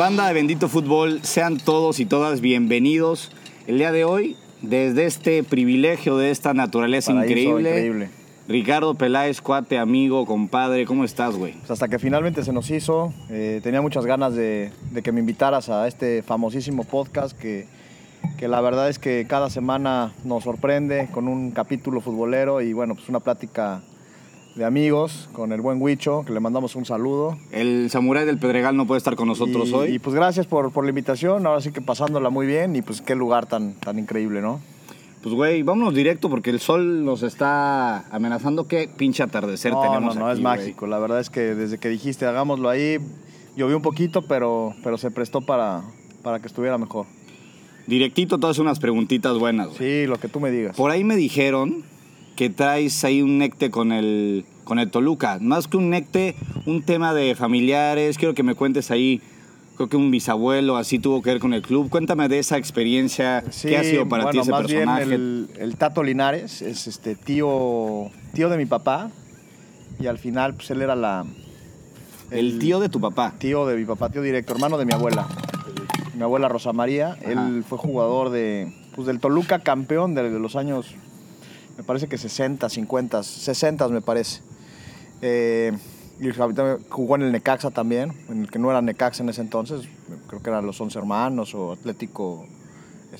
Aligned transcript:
Banda 0.00 0.28
de 0.28 0.32
Bendito 0.32 0.70
Fútbol, 0.70 1.20
sean 1.24 1.58
todos 1.58 2.00
y 2.00 2.06
todas 2.06 2.40
bienvenidos. 2.40 3.30
El 3.66 3.76
día 3.76 3.92
de 3.92 4.06
hoy, 4.06 4.34
desde 4.62 5.04
este 5.04 5.44
privilegio 5.44 6.16
de 6.16 6.30
esta 6.30 6.54
naturaleza 6.54 7.12
increíble. 7.12 8.08
Ricardo 8.48 8.94
Peláez, 8.94 9.42
cuate, 9.42 9.76
amigo, 9.76 10.24
compadre, 10.24 10.86
¿cómo 10.86 11.04
estás, 11.04 11.36
güey? 11.36 11.52
Pues 11.52 11.70
hasta 11.72 11.88
que 11.88 11.98
finalmente 11.98 12.42
se 12.44 12.52
nos 12.54 12.70
hizo, 12.70 13.12
eh, 13.28 13.60
tenía 13.62 13.82
muchas 13.82 14.06
ganas 14.06 14.34
de, 14.34 14.72
de 14.90 15.02
que 15.02 15.12
me 15.12 15.20
invitaras 15.20 15.68
a 15.68 15.86
este 15.86 16.22
famosísimo 16.22 16.84
podcast 16.84 17.38
que, 17.38 17.66
que 18.38 18.48
la 18.48 18.62
verdad 18.62 18.88
es 18.88 18.98
que 18.98 19.26
cada 19.28 19.50
semana 19.50 20.14
nos 20.24 20.44
sorprende 20.44 21.08
con 21.12 21.28
un 21.28 21.50
capítulo 21.50 22.00
futbolero 22.00 22.62
y 22.62 22.72
bueno, 22.72 22.94
pues 22.94 23.06
una 23.10 23.20
plática 23.20 23.82
de 24.54 24.64
amigos 24.64 25.28
con 25.32 25.52
el 25.52 25.60
buen 25.60 25.80
Huicho, 25.80 26.24
que 26.26 26.32
le 26.32 26.40
mandamos 26.40 26.76
un 26.76 26.84
saludo. 26.84 27.38
El 27.50 27.88
samurái 27.90 28.26
del 28.26 28.38
Pedregal 28.38 28.76
no 28.76 28.86
puede 28.86 28.98
estar 28.98 29.16
con 29.16 29.28
nosotros 29.28 29.68
y, 29.68 29.74
hoy. 29.74 29.94
Y 29.94 29.98
pues 29.98 30.14
gracias 30.14 30.46
por, 30.46 30.72
por 30.72 30.84
la 30.84 30.90
invitación, 30.90 31.46
ahora 31.46 31.60
sí 31.60 31.72
que 31.72 31.80
pasándola 31.80 32.30
muy 32.30 32.46
bien 32.46 32.76
y 32.76 32.82
pues 32.82 33.00
qué 33.00 33.14
lugar 33.14 33.46
tan, 33.46 33.74
tan 33.74 33.98
increíble, 33.98 34.40
¿no? 34.40 34.60
Pues, 35.22 35.34
güey, 35.34 35.62
vámonos 35.62 35.94
directo 35.94 36.30
porque 36.30 36.48
el 36.48 36.60
sol 36.60 37.04
nos 37.04 37.22
está 37.22 38.06
amenazando. 38.14 38.66
Qué 38.66 38.88
pinche 38.88 39.22
atardecer 39.22 39.72
No, 39.72 39.82
tenemos 39.82 40.14
no, 40.14 40.22
no, 40.22 40.26
aquí, 40.28 40.38
es 40.38 40.42
mágico. 40.42 40.86
La 40.86 40.98
verdad 40.98 41.20
es 41.20 41.28
que 41.28 41.54
desde 41.54 41.78
que 41.78 41.90
dijiste 41.90 42.24
hagámoslo 42.24 42.70
ahí, 42.70 42.98
llovió 43.54 43.76
un 43.76 43.82
poquito, 43.82 44.22
pero, 44.22 44.74
pero 44.82 44.96
se 44.96 45.10
prestó 45.10 45.42
para, 45.42 45.82
para 46.22 46.40
que 46.40 46.46
estuviera 46.46 46.78
mejor. 46.78 47.04
Directito, 47.86 48.38
todas 48.38 48.58
unas 48.58 48.78
preguntitas 48.78 49.38
buenas. 49.38 49.70
Sí, 49.76 50.06
lo 50.06 50.18
que 50.18 50.28
tú 50.28 50.40
me 50.40 50.50
digas. 50.50 50.76
Por 50.76 50.90
ahí 50.90 51.04
me 51.04 51.16
dijeron 51.16 51.84
que 52.40 52.48
traes 52.48 53.04
ahí 53.04 53.20
un 53.20 53.36
necte 53.36 53.70
con 53.70 53.92
el, 53.92 54.46
con 54.64 54.78
el 54.78 54.90
Toluca. 54.90 55.36
Más 55.42 55.68
que 55.68 55.76
un 55.76 55.90
necte, 55.90 56.34
un 56.64 56.80
tema 56.80 57.12
de 57.12 57.34
familiares. 57.34 58.16
Quiero 58.16 58.32
que 58.32 58.42
me 58.42 58.54
cuentes 58.54 58.90
ahí. 58.90 59.20
Creo 59.76 59.90
que 59.90 59.98
un 59.98 60.10
bisabuelo 60.10 60.78
así 60.78 60.98
tuvo 60.98 61.20
que 61.20 61.32
ver 61.32 61.38
con 61.38 61.52
el 61.52 61.60
club. 61.60 61.90
Cuéntame 61.90 62.28
de 62.30 62.38
esa 62.38 62.56
experiencia. 62.56 63.44
Sí, 63.50 63.68
¿Qué 63.68 63.76
ha 63.76 63.84
sido 63.84 64.08
para 64.08 64.22
bueno, 64.22 64.32
ti 64.32 64.38
ese 64.38 64.52
más 64.52 64.62
personaje? 64.62 65.04
Bien 65.04 65.20
el, 65.20 65.50
el 65.58 65.76
Tato 65.76 66.02
Linares 66.02 66.62
es 66.62 66.86
este 66.86 67.14
tío, 67.14 68.10
tío 68.32 68.48
de 68.48 68.56
mi 68.56 68.64
papá 68.64 69.10
y 70.00 70.06
al 70.06 70.16
final 70.16 70.54
pues 70.54 70.70
él 70.70 70.80
era 70.80 70.96
la 70.96 71.26
El 72.30 72.58
tío 72.58 72.80
de 72.80 72.88
tu 72.88 73.02
papá. 73.02 73.34
tío 73.36 73.66
de 73.66 73.76
mi 73.76 73.84
papá, 73.84 74.08
tío 74.08 74.22
directo, 74.22 74.54
hermano 74.54 74.78
de 74.78 74.86
mi 74.86 74.94
abuela. 74.94 75.28
Mi 76.14 76.22
abuela 76.22 76.48
Rosa 76.48 76.72
María, 76.72 77.18
él 77.20 77.62
fue 77.68 77.76
jugador 77.76 78.30
de 78.30 78.72
pues 78.94 79.06
del 79.06 79.20
Toluca 79.20 79.58
campeón 79.58 80.14
de, 80.14 80.30
de 80.30 80.40
los 80.40 80.56
años 80.56 80.94
me 81.80 81.84
parece 81.84 82.08
que 82.08 82.18
60, 82.18 82.68
50, 82.68 83.22
60 83.22 83.88
me 83.88 84.02
parece. 84.02 84.42
Eh, 85.22 85.72
y 86.20 86.28
jugó 86.90 87.16
en 87.16 87.22
el 87.22 87.32
Necaxa 87.32 87.70
también, 87.70 88.12
en 88.28 88.42
el 88.42 88.50
que 88.50 88.58
no 88.58 88.70
era 88.70 88.82
Necaxa 88.82 89.22
en 89.22 89.30
ese 89.30 89.40
entonces, 89.40 89.88
creo 90.26 90.42
que 90.42 90.50
eran 90.50 90.66
los 90.66 90.78
11 90.78 90.98
hermanos 90.98 91.54
o 91.54 91.72
Atlético, 91.72 92.44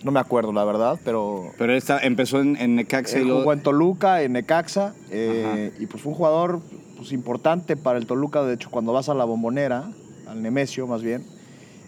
no 0.04 0.10
me 0.10 0.20
acuerdo 0.20 0.52
la 0.52 0.64
verdad, 0.64 1.00
pero 1.02 1.52
Pero 1.56 1.72
esta 1.72 2.00
empezó 2.00 2.38
en, 2.42 2.58
en 2.58 2.76
Necaxa 2.76 3.18
y 3.18 3.22
jugó 3.22 3.54
en 3.54 3.62
Toluca, 3.62 4.20
en 4.20 4.32
Necaxa, 4.32 4.92
eh, 5.08 5.72
y 5.78 5.86
pues 5.86 6.02
fue 6.02 6.12
un 6.12 6.18
jugador 6.18 6.60
pues, 6.98 7.12
importante 7.12 7.78
para 7.78 7.96
el 7.96 8.04
Toluca. 8.04 8.42
De 8.42 8.52
hecho, 8.52 8.70
cuando 8.70 8.92
vas 8.92 9.08
a 9.08 9.14
la 9.14 9.24
bombonera, 9.24 9.90
al 10.28 10.42
Nemesio 10.42 10.86
más 10.86 11.00
bien, 11.00 11.24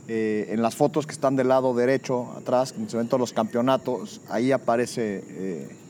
eh, 0.09 0.47
en 0.49 0.63
las 0.63 0.75
fotos 0.75 1.07
que 1.07 1.13
están 1.13 1.37
del 1.37 1.49
lado 1.49 1.75
derecho, 1.75 2.33
atrás, 2.35 2.73
donde 2.73 2.91
se 2.91 2.97
ven 2.97 3.09
todos 3.09 3.21
los 3.21 3.35
campeonatos, 3.35 4.23
ahí 4.31 4.53
aparece. 4.53 5.23
eh, 5.29 5.82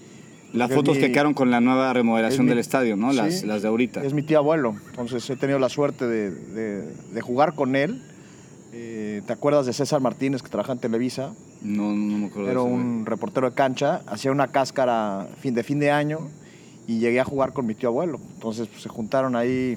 Las 0.52 0.70
fotos 0.72 0.96
mi- 0.96 1.00
que 1.02 1.12
quedaron 1.12 1.34
con 1.34 1.50
la 1.50 1.60
nueva 1.60 1.92
remodelación 1.92 2.44
mi- 2.44 2.50
del 2.50 2.58
estadio, 2.58 2.96
¿no? 2.96 3.12
Las, 3.12 3.40
sí, 3.40 3.46
las 3.46 3.62
de 3.62 3.68
ahorita. 3.68 4.04
Es 4.04 4.12
mi 4.14 4.22
tío 4.22 4.38
abuelo, 4.38 4.74
entonces 4.90 5.28
he 5.30 5.36
tenido 5.36 5.58
la 5.58 5.68
suerte 5.68 6.06
de, 6.06 6.30
de- 6.30 6.82
de 7.12 7.20
jugar 7.20 7.54
con 7.54 7.74
él. 7.76 8.02
Eh, 8.74 9.22
¿Te 9.26 9.32
acuerdas 9.32 9.66
de 9.66 9.72
César 9.74 10.00
Martínez 10.00 10.42
que 10.42 10.48
trabaja 10.48 10.72
en 10.72 10.78
Televisa? 10.78 11.32
No, 11.62 11.92
no 11.94 12.18
me 12.18 12.26
acuerdo. 12.26 12.46
de 12.46 12.50
Era 12.52 12.62
un 12.62 13.04
reportero 13.06 13.48
de 13.48 13.54
cancha, 13.54 14.00
hacía 14.06 14.32
una 14.32 14.48
cáscara 14.48 15.28
fin 15.40 15.54
de 15.54 15.62
fin 15.62 15.78
de 15.78 15.90
año 15.90 16.20
y 16.86 16.98
llegué 16.98 17.20
a 17.20 17.24
jugar 17.24 17.52
con 17.52 17.66
mi 17.66 17.74
tío 17.74 17.90
abuelo. 17.90 18.18
Entonces 18.34 18.68
pues, 18.68 18.82
se 18.82 18.88
juntaron 18.88 19.36
ahí 19.36 19.76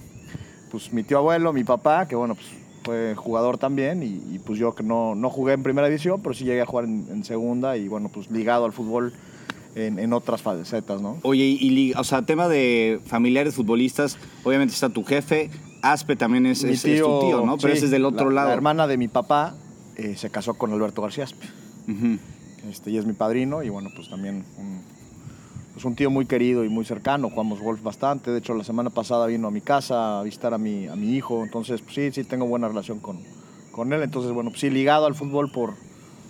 pues 0.71 0.91
mi 0.93 1.03
tío 1.03 1.17
abuelo, 1.17 1.51
mi 1.53 1.63
papá, 1.63 2.07
que 2.07 2.15
bueno, 2.15 2.35
pues 2.35 2.47
fue 2.83 3.15
jugador 3.15 3.57
también 3.57 4.01
y, 4.03 4.21
y, 4.35 4.39
pues 4.45 4.59
yo 4.59 4.73
que 4.75 4.83
no, 4.83 5.13
no 5.15 5.29
jugué 5.29 5.53
en 5.53 5.63
primera 5.63 5.87
división, 5.87 6.21
pero 6.21 6.33
sí 6.33 6.43
llegué 6.45 6.61
a 6.61 6.65
jugar 6.65 6.85
en, 6.85 7.05
en 7.11 7.23
segunda 7.23 7.77
y 7.77 7.87
bueno, 7.87 8.09
pues 8.13 8.29
ligado 8.31 8.63
al 8.65 8.71
fútbol 8.73 9.11
en, 9.75 9.99
en 9.99 10.13
otras 10.13 10.41
facetas, 10.41 11.01
¿no? 11.01 11.17
Oye, 11.23 11.43
y, 11.45 11.57
y 11.67 11.93
o 11.93 12.03
sea, 12.03 12.21
tema 12.23 12.47
de 12.47 12.99
familiares 13.05 13.55
futbolistas, 13.55 14.17
obviamente 14.43 14.73
está 14.73 14.89
tu 14.89 15.03
jefe, 15.03 15.49
Aspe 15.81 16.15
también 16.15 16.45
es, 16.47 16.63
es 16.63 16.81
tu 16.81 16.87
tío, 16.87 17.45
¿no? 17.45 17.57
Pero 17.57 17.73
sí, 17.73 17.77
ese 17.77 17.85
es 17.85 17.91
del 17.91 18.05
otro 18.05 18.29
la- 18.29 18.35
lado. 18.35 18.47
La 18.47 18.53
hermana 18.53 18.87
de 18.87 18.97
mi 18.97 19.07
papá 19.07 19.55
eh, 19.97 20.15
se 20.17 20.29
casó 20.31 20.55
con 20.55 20.71
Alberto 20.71 21.01
García 21.01 21.25
Aspe. 21.25 21.45
Este, 22.69 22.89
y 22.91 22.97
es 22.97 23.05
mi 23.05 23.13
padrino 23.13 23.61
y 23.61 23.69
bueno, 23.69 23.89
pues 23.95 24.09
también 24.09 24.43
un, 24.57 24.81
pues 25.73 25.85
un 25.85 25.95
tío 25.95 26.09
muy 26.09 26.25
querido 26.25 26.63
y 26.63 26.69
muy 26.69 26.83
cercano, 26.85 27.29
jugamos 27.29 27.59
golf 27.59 27.83
bastante, 27.83 28.31
de 28.31 28.39
hecho 28.39 28.55
la 28.55 28.63
semana 28.63 28.89
pasada 28.89 29.27
vino 29.27 29.47
a 29.47 29.51
mi 29.51 29.61
casa 29.61 30.19
a 30.19 30.23
visitar 30.23 30.53
a 30.53 30.57
mi, 30.57 30.87
a 30.87 30.95
mi 30.95 31.11
hijo, 31.15 31.43
entonces 31.43 31.81
pues, 31.81 31.93
sí, 31.95 32.11
sí 32.11 32.23
tengo 32.23 32.47
buena 32.47 32.67
relación 32.67 32.99
con, 32.99 33.19
con 33.71 33.93
él, 33.93 34.01
entonces 34.01 34.31
bueno, 34.31 34.49
pues 34.49 34.61
sí, 34.61 34.71
ligado 34.71 35.05
al 35.05 35.13
fútbol 35.13 35.51
por, 35.51 35.75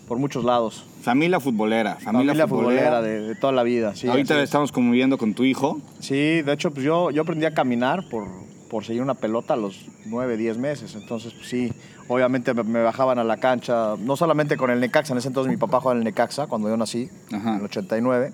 por 0.08 0.18
muchos 0.18 0.44
lados. 0.44 0.84
Familia 1.02 1.40
futbolera, 1.40 1.96
familia, 1.96 2.34
Familia, 2.34 2.48
futbolera. 2.48 2.82
futbolera, 2.98 3.02
de, 3.02 3.28
de 3.28 3.36
toda 3.36 3.54
la 3.54 3.64
vida. 3.64 3.96
Sí, 3.96 4.08
Ahorita 4.08 4.42
estamos 4.42 4.72
conviviendo 4.72 5.18
con 5.18 5.34
tu 5.34 5.44
hijo. 5.44 5.80
Sí, 6.00 6.42
de 6.42 6.54
hecho, 6.54 6.72
pues 6.72 6.86
yo, 6.86 7.12
yo 7.12 7.24
aprendí 7.24 7.46
a 7.46 7.54
caminar 7.54 8.08
por, 8.10 8.28
por 8.70 8.84
seguir 8.86 9.02
una 9.02 9.14
pelota 9.16 9.54
a 9.54 9.58
los 9.58 9.86
9, 10.06 10.38
10 10.38 10.58
meses. 10.58 10.96
Entonces, 10.96 11.34
pues 11.34 11.48
sí, 11.48 11.72
obviamente 12.08 12.54
me, 12.54 12.64
me 12.64 12.82
bajaban 12.84 13.18
a 13.20 13.24
la 13.24 13.38
cancha, 13.38 13.96
no 14.00 14.16
solamente 14.16 14.58
con 14.58 14.70
el 14.70 14.80
Necaxa, 14.80 15.14
en 15.14 15.20
ese 15.20 15.28
entonces 15.28 15.52
mi 15.52 15.58
papá 15.58 15.80
jugaba 15.80 15.94
en 15.94 16.00
el 16.00 16.04
Necaxa 16.06 16.48
cuando 16.48 16.70
yo 16.70 16.78
nací, 16.78 17.10
Ajá. 17.32 17.52
en 17.54 17.60
el 17.60 17.66
89, 17.66 18.32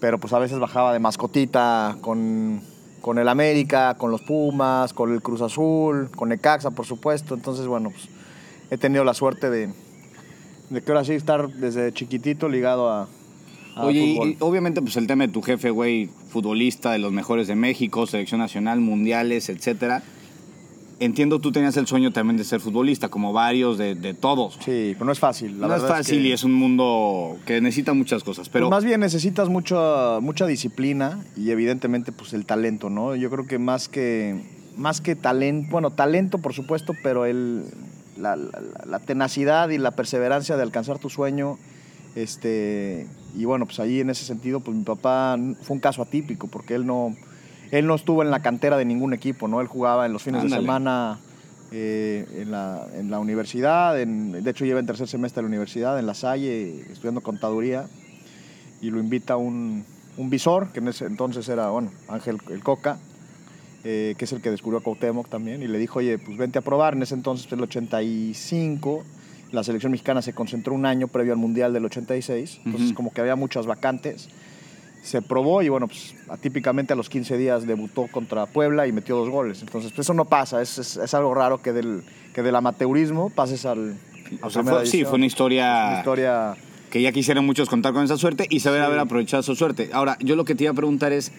pero 0.00 0.18
pues 0.18 0.32
a 0.32 0.38
veces 0.38 0.58
bajaba 0.58 0.92
de 0.92 0.98
mascotita 0.98 1.96
con, 2.00 2.60
con 3.00 3.18
el 3.18 3.28
América, 3.28 3.94
con 3.98 4.10
los 4.10 4.20
Pumas, 4.22 4.92
con 4.92 5.12
el 5.12 5.22
Cruz 5.22 5.40
Azul, 5.42 6.10
con 6.14 6.28
Necaxa, 6.30 6.70
por 6.70 6.86
supuesto. 6.86 7.34
Entonces, 7.34 7.66
bueno, 7.66 7.90
pues 7.90 8.08
he 8.70 8.78
tenido 8.78 9.04
la 9.04 9.14
suerte 9.14 9.48
de, 9.48 9.72
de 10.72 10.82
que 10.82 10.90
ahora 10.90 11.04
sí 11.04 11.12
estar 11.12 11.48
desde 11.52 11.92
chiquitito 11.92 12.48
ligado 12.48 12.88
a, 12.90 13.08
a 13.76 13.84
Oye, 13.84 14.00
y- 14.04 14.14
fútbol. 14.16 14.28
y 14.30 14.36
obviamente 14.40 14.80
pues 14.82 14.96
el 14.96 15.06
tema 15.06 15.26
de 15.26 15.32
tu 15.32 15.42
jefe, 15.42 15.70
güey, 15.70 16.08
futbolista 16.28 16.92
de 16.92 16.98
los 16.98 17.12
mejores 17.12 17.46
de 17.46 17.54
México, 17.54 18.06
selección 18.06 18.40
nacional, 18.40 18.80
mundiales, 18.80 19.48
etcétera. 19.48 20.02
Entiendo 21.00 21.40
tú 21.40 21.50
tenías 21.50 21.76
el 21.76 21.88
sueño 21.88 22.12
también 22.12 22.36
de 22.36 22.44
ser 22.44 22.60
futbolista, 22.60 23.08
como 23.08 23.32
varios 23.32 23.76
de, 23.76 23.96
de 23.96 24.14
todos. 24.14 24.54
Sí, 24.64 24.92
pero 24.92 25.04
no 25.06 25.10
es 25.12 25.18
fácil. 25.18 25.60
La 25.60 25.66
no 25.66 25.74
es 25.74 25.82
fácil 25.82 26.22
que- 26.22 26.28
y 26.28 26.32
es 26.32 26.44
un 26.44 26.52
mundo 26.54 27.36
que 27.44 27.60
necesita 27.60 27.92
muchas 27.92 28.22
cosas, 28.22 28.48
pero 28.48 28.66
Pues 28.68 28.76
más 28.76 28.84
bien 28.84 29.00
necesitas 29.00 29.48
mucha, 29.48 30.20
mucha 30.20 30.46
disciplina 30.46 31.18
y 31.36 31.50
evidentemente 31.50 32.12
pues 32.12 32.32
el 32.34 32.46
talento, 32.46 32.88
¿no? 32.88 33.16
Yo 33.16 33.30
creo 33.30 33.46
que 33.48 33.58
más 33.58 33.88
que, 33.88 34.42
más 34.76 35.00
que 35.00 35.16
talento, 35.16 35.68
bueno, 35.72 35.90
talento 35.90 36.38
por 36.38 36.52
supuesto, 36.54 36.92
pero 37.02 37.26
el, 37.26 37.64
la, 38.22 38.36
la- 38.36 38.60
la 38.86 38.98
tenacidad 39.00 39.68
y 39.70 39.78
la 39.78 39.90
perseverancia 39.90 40.56
de 40.56 40.62
alcanzar 40.62 40.98
tu 40.98 41.10
sueño, 41.10 41.58
este, 42.14 43.06
y 43.36 43.44
bueno, 43.44 43.66
pues 43.66 43.80
ahí 43.80 44.00
en 44.00 44.10
ese 44.10 44.24
sentido, 44.24 44.60
pues 44.60 44.76
mi 44.76 44.84
papá 44.84 45.36
fue 45.62 45.74
un 45.74 45.80
caso 45.80 46.02
atípico 46.02 46.46
porque 46.48 46.74
él 46.74 46.86
no, 46.86 47.14
él 47.70 47.86
no 47.86 47.94
estuvo 47.94 48.22
en 48.22 48.30
la 48.30 48.40
cantera 48.40 48.76
de 48.76 48.84
ningún 48.84 49.12
equipo, 49.14 49.48
¿no? 49.48 49.60
Él 49.60 49.66
jugaba 49.66 50.06
en 50.06 50.12
los 50.12 50.22
fines 50.22 50.42
Ándale. 50.42 50.60
de 50.60 50.62
semana 50.66 51.18
eh, 51.72 52.26
en, 52.42 52.50
la, 52.50 52.86
en 52.94 53.10
la 53.10 53.18
universidad, 53.18 53.98
en- 54.00 54.32
de 54.32 54.50
hecho 54.50 54.64
lleva 54.64 54.78
en 54.80 54.86
tercer 54.86 55.08
semestre 55.08 55.40
de 55.40 55.44
la 55.44 55.48
universidad, 55.48 55.98
en 55.98 56.06
La 56.06 56.14
Salle, 56.14 56.80
estudiando 56.92 57.22
contaduría, 57.22 57.86
y 58.82 58.90
lo 58.90 58.98
invita 59.00 59.36
un, 59.36 59.84
un 60.18 60.30
visor, 60.30 60.68
que 60.72 60.80
en 60.80 60.88
ese 60.88 61.06
entonces 61.06 61.48
era, 61.48 61.70
bueno, 61.70 61.90
Ángel 62.08 62.38
el 62.50 62.62
Coca, 62.62 62.98
eh, 63.84 64.14
que 64.18 64.24
es 64.24 64.32
el 64.32 64.40
que 64.40 64.50
descubrió 64.50 64.78
a 64.78 64.82
Cuauhtémoc 64.82 65.28
también, 65.28 65.62
y 65.62 65.66
le 65.68 65.78
dijo, 65.78 65.98
oye, 65.98 66.18
pues 66.18 66.36
vente 66.36 66.58
a 66.58 66.62
probar, 66.62 66.94
en 66.94 67.02
ese 67.02 67.14
entonces, 67.14 67.50
el 67.52 67.60
85, 67.62 69.04
la 69.52 69.62
selección 69.64 69.92
mexicana 69.92 70.22
se 70.22 70.32
concentró 70.32 70.74
un 70.74 70.86
año 70.86 71.08
previo 71.08 71.32
al 71.32 71.38
Mundial 71.38 71.72
del 71.72 71.84
86, 71.84 72.60
entonces 72.64 72.92
como 72.94 73.12
que 73.12 73.20
había 73.20 73.36
muchas 73.36 73.66
vacantes, 73.66 74.28
se 75.02 75.20
probó 75.20 75.62
y 75.62 75.68
bueno, 75.68 75.88
pues 75.88 76.14
atípicamente 76.28 76.92
a 76.92 76.96
los 76.96 77.08
15 77.08 77.36
días 77.36 77.66
debutó 77.66 78.06
contra 78.06 78.46
Puebla 78.46 78.86
y 78.86 78.92
metió 78.92 79.16
dos 79.16 79.28
goles. 79.30 79.60
Entonces, 79.60 79.90
pues, 79.92 80.06
eso 80.06 80.14
no 80.14 80.24
pasa, 80.26 80.62
es, 80.62 80.78
es- 80.78 80.96
es 80.96 81.12
algo 81.14 81.34
raro 81.34 81.60
que 81.60 81.72
del, 81.72 82.02
que 82.34 82.42
del 82.42 82.54
amateurismo 82.54 83.28
pases 83.30 83.66
al... 83.66 83.96
a 84.40 84.46
o 84.46 84.50
sea, 84.50 84.62
primera 84.62 84.76
fue- 84.78 84.86
sí, 84.86 85.04
fue 85.04 85.14
una 85.16 85.26
historia, 85.26 85.86
una 85.88 85.98
historia... 85.98 86.54
que 86.88 87.02
ya 87.02 87.10
quisieran 87.10 87.44
muchos 87.44 87.68
contar 87.68 87.92
con 87.92 88.04
esa 88.04 88.16
suerte 88.16 88.46
y 88.48 88.60
saber 88.60 88.80
Sí. 88.82 88.86
haber 88.86 89.00
aprovechado 89.00 89.42
su 89.42 89.56
suerte. 89.56 89.90
Ahora, 89.92 90.16
yo 90.20 90.36
lo 90.36 90.44
que 90.44 90.54
te 90.54 90.64
iba 90.64 90.70
a 90.70 90.76
preguntar 90.76 91.12
es, 91.12 91.32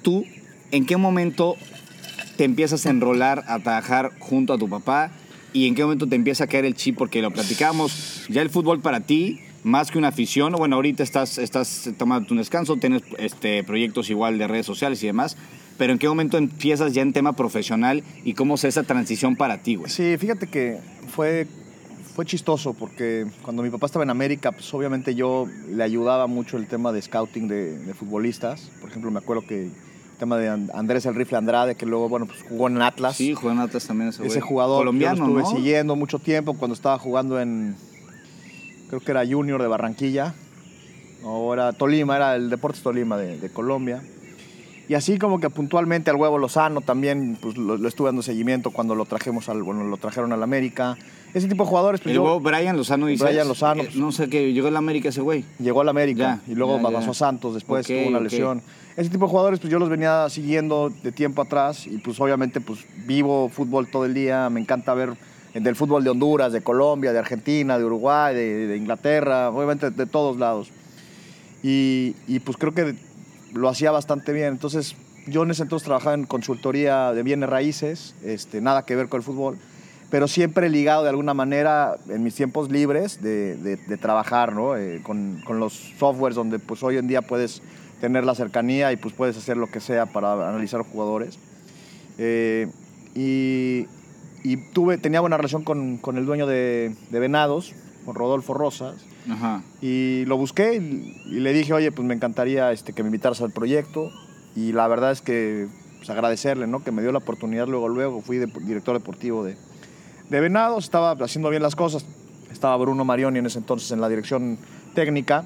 tú, 0.00 0.24
¿en 0.70 0.86
qué 0.86 0.96
momento 0.96 1.56
te 2.42 2.46
empiezas 2.46 2.86
a 2.86 2.90
enrolar 2.90 3.44
a 3.46 3.60
trabajar 3.60 4.10
junto 4.18 4.52
a 4.52 4.58
tu 4.58 4.68
papá? 4.68 5.12
¿Y 5.52 5.68
en 5.68 5.76
qué 5.76 5.84
momento 5.84 6.08
te 6.08 6.16
empieza 6.16 6.42
a 6.42 6.46
caer 6.48 6.64
el 6.64 6.74
chip? 6.74 6.98
Porque 6.98 7.22
lo 7.22 7.30
platicamos, 7.30 8.26
ya 8.28 8.42
el 8.42 8.50
fútbol 8.50 8.80
para 8.80 8.98
ti, 8.98 9.38
más 9.62 9.92
que 9.92 9.98
una 9.98 10.08
afición, 10.08 10.52
bueno, 10.54 10.74
ahorita 10.74 11.04
estás, 11.04 11.38
estás 11.38 11.90
tomando 11.96 12.26
un 12.32 12.38
descanso, 12.38 12.78
tienes 12.78 13.02
este, 13.18 13.62
proyectos 13.62 14.10
igual 14.10 14.38
de 14.38 14.48
redes 14.48 14.66
sociales 14.66 15.00
y 15.04 15.06
demás, 15.06 15.36
pero 15.78 15.92
¿en 15.92 16.00
qué 16.00 16.08
momento 16.08 16.36
empiezas 16.36 16.92
ya 16.94 17.02
en 17.02 17.12
tema 17.12 17.34
profesional 17.34 18.02
y 18.24 18.34
cómo 18.34 18.56
es 18.56 18.64
esa 18.64 18.82
transición 18.82 19.36
para 19.36 19.58
ti, 19.58 19.76
güey? 19.76 19.88
Sí, 19.88 20.16
fíjate 20.18 20.48
que 20.48 20.80
fue 21.14 21.46
fue 22.16 22.26
chistoso 22.26 22.74
porque 22.74 23.24
cuando 23.42 23.62
mi 23.62 23.70
papá 23.70 23.86
estaba 23.86 24.02
en 24.02 24.10
América, 24.10 24.50
pues 24.50 24.74
obviamente 24.74 25.14
yo 25.14 25.46
le 25.70 25.84
ayudaba 25.84 26.26
mucho 26.26 26.56
el 26.56 26.66
tema 26.66 26.90
de 26.90 27.00
scouting 27.02 27.46
de, 27.46 27.78
de 27.78 27.94
futbolistas. 27.94 28.72
Por 28.80 28.90
ejemplo, 28.90 29.12
me 29.12 29.20
acuerdo 29.20 29.46
que 29.46 29.70
tema 30.22 30.36
de 30.38 30.48
And- 30.48 30.70
Andrés 30.72 31.04
el 31.06 31.16
Rifle 31.16 31.36
Andrade, 31.38 31.74
que 31.74 31.84
luego, 31.84 32.08
bueno, 32.08 32.26
pues 32.26 32.44
jugó 32.48 32.68
en 32.68 32.80
Atlas. 32.80 33.16
Sí, 33.16 33.34
Juan 33.34 33.58
Atlas 33.58 33.84
también 33.88 34.10
ese, 34.10 34.24
Ese 34.24 34.40
jugador 34.40 34.78
colombiano, 34.78 35.16
yo 35.16 35.22
lo 35.34 35.40
estuve 35.40 35.42
¿no? 35.54 35.56
siguiendo 35.58 35.96
mucho 35.96 36.20
tiempo 36.20 36.54
cuando 36.54 36.74
estaba 36.76 36.96
jugando 36.96 37.40
en, 37.40 37.74
creo 38.88 39.00
que 39.00 39.10
era 39.10 39.26
Junior 39.26 39.60
de 39.60 39.66
Barranquilla, 39.66 40.32
o 41.24 41.52
era 41.52 41.72
Tolima, 41.72 42.14
era 42.14 42.36
el 42.36 42.50
Deportes 42.50 42.82
Tolima 42.84 43.16
de, 43.16 43.36
de 43.36 43.50
Colombia. 43.50 44.00
Y 44.88 44.94
así 44.94 45.18
como 45.18 45.40
que 45.40 45.50
puntualmente 45.50 46.10
al 46.10 46.16
huevo 46.16 46.38
Lozano 46.38 46.82
también 46.82 47.36
pues, 47.40 47.56
lo, 47.56 47.76
lo 47.76 47.88
estuve 47.88 48.08
dando 48.08 48.22
seguimiento 48.22 48.70
cuando 48.70 48.94
lo 48.94 49.04
trajimos 49.06 49.48
al, 49.48 49.62
bueno, 49.64 49.82
lo 49.84 49.96
trajeron 49.96 50.32
al 50.32 50.42
América. 50.44 50.96
Ese 51.34 51.48
tipo 51.48 51.64
de 51.64 51.68
jugadores, 51.70 52.00
pues 52.00 52.10
El 52.10 52.16
yo- 52.16 52.24
huevo 52.24 52.38
Brian 52.40 52.76
Lozano 52.76 53.06
dice. 53.06 53.24
Brian 53.24 53.48
Lozano, 53.48 53.82
pues. 53.82 53.96
no 53.96 54.12
sé 54.12 54.28
qué, 54.28 54.52
llegó 54.52 54.68
a 54.68 54.70
la 54.70 54.78
América 54.78 55.08
ese 55.08 55.20
güey. 55.20 55.44
llegó 55.58 55.80
al 55.80 55.88
América 55.88 56.40
Ya, 56.46 56.52
y 56.52 56.54
luego 56.54 56.76
ya, 56.80 56.90
ya. 56.90 56.96
pasó 56.98 57.10
a 57.10 57.14
Santos, 57.14 57.54
después 57.54 57.86
Ok, 57.86 57.92
tuvo 57.96 58.08
una 58.08 58.20
lesión. 58.20 58.62
Ese 58.96 59.08
tipo 59.08 59.24
de 59.26 59.30
jugadores, 59.30 59.58
pues 59.60 59.70
yo 59.70 59.78
los 59.78 59.88
venía 59.88 60.28
siguiendo 60.28 60.90
de 61.02 61.12
tiempo 61.12 61.40
atrás 61.42 61.86
y 61.86 61.96
pues 61.98 62.20
obviamente 62.20 62.60
pues 62.60 62.80
vivo 63.06 63.48
fútbol 63.48 63.88
todo 63.90 64.04
el 64.04 64.12
día, 64.12 64.50
me 64.50 64.60
encanta 64.60 64.92
ver 64.92 65.14
del 65.54 65.76
fútbol 65.76 66.04
de 66.04 66.10
Honduras, 66.10 66.52
de 66.52 66.62
Colombia, 66.62 67.12
de 67.12 67.18
Argentina, 67.18 67.78
de 67.78 67.84
Uruguay, 67.84 68.34
de, 68.34 68.66
de 68.66 68.76
Inglaterra, 68.76 69.50
obviamente 69.50 69.90
de 69.90 70.06
todos 70.06 70.36
lados. 70.38 70.70
Y, 71.62 72.14
pues 72.44 72.56
creo 72.56 72.74
que 72.74 72.94
lo 73.54 73.68
hacía 73.68 73.90
bastante 73.92 74.32
bien. 74.32 74.48
Entonces 74.48 74.96
yo 75.26 75.42
en 75.44 75.50
ese 75.52 75.62
entonces 75.62 75.86
trabajaba 75.86 76.14
en 76.14 76.24
consultoría 76.24 77.12
de 77.12 77.22
bienes 77.22 77.48
raíces, 77.48 78.14
este, 78.24 78.60
nada 78.60 78.82
que 78.84 78.96
ver 78.96 79.08
con 79.08 79.18
el 79.20 79.24
fútbol, 79.24 79.58
pero 80.10 80.26
siempre 80.28 80.68
ligado 80.68 81.04
de 81.04 81.10
alguna 81.10 81.32
manera 81.34 81.96
en 82.08 82.22
mis 82.22 82.34
tiempos 82.34 82.70
libres 82.70 83.22
de, 83.22 83.56
de- 83.56 83.76
de 83.76 83.96
trabajar 83.96 84.52
¿no? 84.54 84.76
Eh, 84.76 85.00
con, 85.02 85.40
con 85.46 85.60
los 85.60 85.72
softwares 85.98 86.34
donde 86.36 86.58
pues 86.58 86.82
hoy 86.82 86.96
en 86.98 87.06
día 87.06 87.22
puedes 87.22 87.62
tener 88.02 88.24
la 88.24 88.34
cercanía 88.34 88.92
y 88.92 88.96
pues 88.96 89.14
puedes 89.14 89.36
hacer 89.38 89.56
lo 89.56 89.68
que 89.68 89.78
sea 89.80 90.06
para 90.06 90.32
analizar 90.48 90.82
jugadores. 90.82 91.38
Eh, 92.18 92.66
y, 93.14 93.86
y 94.42 94.56
tuve, 94.72 94.98
tenía 94.98 95.20
buena 95.20 95.36
relación 95.36 95.62
con, 95.62 95.98
con 95.98 96.18
el 96.18 96.26
dueño 96.26 96.46
de, 96.48 96.94
de 97.10 97.18
Venados, 97.20 97.72
con 98.04 98.16
Rodolfo 98.16 98.54
Rosas. 98.54 98.96
Ajá. 99.30 99.62
Y 99.80 100.24
lo 100.26 100.36
busqué 100.36 100.74
y, 100.74 101.16
y 101.26 101.38
le 101.40 101.52
dije, 101.52 101.72
oye, 101.72 101.92
pues 101.92 102.06
me 102.06 102.12
encantaría 102.14 102.72
este, 102.72 102.92
que 102.92 103.04
me 103.04 103.08
invitaras 103.08 103.40
al 103.40 103.52
proyecto. 103.52 104.10
Y 104.56 104.72
la 104.72 104.88
verdad 104.88 105.12
es 105.12 105.22
que 105.22 105.68
pues, 105.98 106.10
agradecerle, 106.10 106.66
¿no? 106.66 106.82
Que 106.82 106.90
me 106.90 107.02
dio 107.02 107.12
la 107.12 107.18
oportunidad 107.18 107.68
luego, 107.68 107.88
luego. 107.88 108.20
Fui 108.20 108.38
de- 108.38 108.52
director 108.66 108.98
deportivo 108.98 109.44
de, 109.44 109.56
de 110.28 110.40
Venados, 110.40 110.82
estaba 110.84 111.12
haciendo 111.12 111.50
bien 111.50 111.62
las 111.62 111.76
cosas. 111.76 112.04
Estaba 112.50 112.76
Bruno 112.78 113.04
Marioni 113.04 113.38
en 113.38 113.46
ese 113.46 113.60
entonces 113.60 113.92
en 113.92 114.00
la 114.00 114.08
dirección 114.08 114.58
técnica. 114.92 115.44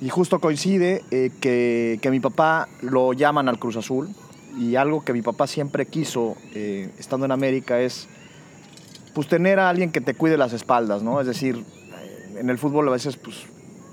Y 0.00 0.08
justo 0.10 0.38
coincide 0.38 1.02
eh, 1.10 1.30
que, 1.40 1.98
que 2.00 2.10
mi 2.10 2.20
papá 2.20 2.68
lo 2.82 3.12
llaman 3.12 3.48
al 3.48 3.58
Cruz 3.58 3.76
Azul. 3.76 4.08
Y 4.58 4.76
algo 4.76 5.04
que 5.04 5.12
mi 5.12 5.22
papá 5.22 5.46
siempre 5.46 5.86
quiso, 5.86 6.36
eh, 6.54 6.90
estando 6.98 7.26
en 7.26 7.32
América, 7.32 7.80
es 7.80 8.08
pues 9.14 9.28
tener 9.28 9.58
a 9.58 9.68
alguien 9.68 9.90
que 9.90 10.00
te 10.00 10.14
cuide 10.14 10.36
las 10.36 10.52
espaldas, 10.52 11.02
¿no? 11.02 11.20
Es 11.20 11.26
decir, 11.26 11.56
eh, 11.56 12.36
en 12.38 12.50
el 12.50 12.58
fútbol 12.58 12.88
a 12.88 12.92
veces, 12.92 13.16
pues, 13.16 13.46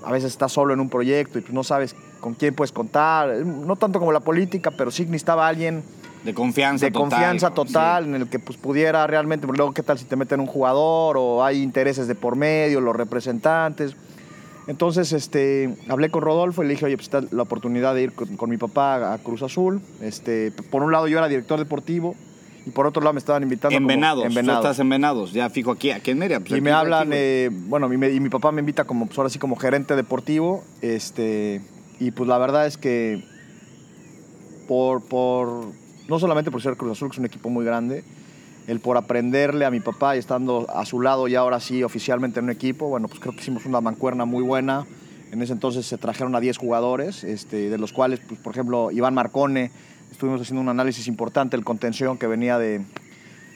a 0.04 0.12
veces 0.12 0.32
estás 0.32 0.52
solo 0.52 0.72
en 0.74 0.80
un 0.80 0.88
proyecto 0.88 1.38
y 1.38 1.42
pues 1.42 1.52
no 1.52 1.64
sabes 1.64 1.96
con 2.20 2.34
quién 2.34 2.54
puedes 2.54 2.72
contar. 2.72 3.28
No 3.44 3.76
tanto 3.76 3.98
como 3.98 4.12
la 4.12 4.20
política, 4.20 4.70
pero 4.70 4.90
sí 4.90 5.04
necesitaba 5.04 5.48
alguien 5.48 5.82
De 6.24 6.34
confianza 6.34 6.86
de 6.86 6.92
total. 6.92 7.10
confianza 7.10 7.48
sí. 7.48 7.54
total 7.54 8.04
en 8.06 8.14
el 8.14 8.28
que 8.28 8.38
pues 8.38 8.56
pudiera 8.56 9.06
realmente, 9.06 9.46
porque 9.46 9.58
luego 9.58 9.74
qué 9.74 9.82
tal 9.82 9.98
si 9.98 10.04
te 10.04 10.16
meten 10.16 10.40
un 10.40 10.46
jugador 10.46 11.16
o 11.18 11.44
hay 11.44 11.62
intereses 11.62 12.06
de 12.08 12.14
por 12.14 12.36
medio, 12.36 12.80
los 12.80 12.94
representantes. 12.94 13.96
Entonces, 14.66 15.12
este, 15.12 15.74
hablé 15.88 16.10
con 16.10 16.22
Rodolfo 16.22 16.62
y 16.62 16.66
le 16.66 16.72
dije, 16.74 16.86
oye, 16.86 16.96
pues 16.96 17.06
está 17.06 17.22
la 17.30 17.42
oportunidad 17.42 17.94
de 17.94 18.02
ir 18.02 18.12
con, 18.12 18.36
con 18.36 18.50
mi 18.50 18.56
papá 18.56 19.12
a 19.14 19.18
Cruz 19.18 19.42
Azul. 19.42 19.80
Este, 20.00 20.50
por 20.70 20.82
un 20.82 20.90
lado 20.90 21.06
yo 21.06 21.18
era 21.18 21.28
director 21.28 21.58
deportivo 21.58 22.16
y 22.66 22.70
por 22.70 22.84
otro 22.86 23.00
lado 23.00 23.12
me 23.14 23.20
estaban 23.20 23.44
invitando 23.44 23.76
En 23.76 23.84
como- 23.84 23.88
Venados. 23.94 24.24
en 24.24 24.30
Tú 24.30 24.34
Venados. 24.36 24.64
estás 24.64 24.78
en 24.80 24.88
Venados. 24.88 25.32
Ya 25.32 25.48
fijo 25.50 25.70
aquí, 25.70 25.90
aquí 25.92 26.10
en 26.10 26.18
Mérida. 26.18 26.40
pues, 26.40 26.50
Y 26.50 26.54
aquí, 26.54 26.60
me 26.62 26.72
hablan, 26.72 27.10
eh, 27.12 27.48
bueno, 27.52 27.92
y, 27.92 27.96
me- 27.96 28.10
y 28.10 28.18
mi 28.18 28.28
papá 28.28 28.50
me 28.50 28.58
invita 28.60 28.84
como, 28.84 29.06
pues 29.06 29.16
ahora 29.18 29.30
sí, 29.30 29.38
como 29.38 29.54
gerente 29.54 29.94
deportivo. 29.94 30.64
Este, 30.82 31.60
y 32.00 32.10
pues 32.10 32.28
la 32.28 32.38
verdad 32.38 32.66
es 32.66 32.76
que 32.76 33.22
por, 34.66 35.02
por, 35.04 35.66
no 36.08 36.18
solamente 36.18 36.50
por 36.50 36.60
ser 36.60 36.76
Cruz 36.76 36.92
Azul, 36.92 37.08
que 37.08 37.14
es 37.14 37.18
un 37.20 37.26
equipo 37.26 37.50
muy 37.50 37.64
grande, 37.64 38.02
el 38.66 38.80
por 38.80 38.96
aprenderle 38.96 39.64
a 39.64 39.70
mi 39.70 39.80
papá 39.80 40.16
y 40.16 40.18
estando 40.18 40.66
a 40.68 40.84
su 40.84 41.00
lado 41.00 41.28
ya 41.28 41.40
ahora 41.40 41.60
sí 41.60 41.82
oficialmente 41.82 42.40
en 42.40 42.46
un 42.46 42.50
equipo, 42.50 42.88
bueno, 42.88 43.06
pues 43.08 43.20
creo 43.20 43.32
que 43.34 43.40
hicimos 43.40 43.64
una 43.66 43.80
mancuerna 43.80 44.24
muy 44.24 44.42
buena. 44.42 44.86
En 45.32 45.42
ese 45.42 45.52
entonces 45.52 45.86
se 45.86 45.98
trajeron 45.98 46.34
a 46.34 46.40
10 46.40 46.56
jugadores, 46.56 47.24
este, 47.24 47.68
de 47.70 47.78
los 47.78 47.92
cuales, 47.92 48.20
pues, 48.28 48.40
por 48.40 48.52
ejemplo, 48.52 48.90
Iván 48.90 49.14
Marcone, 49.14 49.70
estuvimos 50.10 50.40
haciendo 50.40 50.60
un 50.62 50.68
análisis 50.68 51.08
importante, 51.08 51.56
el 51.56 51.64
contención 51.64 52.16
que 52.18 52.26
venía 52.26 52.58
de, 52.58 52.78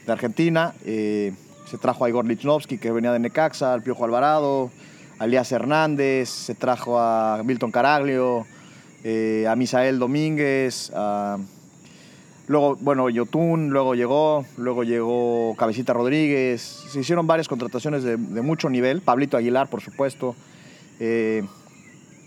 de 0.06 0.12
Argentina. 0.12 0.74
eh, 0.84 1.32
se 1.66 1.78
trajo 1.78 2.04
a 2.04 2.08
Igor 2.08 2.26
Lichnowsky, 2.26 2.78
que 2.78 2.90
venía 2.90 3.12
de 3.12 3.20
Necaxa, 3.20 3.72
al 3.72 3.82
Piojo 3.82 4.04
Alvarado, 4.04 4.72
a 5.20 5.26
Elías 5.26 5.52
Hernández, 5.52 6.28
se 6.28 6.56
trajo 6.56 6.98
a 6.98 7.42
Milton 7.44 7.70
Caraglio, 7.70 8.44
eh, 9.04 9.46
a 9.48 9.54
Misael 9.54 10.00
Domínguez, 10.00 10.90
a- 10.94 11.38
luego, 12.50 12.76
bueno, 12.80 13.08
Yotun, 13.08 13.70
luego 13.70 13.94
llegó, 13.94 14.44
luego 14.58 14.82
llegó 14.82 15.54
Cabecita 15.56 15.92
Rodríguez. 15.92 16.60
Se 16.60 16.98
hicieron 16.98 17.24
varias 17.28 17.46
contrataciones 17.46 18.02
de, 18.02 18.16
de 18.16 18.42
mucho 18.42 18.68
nivel, 18.68 19.02
Pablito 19.02 19.36
Aguilar, 19.36 19.70
por 19.70 19.80
supuesto. 19.80 20.34
eh, 20.98 21.44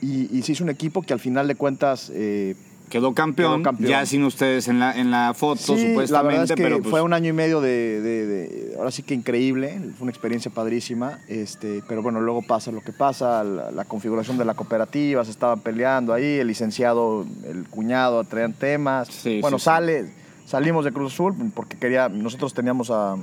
y, 0.02 0.38
y 0.38 0.42
se 0.42 0.54
hizo 0.54 0.64
un 0.64 0.70
equipo 0.70 1.02
que 1.02 1.12
al 1.14 1.20
final 1.20 1.48
de 1.48 1.56
cuentas 1.56 2.10
eh, 2.14 2.56
Quedó 2.94 3.14
campeón, 3.16 3.56
Quedó 3.56 3.64
campeón. 3.64 3.90
Ya 3.90 4.06
sin 4.06 4.24
ustedes 4.24 4.68
en 4.68 4.80
la, 4.80 4.94
en 4.98 5.10
la 5.10 5.34
foto, 5.34 5.76
Sí, 5.76 5.90
supuestamente. 5.90 6.12
la 6.12 6.22
verdad 6.22 6.44
es 6.44 6.52
que 6.52 6.64
pero 6.64 6.78
pues, 6.78 6.90
fue 6.92 7.02
un 7.02 7.12
año 7.12 7.30
y 7.30 7.34
medio 7.34 7.60
de, 7.60 8.00
de- 8.02 8.26
de- 8.28 8.76
ahora 8.78 8.92
sí 8.92 9.02
que 9.02 9.16
increíble, 9.16 9.80
fue 9.98 10.04
una 10.04 10.12
experiencia 10.12 10.52
padrísima, 10.52 11.18
este, 11.28 11.82
pero 11.88 12.04
bueno, 12.04 12.22
luego 12.22 12.44
pasa 12.44 12.72
lo 12.72 12.82
que 12.82 12.92
pasa, 12.94 13.44
la, 13.44 13.72
la 13.72 13.86
configuración 13.86 14.38
de 14.38 14.46
la 14.46 14.54
cooperativa, 14.54 15.26
se 15.26 15.32
estaban 15.32 15.60
peleando 15.62 16.14
ahí, 16.14 16.38
el 16.40 16.48
licenciado, 16.48 17.26
el 17.50 17.68
cuñado 17.68 18.24
traían 18.26 18.54
temas, 18.54 19.08
Sí, 19.08 19.42
bueno, 19.42 19.58
sí, 19.58 19.66
sale, 19.66 20.14
salimos 20.46 20.86
de 20.86 20.92
Cruz 20.92 21.14
Azul 21.14 21.34
porque 21.56 21.78
quería, 21.78 22.10
nosotros 22.10 22.54
teníamos 22.54 22.92
a, 22.92 23.14
a, 23.14 23.18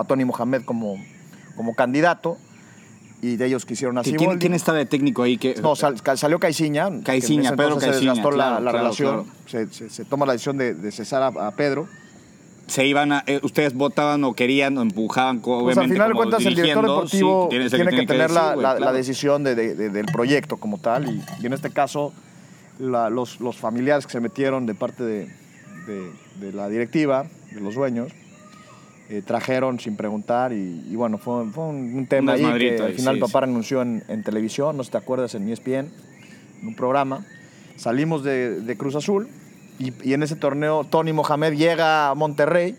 a 0.00 0.04
Tony 0.06 0.24
Mohamed 0.24 0.62
como, 0.64 0.96
como 1.56 1.74
candidato 1.74 2.38
y 3.32 3.36
de 3.36 3.46
ellos 3.46 3.64
quisieron 3.66 3.98
así. 3.98 4.12
¿Quién, 4.14 4.38
quién 4.38 4.54
estaba 4.54 4.78
de 4.78 4.86
técnico 4.86 5.22
ahí? 5.22 5.36
Que, 5.38 5.54
No, 5.62 5.74
sal- 5.76 5.96
salió 6.16 6.38
Caiciña. 6.38 6.88
Caiciña, 7.02 7.56
Pedro 7.56 7.76
Caiciña, 7.78 7.92
Se 7.92 7.98
desgastó 8.00 8.30
la- 8.30 8.36
claro, 8.36 8.54
la, 8.56 8.70
claro, 8.70 8.78
relación. 8.78 9.24
claro. 9.48 9.68
Se, 9.70 9.74
se- 9.74 9.90
se 9.90 10.04
toma 10.04 10.26
la 10.26 10.32
decisión 10.32 10.56
de, 10.58 10.74
de 10.74 10.92
cesar 10.92 11.22
a, 11.22 11.26
a 11.46 11.50
Pedro. 11.52 11.88
se 12.66 12.84
iban 12.84 13.12
a, 13.12 13.22
eh, 13.28 13.38
ustedes 13.44 13.74
votaban 13.74 14.24
o 14.24 14.34
querían 14.34 14.76
o 14.78 14.82
empujaban, 14.82 15.38
co- 15.40 15.60
Pues 15.62 15.76
al 15.78 15.84
obviamente. 15.84 15.94
final 15.94 16.08
de 16.08 16.14
cuentas 16.16 16.44
el 16.46 16.54
director 16.56 16.82
deportivo 16.84 17.48
sí, 17.50 17.56
tiene 17.70 17.90
que, 17.96 18.06
tener 18.06 18.30
la, 18.30 18.40
decir, 18.40 18.54
güey, 18.54 18.62
la- 18.62 18.72
la 18.72 18.76
claro. 18.78 18.92
decisión 18.96 19.44
de- 19.44 19.54
de- 19.54 19.74
de- 19.76 19.90
del 19.90 20.06
proyecto 20.06 20.56
como 20.56 20.78
tal 20.78 21.08
y, 21.08 21.22
y 21.42 21.46
en 21.46 21.52
este 21.52 21.70
caso 21.70 22.12
los, 22.80 23.40
los 23.40 23.56
familiares 23.56 24.04
que 24.06 24.12
se 24.12 24.20
metieron 24.20 24.66
de 24.66 24.74
parte 24.74 25.04
de 25.04 25.28
la 26.52 26.68
directiva, 26.68 27.26
de 27.52 27.60
los 27.60 27.74
dueños, 27.76 28.12
eh, 29.08 29.22
trajeron 29.24 29.78
sin 29.80 29.96
preguntar 29.96 30.52
y, 30.52 30.84
y 30.90 30.96
bueno, 30.96 31.18
fue, 31.18 31.46
fue 31.50 31.64
un, 31.64 31.94
un 31.94 32.06
tema 32.06 32.32
ahí 32.32 32.42
que 32.58 32.80
al 32.82 32.92
final 32.94 33.14
sí, 33.16 33.20
papá 33.20 33.40
renunció 33.42 33.82
en, 33.82 34.02
en 34.08 34.22
televisión, 34.22 34.76
no 34.76 34.82
sé 34.82 34.88
si 34.88 34.92
te 34.92 34.98
acuerdas, 34.98 35.34
en 35.34 35.48
ESPN, 35.48 35.70
en 36.62 36.66
un 36.68 36.74
programa. 36.74 37.24
Salimos 37.76 38.24
de, 38.24 38.60
de 38.60 38.76
Cruz 38.76 38.94
Azul 38.96 39.28
y, 39.78 39.92
y 40.08 40.14
en 40.14 40.22
ese 40.22 40.34
torneo 40.36 40.84
Tony 40.84 41.12
Mohamed 41.12 41.52
llega 41.54 42.10
a 42.10 42.14
Monterrey 42.14 42.76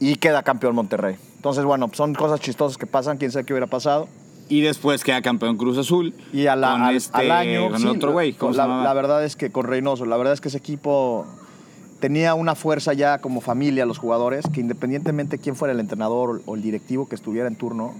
y 0.00 0.16
queda 0.16 0.42
campeón 0.42 0.74
Monterrey. 0.74 1.16
Entonces, 1.36 1.64
bueno, 1.64 1.90
son 1.92 2.14
cosas 2.14 2.40
chistosas 2.40 2.76
que 2.78 2.86
pasan, 2.86 3.18
quién 3.18 3.30
sabe 3.30 3.44
qué 3.44 3.52
hubiera 3.52 3.66
pasado. 3.66 4.08
Y 4.48 4.60
después 4.60 5.04
queda 5.04 5.22
campeón 5.22 5.56
Cruz 5.56 5.78
Azul. 5.78 6.14
Y 6.32 6.46
a 6.46 6.56
la- 6.56 6.72
con 6.72 6.82
al, 6.82 6.96
este- 6.96 7.16
al 7.18 7.30
año. 7.30 7.70
Con 7.70 7.80
sí, 7.80 7.86
otro 7.86 8.12
güey. 8.12 8.32
con 8.32 8.52
¿cómo 8.52 8.52
se 8.52 8.58
la, 8.68 8.82
la 8.82 8.92
verdad 8.94 9.24
es 9.24 9.36
que 9.36 9.50
con 9.50 9.66
Reynoso, 9.66 10.04
la 10.04 10.16
verdad 10.16 10.34
es 10.34 10.40
que 10.40 10.48
ese 10.48 10.58
equipo 10.58 11.26
tenía 12.02 12.34
una 12.34 12.56
fuerza 12.56 12.92
ya 12.94 13.18
como 13.18 13.40
familia, 13.40 13.86
los 13.86 13.96
jugadores, 13.96 14.44
que 14.52 14.60
independientemente 14.60 15.38
quién 15.38 15.54
fuera 15.54 15.72
el 15.72 15.78
entrenador 15.78 16.42
o 16.46 16.56
el 16.56 16.60
directivo 16.60 17.08
que 17.08 17.14
estuviera 17.14 17.46
en 17.46 17.54
turno, 17.54 17.94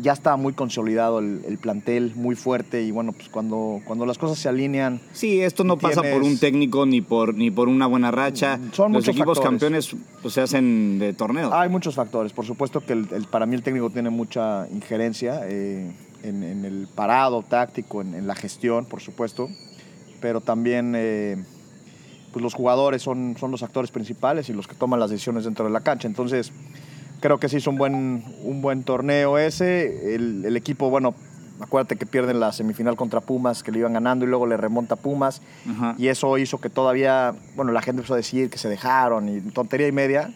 ya 0.00 0.14
estaba 0.14 0.38
muy 0.38 0.54
consolidado 0.54 1.18
el, 1.18 1.42
el 1.46 1.58
plantel, 1.58 2.14
muy 2.16 2.34
fuerte. 2.34 2.82
Y 2.82 2.90
bueno, 2.90 3.12
pues 3.12 3.28
cuando, 3.28 3.82
cuando 3.84 4.06
las 4.06 4.16
cosas 4.16 4.38
se 4.38 4.48
alinean. 4.48 4.98
Sí, 5.12 5.42
esto 5.42 5.62
no 5.64 5.76
pasa 5.76 6.00
por 6.00 6.22
un 6.22 6.38
técnico 6.38 6.86
ni 6.86 7.02
por, 7.02 7.34
ni 7.34 7.50
por 7.50 7.68
una 7.68 7.86
buena 7.86 8.10
racha. 8.10 8.58
Son 8.72 8.90
Los 8.92 9.02
muchos 9.02 9.08
equipos 9.14 9.36
factores. 9.38 9.60
campeones 9.84 9.96
pues, 10.22 10.32
se 10.32 10.40
hacen 10.40 10.98
de 10.98 11.12
torneo. 11.12 11.52
Hay 11.52 11.68
muchos 11.68 11.94
factores. 11.94 12.32
Por 12.32 12.46
supuesto 12.46 12.80
que 12.80 12.94
el, 12.94 13.06
el- 13.12 13.26
para 13.26 13.44
mí 13.44 13.54
el 13.54 13.62
técnico 13.62 13.90
tiene 13.90 14.08
mucha 14.08 14.66
injerencia 14.72 15.42
eh, 15.44 15.92
en, 16.22 16.42
en 16.42 16.64
el 16.64 16.88
parado 16.94 17.42
táctico, 17.42 18.00
en, 18.00 18.14
en 18.14 18.26
la 18.26 18.34
gestión, 18.34 18.86
por 18.86 19.02
supuesto. 19.02 19.50
Pero 20.22 20.40
también 20.40 20.94
eh, 20.96 21.36
pues 22.32 22.42
los 22.42 22.54
jugadores 22.54 23.02
son, 23.02 23.36
son 23.38 23.50
los 23.50 23.62
actores 23.62 23.90
principales 23.90 24.48
y 24.48 24.52
los 24.52 24.66
que 24.66 24.74
toman 24.74 25.00
las 25.00 25.10
decisiones 25.10 25.44
dentro 25.44 25.64
de 25.64 25.70
la 25.70 25.80
cancha. 25.80 26.06
Entonces 26.06 26.52
Creo 27.20 27.38
que 27.38 27.48
se 27.48 27.58
hizo 27.58 27.70
un 27.70 27.76
buen, 27.76 28.24
un 28.42 28.62
buen 28.62 28.82
torneo 28.82 29.36
ese. 29.38 30.14
El, 30.14 30.44
el 30.44 30.56
equipo, 30.56 30.88
bueno, 30.88 31.14
acuérdate 31.60 31.96
que 31.96 32.06
pierden 32.06 32.40
la 32.40 32.50
semifinal 32.52 32.96
contra 32.96 33.20
Pumas, 33.20 33.62
que 33.62 33.70
le 33.70 33.78
iban 33.80 33.92
ganando 33.92 34.24
y 34.24 34.28
luego 34.28 34.46
le 34.46 34.56
remonta 34.56 34.96
Pumas. 34.96 35.42
Ajá. 35.70 35.94
Y 35.98 36.08
eso 36.08 36.38
hizo 36.38 36.58
que 36.58 36.70
todavía, 36.70 37.34
bueno, 37.56 37.72
la 37.72 37.82
gente 37.82 38.00
empezó 38.00 38.14
a 38.14 38.16
decir 38.16 38.48
que 38.48 38.56
se 38.56 38.68
dejaron 38.70 39.28
y 39.28 39.40
tontería 39.52 39.86
y 39.86 39.92
media. 39.92 40.32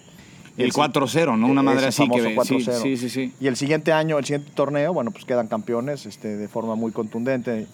El 0.58 0.68
Y 0.68 0.70
4-0, 0.70 1.38
¿no? 1.38 1.48
Una 1.48 1.62
madre 1.62 1.86
así 1.86 2.08
que... 2.08 2.20
Sí, 2.44 2.54
4-0. 2.56 2.82
sí, 2.82 2.96
sí, 2.96 3.08
sí. 3.08 3.32
Y 3.40 3.46
el 3.46 3.56
siguiente 3.56 3.92
año, 3.92 4.18
el 4.18 4.24
siguiente 4.24 4.52
torneo, 4.54 4.92
bueno, 4.92 5.10
pues 5.10 5.24
quedan 5.24 5.48
campeones 5.48 6.04
este, 6.06 6.36
de 6.36 6.48
forma 6.48 6.74
muy 6.74 6.92
contundente. 6.92 7.66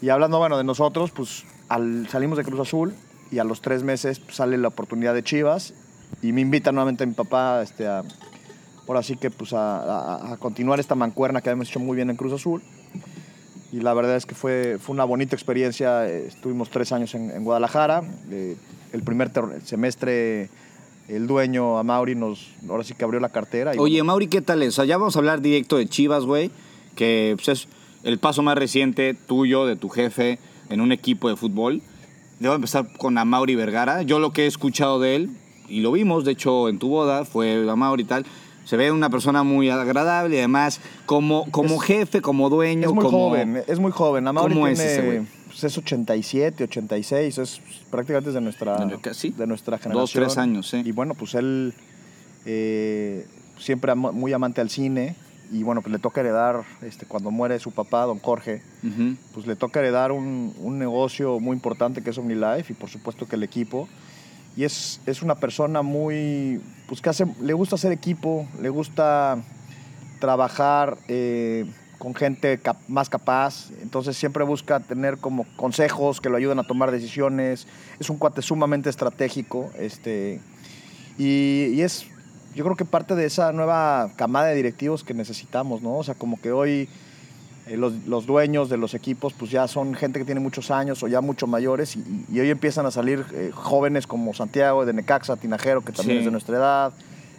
Y 0.00 0.08
hablando, 0.08 0.38
bueno, 0.38 0.56
de 0.56 0.64
nosotros, 0.64 1.10
pues 1.10 1.44
al, 1.68 2.08
salimos 2.08 2.38
de 2.38 2.44
Cruz 2.44 2.60
Azul 2.60 2.94
y 3.30 3.38
a 3.38 3.44
los 3.44 3.60
tres 3.60 3.82
meses 3.82 4.18
pues, 4.20 4.36
sale 4.36 4.56
la 4.58 4.68
oportunidad 4.68 5.14
de 5.14 5.22
Chivas 5.22 5.74
y 6.22 6.32
me 6.32 6.40
invita 6.40 6.72
nuevamente 6.72 7.04
mi 7.06 7.14
papá 7.14 7.62
este, 7.62 7.86
a, 7.86 8.02
ahora 8.86 9.02
sí 9.02 9.16
que 9.16 9.30
pues 9.30 9.52
a, 9.52 9.78
a- 9.80 10.32
a 10.32 10.36
continuar 10.36 10.78
esta 10.80 10.94
mancuerna 10.94 11.40
que 11.42 11.50
habíamos 11.50 11.68
hecho 11.68 11.80
muy 11.80 11.96
bien 11.96 12.10
en 12.10 12.16
Cruz 12.16 12.32
Azul. 12.32 12.62
Y 13.72 13.80
la 13.80 13.92
verdad 13.94 14.16
es 14.16 14.24
que 14.26 14.34
fue, 14.34 14.78
fue 14.80 14.94
una 14.94 15.04
bonita 15.04 15.34
experiencia. 15.34 16.06
Estuvimos 16.08 16.70
tres 16.70 16.92
años 16.92 17.14
en, 17.14 17.30
en 17.32 17.44
Guadalajara. 17.44 18.02
eh, 18.30 18.56
el 18.92 19.02
primer 19.02 19.30
semestre, 19.64 20.48
el 21.08 21.26
dueño, 21.26 21.76
a 21.76 21.82
Mauri, 21.82 22.14
nos, 22.14 22.48
ahora 22.68 22.84
sí 22.84 22.94
que 22.94 23.04
abrió 23.04 23.20
la 23.20 23.28
cartera. 23.28 23.74
Y 23.74 23.78
Oye, 23.78 24.02
Mauri, 24.02 24.28
¿qué 24.28 24.40
tal 24.40 24.62
es? 24.62 24.68
O 24.70 24.72
sea, 24.76 24.84
ya 24.84 24.96
vamos 24.96 25.16
a 25.16 25.18
hablar 25.18 25.42
directo 25.42 25.76
de 25.76 25.86
Chivas, 25.88 26.24
güey, 26.24 26.50
que 26.94 27.34
pues, 27.36 27.48
es 27.48 27.68
el 28.04 28.18
paso 28.18 28.42
más 28.42 28.56
reciente 28.56 29.14
tuyo, 29.14 29.66
de 29.66 29.76
tu 29.76 29.88
jefe, 29.88 30.38
en 30.70 30.80
un 30.80 30.92
equipo 30.92 31.28
de 31.28 31.36
fútbol. 31.36 31.82
Debo 32.38 32.54
empezar 32.54 32.86
con 32.98 33.14
Mauri 33.14 33.54
Vergara. 33.54 34.02
Yo 34.02 34.18
lo 34.18 34.32
que 34.32 34.44
he 34.44 34.46
escuchado 34.46 35.00
de 35.00 35.16
él, 35.16 35.30
y 35.68 35.80
lo 35.80 35.92
vimos, 35.92 36.24
de 36.24 36.32
hecho, 36.32 36.68
en 36.68 36.78
tu 36.78 36.88
boda, 36.88 37.24
fue 37.24 37.56
Mauri 37.76 38.02
y 38.02 38.06
tal, 38.06 38.26
se 38.64 38.76
ve 38.76 38.90
una 38.90 39.08
persona 39.10 39.42
muy 39.42 39.70
agradable 39.70 40.34
y 40.36 40.38
además, 40.38 40.80
como, 41.06 41.50
como 41.50 41.78
jefe, 41.78 42.20
como 42.20 42.50
dueño, 42.50 42.88
Es 42.88 42.94
muy 42.94 43.04
como... 43.04 43.28
joven, 43.28 43.62
es 43.66 43.78
muy 43.78 43.92
joven. 43.92 44.26
Amaury 44.26 44.54
¿Cómo 44.54 44.66
tiene, 44.66 44.82
es 44.84 44.90
ese 44.98 45.22
pues, 45.46 45.64
es 45.64 45.78
87, 45.78 46.64
86, 46.64 47.38
es 47.38 47.60
prácticamente 47.90 48.32
de 48.32 48.40
nuestra, 48.40 48.84
De- 48.84 48.98
casi. 48.98 49.30
de 49.30 49.46
nuestra 49.46 49.78
generación. 49.78 50.02
Dos, 50.02 50.12
tres 50.12 50.36
años, 50.36 50.68
sí. 50.68 50.82
Y 50.84 50.92
bueno, 50.92 51.14
pues 51.14 51.34
él 51.34 51.72
eh, 52.44 53.26
siempre 53.58 53.94
muy 53.94 54.32
amante 54.32 54.60
al 54.60 54.68
cine 54.68 55.14
y 55.52 55.62
bueno, 55.62 55.80
pues 55.82 55.92
le 55.92 55.98
toca 55.98 56.20
heredar, 56.20 56.64
este, 56.82 57.06
cuando 57.06 57.30
muere 57.30 57.58
su 57.58 57.70
papá, 57.72 58.04
don 58.04 58.18
Jorge, 58.18 58.62
Ujú. 58.82 59.16
pues 59.34 59.46
le 59.46 59.56
toca 59.56 59.80
heredar 59.80 60.12
un, 60.12 60.54
un 60.60 60.78
negocio 60.78 61.38
muy 61.40 61.54
importante 61.54 62.02
que 62.02 62.10
es 62.10 62.18
OmniLife 62.18 62.72
y 62.72 62.76
por 62.76 62.88
supuesto 62.90 63.26
que 63.26 63.36
el 63.36 63.42
equipo. 63.42 63.88
Y 64.56 64.64
es, 64.64 65.00
es 65.06 65.22
una 65.22 65.34
persona 65.34 65.82
muy, 65.82 66.60
pues 66.88 67.00
que 67.02 67.10
hace, 67.10 67.26
le 67.42 67.52
gusta 67.52 67.74
hacer 67.74 67.92
equipo, 67.92 68.48
le 68.60 68.70
gusta 68.70 69.38
trabajar 70.18 70.96
eh, 71.08 71.66
con 71.98 72.14
gente 72.14 72.58
cap- 72.58 72.80
más 72.88 73.08
capaz, 73.10 73.70
entonces 73.82 74.16
siempre 74.16 74.44
busca 74.44 74.80
tener 74.80 75.18
como 75.18 75.44
consejos 75.56 76.20
que 76.20 76.28
lo 76.30 76.36
ayuden 76.36 76.58
a 76.58 76.64
tomar 76.64 76.90
decisiones, 76.90 77.66
es 78.00 78.08
un 78.10 78.16
cuate 78.18 78.40
sumamente 78.42 78.88
estratégico, 78.90 79.70
este, 79.78 80.40
y, 81.18 81.66
y 81.74 81.80
es, 81.82 82.06
yo 82.56 82.64
creo 82.64 82.74
que 82.76 82.84
parte 82.84 83.14
de 83.14 83.26
esa 83.26 83.52
nueva 83.52 84.10
camada 84.16 84.46
de 84.46 84.56
directivos 84.56 85.04
que 85.04 85.14
necesitamos, 85.14 85.82
¿no? 85.82 85.98
O 85.98 86.02
sea, 86.02 86.14
como 86.14 86.40
que 86.40 86.50
hoy 86.50 86.88
eh, 87.66 87.76
los, 87.76 87.92
los 88.06 88.26
dueños 88.26 88.68
de 88.70 88.78
los 88.78 88.94
equipos 88.94 89.34
pues 89.34 89.50
ya 89.50 89.68
son 89.68 89.94
gente 89.94 90.18
que 90.18 90.24
tiene 90.24 90.40
muchos 90.40 90.70
años 90.70 91.02
o 91.02 91.08
ya 91.08 91.20
mucho 91.20 91.46
mayores 91.46 91.96
y, 91.96 92.24
y 92.32 92.40
hoy 92.40 92.50
empiezan 92.50 92.86
a 92.86 92.90
salir 92.90 93.24
eh, 93.34 93.50
jóvenes 93.52 94.06
como 94.06 94.32
Santiago 94.34 94.86
de 94.86 94.92
Necaxa, 94.94 95.36
Tinajero, 95.36 95.82
que 95.82 95.92
también 95.92 96.16
Sí. 96.16 96.20
es 96.20 96.24
de 96.24 96.30
nuestra 96.30 96.56
edad, 96.56 96.92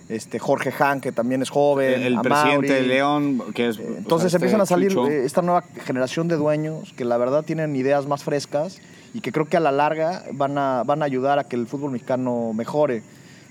este 0.07 0.37
Jorge 0.39 0.71
Han, 0.79 1.01
que 1.01 1.11
también 1.11 1.41
es 1.41 1.49
joven, 1.49 2.01
El, 2.01 2.19
presidente 2.21 2.73
de 2.73 2.81
León, 2.83 3.41
que 3.55 3.69
es... 3.69 3.77
Eh, 3.79 3.83
sea, 3.83 3.97
Entonces 3.97 4.27
este 4.27 4.37
empiezan 4.37 4.61
a 4.61 4.65
salir 4.65 4.91
Chucho. 4.91 5.07
esta 5.07 5.41
nueva 5.41 5.63
generación 5.85 6.27
de 6.27 6.35
dueños 6.35 6.93
que 6.95 7.05
la 7.05 7.17
verdad 7.17 7.43
tienen 7.43 7.75
ideas 7.75 8.05
más 8.05 8.23
frescas 8.23 8.79
y 9.13 9.21
que 9.21 9.31
creo 9.31 9.45
que 9.45 9.57
a 9.57 9.59
la 9.61 9.71
larga 9.71 10.23
van 10.33 10.57
a, 10.57 10.83
van 10.85 11.01
a 11.01 11.05
ayudar 11.05 11.39
a 11.39 11.43
que 11.45 11.55
el 11.55 11.65
fútbol 11.65 11.91
mexicano 11.91 12.53
mejore. 12.53 13.01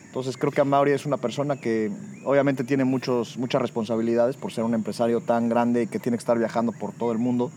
Entonces 0.07 0.37
creo 0.37 0.51
que 0.51 0.61
Amauri 0.61 0.93
es 0.93 1.05
una 1.05 1.19
persona 1.19 1.57
que 1.57 1.93
obviamente 2.25 2.65
tiene 2.65 2.85
muchos, 2.85 3.37
muchas 3.37 3.61
responsabilidades 3.61 4.37
por 4.37 4.53
ser 4.53 4.65
un 4.65 4.75
empresario 4.75 5.21
tan 5.21 5.49
grande 5.49 5.83
y 5.83 5.87
que 5.87 5.99
tiene 5.99 6.17
que 6.17 6.23
estar 6.23 6.39
viajando 6.39 6.73
por 6.73 6.93
todo 6.93 7.13
el 7.13 7.19
mundo, 7.19 7.51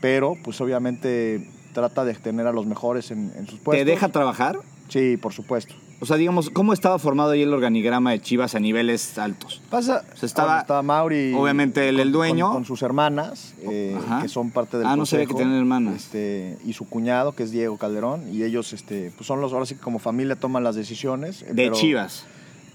pero 0.00 0.34
pues 0.42 0.60
obviamente 0.60 1.48
trata 1.72 2.04
de 2.04 2.14
tener 2.14 2.46
a 2.46 2.52
los 2.52 2.66
mejores 2.66 3.10
en, 3.10 3.32
en 3.36 3.46
sus 3.46 3.60
puestos. 3.60 3.84
¿Te 3.84 3.90
deja 3.90 4.08
trabajar? 4.08 4.58
Sí, 4.88 5.16
por 5.16 5.32
supuesto. 5.32 5.74
O 5.98 6.04
sea, 6.04 6.18
digamos, 6.18 6.50
¿cómo 6.50 6.74
estaba 6.74 6.98
formado 6.98 7.30
ahí 7.30 7.40
el 7.42 7.54
organigrama 7.54 8.10
de 8.10 8.20
Chivas 8.20 8.54
a 8.54 8.60
niveles 8.60 9.16
altos? 9.16 9.62
Pasa, 9.70 10.04
O 10.12 10.16
sea, 10.16 10.26
estaba- 10.26 10.82
Mauri, 10.82 11.32
obviamente 11.34 11.88
él, 11.88 11.98
el 12.00 12.08
con- 12.08 12.12
dueño. 12.12 12.46
con, 12.48 12.54
con 12.56 12.64
sus 12.66 12.82
hermanas, 12.82 13.54
eh, 13.62 13.96
que 14.20 14.28
son 14.28 14.50
parte 14.50 14.76
del 14.76 14.86
Ah, 14.86 14.94
no 14.96 15.06
sabía 15.06 15.24
que 15.24 15.32
consejo, 15.32 15.38
tenían 15.48 15.58
hermanas. 15.58 15.96
Este, 15.96 16.58
y 16.66 16.74
su 16.74 16.86
cuñado, 16.86 17.32
que 17.32 17.44
es 17.44 17.50
Diego 17.50 17.78
Calderón, 17.78 18.22
y 18.30 18.42
ellos, 18.42 18.74
este, 18.74 19.10
pues 19.16 19.26
son 19.26 19.40
los, 19.40 19.54
ahora 19.54 19.64
sí 19.64 19.74
que 19.76 19.80
como 19.80 19.98
familia 19.98 20.36
toman 20.36 20.62
las 20.64 20.76
decisiones. 20.76 21.40
eh, 21.42 21.46
De 21.48 21.54
pero- 21.54 21.74
Chivas. 21.76 22.26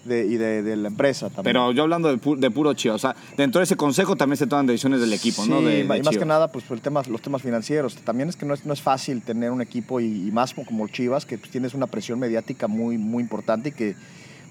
De- 0.05 0.25
y 0.25 0.37
de, 0.37 0.63
de 0.63 0.75
la 0.75 0.87
empresa 0.87 1.27
también. 1.29 1.43
Pero 1.53 1.71
yo 1.71 1.83
hablando 1.83 2.09
de, 2.09 2.17
pu- 2.19 2.37
de 2.37 2.49
puro 2.51 2.73
Chivas. 2.73 2.95
O 2.95 2.99
sea, 2.99 3.15
dentro 3.37 3.59
de 3.59 3.63
ese 3.65 3.75
consejo 3.75 4.15
también 4.15 4.37
se 4.37 4.47
toman 4.47 4.65
decisiones 4.65 4.99
del 5.01 5.13
equipo, 5.13 5.45
¿no? 5.45 5.61
De, 5.61 5.79
y 5.81 5.83
más 6.03 6.17
que 6.17 6.25
nada, 6.25 6.51
pues 6.51 6.69
el 6.71 6.81
tema, 6.81 7.01
los 7.07 7.21
temas 7.21 7.41
financieros. 7.41 7.95
También 7.97 8.29
es 8.29 8.35
que 8.35 8.45
no 8.45 8.53
es, 8.53 8.65
no 8.65 8.73
es 8.73 8.81
fácil 8.81 9.21
tener 9.21 9.51
un 9.51 9.61
equipo 9.61 9.99
y, 9.99 10.27
y 10.27 10.31
más 10.31 10.53
como, 10.53 10.65
como 10.67 10.87
Chivas, 10.87 11.25
que 11.25 11.37
pues, 11.37 11.51
tienes 11.51 11.73
una 11.73 11.87
presión 11.87 12.19
mediática 12.19 12.67
muy, 12.67 12.97
muy 12.97 13.23
importante 13.23 13.69
y 13.69 13.71
que 13.71 13.95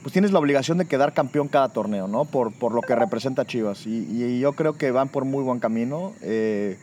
pues 0.02 0.12
tienes 0.14 0.33
la 0.33 0.38
obligación 0.38 0.78
de 0.78 0.87
quedar 0.87 1.12
campeón 1.12 1.49
cada 1.49 1.69
torneo, 1.69 2.09
¿no? 2.09 2.25
Por, 2.25 2.52
por 2.52 2.73
lo 2.73 2.80
que 2.80 2.95
representa 2.95 3.45
Chivas. 3.45 3.87
Y, 3.87 4.07
y 4.11 4.40
yo 4.40 4.54
creo 4.54 4.73
que 4.73 4.90
van 4.92 5.09
por 5.09 5.25
muy 5.26 5.42
buen 5.45 5.59
camino. 5.59 6.14
Eh, 6.23 6.78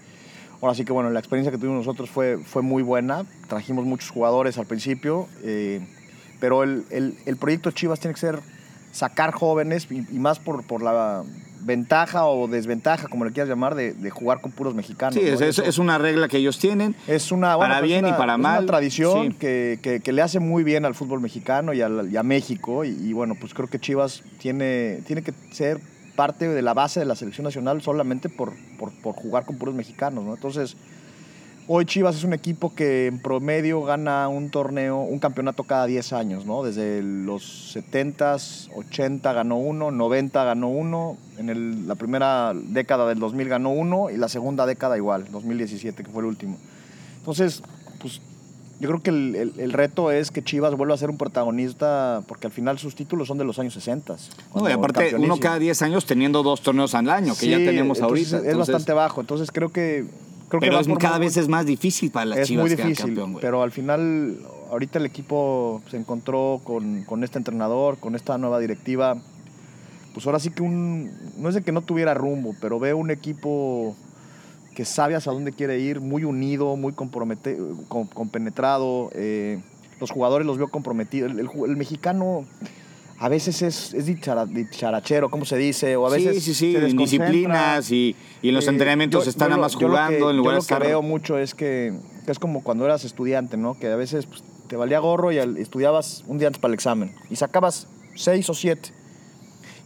ahora 0.62 0.76
sí 0.76 0.86
que, 0.86 0.92
bueno, 0.94 1.10
la 1.10 1.20
experiencia 1.20 1.52
que 1.52 1.58
tuvimos 1.58 1.78
nosotros 1.86 2.10
fue, 2.12 2.38
fue 2.38 2.62
muy 2.62 2.84
buena. 2.84 3.26
Trajimos 3.48 3.86
muchos 3.86 4.12
jugadores 4.12 4.60
al 4.60 4.68
principio, 4.68 5.28
eh, 5.44 5.82
pero 6.40 6.62
el, 6.62 6.84
el- 6.92 7.16
el 7.26 7.38
proyecto 7.38 7.72
Chivas 7.72 8.00
tiene 8.00 8.14
que 8.14 8.20
ser 8.20 8.40
sacar 8.98 9.32
jóvenes 9.32 9.88
y, 9.92 9.98
y 10.00 10.20
más 10.20 10.40
por, 10.40 10.64
por 10.66 10.82
la 10.82 11.24
ventaja 11.62 12.26
o 12.26 12.48
desventaja, 12.48 13.08
como 13.10 13.26
le 13.26 13.32
quieras 13.32 13.50
llamar, 13.50 13.76
de, 13.76 13.94
de 13.94 14.10
jugar 14.10 14.42
con 14.42 14.52
puros 14.52 14.74
mexicanos. 14.74 15.16
Sí, 15.16 15.22
¿no? 15.22 15.40
es, 15.46 15.60
es, 15.60 15.78
una 15.78 15.98
regla 15.98 16.28
que 16.28 16.38
ellos 16.38 16.58
tienen. 16.60 16.96
es 17.08 17.32
una, 17.32 17.58
para 17.58 17.80
pues, 17.80 17.90
bien 17.90 18.08
y 18.08 18.12
para 18.14 18.34
es 18.34 18.40
mal, 18.40 18.60
una 18.60 18.68
tradición 18.68 19.32
sí. 19.32 19.38
que, 19.38 19.80
que- 19.82 20.00
que 20.00 20.12
le 20.14 20.22
hace 20.22 20.40
muy 20.40 20.64
bien 20.64 20.86
al 20.86 20.96
fútbol 20.96 21.20
mexicano 21.20 21.74
y, 21.74 21.82
al- 21.82 22.10
y 22.12 22.18
a 22.18 22.24
México. 22.24 22.86
Y, 22.86 22.90
y 22.90 23.14
bueno, 23.14 23.36
pues 23.40 23.54
creo 23.54 23.68
que 23.68 23.80
Chivas 23.80 24.24
tiene, 24.40 25.02
tiene 25.06 25.22
que 25.22 25.34
ser 25.52 25.80
parte 26.16 26.48
de 26.48 26.62
la 26.64 26.74
base 26.74 27.00
de 27.00 27.06
la 27.06 27.16
selección 27.16 27.44
nacional 27.46 27.82
solamente 27.82 28.30
por, 28.30 28.54
por, 28.80 28.92
por 29.02 29.14
jugar 29.14 29.46
con 29.46 29.58
puros 29.58 29.76
mexicanos. 29.76 30.24
¿no? 30.24 30.34
Entonces, 30.36 30.76
hoy 31.68 31.86
Chivas 31.86 32.16
es 32.16 32.24
un 32.24 32.34
equipo 32.34 32.74
que 32.74 33.08
en 33.08 33.20
promedio 33.20 33.82
gana 33.84 34.28
un 34.30 34.50
torneo, 34.50 35.00
un 35.00 35.20
campeonato 35.20 35.64
cada 35.64 35.86
10 35.86 36.14
años. 36.14 36.46
¿no? 36.46 36.64
Desde 36.64 37.02
los 37.04 37.76
70s, 37.76 38.70
80 38.76 39.34
ganó 39.34 39.58
uno, 39.58 39.92
90 39.92 40.44
ganó 40.44 40.70
uno, 40.70 41.18
en 41.38 41.50
el- 41.50 41.88
la 41.88 41.96
primera 41.96 42.54
década 42.56 43.08
del 43.08 43.20
2000 43.20 43.50
ganó 43.50 43.72
uno 43.72 44.10
y 44.10 44.18
la 44.18 44.30
segunda 44.30 44.66
década 44.66 44.98
igual, 44.98 45.26
2017 45.32 46.04
que 46.04 46.10
fue 46.10 46.22
el 46.22 46.28
último. 46.28 46.58
Entonces, 47.20 47.62
pues 48.00 48.22
yo 48.80 48.88
creo 48.90 49.02
que 49.02 49.10
el, 49.10 49.36
el- 49.36 49.54
el 49.60 49.74
reto 49.74 50.12
es 50.12 50.30
que 50.32 50.44
Chivas 50.44 50.76
vuelva 50.76 50.94
a 50.94 50.98
ser 50.98 51.10
un 51.10 51.18
protagonista, 51.18 52.22
porque 52.28 52.48
al 52.48 52.54
final 52.54 52.78
sus 52.80 52.96
títulos 52.96 53.28
son 53.28 53.38
de 53.40 53.44
los 53.44 53.58
años 53.60 53.74
60. 53.74 54.16
No, 54.56 54.70
y 54.70 54.72
aparte, 54.72 55.16
uno 55.16 55.38
cada 55.40 55.60
10 55.60 55.82
años 55.82 56.06
teniendo 56.06 56.44
dos 56.44 56.62
torneos 56.62 56.94
al 56.96 57.10
año, 57.10 57.34
que 57.38 57.50
ya 57.50 57.58
tenemos 57.58 58.00
ahorita. 58.02 58.38
Es 58.38 58.44
entonces- 58.46 58.58
bastante 58.58 58.94
bajo, 58.94 59.20
entonces 59.22 59.52
creo 59.52 59.70
que... 59.74 60.06
Creo 60.50 60.60
que 60.62 60.68
pero 60.68 60.76
va 60.76 60.82
es, 60.82 60.88
cada 61.00 61.18
muy 61.18 61.28
vez 61.28 61.38
es 61.38 61.48
más 61.48 61.66
difícil 61.66 62.10
para 62.12 62.26
las 62.28 62.40
es 62.40 62.48
Chivas 62.48 62.64
muy 62.64 62.76
quedar 62.76 62.88
difícil, 62.88 63.06
campeón, 63.16 63.38
pero 63.42 63.62
al 63.64 63.72
final, 63.72 64.38
ahorita 64.72 65.00
el 65.00 65.06
equipo 65.06 65.82
se 65.92 65.98
encontró 65.98 66.62
con, 66.64 67.04
con 67.04 67.24
este 67.24 67.38
entrenador, 67.38 67.98
con 67.98 68.16
esta 68.16 68.38
nueva 68.38 68.60
directiva. 68.60 69.18
Pues 70.14 70.26
ahora 70.26 70.40
sí 70.40 70.50
que 70.50 70.64
un. 70.64 71.12
No 71.38 71.50
es 71.50 71.56
de 71.56 71.62
que 71.64 71.72
no 71.72 71.82
tuviera 71.82 72.14
rumbo, 72.14 72.56
pero 72.62 72.80
veo 72.80 72.98
un 72.98 73.12
equipo 73.12 73.96
que 74.76 74.86
sabe 74.86 75.16
hacia 75.16 75.32
dónde 75.32 75.52
quiere 75.52 75.80
ir, 75.80 76.00
muy 76.02 76.24
unido, 76.24 76.76
muy 76.76 76.94
compromete, 76.94 77.58
con- 77.88 78.08
compenetrado. 78.08 79.10
eh, 79.14 79.60
los 80.00 80.12
jugadores 80.12 80.46
los 80.46 80.58
veo 80.60 80.68
comprometidos. 80.70 81.32
El, 81.32 81.40
el 81.40 81.48
ju- 81.48 81.66
el 81.66 81.76
mexicano 81.76 82.46
a 83.20 83.30
veces 83.30 83.62
es, 83.62 83.94
es 83.94 84.06
dichara- 84.06 84.46
dicharachero, 84.46 85.30
¿cómo 85.30 85.44
se 85.46 85.58
dice? 85.58 85.96
O 85.96 86.06
a 86.06 86.10
veces 86.12 86.36
sí, 86.44 86.54
sí, 86.54 86.74
sí, 86.74 86.96
disciplinas 86.96 87.90
y, 87.92 88.16
y 88.42 88.50
en 88.50 88.56
los 88.56 88.68
Eh, 88.68 88.70
entrenamientos 88.70 89.24
yo- 89.26 89.30
están 89.30 89.48
yo 89.48 89.50
nada 89.52 89.62
más 89.62 89.74
yo 89.74 89.88
jugando 89.88 90.26
que- 90.26 90.30
en 90.32 90.38
lugar 90.38 90.38
yo 90.38 90.42
de 90.42 90.44
lo 90.44 90.52
que 90.54 90.58
estar... 90.60 90.82
veo 90.84 91.02
mucho 91.02 91.38
es 91.40 91.56
que, 91.56 91.94
que 92.26 92.32
es 92.32 92.40
como 92.40 92.64
cuando 92.64 92.86
eras 92.86 93.04
estudiante, 93.06 93.58
¿no? 93.58 93.74
Que 93.80 93.88
a 93.88 93.96
veces 93.96 94.26
pues, 94.28 94.44
te 94.68 94.76
valía 94.76 95.00
gorro 95.00 95.32
y 95.32 95.38
estudiabas 95.38 96.24
un 96.28 96.38
día 96.38 96.48
antes 96.48 96.60
para 96.62 96.70
el 96.72 96.76
examen 96.76 97.16
y 97.30 97.36
sacabas 97.38 97.88
seis 98.16 98.50
o 98.50 98.54
siete. 98.54 98.90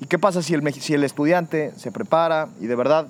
¿Y 0.01 0.07
qué 0.07 0.17
pasa 0.19 0.41
si 0.41 0.53
el, 0.55 0.73
si 0.73 0.93
el 0.93 1.03
estudiante 1.03 1.71
se 1.77 1.91
prepara 1.91 2.49
y 2.59 2.65
de 2.67 2.75
verdad 2.75 3.07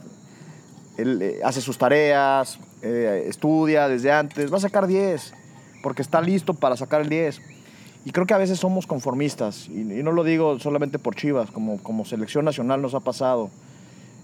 él, 0.97 1.21
eh, 1.21 1.39
hace 1.43 1.61
sus 1.61 1.77
tareas, 1.77 2.59
eh, 2.81 3.25
estudia 3.27 3.87
desde 3.87 4.11
antes? 4.11 4.51
Va 4.53 4.57
a 4.57 4.61
sacar 4.61 4.85
10 4.87 5.33
porque 5.81 6.01
está 6.01 6.21
listo 6.21 6.53
para 6.53 6.75
sacar 6.77 7.01
el 7.01 7.09
10. 7.09 7.41
Y 8.03 8.11
creo 8.11 8.25
que 8.25 8.33
a 8.33 8.37
veces 8.37 8.59
somos 8.59 8.87
conformistas, 8.87 9.67
y, 9.69 9.81
y 9.81 10.03
no 10.03 10.11
lo 10.11 10.23
digo 10.23 10.59
solamente 10.59 10.97
por 10.97 11.15
Chivas, 11.15 11.51
como, 11.51 11.81
como 11.83 12.03
selección 12.05 12.45
nacional 12.45 12.81
nos 12.81 12.93
ha 12.95 12.99
pasado. 12.99 13.49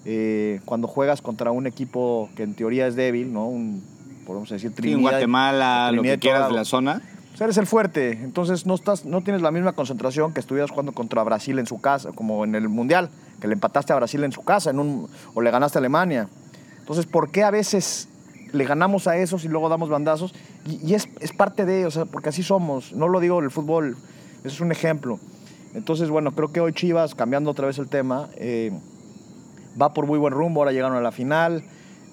Eh, 0.05 0.61
cuando 0.65 0.87
juegas 0.87 1.21
contra 1.21 1.51
un 1.51 1.67
equipo 1.67 2.29
que 2.35 2.43
en 2.43 2.53
teoría 2.53 2.87
es 2.87 2.95
débil, 2.95 3.33
¿no? 3.33 3.45
Un, 3.47 3.83
podemos 4.25 4.49
decir 4.49 4.69
Sí, 4.69 4.75
Trinidad. 4.75 4.97
en 4.97 5.01
Guatemala, 5.01 5.91
lo 5.91 6.01
que 6.01 6.17
quieras 6.17 6.49
de 6.49 6.55
la 6.55 6.65
zona. 6.65 7.01
O 7.33 7.37
sea, 7.37 7.45
eres 7.45 7.57
el 7.57 7.67
fuerte, 7.67 8.13
entonces 8.23 8.65
no, 8.65 8.73
estás, 8.73 9.05
no 9.05 9.21
tienes 9.21 9.41
la 9.41 9.51
misma 9.51 9.73
concentración 9.73 10.33
que 10.33 10.39
estuvieras 10.39 10.71
jugando 10.71 10.93
contra 10.93 11.21
Brasil 11.23 11.59
en 11.59 11.67
su 11.67 11.79
casa, 11.79 12.11
como 12.13 12.45
en 12.45 12.55
el 12.55 12.67
Mundial, 12.67 13.09
que 13.39 13.47
le 13.47 13.53
empataste 13.53 13.93
a 13.93 13.97
Brasil 13.97 14.23
en 14.23 14.31
su 14.31 14.43
casa 14.43 14.71
en 14.71 14.79
un, 14.79 15.07
o 15.35 15.41
le 15.41 15.51
ganaste 15.51 15.77
a 15.77 15.79
Alemania. 15.79 16.29
Entonces, 16.79 17.05
¿por 17.05 17.29
qué 17.29 17.43
a 17.43 17.51
veces 17.51 18.07
le 18.53 18.63
ganamos 18.63 19.07
a 19.07 19.17
esos 19.17 19.43
y 19.45 19.49
luego 19.49 19.69
damos 19.69 19.89
bandazos? 19.89 20.33
Y, 20.67 20.91
y 20.91 20.93
es, 20.95 21.07
es 21.19 21.31
parte 21.33 21.65
de, 21.65 21.85
o 21.85 21.91
sea, 21.91 22.05
porque 22.05 22.29
así 22.29 22.43
somos. 22.43 22.93
No 22.93 23.07
lo 23.07 23.19
digo 23.19 23.39
del 23.41 23.51
fútbol, 23.51 23.95
eso 24.43 24.47
es 24.55 24.59
un 24.61 24.71
ejemplo. 24.71 25.19
Entonces, 25.73 26.09
bueno, 26.09 26.31
creo 26.31 26.51
que 26.51 26.59
hoy 26.59 26.73
Chivas, 26.73 27.15
cambiando 27.15 27.51
otra 27.51 27.67
vez 27.67 27.77
el 27.77 27.87
tema, 27.87 28.29
eh, 28.35 28.71
va 29.79 29.93
por 29.93 30.05
muy 30.07 30.17
buen 30.17 30.33
rumbo, 30.33 30.61
ahora 30.61 30.71
llegaron 30.71 30.97
a 30.97 31.01
la 31.01 31.11
final. 31.11 31.63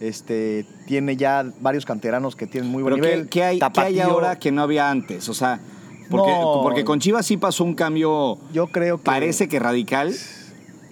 Este, 0.01 0.67
tiene 0.87 1.17
ya 1.17 1.45
varios 1.61 1.87
canteranos 1.87 2.37
que 2.37 2.47
tienen 2.47 2.71
muy 2.71 2.83
buen 2.83 2.95
Pero 2.97 3.05
¿qué, 3.07 3.11
nivel. 3.15 3.29
qué 3.29 3.45
hay, 3.45 3.59
qué 3.59 3.65
hay 3.65 3.73
Tapatío, 3.73 4.05
ahora 4.05 4.39
que 4.39 4.51
no 4.53 4.63
había 4.63 4.91
antes? 4.91 5.29
O 5.29 5.35
sea, 5.35 5.61
porque, 6.11 6.31
No. 6.33 6.61
porque 6.63 6.85
con 6.85 6.99
Chivas 7.01 7.25
sí 7.25 7.37
pasó 7.37 7.65
un 7.65 7.75
cambio, 7.75 8.39
Yo 8.53 8.67
creo 8.67 8.99
que. 8.99 9.05
parece 9.05 9.49
que 9.49 9.59
radical. 9.61 10.13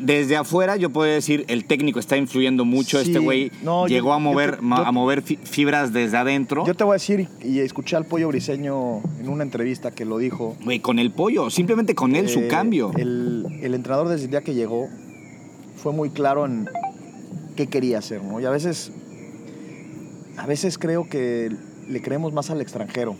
Desde 0.02 0.37
afuera 0.37 0.76
yo 0.76 0.90
puedo 0.90 1.11
decir, 1.11 1.44
el 1.49 1.64
técnico 1.64 1.99
está 1.99 2.16
influyendo 2.16 2.64
mucho. 2.64 2.99
Sí, 3.00 3.06
este 3.11 3.18
güey 3.21 3.50
no, 3.62 3.87
yo- 3.87 3.94
llegó 3.94 4.12
a 4.12 4.18
mover, 4.18 4.56
te- 4.56 4.62
ma- 4.62 4.78
yo- 4.78 4.87
a 4.87 4.92
mover 4.92 5.23
fi- 5.23 5.38
fibras 5.42 5.92
desde 5.92 6.16
adentro. 6.16 6.66
Yo 6.66 6.75
te 6.75 6.85
voy 6.85 6.92
a 6.92 6.94
decir, 6.94 7.28
y 7.42 7.61
escuché 7.61 7.97
al 7.97 8.04
Pollo 8.06 8.28
Briseño 8.28 9.00
en 9.21 9.28
una 9.28 9.44
entrevista 9.44 9.90
que 9.92 10.04
lo 10.04 10.18
dijo. 10.18 10.56
Güey, 10.64 10.80
con 10.80 10.99
el 10.99 11.11
pollo, 11.12 11.50
simplemente 11.50 11.94
con 11.94 12.16
él, 12.16 12.28
su 12.28 12.40
eh, 12.40 12.49
cambio. 12.49 12.90
El, 12.97 13.47
el 13.62 13.75
entrenador 13.75 14.09
desde 14.09 14.25
el 14.25 14.30
día 14.30 14.42
que 14.42 14.54
llegó 14.54 14.88
fue 15.76 15.92
muy 15.92 16.11
claro 16.11 16.47
en 16.47 16.68
qué 17.56 17.66
quería 17.68 17.99
hacer, 17.99 18.23
¿no? 18.25 18.40
Y 18.40 18.44
a 18.44 18.50
veces, 18.50 18.92
a 20.37 20.47
veces 20.47 20.78
creo 20.78 21.09
que 21.09 21.50
le 21.88 22.00
creemos 22.02 22.32
más 22.32 22.50
al 22.50 22.61
extranjero. 22.61 23.16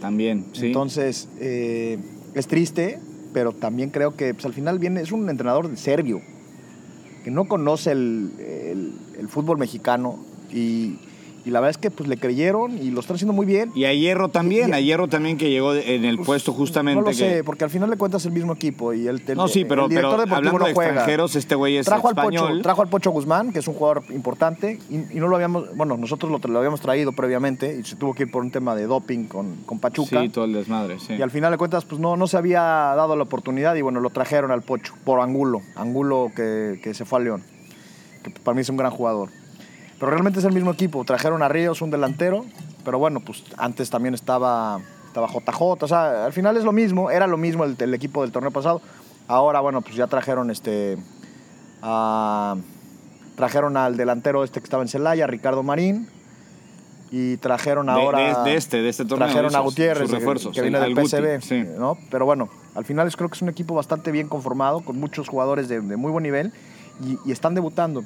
También, 0.00 0.44
sí. 0.52 0.66
Entonces, 0.66 1.28
eh, 1.40 1.98
es 2.34 2.46
triste, 2.46 2.98
pero 3.36 3.52
también 3.52 3.90
creo 3.90 4.16
que 4.16 4.32
pues, 4.32 4.46
al 4.46 4.54
final 4.54 4.78
viene, 4.78 5.02
es 5.02 5.12
un 5.12 5.28
entrenador 5.28 5.76
serbio, 5.76 6.22
que 7.22 7.30
no 7.30 7.44
conoce 7.46 7.92
el, 7.92 8.30
el- 8.38 8.92
el 9.18 9.28
fútbol 9.28 9.58
mexicano 9.58 10.16
y, 10.50 10.98
y 11.46 11.50
la 11.50 11.60
verdad 11.60 11.70
es 11.70 11.78
que 11.78 11.90
pues 11.90 12.08
le 12.08 12.16
creyeron 12.18 12.76
y 12.76 12.90
lo 12.90 13.00
están 13.00 13.14
haciendo 13.14 13.32
muy 13.32 13.46
bien. 13.46 13.70
y 13.74 13.84
a 13.84 13.94
Hierro 13.94 14.28
también, 14.28 14.70
Y- 14.70 14.72
a 14.72 14.80
Hierro 14.80 15.08
también 15.08 15.38
que 15.38 15.48
llegó 15.48 15.74
en 15.74 16.04
el 16.04 16.16
Pues, 16.16 16.26
puesto 16.26 16.52
justamente. 16.52 16.96
No 16.96 17.02
lo 17.02 17.06
que- 17.08 17.14
sé, 17.14 17.44
porque 17.44 17.64
al 17.64 17.70
final 17.70 17.88
le 17.88 17.96
cuentas 17.96 18.26
el 18.26 18.32
mismo 18.32 18.52
equipo 18.52 18.92
y 18.92 19.06
el, 19.06 19.22
el- 19.26 19.36
No, 19.36 19.46
sí, 19.48 19.64
pero, 19.64 19.84
el 19.84 19.88
director 19.88 20.10
pero 20.10 20.22
deportivo 20.24 20.36
hablando 20.36 20.58
no 20.58 20.66
de 20.66 20.74
juega. 20.74 20.90
extranjeros, 20.90 21.36
este 21.36 21.54
güey 21.54 21.76
es 21.78 21.86
trajo 21.86 22.08
al, 22.08 22.16
español. 22.18 22.48
Pocho, 22.50 22.62
trajo 22.62 22.82
al 22.82 22.88
Pocho 22.88 23.10
Guzmán, 23.12 23.52
que 23.52 23.60
es 23.60 23.68
un 23.68 23.74
jugador 23.74 24.02
importante, 24.10 24.78
y, 24.90 24.96
y 25.16 25.20
no 25.20 25.28
lo 25.28 25.36
habíamos, 25.36 25.74
bueno, 25.76 25.96
nosotros 25.96 26.30
lo, 26.32 26.38
lo 26.52 26.58
habíamos 26.58 26.80
traído 26.80 27.12
previamente 27.12 27.78
y 27.80 27.84
se 27.84 27.96
tuvo 27.96 28.12
que 28.12 28.24
ir 28.24 28.30
por 28.30 28.42
un 28.42 28.50
tema 28.50 28.74
de 28.74 28.86
doping 28.86 29.24
con, 29.26 29.54
con 29.66 29.78
Pachuca. 29.78 30.20
Sí, 30.22 30.28
todo 30.28 30.46
el 30.46 30.52
desmadre, 30.52 30.98
sí. 30.98 31.14
Y 31.14 31.22
al 31.22 31.30
final 31.30 31.52
de 31.52 31.58
cuentas, 31.58 31.84
pues 31.84 32.00
no, 32.00 32.16
no 32.16 32.26
se 32.26 32.36
había 32.36 32.60
dado 32.60 33.14
la 33.14 33.22
oportunidad 33.22 33.74
y 33.76 33.82
bueno, 33.82 34.00
lo 34.00 34.10
trajeron 34.10 34.50
al 34.50 34.62
Pocho 34.62 34.94
por 35.04 35.20
Angulo, 35.20 35.62
Angulo 35.76 36.32
que, 36.34 36.80
que 36.82 36.92
se 36.92 37.04
fue 37.04 37.20
a 37.20 37.22
León, 37.22 37.42
que 38.24 38.30
para 38.30 38.54
mí 38.56 38.62
es 38.62 38.68
un 38.68 38.76
gran 38.76 38.90
jugador. 38.90 39.28
Pero 39.98 40.10
realmente 40.10 40.38
es 40.40 40.44
el 40.44 40.52
mismo 40.52 40.70
equipo, 40.72 41.04
trajeron 41.04 41.42
a 41.42 41.48
Ríos, 41.48 41.80
un 41.82 41.90
delantero, 41.90 42.44
pero 42.84 42.98
bueno, 42.98 43.20
pues 43.20 43.42
antes 43.56 43.88
también 43.88 44.14
estaba, 44.14 44.78
estaba 45.06 45.26
JJ, 45.26 45.60
o 45.84 45.88
sea, 45.88 46.26
al 46.26 46.32
final 46.32 46.56
es 46.56 46.64
lo 46.64 46.72
mismo, 46.72 47.10
era 47.10 47.26
lo 47.26 47.38
mismo 47.38 47.64
el, 47.64 47.76
el 47.78 47.94
equipo 47.94 48.22
del 48.22 48.30
torneo 48.32 48.50
pasado. 48.50 48.82
Ahora, 49.28 49.60
bueno, 49.60 49.80
pues 49.80 49.94
ya 49.96 50.06
trajeron 50.06 50.50
este... 50.50 50.98
a- 51.82 52.56
trajeron 53.36 53.76
al 53.76 53.96
delantero 53.98 54.44
este 54.44 54.60
que 54.60 54.64
estaba 54.64 54.82
en 54.82 54.88
Celaya, 54.88 55.26
Ricardo 55.26 55.62
Marín, 55.62 56.08
y 57.10 57.36
trajeron 57.38 57.88
ahora... 57.88 58.42
de, 58.44 58.50
de 58.50 58.56
este, 58.56 58.82
de 58.82 58.88
este 58.88 59.04
torneo. 59.04 59.26
Trajeron 59.28 59.54
a 59.54 59.58
esos, 59.58 59.64
Gutiérrez, 59.64 60.02
sus 60.04 60.10
que- 60.10 60.16
refuerzos, 60.18 60.54
que 60.54 60.62
viene 60.62 60.80
del 60.80 60.94
PSV, 60.96 61.40
sí. 61.42 61.64
¿no? 61.78 61.96
Pero 62.10 62.24
bueno, 62.24 62.48
al 62.74 62.84
final 62.84 63.06
es- 63.08 63.16
creo 63.16 63.28
que 63.28 63.34
es 63.36 63.42
un 63.42 63.48
equipo 63.48 63.74
bastante 63.74 64.10
bien 64.10 64.28
conformado, 64.28 64.80
con 64.80 64.98
muchos 64.98 65.28
jugadores 65.28 65.68
de, 65.68 65.80
de 65.80 65.96
muy 65.96 66.10
buen 66.12 66.22
nivel 66.22 66.52
y, 67.02 67.18
y 67.28 67.32
están 67.32 67.54
debutando. 67.54 68.04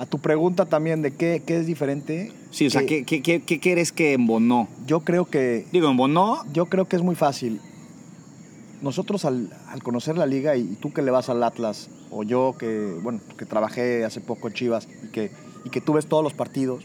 A 0.00 0.06
tu 0.06 0.18
pregunta 0.18 0.64
también 0.64 1.02
de 1.02 1.10
qué, 1.10 1.42
qué 1.44 1.58
es 1.58 1.66
diferente. 1.66 2.32
Sí, 2.50 2.68
o 2.68 2.70
sea, 2.70 2.86
que 2.86 3.04
¿qué, 3.04 3.20
qué, 3.20 3.42
qué, 3.42 3.60
qué 3.60 3.60
crees 3.60 3.92
que 3.92 4.14
embonó? 4.14 4.66
Yo 4.86 5.00
creo 5.00 5.26
que 5.26 5.66
Digo, 5.72 5.90
embonó, 5.90 6.42
yo 6.54 6.64
creo 6.70 6.86
que 6.86 6.96
es 6.96 7.02
muy 7.02 7.14
fácil. 7.14 7.60
Nosotros 8.80 9.26
al, 9.26 9.50
al 9.68 9.82
conocer 9.82 10.16
la 10.16 10.24
liga 10.24 10.56
y, 10.56 10.62
y 10.62 10.76
tú 10.76 10.90
que 10.94 11.02
le 11.02 11.10
vas 11.10 11.28
al 11.28 11.42
Atlas 11.42 11.90
o 12.10 12.22
yo 12.22 12.54
que 12.58 12.96
bueno 13.02 13.20
que 13.36 13.44
trabajé 13.44 14.06
hace 14.06 14.22
poco 14.22 14.48
en 14.48 14.54
Chivas 14.54 14.88
y 15.04 15.08
que 15.08 15.30
y 15.66 15.68
que 15.68 15.82
tú 15.82 15.92
ves 15.92 16.06
todos 16.06 16.24
los 16.24 16.32
partidos, 16.32 16.82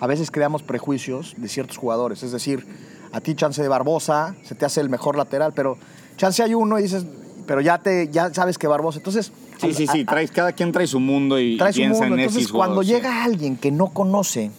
a 0.00 0.08
veces 0.08 0.32
creamos 0.32 0.64
prejuicios 0.64 1.36
de 1.36 1.46
ciertos 1.46 1.76
jugadores. 1.76 2.24
Es 2.24 2.32
decir, 2.32 2.66
a 3.12 3.20
ti 3.20 3.36
chance 3.36 3.62
de 3.62 3.68
Barbosa 3.68 4.34
se 4.42 4.56
te 4.56 4.64
hace 4.64 4.80
el 4.80 4.90
mejor 4.90 5.16
lateral, 5.16 5.52
pero 5.54 5.78
chance 6.16 6.42
hay 6.42 6.54
uno 6.54 6.80
y 6.80 6.82
dices, 6.82 7.06
pero 7.46 7.60
ya 7.60 7.78
te 7.78 8.08
ya 8.08 8.32
sabes 8.34 8.58
que 8.58 8.66
Barbosa. 8.66 8.98
Entonces 8.98 9.32
sí, 9.58 9.66
al- 9.66 9.74
sí, 9.74 9.86
sí, 9.86 10.00
a- 10.02 10.06
traes, 10.06 10.30
cada 10.30 10.52
quien 10.52 10.72
trae 10.72 10.86
su 10.86 11.00
mundo 11.00 11.38
y 11.40 11.56
trae 11.56 11.72
su 11.72 11.78
piensa 11.78 12.00
mundo. 12.02 12.16
en 12.16 12.20
Entonces, 12.22 12.50
cuando 12.52 12.76
jugadores, 12.82 12.88
llega 12.88 13.24
alguien 13.24 13.56
que 13.56 13.70
no 13.70 13.88
conoce 13.88 14.50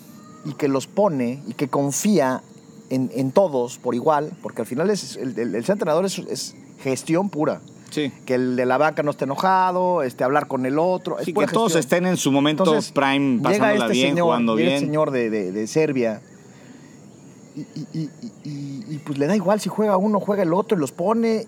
y 0.45 0.54
que 0.54 0.67
los 0.67 0.88
pone 0.88 1.41
y 1.47 1.54
que 1.54 1.67
confía 1.67 2.41
en, 2.89 3.12
en 3.13 3.32
todos 3.32 3.78
por 3.80 3.95
igual, 3.95 4.32
porque 4.41 4.62
al 4.62 4.67
final 4.67 4.89
es, 4.89 5.17
el, 5.17 5.38
el- 5.38 5.56
el 5.56 5.63
ser 5.65 5.73
entrenador 5.73 6.06
es, 6.06 6.17
es 6.19 6.56
gestión 6.82 7.30
pura. 7.30 7.60
Sí. 7.89 8.12
Que 8.26 8.36
el 8.36 8.58
de 8.58 8.65
la 8.65 8.78
banca 8.78 9.02
no 9.02 9.12
esté 9.12 9.23
enojado, 9.23 10.04
este, 10.04 10.23
hablar 10.26 10.47
con 10.47 10.65
el 10.65 10.78
otro. 10.78 11.19
es 11.19 11.26
Sí, 11.26 11.32
pura 11.34 11.47
que 11.47 11.54
todos 11.54 11.73
estén 11.76 12.06
en 12.06 12.17
su 12.17 12.32
momento 12.34 12.63
Entonces, 12.65 12.91
prime, 12.91 13.38
llega 13.38 13.43
pasándola 13.43 13.86
este 13.86 13.93
bien, 13.93 14.10
señor, 14.10 14.26
jugando 14.26 14.56
llega 14.58 14.65
bien. 14.65 14.76
este 14.76 14.86
señor 14.88 15.12
de, 15.12 15.30
de- 15.30 15.52
de 15.54 15.67
Serbia 15.67 16.21
y, 17.58 17.62
y- 17.80 17.88
y- 17.93 18.10
y- 18.43 18.84
y, 18.89 18.98
pues 19.00 19.17
le 19.17 19.26
da 19.26 19.36
igual 19.36 19.60
si 19.60 19.67
juega 19.67 19.98
uno, 19.98 20.20
juega 20.20 20.43
el 20.43 20.54
otro 20.54 20.78
y 20.78 20.82
los 20.82 20.91
pone 20.91 21.48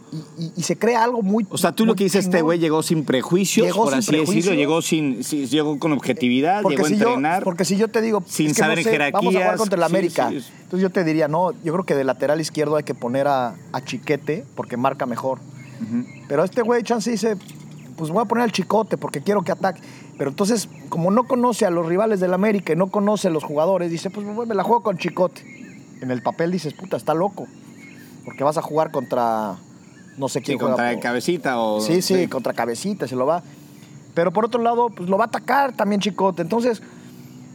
y, 0.58 0.63
se 0.63 0.76
crea 0.76 1.04
algo 1.04 1.22
muy 1.22 1.45
O 1.52 1.58
sea, 1.58 1.72
tú 1.72 1.86
lo 1.86 1.93
que 1.95 2.06
dices, 2.06 2.26
este 2.26 2.41
güey 2.41 2.58
llegó 2.58 2.82
sin 2.82 3.06
prejuicios, 3.06 3.67
Llegó 3.67 3.84
por 3.84 3.89
sin 3.91 4.00
así 4.00 4.12
decirlo, 4.12 4.26
prejuicios. 4.26 4.56
llegó 4.58 4.82
sin, 4.82 5.24
sí, 5.24 5.45
llegó 5.45 5.78
con 5.78 5.91
objetividad, 5.91 6.63
Porque 6.63 6.78
llegó 6.78 6.86
a 6.88 6.89
si, 6.89 6.98
yo, 6.98 7.08
entrenar. 7.10 7.43
porque 7.43 7.63
si 7.65 7.78
yo 7.78 7.88
te 7.89 8.02
digo, 8.02 8.24
sin 8.26 8.48
es 8.48 8.54
que 8.54 8.60
saber 8.60 8.78
no 8.80 8.84
sé, 8.84 8.89
vamos 8.98 9.13
a 9.13 9.19
jugar 9.19 9.32
jerarquías, 9.34 9.58
contra 9.60 9.78
el 9.78 9.84
América. 9.84 10.30
sí. 10.32 10.38
Entonces 10.63 10.82
yo 10.82 10.89
te 10.89 11.04
diría, 11.04 11.28
no, 11.28 11.52
yo 11.63 11.74
creo 11.74 11.86
que 11.86 11.95
de 11.95 12.04
lateral 12.04 12.41
izquierdo 12.41 12.76
hay 12.76 12.84
que 12.84 12.95
poner 12.95 13.28
a, 13.28 13.56
a 13.72 13.82
Chiquete 13.86 14.45
porque 14.56 14.78
marca 14.78 15.06
mejor. 15.06 15.39
Pero 16.28 16.43
este 16.43 16.62
güey 16.62 16.84
chance 16.84 17.10
dice, 17.10 17.38
pues 17.98 18.12
voy 18.12 18.22
a 18.22 18.26
poner 18.26 18.43
al 18.43 18.52
Chicote 18.52 18.98
porque 18.98 19.22
quiero 19.22 19.41
que 19.43 19.52
ataque. 19.52 19.82
Pero 20.17 20.32
entonces, 20.32 20.67
como 20.89 21.12
no 21.12 21.24
conoce 21.26 21.65
a 21.65 21.69
los 21.69 21.86
rivales 21.86 22.19
del 22.19 22.34
América 22.34 22.74
y 22.74 22.76
no 22.76 22.88
conoce 22.88 23.30
a 23.30 23.32
los 23.32 23.43
jugadores, 23.45 23.89
dice, 23.89 24.10
pues 24.10 24.26
me 24.26 24.54
la 24.56 24.63
juego 24.63 24.84
con 24.84 24.98
Chicote. 24.98 25.60
En 26.02 26.12
el 26.12 26.22
papel 26.22 26.52
dices, 26.52 26.74
puta, 26.74 26.98
está 26.98 27.14
loco. 27.14 27.48
Porque 28.26 28.44
vas 28.44 28.58
a 28.58 28.62
jugar 28.62 28.92
contra 28.92 29.56
no 30.18 30.28
sé 30.28 30.40
Sí, 30.40 30.46
quién 30.46 30.60
juega 30.60 30.74
contra 30.76 30.92
por- 30.94 31.02
cabecita 31.02 31.60
o... 31.60 31.80
Sí, 31.82 32.02
sí, 32.02 32.28
contra 32.28 32.54
cabecita 32.54 33.08
se 33.08 33.16
lo 33.16 33.26
va. 33.26 33.42
Pero 34.14 34.32
por 34.34 34.44
otro 34.46 34.62
lado, 34.62 34.90
pues 34.90 35.10
lo 35.10 35.18
va 35.18 35.26
a 35.26 35.28
atacar 35.28 35.74
también 35.74 36.02
Chicote. 36.02 36.42
Entonces, 36.42 36.82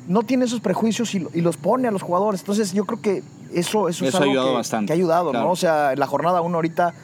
no 0.09 0.23
tiene 0.23 0.47
esos 0.47 0.61
prejuicios 0.61 1.15
y, 1.15 1.19
lo- 1.21 1.31
y 1.35 1.41
los 1.43 1.57
pone 1.59 1.89
a 1.89 1.91
los 1.91 2.03
jugadores. 2.03 2.41
Entonces, 2.41 2.73
yo 2.73 2.87
creo 2.87 3.01
que 3.03 3.23
eso, 3.53 3.89
eso, 3.89 4.05
es 4.05 4.09
Eso 4.09 4.17
ha 4.19 4.21
algo 4.21 4.31
ayudado 4.33 4.49
que, 4.51 4.55
bastante, 4.57 4.87
que 4.87 4.93
ha 4.93 4.97
ayudado, 4.97 5.31
claro. 5.31 5.47
¿no? 5.47 5.53
O 5.53 5.57
sea, 5.57 5.93
en 5.93 6.01
la 6.01 6.07
jornada 6.07 6.41
uno 6.41 6.57
ahorita 6.57 6.95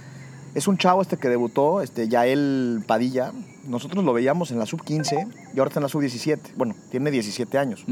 es 0.55 0.67
un 0.67 0.79
chavo 0.79 1.03
este 1.03 1.17
que 1.19 1.29
debutó, 1.29 1.83
este 1.83 2.09
Yael 2.09 2.83
Padilla. 2.87 3.33
Nosotros 3.69 4.03
lo 4.03 4.13
veíamos 4.15 4.51
en 4.51 4.59
la 4.59 4.65
sub-15 4.67 5.29
y 5.55 5.59
ahora 5.59 5.69
está 5.69 5.79
en 5.81 5.83
la 5.85 5.89
sub-17. 5.91 6.39
Bueno, 6.57 6.75
tiene 6.91 7.11
17 7.11 7.59
años. 7.59 7.85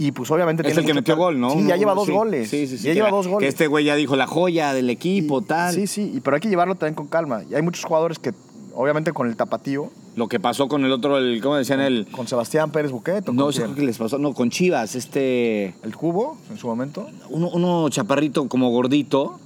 Y 0.00 0.12
pues 0.12 0.30
obviamente 0.30 0.62
Es 0.62 0.68
tiene 0.68 0.80
el 0.82 0.86
que 0.86 0.94
metió 0.94 1.16
gol, 1.16 1.40
¿no? 1.40 1.50
Sí, 1.50 1.66
ya 1.66 1.76
lleva 1.76 1.92
dos 1.94 2.06
sí. 2.06 2.12
goles. 2.12 2.48
Sí, 2.48 2.66
sí, 2.68 2.78
sí. 2.78 2.84
Ya 2.86 2.94
lleva 2.94 3.08
la- 3.10 3.16
dos 3.16 3.26
goles. 3.26 3.44
Que 3.44 3.48
este 3.48 3.66
güey 3.66 3.84
ya 3.84 3.96
dijo 3.96 4.14
la 4.16 4.26
joya 4.28 4.72
del 4.72 4.88
equipo, 4.90 5.40
Y- 5.40 5.44
tal. 5.44 5.74
Sí, 5.74 5.86
sí, 5.88 6.12
y- 6.14 6.20
pero 6.20 6.36
hay 6.36 6.40
que 6.40 6.48
llevarlo 6.48 6.76
también 6.76 6.94
con 6.94 7.08
calma. 7.08 7.42
Y 7.50 7.54
hay 7.56 7.62
muchos 7.62 7.84
jugadores 7.84 8.18
que, 8.20 8.32
obviamente, 8.74 9.12
con 9.12 9.28
el 9.28 9.36
tapatío, 9.36 9.90
Lo 10.14 10.26
que 10.28 10.40
pasó 10.40 10.66
con 10.66 10.84
el 10.84 10.90
otro, 10.90 11.16
el, 11.18 11.40
¿cómo 11.40 11.54
decían? 11.56 11.80
El... 11.80 12.06
con 12.10 12.26
Sebastián 12.26 12.72
Pérez 12.72 12.90
Buquet, 12.90 13.28
¿o 13.28 13.32
No 13.32 13.44
con 13.44 13.52
sé 13.52 13.64
qué 13.76 13.82
les 13.82 13.96
pasó. 13.98 14.18
No, 14.18 14.34
con 14.34 14.50
Chivas, 14.50 14.96
este... 14.96 15.74
el 15.84 15.94
cubo 15.96 16.36
en 16.50 16.58
su 16.58 16.66
momento. 16.66 17.06
Uno, 17.30 17.50
uno 17.50 17.88
chaparrito 17.88 18.48
como 18.48 18.68
gordito, 18.70 19.38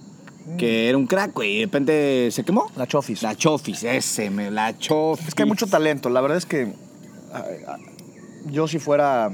que 0.59 0.89
era 0.89 0.97
un 0.97 1.07
crack, 1.07 1.35
güey, 1.35 1.57
y 1.57 1.59
de 1.61 1.65
repente 1.67 2.29
se 2.31 2.43
quemó. 2.43 2.71
La 2.77 2.87
Chofis. 2.87 3.23
La 3.23 3.35
Chofis, 3.37 3.83
ese, 3.85 4.31
me, 4.31 4.51
la 4.51 4.77
Chofis. 4.79 5.29
Es 5.29 5.35
que 5.35 5.43
hay 5.43 5.49
mucho 5.49 5.67
talento. 5.67 6.09
La 6.09 6.21
verdad 6.23 6.39
es 6.39 6.47
que 6.47 6.73
yo 8.51 8.67
si 8.69 8.79
fuera... 8.79 9.31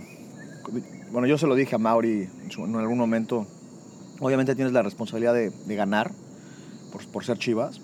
Bueno, 1.11 1.27
yo 1.27 1.39
se 1.39 1.47
lo 1.47 1.55
dije 1.55 1.75
a 1.75 1.79
Mauri 1.79 2.29
en, 2.59 2.77
algún 2.77 2.99
momento. 2.99 3.47
Obviamente 4.21 4.55
tienes 4.55 4.73
la 4.73 4.83
responsabilidad 4.83 5.35
de, 5.35 5.51
de 5.51 5.77
ganar 5.77 6.11
por, 6.93 7.07
por 7.07 7.25
ser 7.25 7.39
Chivas. 7.39 7.81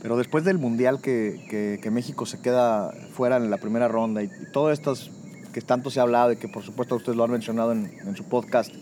Pero 0.00 0.16
después 0.16 0.44
del 0.44 0.58
Mundial 0.58 1.00
que, 1.00 1.44
que- 1.50 1.78
que 1.82 1.90
México 1.90 2.24
se 2.24 2.40
queda 2.40 2.92
fuera 3.12 3.36
en 3.36 3.50
la 3.50 3.58
primera 3.58 3.88
ronda 3.88 4.22
y, 4.22 4.26
y 4.26 4.52
todo 4.52 4.70
estas 4.70 5.10
que 5.52 5.60
tanto 5.60 5.90
se 5.90 5.98
ha 5.98 6.04
hablado 6.04 6.32
y 6.32 6.36
que 6.36 6.46
por 6.46 6.62
supuesto 6.62 6.94
ustedes 6.94 7.16
lo 7.16 7.24
han 7.24 7.32
mencionado 7.32 7.72
en, 7.72 7.90
en 8.06 8.16
su 8.16 8.24
podcast, 8.24 8.72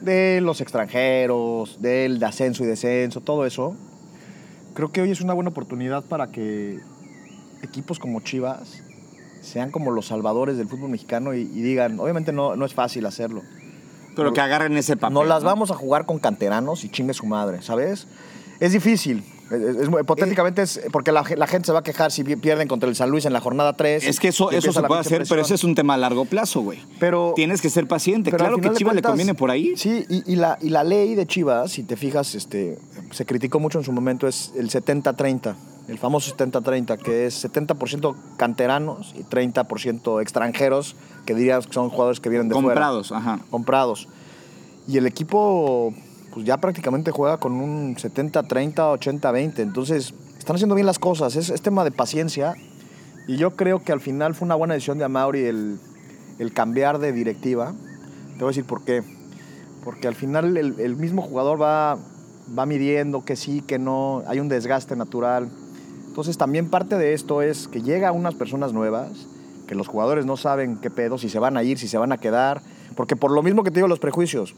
de 0.00 0.40
los 0.40 0.60
extranjeros, 0.60 1.80
del 1.82 2.18
de 2.18 2.26
ascenso 2.26 2.62
y 2.64 2.66
descenso, 2.66 3.20
todo 3.20 3.44
eso, 3.44 3.76
creo 4.74 4.92
que 4.92 5.02
hoy 5.02 5.10
es 5.10 5.20
una 5.20 5.34
buena 5.34 5.50
oportunidad 5.50 6.04
para 6.04 6.28
que 6.28 6.78
equipos 7.62 7.98
como 7.98 8.20
Chivas 8.20 8.82
sean 9.46 9.70
como 9.70 9.90
los 9.90 10.06
salvadores 10.06 10.56
del 10.58 10.68
fútbol 10.68 10.90
mexicano 10.90 11.34
y, 11.34 11.40
y 11.40 11.62
digan, 11.62 11.98
obviamente 12.00 12.32
no, 12.32 12.56
no 12.56 12.64
es 12.66 12.74
fácil 12.74 13.06
hacerlo. 13.06 13.42
Pero 14.14 14.32
que 14.32 14.40
agarren 14.40 14.76
ese 14.76 14.96
papel. 14.96 15.14
No 15.14 15.24
las 15.24 15.42
¿no? 15.42 15.48
vamos 15.50 15.70
a 15.70 15.74
jugar 15.74 16.06
con 16.06 16.18
canteranos 16.18 16.84
y 16.84 16.88
chingue 16.88 17.12
su 17.14 17.26
madre, 17.26 17.60
¿sabes? 17.62 18.06
Es 18.60 18.72
difícil. 18.72 19.22
Es- 19.50 19.76
es- 19.76 19.88
hipotéticamente 19.88 20.62
es 20.62 20.80
porque 20.90 21.12
la, 21.12 21.22
ge- 21.22 21.36
la 21.36 21.46
gente 21.46 21.66
se 21.66 21.72
va 21.72 21.80
a 21.80 21.82
quejar 21.82 22.10
si 22.10 22.24
pi- 22.24 22.34
pierden 22.36 22.66
contra 22.66 22.88
el 22.88 22.96
San 22.96 23.10
Luis 23.10 23.26
en 23.26 23.32
la 23.34 23.40
jornada 23.40 23.74
3. 23.74 24.04
Es 24.06 24.18
que 24.18 24.28
eso, 24.28 24.50
eso 24.50 24.72
se 24.72 24.82
puede 24.82 25.02
hacer, 25.02 25.24
pero 25.28 25.42
ese 25.42 25.54
es 25.54 25.62
un 25.64 25.74
tema 25.74 25.94
a 25.94 25.96
largo 25.98 26.24
plazo, 26.24 26.62
güey. 26.62 26.78
Pero- 26.98 27.34
Tienes 27.36 27.60
que 27.60 27.68
ser 27.70 27.86
paciente. 27.86 28.32
Claro 28.32 28.56
que 28.58 28.72
Chivas 28.72 28.94
le 28.94 29.02
conviene 29.02 29.34
por 29.34 29.50
ahí. 29.50 29.74
Sí, 29.76 30.04
y, 30.08 30.32
y 30.32 30.36
la, 30.36 30.58
y 30.62 30.70
la 30.70 30.82
ley 30.82 31.14
de 31.14 31.26
Chivas, 31.26 31.70
si 31.72 31.82
te 31.82 31.96
fijas, 31.96 32.34
este, 32.34 32.78
se 33.10 33.26
criticó 33.26 33.60
mucho 33.60 33.78
en 33.78 33.84
su 33.84 33.92
momento, 33.92 34.26
es 34.26 34.52
el 34.56 34.70
70-30, 34.70 35.54
el 35.88 35.98
famoso 35.98 36.34
70-30, 36.34 36.98
que 36.98 37.26
es 37.26 37.44
70% 37.44 38.14
canteranos 38.36 39.14
y 39.16 39.22
30% 39.22 40.20
extranjeros, 40.20 40.96
que 41.24 41.34
dirías 41.34 41.66
que 41.66 41.72
son 41.72 41.90
jugadores 41.90 42.20
que 42.20 42.28
vienen 42.28 42.48
de 42.48 42.54
fuera. 42.54 42.68
Comprados, 42.68 43.12
ajá. 43.12 43.40
Comprados. 43.50 44.08
Y 44.88 44.98
el 44.98 45.06
equipo 45.06 45.94
pues 46.36 46.44
ya 46.44 46.58
prácticamente 46.58 47.12
juega 47.12 47.38
con 47.38 47.52
un 47.54 47.96
70-30, 47.96 48.74
80-20. 48.74 49.60
Entonces, 49.60 50.12
están 50.38 50.56
haciendo 50.56 50.74
bien 50.74 50.86
las 50.86 50.98
cosas. 50.98 51.34
Es, 51.34 51.48
es 51.48 51.62
tema 51.62 51.82
de 51.82 51.92
paciencia. 51.92 52.54
Y 53.26 53.38
yo 53.38 53.56
creo 53.56 53.82
que 53.82 53.92
al 53.92 54.00
final 54.00 54.34
fue 54.34 54.44
una 54.44 54.54
buena 54.54 54.74
decisión 54.74 54.98
de 54.98 55.04
Amauri 55.04 55.44
el, 55.44 55.78
el 56.38 56.52
cambiar 56.52 56.98
de 56.98 57.12
directiva. 57.12 57.72
Te 58.34 58.40
voy 58.40 58.48
a 58.48 58.48
decir 58.48 58.66
por 58.66 58.84
qué. 58.84 59.02
Porque 59.82 60.08
al 60.08 60.14
final 60.14 60.58
el, 60.58 60.78
el 60.78 60.96
mismo 60.96 61.22
jugador 61.22 61.62
va, 61.62 61.96
va 62.56 62.66
midiendo 62.66 63.24
que 63.24 63.34
sí, 63.34 63.62
que 63.62 63.78
no. 63.78 64.22
Hay 64.26 64.38
un 64.38 64.48
desgaste 64.48 64.94
natural. 64.94 65.48
Entonces 66.16 66.38
también 66.38 66.70
parte 66.70 66.96
de 66.96 67.12
esto 67.12 67.42
es 67.42 67.68
que 67.68 67.82
llega 67.82 68.10
unas 68.10 68.34
personas 68.34 68.72
nuevas, 68.72 69.10
que 69.66 69.74
los 69.74 69.86
jugadores 69.86 70.24
no 70.24 70.38
saben 70.38 70.78
qué 70.78 70.88
pedo, 70.88 71.18
si 71.18 71.28
se 71.28 71.38
van 71.38 71.58
a 71.58 71.62
ir, 71.62 71.78
si 71.78 71.88
se 71.88 71.98
van 71.98 72.10
a 72.10 72.16
quedar. 72.16 72.62
Porque 72.94 73.16
por 73.16 73.30
lo 73.30 73.42
mismo 73.42 73.62
que 73.62 73.70
te 73.70 73.80
digo 73.80 73.86
los 73.86 73.98
prejuicios, 73.98 74.54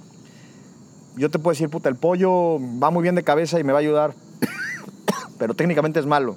yo 1.17 1.33
te 1.33 1.41
puedo 1.41 1.55
decir, 1.55 1.69
puta, 1.69 1.89
el 1.89 1.97
pollo 1.97 2.61
va 2.81 2.93
muy 2.93 3.03
bien 3.03 3.17
de 3.17 3.25
cabeza 3.25 3.59
y 3.59 3.65
me 3.65 3.73
va 3.73 3.79
a 3.79 3.81
ayudar, 3.81 4.15
pero 5.39 5.55
técnicamente 5.55 5.99
es 5.99 6.07
malo. 6.07 6.37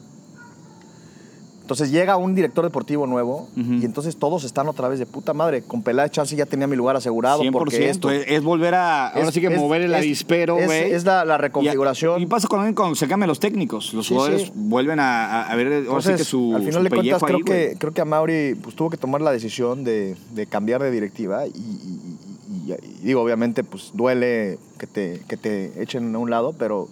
Entonces 1.72 1.92
llega 1.92 2.18
un 2.18 2.36
director 2.36 2.66
deportivo 2.66 3.08
nuevo 3.08 3.48
y 3.56 3.86
entonces 3.86 4.18
todos 4.18 4.44
están 4.44 4.68
otra 4.68 4.90
vez 4.90 5.00
de 5.00 5.06
puta 5.06 5.34
madre. 5.34 5.62
Con 5.62 5.82
Peláez 5.84 6.12
Chance 6.12 6.36
ya 6.36 6.46
tenía 6.46 6.68
mi 6.68 6.76
lugar 6.76 6.98
asegurado 6.98 7.42
100%. 7.44 7.52
porque 7.54 7.90
esto... 7.90 8.12
es, 8.12 8.26
es 8.28 8.44
volver 8.44 8.76
a. 8.76 9.08
Ahora 9.08 9.32
sí 9.32 9.40
que 9.40 9.48
es- 9.48 9.58
mover 9.58 9.82
el 9.84 9.96
avispero, 9.96 10.58
es- 10.60 10.66
güey. 10.66 10.92
Es, 10.92 11.06
la, 11.06 11.24
la 11.24 11.38
reconfiguración. 11.38 12.22
y 12.22 12.26
pasa 12.26 12.48
cuando, 12.50 12.76
cuando 12.76 12.96
se 12.96 13.08
cambian 13.08 13.30
los 13.30 13.40
técnicos. 13.40 13.94
Los 13.94 14.08
Sí, 14.08 14.14
jugadores 14.14 14.42
sí. 14.44 14.52
vuelven 14.56 15.00
a, 15.00 15.48
ver 15.56 15.86
ahora 15.88 16.02
sí 16.02 16.14
que 16.16 16.24
su. 16.26 16.54
al 16.56 16.62
final 16.64 16.74
su 16.80 16.84
de 16.84 16.90
cuentas, 16.90 17.24
creo, 17.24 17.40
que, 17.40 17.76
creo 17.80 17.94
que 17.94 18.02
a 18.02 18.06
Mauri 18.06 18.56
pues, 18.62 18.76
tuvo 18.76 18.90
que 18.90 18.98
tomar 18.98 19.22
la 19.22 19.32
decisión 19.32 19.86
de, 19.86 20.18
de 20.34 20.46
cambiar 20.48 20.84
de 20.84 20.92
directiva 20.92 21.48
y- 21.48 21.52
y 21.52 22.18
digo, 23.04 23.22
obviamente, 23.22 23.64
pues 23.64 23.92
duele 23.94 24.60
que 24.78 24.88
te, 24.88 25.22
que 25.28 25.38
te 25.38 25.82
echen 25.82 26.14
a 26.14 26.20
un 26.20 26.30
lado, 26.30 26.54
pero, 26.58 26.88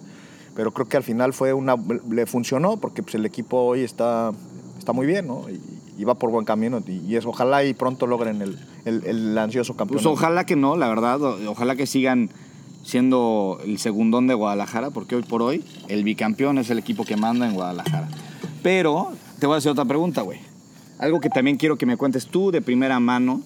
pero 0.56 0.72
creo 0.72 0.88
que 0.88 0.96
al 0.96 1.02
final 1.02 1.32
fue 1.32 1.52
una, 1.52 1.76
le 2.10 2.26
funcionó 2.26 2.76
porque 2.76 3.02
pues, 3.02 3.14
el 3.14 3.24
equipo 3.26 3.58
hoy 3.58 3.82
está, 3.82 4.32
está 4.80 4.92
muy 4.92 5.06
bien, 5.06 5.28
¿no? 5.28 5.44
Y, 5.48 5.60
y 6.00 6.04
va 6.04 6.14
por 6.14 6.30
buen 6.30 6.44
camino 6.44 6.82
y, 6.86 6.92
y 7.06 7.16
es, 7.16 7.24
ojalá 7.26 7.62
y 7.64 7.74
pronto 7.74 8.06
logren 8.06 8.40
el, 8.42 8.58
el, 8.84 9.04
el 9.04 9.38
ansioso 9.38 9.74
Pues 9.74 9.78
campeonato. 9.78 10.10
ojalá 10.10 10.44
que 10.46 10.56
no, 10.56 10.76
la 10.76 10.88
verdad. 10.88 11.20
Ojalá 11.46 11.76
que 11.76 11.86
sigan 11.86 12.30
siendo 12.82 13.60
el 13.64 13.78
segundón 13.78 14.26
de 14.26 14.34
Guadalajara, 14.34 14.90
porque 14.90 15.14
hoy 15.16 15.22
por 15.22 15.42
hoy 15.42 15.62
el 15.88 16.02
bicampeón 16.02 16.58
es 16.58 16.70
el 16.70 16.78
equipo 16.78 17.04
que 17.04 17.16
manda 17.16 17.46
en 17.46 17.54
Guadalajara. 17.54 18.08
Pero 18.62 19.12
te 19.38 19.46
voy 19.46 19.54
a 19.54 19.58
hacer 19.58 19.72
otra 19.72 19.84
pregunta, 19.84 20.22
güey. 20.22 20.38
Algo 20.98 21.20
que 21.20 21.28
también 21.30 21.56
quiero 21.56 21.76
que 21.76 21.86
me 21.86 21.96
cuentes 21.96 22.26
tú 22.26 22.50
de 22.50 22.60
primera 22.62 22.98
mano. 23.00 23.42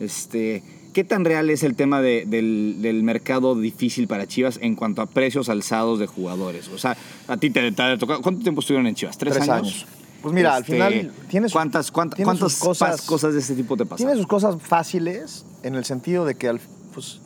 Este, 0.00 0.62
¿Qué 0.92 1.02
tan 1.04 1.24
real 1.24 1.50
es 1.50 1.62
el 1.62 1.74
tema 1.74 2.00
de- 2.00 2.24
del, 2.26 2.76
del 2.80 3.02
mercado 3.02 3.54
difícil 3.56 4.06
para 4.08 4.26
Chivas 4.26 4.58
en 4.62 4.74
cuanto 4.76 5.02
a 5.02 5.06
precios 5.06 5.48
alzados 5.48 5.98
de 5.98 6.06
jugadores? 6.06 6.68
O 6.68 6.78
sea, 6.78 6.96
a 7.28 7.36
ti 7.36 7.50
te, 7.50 7.70
te 7.72 7.82
ha 7.82 7.96
tocado. 7.98 8.22
¿Cuánto 8.22 8.42
tiempo 8.42 8.60
estuvieron 8.60 8.86
en 8.86 8.94
Chivas? 8.94 9.18
¿Tres, 9.18 9.34
Tres 9.34 9.48
años. 9.48 9.86
Pues 10.24 10.34
mira, 10.34 10.54
al 10.56 10.62
Este, 10.62 10.72
final 10.72 11.12
tiene 11.28 11.48
sus- 11.48 11.52
¿Cuántas, 11.52 11.90
cuántas, 11.92 12.16
tiene 12.16 12.24
cuántas 12.28 12.52
sus 12.52 12.60
cosas- 12.62 13.02
cosas 13.02 13.34
de 13.34 13.40
este 13.40 13.54
tipo 13.54 13.76
te 13.76 13.84
pasan? 13.84 13.98
Tiene 13.98 14.14
sus 14.16 14.26
cosas 14.26 14.56
fáciles 14.58 15.44
en 15.62 15.74
el 15.74 15.84
sentido 15.84 16.24
de 16.24 16.34
que 16.34 16.48
al- 16.48 16.60
pues, 16.94 17.20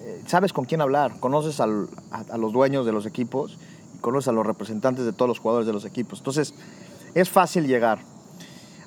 eh, 0.00 0.22
sabes 0.26 0.54
con 0.54 0.64
quién 0.64 0.80
hablar, 0.80 1.20
conoces 1.20 1.60
al- 1.60 1.88
a, 2.10 2.20
a 2.32 2.38
los 2.38 2.54
dueños 2.54 2.86
de 2.86 2.92
los 2.92 3.04
equipos 3.04 3.58
y 3.94 3.98
conoces 3.98 4.28
a 4.28 4.32
los 4.32 4.46
representantes 4.46 5.04
de 5.04 5.12
todos 5.12 5.28
los 5.28 5.40
jugadores 5.40 5.66
de 5.66 5.74
los 5.74 5.84
equipos. 5.84 6.20
Entonces, 6.20 6.54
es 7.14 7.28
fácil 7.28 7.66
llegar. 7.66 7.98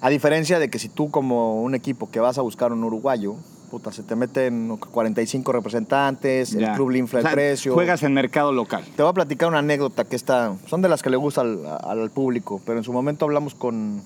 A 0.02 0.10
diferencia 0.10 0.58
de 0.58 0.70
que 0.72 0.80
si 0.80 0.90
tú 0.90 1.12
como 1.12 1.62
un 1.62 1.76
equipo 1.76 2.10
que 2.10 2.20
vas 2.20 2.40
a 2.40 2.42
buscar 2.42 2.74
un 2.74 2.84
uruguayo, 2.84 3.36
puta, 3.76 3.92
se 3.92 4.04
te 4.04 4.16
meten 4.16 4.78
45 4.78 5.52
representantes, 5.52 6.54
el 6.54 6.72
club 6.76 6.92
le 6.92 7.00
infla 7.00 7.20
O 7.20 7.22
sea, 7.24 7.32
el 7.32 7.36
precio. 7.36 7.74
Juegas 7.74 8.04
en 8.04 8.14
mercado 8.14 8.54
local. 8.54 8.86
Te 8.96 9.04
voy 9.04 9.10
a 9.10 9.14
platicar 9.14 9.50
una 9.50 9.60
anécdota 9.60 10.06
que 10.06 10.16
está, 10.16 10.56
son 10.68 10.82
de 10.82 10.88
las 10.88 11.02
que 11.04 11.10
le 11.10 11.18
gusta 11.18 11.42
al, 11.42 11.60
al 11.84 12.10
público, 12.10 12.62
pero 12.66 12.78
en 12.78 12.86
su 12.86 12.94
momento 12.94 13.26
hablamos 13.26 13.54
con, 13.54 14.02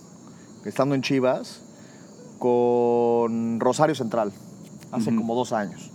estando 0.65 0.95
en 0.95 1.03
Chivas, 1.03 1.61
con 2.39 3.59
Rosario 3.59 3.93
Central, 3.93 4.31
hace 4.91 5.13
como 5.15 5.35
dos 5.35 5.53
años. 5.53 5.91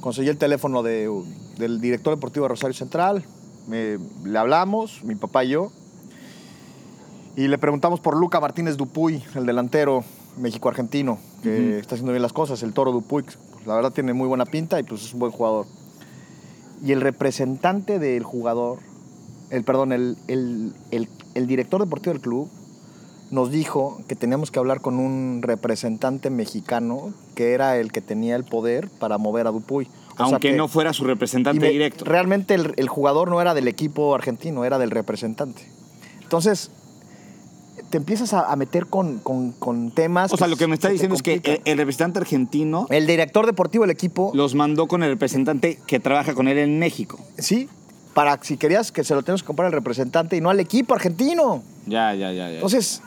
Conseguí 0.00 0.28
el 0.28 0.36
teléfono 0.38 0.82
de, 0.82 1.08
del 1.56 1.80
director 1.80 2.12
deportivo 2.16 2.46
de 2.46 2.48
Rosario 2.48 2.74
Central, 2.74 3.24
me- 3.68 3.98
le 4.24 4.38
hablamos, 4.38 5.04
mi 5.04 5.14
papá 5.14 5.44
y 5.44 5.50
yo, 5.50 5.70
y 7.36 7.46
le 7.46 7.58
preguntamos 7.58 8.00
por 8.00 8.16
Luca 8.16 8.40
Martínez 8.40 8.76
Dupuy, 8.76 9.22
el 9.36 9.46
delantero 9.46 10.02
México-argentino, 10.38 11.18
que 11.42 11.78
está 11.78 11.94
haciendo 11.94 12.12
bien 12.12 12.22
las 12.22 12.32
cosas, 12.32 12.62
el 12.62 12.72
toro 12.72 12.92
Dupuy, 12.92 13.22
pues, 13.22 13.38
la 13.66 13.74
verdad 13.74 13.92
tiene 13.92 14.12
muy 14.12 14.26
buena 14.28 14.44
pinta 14.46 14.78
y 14.80 14.82
pues 14.82 15.02
es 15.04 15.12
un 15.12 15.20
buen 15.20 15.32
jugador. 15.32 15.66
Y 16.84 16.92
el 16.92 17.00
representante 17.00 17.98
del 17.98 18.22
jugador, 18.22 18.78
el, 19.50 19.64
perdón, 19.64 19.92
el, 19.92 20.16
el- 20.28 20.72
el- 20.90 21.08
el 21.34 21.46
director 21.46 21.80
deportivo 21.80 22.12
del 22.12 22.22
club 22.22 22.48
nos 23.30 23.50
dijo 23.50 24.00
que 24.08 24.14
teníamos 24.16 24.50
que 24.50 24.58
hablar 24.58 24.80
con 24.80 24.98
un 24.98 25.40
representante 25.42 26.30
mexicano 26.30 27.12
que 27.34 27.52
era 27.52 27.76
el 27.76 27.92
que 27.92 28.00
tenía 28.00 28.36
el 28.36 28.44
poder 28.44 28.88
para 28.88 29.18
mover 29.18 29.46
a 29.46 29.50
Dupuy. 29.50 29.86
O 30.18 30.22
Aunque 30.24 30.50
que- 30.50 30.56
no 30.56 30.66
fuera 30.68 30.92
su 30.92 31.04
representante 31.04 31.60
me- 31.60 31.68
directo. 31.70 32.04
Realmente 32.04 32.54
el, 32.54 32.72
el 32.76 32.88
jugador 32.88 33.28
no 33.28 33.40
era 33.40 33.54
del 33.54 33.68
equipo 33.68 34.14
argentino, 34.14 34.64
era 34.64 34.78
del 34.78 34.90
representante. 34.90 35.62
Entonces, 36.22 36.70
te 37.90 37.96
empiezas 37.98 38.32
a, 38.34 38.50
a 38.50 38.56
meter 38.56 38.86
con, 38.86 39.18
con- 39.18 39.52
con 39.52 39.90
temas. 39.90 40.32
O 40.32 40.36
sea, 40.36 40.46
lo 40.46 40.56
que 40.56 40.66
me 40.66 40.74
está 40.74 40.88
diciendo 40.88 41.14
es 41.14 41.22
que 41.22 41.40
el, 41.64 41.78
representante 41.78 42.18
argentino 42.18 42.86
el 42.90 43.06
director 43.06 43.46
deportivo 43.46 43.84
del 43.84 43.90
equipo, 43.90 44.30
los 44.34 44.54
mandó 44.54 44.86
con 44.86 45.02
el 45.02 45.10
representante 45.10 45.78
que 45.86 46.00
trabaja 46.00 46.34
con 46.34 46.48
él 46.48 46.58
en 46.58 46.78
México. 46.78 47.18
sí, 47.38 47.68
para 48.14 48.36
si 48.42 48.56
querías 48.56 48.90
que 48.90 49.04
se 49.04 49.14
lo 49.14 49.22
tengas 49.22 49.42
que 49.42 49.46
comprar 49.46 49.66
al 49.66 49.72
representante 49.72 50.36
y 50.36 50.40
no 50.40 50.50
al 50.50 50.58
equipo 50.58 50.92
argentino. 50.94 51.62
Ya, 51.86 52.14
ya, 52.14 52.32
ya, 52.32 52.48
ya. 52.48 52.54
Entonces, 52.54 53.00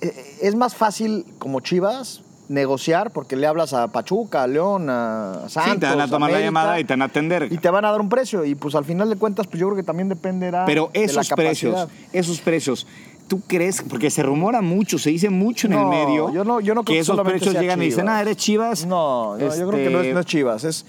eh, 0.00 0.38
es 0.42 0.56
más 0.56 0.74
fácil 0.74 1.24
como 1.38 1.60
Chivas 1.60 2.22
negociar 2.48 3.12
porque 3.12 3.36
le 3.36 3.46
hablas 3.46 3.72
a 3.74 3.86
Pachuca, 3.88 4.42
a 4.42 4.46
León, 4.48 4.90
a 4.90 5.44
Santos. 5.48 5.74
sí, 5.74 5.78
te 5.78 5.86
van 5.86 6.00
a 6.00 6.08
tomar 6.08 6.32
la 6.32 6.40
llamada 6.40 6.80
y 6.80 6.84
te 6.84 6.94
van 6.94 7.02
a 7.02 7.04
atender. 7.04 7.46
y 7.48 7.58
te 7.58 7.70
van 7.70 7.84
a 7.84 7.92
dar 7.92 8.00
un 8.00 8.08
precio. 8.08 8.44
Y 8.44 8.56
pues 8.56 8.74
al 8.74 8.84
final 8.84 9.08
de 9.08 9.14
cuentas, 9.14 9.46
pues 9.46 9.60
yo 9.60 9.66
creo 9.68 9.76
que 9.76 9.84
también 9.84 10.08
dependerá 10.08 10.64
Pero 10.64 10.90
de 10.92 10.98
la 10.98 11.04
esos 11.06 11.28
precios, 11.30 11.86
esos 12.12 12.40
precios, 12.40 12.88
¿tú 13.30 13.40
crees? 13.46 13.80
Porque 13.88 14.10
se 14.10 14.24
rumora 14.24 14.60
mucho, 14.60 14.98
se 14.98 15.10
dice 15.10 15.30
mucho 15.30 15.68
en 15.68 15.74
el 15.74 15.86
medio. 15.86 16.32
yo 16.34 16.42
no- 16.44 16.58
yo 16.60 16.74
no 16.74 16.82
creo 16.82 16.84
que 16.84 16.92
que 16.94 16.98
esos 16.98 17.20
precios 17.20 17.54
llegan 17.54 17.80
y 17.80 17.84
dicen, 17.86 18.08
ah, 18.08 18.20
eres 18.20 18.36
Chivas. 18.36 18.84
No, 18.86 19.36
no, 19.38 19.56
yo 19.56 19.68
creo 19.68 19.84
que 19.84 19.88
no 19.90 19.98
es, 20.00 20.04
Este- 20.06 20.14
no 20.14 20.20
es 20.20 20.26
Chivas. 20.26 20.64
Es, 20.64 20.84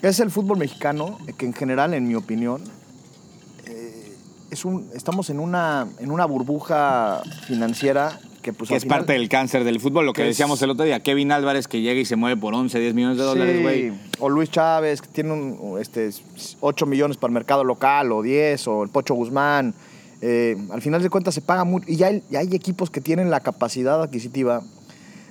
es 0.00 0.20
el 0.20 0.30
fútbol 0.30 0.56
mexicano 0.58 1.18
que 1.36 1.46
en 1.46 1.52
general, 1.52 1.92
en 1.92 2.06
mi 2.06 2.14
opinión, 2.14 2.62
eh, 3.66 4.14
es 4.52 4.64
un, 4.64 4.88
estamos 4.94 5.30
en 5.30 5.40
una, 5.40 5.88
en 5.98 6.10
una 6.12 6.26
burbuja 6.26 7.22
financiera 7.48 8.20
que 8.40 8.52
pues 8.52 8.68
que 8.70 8.76
es 8.76 8.82
final- 8.84 8.98
parte 9.00 9.14
del 9.14 9.28
cáncer 9.28 9.64
del 9.64 9.80
fútbol, 9.80 10.04
lo 10.06 10.12
que 10.12 10.22
decíamos 10.22 10.60
el 10.62 10.70
otro 10.70 10.84
día. 10.84 11.00
Kevin 11.00 11.32
Álvarez 11.32 11.66
que 11.66 11.80
llega 11.80 11.98
y 12.00 12.04
se 12.04 12.14
mueve 12.14 12.40
por 12.40 12.54
11, 12.54 12.78
10 12.78 12.94
millones 12.94 13.16
de 13.18 13.24
dólares, 13.24 13.62
güey. 13.62 13.92
O 14.20 14.28
Luis 14.28 14.50
Chávez, 14.50 15.00
que 15.02 15.08
tiene 15.08 15.32
un, 15.32 15.78
este, 15.80 16.10
8 16.60 16.86
millones 16.86 17.16
para 17.16 17.30
el 17.30 17.34
mercado 17.34 17.64
local, 17.64 18.12
o 18.12 18.22
10, 18.22 18.68
o 18.68 18.82
el 18.84 18.90
Pocho 18.90 19.14
Guzmán. 19.14 19.74
Eh, 20.26 20.56
al 20.70 20.80
final 20.80 21.02
de 21.02 21.10
cuentas 21.10 21.34
se 21.34 21.42
paga 21.42 21.64
mucho. 21.64 21.84
Y 21.86 21.96
ya 21.96 22.06
hay, 22.06 22.22
ya 22.30 22.38
hay 22.38 22.54
equipos 22.54 22.88
que 22.88 23.02
tienen 23.02 23.30
la 23.30 23.40
capacidad 23.40 24.02
adquisitiva 24.02 24.62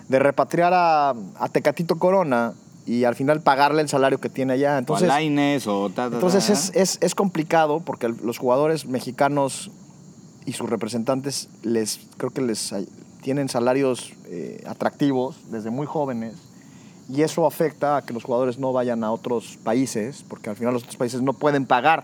de 0.08 0.19
repatriar 0.19 0.71
a, 0.71 1.15
a 1.39 1.49
Tecatito 1.49 1.97
Corona 1.97 2.53
y 2.86 3.03
al 3.03 3.15
final 3.15 3.41
pagarle 3.41 3.82
el 3.82 3.89
salario 3.89 4.19
que 4.19 4.29
tiene 4.29 4.53
allá. 4.53 4.77
Entonces, 4.77 5.06
o 5.06 5.08
Lainez, 5.08 5.65
o 5.65 5.89
ta, 5.89 6.12
ta, 6.12 6.15
entonces 6.17 6.45
ta. 6.45 6.53
es, 6.53 6.71
es, 6.75 6.99
es 7.01 7.15
complicado 7.15 7.79
porque 7.79 8.08
los 8.08 8.38
jugadores 8.38 8.86
mexicanos 8.86 9.71
y 10.45 10.53
sus 10.53 10.69
representantes 10.69 11.49
les 11.63 11.99
creo 12.17 12.29
que 12.29 12.41
les 12.41 12.71
tienen 13.23 13.49
salarios 13.49 14.13
eh, 14.25 14.63
atractivos 14.67 15.38
desde 15.49 15.71
muy 15.71 15.88
jóvenes 15.88 16.36
y 17.10 17.23
eso 17.23 17.47
afecta 17.47 17.97
a 17.97 18.01
que 18.03 18.13
los 18.13 18.23
jugadores 18.23 18.60
no 18.60 18.73
vayan 18.73 19.03
a 19.03 19.12
otros 19.12 19.58
países 19.63 20.23
porque 20.27 20.51
al 20.51 20.56
final 20.56 20.73
los 20.73 20.84
otros 20.84 20.97
países 20.97 21.23
no 21.23 21.34
pueden 21.34 21.65
pagar 21.65 22.03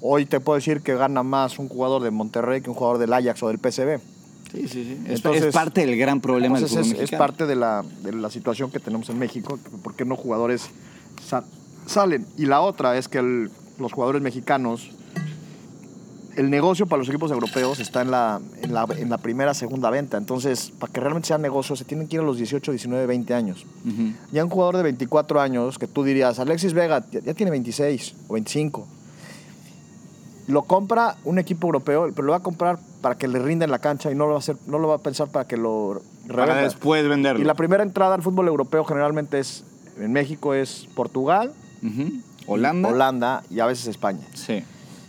Hoy 0.00 0.26
te 0.26 0.40
puedo 0.40 0.56
decir 0.56 0.80
que 0.82 0.94
gana 0.94 1.22
más 1.22 1.58
un 1.58 1.68
jugador 1.68 2.02
de 2.02 2.10
Monterrey 2.10 2.60
que 2.60 2.70
un 2.70 2.76
jugador 2.76 2.98
del 2.98 3.12
Ajax 3.12 3.42
o 3.42 3.48
del 3.48 3.58
PSV. 3.58 3.98
Sí, 4.52 4.68
sí, 4.68 4.68
sí. 4.68 4.98
Es, 5.06 5.16
Entonces- 5.16 5.44
es 5.44 5.54
parte 5.54 5.84
del 5.84 5.96
gran 5.98 6.20
problema 6.20 6.58
del 6.58 6.68
fútbol 6.68 6.82
es, 6.84 6.92
es 6.92 7.10
parte 7.18 7.46
de 7.46 7.56
la, 7.56 7.84
de 8.02 8.12
la 8.12 8.30
situación 8.30 8.70
que 8.70 8.78
tenemos 8.78 9.08
en 9.10 9.18
México, 9.18 9.58
por 9.82 9.94
qué 9.94 10.04
no 10.04 10.16
jugadores 10.16 10.68
sa- 11.26 11.44
salen. 11.86 12.26
Y 12.36 12.46
la 12.46 12.60
otra 12.60 12.96
es 12.96 13.08
que 13.08 13.18
el- 13.18 13.50
los 13.78 13.92
jugadores 13.92 14.22
mexicanos, 14.22 14.90
el 16.36 16.50
negocio 16.50 16.86
para 16.86 16.98
los 16.98 17.08
equipos 17.08 17.30
europeos 17.30 17.80
está 17.80 18.02
en 18.02 18.10
la, 18.10 18.40
en 18.62 18.74
la, 18.74 18.86
en 18.98 19.08
la 19.08 19.16
primera, 19.18 19.54
segunda 19.54 19.88
venta. 19.90 20.18
Entonces, 20.18 20.70
para 20.78 20.92
que 20.92 21.00
realmente 21.00 21.28
sea 21.28 21.38
negocio, 21.38 21.74
se 21.76 21.84
tienen 21.84 22.06
que 22.08 22.16
ir 22.16 22.20
a 22.20 22.24
los 22.24 22.36
18, 22.36 22.70
19, 22.72 23.06
20 23.06 23.32
años. 23.34 23.64
Ya 24.32 24.44
un 24.44 24.50
jugador 24.50 24.76
de 24.76 24.82
24 24.82 25.40
años, 25.40 25.78
que 25.78 25.86
tú 25.86 26.04
dirías, 26.04 26.38
Alexis 26.38 26.74
Vega 26.74 27.04
ya, 27.10 27.20
ya 27.20 27.32
tiene 27.34 27.50
26 27.50 28.14
o 28.28 28.34
25. 28.34 28.86
Lo 30.48 30.62
compra 30.62 31.16
un 31.24 31.38
equipo 31.38 31.66
europeo, 31.66 32.10
pero 32.14 32.26
lo 32.26 32.32
va 32.32 32.38
a 32.38 32.42
comprar 32.42 32.78
para 33.00 33.16
que 33.18 33.26
le 33.26 33.38
rinda 33.40 33.64
en 33.64 33.70
la 33.70 33.80
cancha 33.80 34.12
y 34.12 34.14
no 34.14 34.24
lo 34.24 34.30
va 34.30 34.36
a, 34.36 34.38
hacer, 34.38 34.56
no 34.66 34.78
lo 34.78 34.88
va 34.88 34.96
a 34.96 34.98
pensar 34.98 35.28
para 35.28 35.46
que 35.46 35.56
lo 35.56 36.02
Para 36.28 36.46
revenda. 36.46 36.62
después 36.62 37.08
venderlo. 37.08 37.40
Y 37.40 37.44
la 37.44 37.54
primera 37.54 37.82
entrada 37.82 38.14
al 38.14 38.22
fútbol 38.22 38.46
europeo 38.46 38.84
generalmente 38.84 39.40
es, 39.40 39.64
en 39.98 40.12
México 40.12 40.54
es 40.54 40.88
Portugal. 40.94 41.52
Holanda. 42.46 42.88
Holanda 42.88 43.42
y 43.50 43.60
a 43.60 43.66
veces 43.66 43.88
España. 43.88 44.24
Sí. 44.34 44.62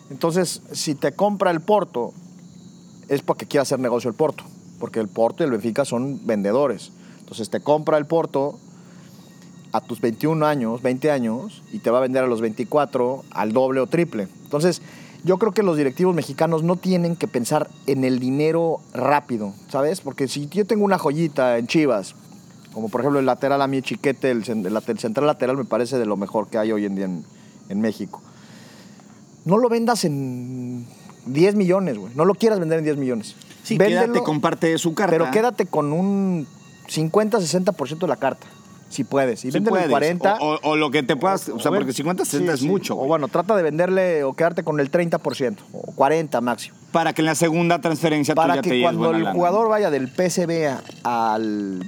Entonces, 0.10 0.62
si 0.72 0.96
te 0.96 1.12
compra 1.12 1.52
el 1.52 1.62
Porto, 1.62 2.14
es 3.08 3.22
porque 3.22 3.46
quiere 3.46 3.62
hacer 3.62 3.80
negocio 3.80 4.10
el 4.10 4.16
Porto, 4.16 4.44
porque 4.80 5.00
el 5.00 5.08
Porto 5.08 5.44
y 5.44 5.46
el 5.46 5.52
Benfica 5.52 5.86
son 5.86 6.26
vendedores. 6.26 6.92
Entonces, 7.20 7.50
te 7.50 7.60
compra 7.60 7.98
el 7.98 8.06
Porto 8.06 8.58
a 9.72 9.82
tus 9.82 10.02
21 10.02 10.46
años, 10.46 10.82
20 10.82 11.12
años, 11.12 11.62
y 11.72 11.80
te 11.80 11.92
va 11.92 12.00
a 12.00 12.02
vender 12.02 12.24
a 12.24 12.28
los 12.28 12.42
24 12.42 13.24
al 13.32 13.54
doble 13.54 13.82
o 13.82 13.88
triple. 13.88 14.28
Entonces, 14.44 14.82
yo 15.28 15.38
creo 15.38 15.52
que 15.52 15.62
los 15.62 15.78
directivos 15.78 16.16
mexicanos 16.16 16.64
no 16.64 16.78
tienen 16.78 17.16
que 17.16 17.28
pensar 17.28 17.70
en 17.86 18.04
el 18.06 18.20
dinero 18.20 18.80
rápido, 18.94 19.54
¿sabes? 19.70 20.02
Porque 20.02 20.28
si 20.28 20.48
yo 20.48 20.66
tengo 20.66 20.86
una 20.86 20.98
joyita 20.98 21.58
en 21.58 21.68
Chivas, 21.68 22.16
como 22.74 22.90
por 22.90 23.02
ejemplo 23.02 23.20
el 23.20 23.26
lateral 23.26 23.62
a 23.62 23.68
mí 23.68 23.82
Chiquete, 23.82 24.32
el, 24.32 24.46
central 24.46 25.28
lateral 25.28 25.58
me 25.58 25.66
parece 25.66 25.98
de 25.98 26.06
lo 26.06 26.16
mejor 26.16 26.48
que 26.48 26.58
hay 26.58 26.72
hoy 26.72 26.86
en 26.86 26.96
día 26.96 27.06
en, 27.06 27.26
en 27.68 27.82
México. 27.82 28.22
No 29.44 29.58
lo 29.58 29.68
vendas 29.68 30.06
en 30.06 30.88
10 31.26 31.56
millones, 31.56 31.98
güey. 31.98 32.14
No 32.16 32.26
lo 32.26 32.34
quieras 32.34 32.60
vender 32.60 32.80
en 32.80 32.86
10 32.86 32.98
millones. 32.98 33.36
Sí, 33.64 33.78
Véndelo, 33.78 34.02
quédate 34.02 34.24
con 34.24 34.42
parte 34.42 34.68
de 34.68 34.78
su 34.78 34.94
carta. 34.94 35.12
Pero 35.12 35.30
quédate 35.32 35.66
con 35.66 35.92
un 35.92 36.48
50-60% 36.88 38.00
de 38.00 38.08
la 38.08 38.16
carta, 38.16 38.48
si 38.90 39.04
puedes. 39.04 39.44
Y 39.46 39.52
Si 39.52 39.60
puedes. 39.62 39.90
40. 39.90 40.38
O, 40.40 40.56
o- 40.56 40.60
o 40.72 40.76
lo 40.76 40.90
que 40.92 41.04
te 41.04 41.16
puedas. 41.16 41.50
O 41.50 41.60
sea, 41.60 41.72
O 41.72 41.76
porque 41.76 41.94
50, 41.94 42.24
60 42.26 42.52
sí, 42.52 42.56
es 42.56 42.60
sí. 42.62 42.68
mucho. 42.68 42.98
O 42.98 43.06
bueno, 43.06 43.28
trata 43.28 43.56
de 43.56 43.64
venderle 43.64 44.24
o 44.24 44.34
quedarte 44.34 44.64
con 44.64 44.80
el 44.80 44.90
30% 44.92 45.58
o 45.74 45.92
40 45.94 46.42
máximo. 46.42 46.76
Para 46.92 47.14
que 47.14 47.22
en 47.22 47.26
la 47.28 47.36
segunda 47.36 47.80
transferencia 47.82 48.34
tú 48.34 48.42
Para 48.42 48.56
ya 48.56 48.62
te 48.62 48.70
que 48.70 48.82
cuando 48.82 49.12
el 49.12 49.24
lana. 49.24 49.34
jugador 49.36 49.70
vaya 49.70 49.90
del 49.92 50.08
PSV 50.08 50.78
al 51.04 51.84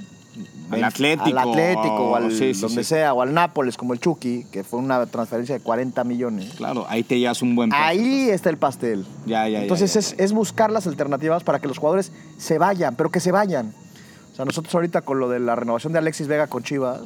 Al 0.70 0.84
Atlético, 0.84 1.36
al 1.38 1.48
Atlético 1.48 2.10
o 2.10 2.14
al 2.16 2.30
sí, 2.32 2.52
donde 2.52 2.84
sea 2.84 3.12
o 3.12 3.22
al 3.22 3.34
Nápoles 3.34 3.76
como 3.76 3.92
el 3.92 3.98
Chucky, 3.98 4.44
que 4.52 4.62
fue 4.62 4.78
una 4.78 5.04
transferencia 5.06 5.56
de 5.56 5.60
40 5.60 6.04
millones. 6.04 6.52
Claro, 6.54 6.86
ahí 6.88 7.02
te 7.02 7.18
llevas 7.18 7.42
un 7.42 7.56
buen 7.56 7.70
precio. 7.70 7.84
Ahí 7.86 8.28
está 8.30 8.50
el 8.50 8.56
pastel. 8.56 9.04
Ya, 9.26 9.44
ya, 9.48 9.58
ya, 9.58 9.62
Entonces 9.62 9.92
ya, 9.94 9.98
es, 10.00 10.16
ya. 10.16 10.24
es 10.24 10.32
buscar 10.32 10.70
las 10.70 10.86
alternativas 10.86 11.42
para 11.42 11.58
que 11.58 11.66
los 11.66 11.78
jugadores 11.78 12.12
se 12.38 12.58
vayan, 12.58 12.94
pero 12.94 13.10
que 13.10 13.18
se 13.18 13.32
vayan. 13.32 13.74
Sea, 14.40 14.46
nosotros 14.46 14.74
ahorita 14.74 15.02
con 15.02 15.20
lo 15.20 15.28
de 15.28 15.38
la 15.38 15.54
renovación 15.54 15.92
de 15.92 15.98
Alexis 15.98 16.26
Vega 16.26 16.46
con 16.46 16.62
Chivas, 16.62 17.02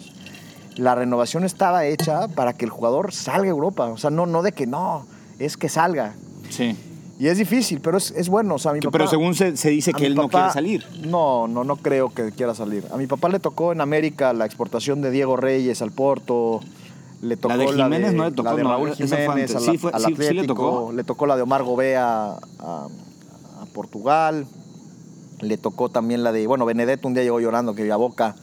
la 0.76 0.94
renovación 0.94 1.42
estaba 1.42 1.84
hecha 1.84 2.28
para 2.28 2.52
que 2.52 2.64
el 2.64 2.70
jugador 2.70 3.12
salga 3.12 3.46
a 3.48 3.50
Europa. 3.50 3.86
O 3.86 3.98
sea, 3.98 4.10
no, 4.10 4.24
no 4.24 4.42
de 4.42 4.52
que 4.52 4.68
no, 4.68 5.04
es 5.40 5.56
que 5.56 5.68
salga. 5.68 6.14
Sí. 6.48 6.76
Y 7.18 7.26
es 7.26 7.36
difícil, 7.38 7.80
pero 7.80 7.98
es, 7.98 8.12
es 8.12 8.28
bueno. 8.28 8.54
O 8.54 8.58
sea, 8.60 8.72
mi 8.72 8.78
papá- 8.78 8.92
pero 8.92 9.08
según 9.08 9.34
se, 9.34 9.56
se 9.56 9.70
dice 9.70 9.92
que 9.92 10.06
él 10.06 10.14
no 10.14 10.28
quiere 10.28 10.48
salir. 10.52 10.86
No, 11.08 11.48
no, 11.48 11.64
no 11.64 11.74
creo 11.74 12.10
que 12.14 12.30
quiera 12.30 12.54
salir. 12.54 12.86
A 12.92 12.96
mi 12.98 13.08
papá 13.08 13.28
le 13.28 13.40
tocó 13.40 13.72
en 13.72 13.80
América 13.80 14.32
la 14.32 14.46
exportación 14.46 15.02
de 15.02 15.10
Diego 15.10 15.36
Reyes 15.36 15.82
al 15.82 15.90
Porto. 15.90 16.60
Le 17.20 17.36
tocó 17.36 17.56
de 17.56 17.66
Jiménez 17.66 18.12
no 18.14 18.26
le 18.26 18.30
tocó, 18.30 18.50
la 18.50 18.54
de 18.56 18.62
Raúl 18.62 18.94
Jiménez 18.94 19.56
al, 19.56 19.60
Sí 19.62 19.76
fue- 19.78 19.90
al 19.92 20.02
sí- 20.02 20.14
sí 20.14 20.14
le 20.22 20.26
Atlético. 20.28 20.54
tocó. 20.54 20.92
le 20.92 21.02
tocó 21.02 21.26
la 21.26 21.34
de 21.34 21.42
Omar 21.42 21.64
Gobea 21.64 22.04
a, 22.26 22.38
a- 22.60 22.86
a 23.62 23.66
Portugal. 23.72 24.46
Le 25.44 25.56
tocó 25.58 25.88
también 25.88 26.22
la 26.22 26.32
de, 26.32 26.46
bueno, 26.46 26.64
Benedetto 26.66 27.08
un 27.08 27.14
día 27.14 27.22
llegó 27.22 27.40
llorando 27.40 27.74
que 27.74 27.90
a 27.90 27.96
Boca 27.96 28.36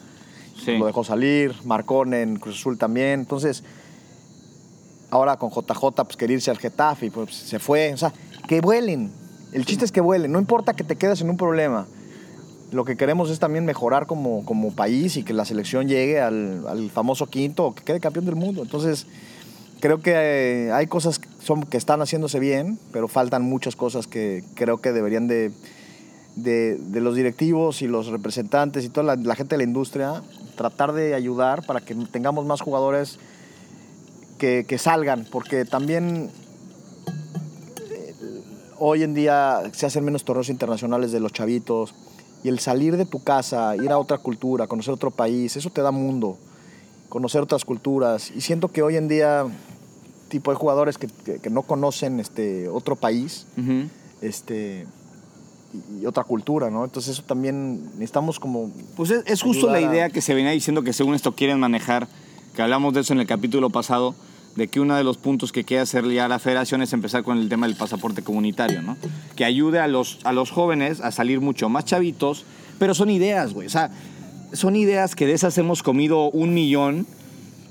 Sí. 0.63 0.77
lo 0.77 0.85
dejó 0.85 1.03
salir. 1.03 1.55
Marcón 1.65 2.13
en 2.13 2.37
Cruz 2.37 2.59
Azul 2.59 2.77
también. 2.77 3.21
Entonces, 3.21 3.63
ahora 5.09 5.37
con 5.37 5.49
JJ, 5.49 6.03
pues 6.03 6.17
quería 6.17 6.35
irse 6.35 6.51
al 6.51 6.57
Getafe 6.57 7.07
y 7.07 7.09
pues 7.09 7.35
se 7.35 7.59
fue. 7.59 7.93
O 7.93 7.97
sea, 7.97 8.13
que 8.47 8.61
vuelen. 8.61 9.11
El 9.53 9.65
chiste 9.65 9.85
es 9.85 9.91
que 9.91 10.01
vuelen. 10.01 10.31
No 10.31 10.39
importa 10.39 10.73
que 10.73 10.83
te 10.83 10.95
quedes 10.95 11.21
en 11.21 11.29
un 11.29 11.37
problema. 11.37 11.87
Lo 12.71 12.85
que 12.85 12.95
queremos 12.95 13.29
es 13.29 13.39
también 13.39 13.65
mejorar 13.65 14.05
como, 14.05 14.45
como 14.45 14.73
país 14.73 15.17
y 15.17 15.23
que 15.23 15.33
la 15.33 15.43
selección 15.43 15.87
llegue 15.87 16.21
al, 16.21 16.65
al 16.67 16.89
famoso 16.89 17.25
quinto 17.25 17.65
o 17.65 17.75
que 17.75 17.83
quede 17.83 17.99
campeón 17.99 18.25
del 18.25 18.35
mundo. 18.35 18.61
Entonces, 18.61 19.07
creo 19.81 20.01
que 20.01 20.13
eh, 20.15 20.71
hay 20.71 20.87
cosas 20.87 21.19
que, 21.19 21.27
son, 21.43 21.63
que 21.63 21.75
están 21.75 22.01
haciéndose 22.01 22.39
bien, 22.39 22.79
pero 22.93 23.09
faltan 23.09 23.41
muchas 23.41 23.75
cosas 23.75 24.07
que 24.07 24.45
creo 24.53 24.77
que 24.77 24.93
deberían 24.93 25.27
de, 25.27 25.51
de, 26.35 26.77
de 26.77 27.01
los 27.01 27.15
directivos 27.15 27.81
y 27.81 27.87
los 27.87 28.07
representantes 28.07 28.85
y 28.85 28.89
toda 28.89 29.15
la, 29.15 29.21
la 29.21 29.35
gente 29.35 29.55
de 29.55 29.57
la 29.57 29.63
industria 29.67 30.21
tratar 30.55 30.93
de 30.93 31.13
ayudar 31.13 31.65
para 31.65 31.81
que 31.81 31.93
tengamos 31.95 32.45
más 32.45 32.61
jugadores 32.61 33.19
que, 34.37 34.65
que 34.67 34.77
salgan, 34.77 35.27
porque 35.31 35.65
también 35.65 36.29
eh, 37.91 38.15
hoy 38.79 39.03
en 39.03 39.13
día 39.13 39.61
se 39.73 39.85
hacen 39.85 40.03
menos 40.05 40.23
torneos 40.23 40.49
internacionales 40.49 41.11
de 41.11 41.19
los 41.19 41.31
chavitos 41.33 41.93
y 42.43 42.49
el 42.49 42.59
salir 42.59 42.97
de 42.97 43.05
tu 43.05 43.23
casa, 43.23 43.75
ir 43.75 43.91
a 43.91 43.97
otra 43.99 44.17
cultura, 44.17 44.67
conocer 44.67 44.93
otro 44.93 45.11
país, 45.11 45.55
eso 45.57 45.69
te 45.69 45.81
da 45.81 45.91
mundo, 45.91 46.37
conocer 47.09 47.41
otras 47.41 47.65
culturas. 47.65 48.31
Y 48.35 48.41
siento 48.41 48.69
que 48.69 48.81
hoy 48.81 48.95
en 48.97 49.07
día 49.07 49.45
tipo 50.29 50.49
hay 50.49 50.57
jugadores 50.57 50.97
que, 50.97 51.07
que- 51.07 51.39
que 51.39 51.49
no 51.49 51.61
conocen 51.63 52.19
este 52.19 52.67
otro 52.69 52.95
país 52.95 53.45
este 54.21 54.87
y, 56.01 56.05
otra 56.05 56.23
cultura, 56.23 56.69
¿no? 56.69 56.83
Entonces 56.83 57.13
eso 57.13 57.23
también 57.23 57.83
necesitamos 57.93 58.39
como 58.39 58.71
Pues 58.95 59.11
es, 59.11 59.23
es 59.25 59.41
justo 59.41 59.67
la 59.67 59.77
a- 59.77 59.81
idea 59.81 60.09
que 60.09 60.21
se 60.21 60.33
venía 60.33 60.51
diciendo 60.51 60.81
que 60.83 60.93
según 60.93 61.15
esto 61.15 61.33
quieren 61.33 61.59
manejar, 61.59 62.07
que 62.55 62.61
hablamos 62.61 62.93
de 62.93 63.01
eso 63.01 63.13
en 63.13 63.19
el 63.19 63.27
capítulo 63.27 63.69
pasado, 63.69 64.15
de 64.55 64.67
que 64.67 64.81
uno 64.81 64.95
de 64.97 65.03
los 65.05 65.17
puntos 65.17 65.51
que 65.53 65.63
quiere 65.63 65.81
hacer 65.81 66.05
ya 66.11 66.27
la 66.27 66.37
federación 66.39 66.81
es 66.81 66.91
empezar 66.91 67.23
con 67.23 67.37
el 67.37 67.47
tema 67.47 67.67
del 67.67 67.77
pasaporte 67.77 68.21
comunitario, 68.21 68.81
¿no? 68.81 68.97
Que 69.37 69.45
ayude 69.45 69.79
a 69.79 69.87
los, 69.87 70.19
a 70.25 70.33
los 70.33 70.51
jóvenes 70.51 70.99
a 70.99 71.11
salir 71.13 71.39
mucho 71.39 71.69
más 71.69 71.85
chavitos, 71.85 72.43
pero 72.77 72.93
son 72.93 73.09
ideas, 73.09 73.53
güey. 73.53 73.67
O 73.67 73.69
sea, 73.69 73.91
son 74.51 74.75
ideas 74.75 75.15
que 75.15 75.25
de 75.25 75.31
esas 75.33 75.57
hemos 75.57 75.81
comido 75.83 76.29
un 76.31 76.53
millón. 76.53 77.07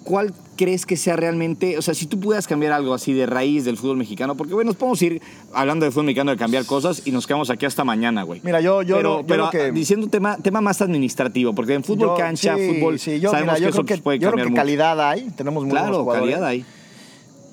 ¿Cuál 0.04 0.32
crees 0.56 0.86
que 0.86 0.96
sea 0.96 1.14
realmente, 1.16 1.76
o 1.78 1.82
sea, 1.82 1.92
si 1.94 2.06
tú 2.06 2.18
pudieras 2.18 2.46
cambiar 2.46 2.72
algo 2.72 2.94
así 2.94 3.12
de 3.12 3.26
raíz 3.26 3.64
del 3.66 3.76
fútbol 3.76 3.96
mexicano, 3.98 4.34
porque, 4.34 4.54
güey, 4.54 4.66
nos 4.66 4.76
podemos 4.76 5.00
ir 5.02 5.20
hablando 5.52 5.84
de 5.84 5.90
fútbol 5.90 6.06
mexicano 6.06 6.30
de 6.30 6.36
cambiar 6.38 6.64
cosas 6.64 7.02
y 7.06 7.12
nos 7.12 7.26
quedamos 7.26 7.50
aquí 7.50 7.66
hasta 7.66 7.84
mañana, 7.84 8.22
güey. 8.22 8.40
Mira, 8.42 8.60
yo 8.60 8.82
yo 8.82 8.96
pero 8.96 9.20
yo 9.20 9.26
pero 9.26 9.50
que 9.50 9.72
diciendo 9.72 10.08
tema, 10.08 10.36
tema 10.38 10.60
más 10.62 10.80
administrativo, 10.80 11.54
porque 11.54 11.74
en 11.74 11.84
fútbol 11.84 12.08
yo- 12.08 12.14
cancha, 12.16 12.56
sí, 12.56 12.68
fútbol, 12.74 12.98
sí, 12.98 13.20
yo, 13.20 13.30
sabemos 13.30 13.54
mira, 13.54 13.58
yo 13.58 13.64
que 13.66 13.70
eso 13.70 13.76
creo 13.84 13.86
que, 13.86 13.94
pues, 13.94 14.02
puede 14.02 14.18
yo 14.18 14.20
creo 14.20 14.30
cambiar 14.32 14.46
que 14.46 14.50
mucho. 14.52 14.60
calidad 14.60 15.08
hay, 15.08 15.30
tenemos 15.36 15.64
muy 15.64 15.70
buenos 15.70 15.88
Claro, 15.88 16.02
jugadores. 16.04 16.30
calidad 16.34 16.48
hay. 16.48 16.64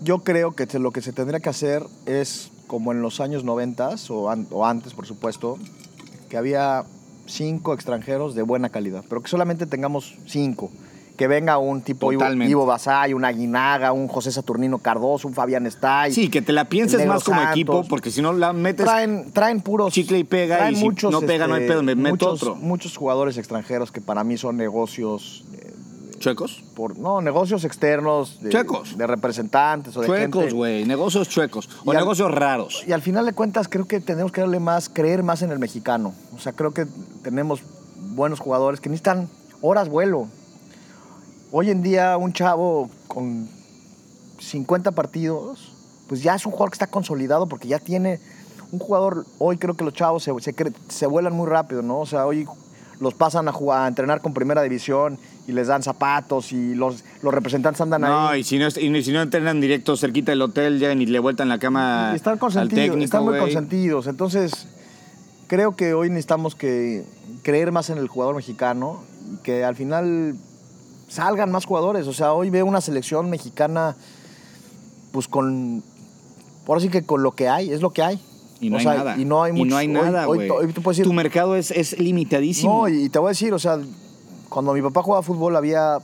Yo 0.04 0.20
creo 0.20 0.52
que 0.56 0.68
lo 0.80 0.92
que 0.92 1.02
se 1.02 1.12
tendría 1.12 1.40
que 1.40 1.50
hacer 1.50 1.84
es, 2.06 2.50
como 2.68 2.92
en 2.92 3.02
los 3.02 3.20
años 3.20 3.44
90 3.44 3.96
o, 4.10 4.30
an- 4.30 4.48
o 4.52 4.66
antes, 4.66 4.94
por 4.94 5.06
supuesto, 5.06 5.58
que 6.30 6.38
había 6.38 6.84
cinco 7.26 7.74
extranjeros 7.74 8.36
de 8.36 8.42
buena 8.44 8.70
calidad, 8.70 9.04
pero 9.10 9.22
que 9.22 9.28
solamente 9.28 9.66
tengamos 9.66 10.16
cinco. 10.28 10.72
Que 11.18 11.28
venga 11.28 11.58
un 11.58 11.82
tipo 11.82 12.12
Ivo, 12.12 12.20
Totalmente. 12.22 12.52
Ivo 12.52 12.66
Basay, 12.68 13.14
un 13.16 13.26
Aguinaga, 13.26 13.92
un 13.92 14.08
José 14.08 14.32
Saturnino 14.32 14.78
Cardoso, 14.78 15.28
un 15.28 15.34
Fabián 15.34 15.66
Stay. 15.66 16.14
Sí, 16.14 16.30
que 16.30 16.44
te 16.44 16.54
la 16.54 16.66
pienses 16.66 17.06
más 17.08 17.24
como 17.24 17.38
Santos. 17.40 17.56
equipo, 17.56 17.84
porque 17.90 18.12
si 18.12 18.22
no 18.22 18.34
la 18.34 18.54
metes... 18.54 18.86
Traen, 18.86 19.32
traen 19.34 19.62
puros. 19.62 19.92
Chicle 19.92 20.20
y 20.20 20.24
pega, 20.24 20.58
traen 20.58 20.76
y 20.76 20.78
si 20.78 21.08
no 21.10 21.22
pega, 21.22 21.48
no 21.48 21.56
hay 21.56 21.68
pedo, 21.68 21.82
me 21.82 21.96
meto 21.96 22.12
muchos, 22.28 22.44
otro. 22.44 22.56
Muchos 22.56 22.96
jugadores 22.96 23.38
extranjeros 23.40 23.92
que 23.92 24.00
para 24.00 24.24
mí 24.24 24.38
son 24.38 24.58
negocios. 24.58 25.44
eh, 25.54 25.74
¿Chuecos? 26.20 26.64
por, 26.76 26.98
no, 27.00 27.20
negocios 27.22 27.64
externos. 27.64 28.40
De, 28.42 28.50
Chuecos. 28.52 28.96
De 28.98 29.08
representantes 29.08 29.98
o 29.98 30.02
de 30.02 30.08
Chuecos, 30.08 30.54
güey. 30.54 30.86
Negocios 30.86 31.28
chuecos. 31.30 31.68
O 31.84 31.92
al- 31.92 31.98
negocios 31.98 32.30
raros. 32.32 32.84
Y 32.88 32.92
al 32.92 33.02
final 33.02 33.26
de 33.26 33.34
cuentas 33.34 33.68
creo 33.68 33.86
que 33.86 34.00
tenemos 34.00 34.32
que 34.32 34.42
darle 34.42 34.60
más, 34.60 34.88
creer 34.90 35.24
más 35.24 35.42
en 35.42 35.52
el 35.52 35.58
mexicano. 35.58 36.14
O 36.36 36.40
sea, 36.40 36.54
creo 36.54 36.74
que 36.76 36.86
tenemos 37.24 37.62
buenos 38.16 38.40
jugadores 38.40 38.80
que 38.80 38.90
necesitan 38.90 39.28
horas 39.62 39.90
vuelo. 39.90 40.28
Hoy 41.52 41.70
en 41.70 41.82
día 41.82 42.18
un 42.18 42.34
chavo 42.34 42.90
con 43.08 43.48
50 44.40 44.92
partidos, 44.92 45.72
pues 46.08 46.22
ya 46.22 46.36
es 46.36 46.46
un 46.46 46.52
jugador 46.52 46.72
que 46.72 46.76
está 46.76 46.88
consolidado 46.88 47.48
porque 47.48 47.68
ya 47.68 47.80
tiene 47.80 48.20
un 48.72 48.80
jugador, 48.80 49.26
hoy 49.40 49.58
creo 49.58 49.76
que 49.76 49.86
los 49.86 49.94
chavos 49.94 50.24
se, 50.24 50.34
se, 50.42 50.54
se 50.90 51.06
vuelan 51.08 51.34
muy 51.34 51.48
rápido, 51.48 51.82
¿no? 51.82 52.00
O 52.00 52.06
sea, 52.06 52.26
hoy 52.26 52.46
los 53.00 53.14
pasan 53.14 53.48
a, 53.48 53.52
jugar, 53.54 53.84
a 53.84 53.88
entrenar 53.88 54.22
con 54.22 54.34
primera 54.34 54.62
división 54.62 55.18
y 55.48 55.54
les 55.54 55.68
dan 55.68 55.84
zapatos 55.84 56.52
y 56.52 56.76
los, 56.76 57.04
los 57.22 57.34
representantes 57.34 57.80
andan 57.80 58.02
No, 58.02 58.30
ahí. 58.30 58.42
y 58.42 58.44
si 58.44 58.58
no, 58.58 58.68
y 58.68 59.04
si 59.04 59.12
no 59.12 59.22
entrenan 59.22 59.62
directo 59.62 59.96
cerquita 59.96 60.32
del 60.32 60.42
hotel, 60.42 60.80
llegan 60.80 61.02
y 61.02 61.06
le 61.06 61.20
vueltan 61.20 61.48
la 61.48 61.60
cama 61.60 62.10
Y 62.14 62.18
están 62.18 62.34
al 62.34 62.40
consentidos, 62.40 62.86
técnico, 62.88 63.06
están 63.06 63.24
muy 63.24 63.40
consentidos. 63.40 64.08
Entonces, 64.08 64.68
creo 65.48 65.76
que 65.76 65.94
hoy 65.94 66.10
necesitamos 66.10 66.56
que 66.56 67.06
creer 67.44 67.72
más 67.72 67.90
en 67.90 68.00
el 68.00 68.08
jugador 68.08 68.36
mexicano 68.36 69.04
y 69.34 69.38
que 69.44 69.64
al 69.64 69.76
final 69.76 70.36
salgan 71.08 71.52
más 71.52 71.65
jugadores. 71.65 72.08
O 72.08 72.13
sea, 72.13 72.34
hoy 72.34 72.50
veo 72.50 72.65
una 72.65 72.82
selección 72.82 73.30
mexicana, 73.30 73.96
pues 75.12 75.28
con. 75.28 75.84
Ahora 76.67 76.82
sí 76.82 76.89
que 76.89 77.04
con 77.04 77.24
lo 77.24 77.32
que 77.32 77.48
hay, 77.48 77.72
es 77.72 77.82
lo 77.82 77.91
que 77.91 78.04
hay. 78.04 78.20
Y 78.60 78.70
no 78.70 78.78
O 78.78 78.80
hay 78.80 78.86
nada. 78.86 79.17
Y 79.17 79.24
no 79.26 79.43
hay, 79.43 79.54
muchos- 79.54 79.74
hoy- 79.78 79.88
nada, 79.88 80.28
hoy- 80.28 80.38
güey. 80.38 80.50
hoy 80.50 80.74
tú 80.74 80.82
puedes 80.82 80.98
decir, 80.98 81.10
Tu 81.10 81.13
mercado 81.13 81.56
es, 81.56 81.72
es 81.72 81.98
limitadísimo. 82.00 82.82
no, 82.82 82.93
y 82.93 83.08
te 83.10 83.20
voy 83.20 83.28
a 83.28 83.30
decir, 83.30 83.54
o 83.54 83.60
sea, 83.60 83.80
cuando 84.50 84.74
mi 84.74 84.82
papá 84.82 85.04
jugaba 85.04 85.22
fútbol 85.24 85.56
había 85.56 86.00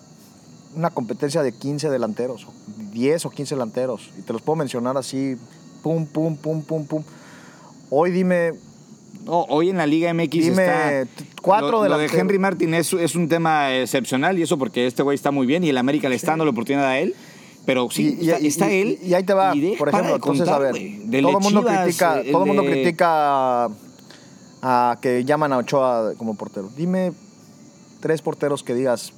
una 0.75 0.89
competencia 0.91 1.41
de 1.43 1.51
15 1.51 1.89
delanteros, 1.89 2.47
10 2.93 3.25
o 3.25 3.29
15 3.29 3.55
delanteros, 3.55 4.09
y 4.17 4.21
te 4.21 4.33
los 4.33 4.41
puedo 4.41 4.55
mencionar 4.55 4.95
así, 4.97 5.35
pum, 5.81 6.05
pum, 6.05 6.37
pum, 6.37 6.61
pum, 6.61 6.85
pum. 6.85 7.03
Hoy 7.89 8.11
dime, 8.11 8.53
No, 9.25 9.43
hoy 9.49 9.69
en 9.69 9.77
la 9.77 9.85
Liga 9.87 10.13
MX 10.13 10.31
Dime, 10.31 10.49
está... 10.65 11.03
cuatro 11.41 11.83
lo, 11.83 11.87
lo 11.89 11.97
de. 11.97 12.05
Henry 12.07 12.39
Martin 12.39 12.73
es, 12.73 12.91
es 12.93 13.15
un 13.15 13.29
tema 13.29 13.73
excepcional 13.73 14.37
y 14.37 14.41
eso 14.41 14.57
porque 14.57 14.85
este 14.87 15.01
güey 15.03 15.15
está 15.15 15.31
muy 15.31 15.45
bien 15.47 15.63
y 15.63 15.69
el 15.69 15.77
América 15.77 16.09
le 16.09 16.15
está 16.15 16.31
dando 16.31 16.45
la 16.45 16.51
oportunidad 16.51 16.85
a 16.87 16.99
él. 16.99 17.15
Pero 17.65 17.89
sí, 17.89 18.17
y, 18.19 18.29
está, 18.29 18.41
y- 18.41 18.47
está 18.47 18.71
y- 18.73 18.81
él. 18.81 18.99
Y, 19.01 19.13
ahí 19.13 19.23
te 19.23 19.33
va, 19.33 19.53
de- 19.55 19.75
por 19.79 19.87
ejemplo, 19.87 20.09
de 20.09 20.15
entonces 20.15 20.45
contar, 20.45 20.55
a 20.55 20.59
ver, 20.59 20.73
todo 20.73 20.81
de 21.05 21.17
el 21.19 21.23
mundo 21.39 21.63
critica, 21.63 22.19
el 22.19 22.31
todo 22.31 22.45
mundo 22.45 22.61
de- 22.63 22.71
critica 22.71 23.69
a 24.61 24.97
que 25.01 25.23
llaman 25.23 25.53
a 25.53 25.57
Ochoa 25.59 26.13
como 26.17 26.35
portero. 26.35 26.69
Dime 26.75 27.13
tres 28.01 28.21
porteros 28.21 28.63
que 28.63 28.73
digas 28.73 29.13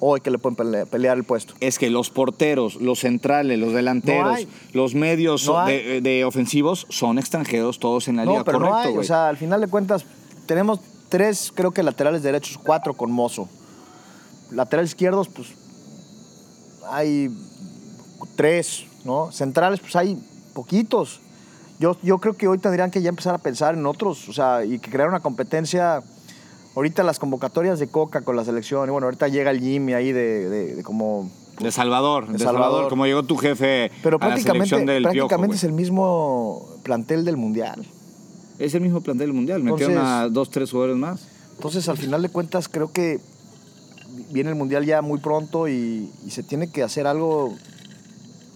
hoy 0.00 0.20
que 0.20 0.30
le 0.30 0.38
pueden 0.38 0.56
pele- 0.56 0.86
pelear 0.86 1.16
el 1.16 1.24
puesto. 1.24 1.54
Es 1.60 1.78
que 1.78 1.90
los 1.90 2.10
porteros, 2.10 2.76
los 2.76 3.00
centrales, 3.00 3.58
los 3.58 3.72
delanteros, 3.72 4.42
No 4.42 4.48
los 4.72 4.94
medios 4.94 5.46
No 5.46 5.64
de, 5.66 6.00
de 6.00 6.24
ofensivos 6.24 6.86
son 6.88 7.18
extranjeros 7.18 7.78
todos 7.78 8.08
en 8.08 8.16
la 8.16 8.24
No, 8.24 8.30
liga. 8.32 8.44
pero 8.44 8.58
Correcto, 8.58 8.76
no 8.76 8.88
hay. 8.90 8.96
O 8.96 9.02
sea, 9.02 9.28
al 9.28 9.36
final 9.36 9.60
de 9.60 9.66
cuentas, 9.68 10.04
tenemos 10.46 10.80
tres, 11.08 11.52
creo 11.54 11.72
que 11.72 11.82
laterales 11.82 12.22
derechos, 12.22 12.58
cuatro 12.62 12.94
con 12.94 13.10
Mozo. 13.10 13.48
Laterales 14.52 14.90
izquierdos, 14.92 15.28
pues 15.28 15.48
hay 16.90 17.30
tres, 18.36 18.84
¿no? 19.04 19.30
Centrales, 19.32 19.80
pues 19.80 19.94
hay 19.96 20.18
poquitos. 20.54 21.20
Yo, 21.78 21.96
yo 22.02 22.18
creo 22.18 22.34
que 22.36 22.48
hoy 22.48 22.58
tendrían 22.58 22.90
que 22.90 23.02
ya 23.02 23.08
empezar 23.10 23.34
a 23.34 23.38
pensar 23.38 23.74
en 23.74 23.86
otros, 23.86 24.28
o 24.28 24.32
sea, 24.32 24.64
y 24.64 24.78
que 24.78 24.90
crear 24.90 25.08
una 25.08 25.20
competencia. 25.20 26.02
Ahorita 26.78 27.02
las 27.02 27.18
convocatorias 27.18 27.80
de 27.80 27.88
Coca 27.88 28.20
con 28.20 28.36
la 28.36 28.44
selección, 28.44 28.88
y 28.88 28.92
bueno, 28.92 29.08
ahorita 29.08 29.26
llega 29.26 29.50
el 29.50 29.58
Jimmy 29.58 29.94
ahí 29.94 30.12
de, 30.12 30.48
de- 30.48 30.74
de 30.76 30.82
como... 30.84 31.28
de 31.58 31.72
Salvador, 31.72 32.28
de, 32.28 32.38
Salvador. 32.38 32.62
Salvador. 32.62 32.88
como 32.88 33.04
llegó 33.04 33.24
tu 33.24 33.36
jefe 33.36 33.90
Pero 34.00 34.18
a 34.18 34.20
la 34.20 34.26
prácticamente, 34.28 34.68
selección 34.68 34.86
del 34.86 35.02
prácticamente 35.02 35.56
es 35.56 35.64
el 35.64 35.72
mismo 35.72 36.68
plantel 36.84 37.24
del 37.24 37.36
Mundial. 37.36 37.84
Es 38.60 38.74
el 38.76 38.80
mismo 38.82 39.00
plantel 39.00 39.26
del 39.26 39.34
mundial. 39.34 39.60
Metieron 39.64 39.94
Entonces- 39.96 40.12
a 40.14 40.28
dos, 40.28 40.50
tres 40.50 40.70
jugadores 40.70 40.96
más. 40.96 41.26
Entonces, 41.56 41.88
al 41.88 41.96
final 41.98 42.22
de 42.22 42.28
cuentas, 42.28 42.68
creo 42.68 42.92
que 42.92 43.18
viene 44.30 44.50
el 44.50 44.54
Mundial 44.56 44.86
ya 44.86 45.02
muy 45.02 45.18
pronto 45.18 45.66
y, 45.66 46.12
y 46.24 46.30
se 46.30 46.44
tiene 46.44 46.70
que 46.70 46.84
hacer 46.84 47.08
algo 47.08 47.56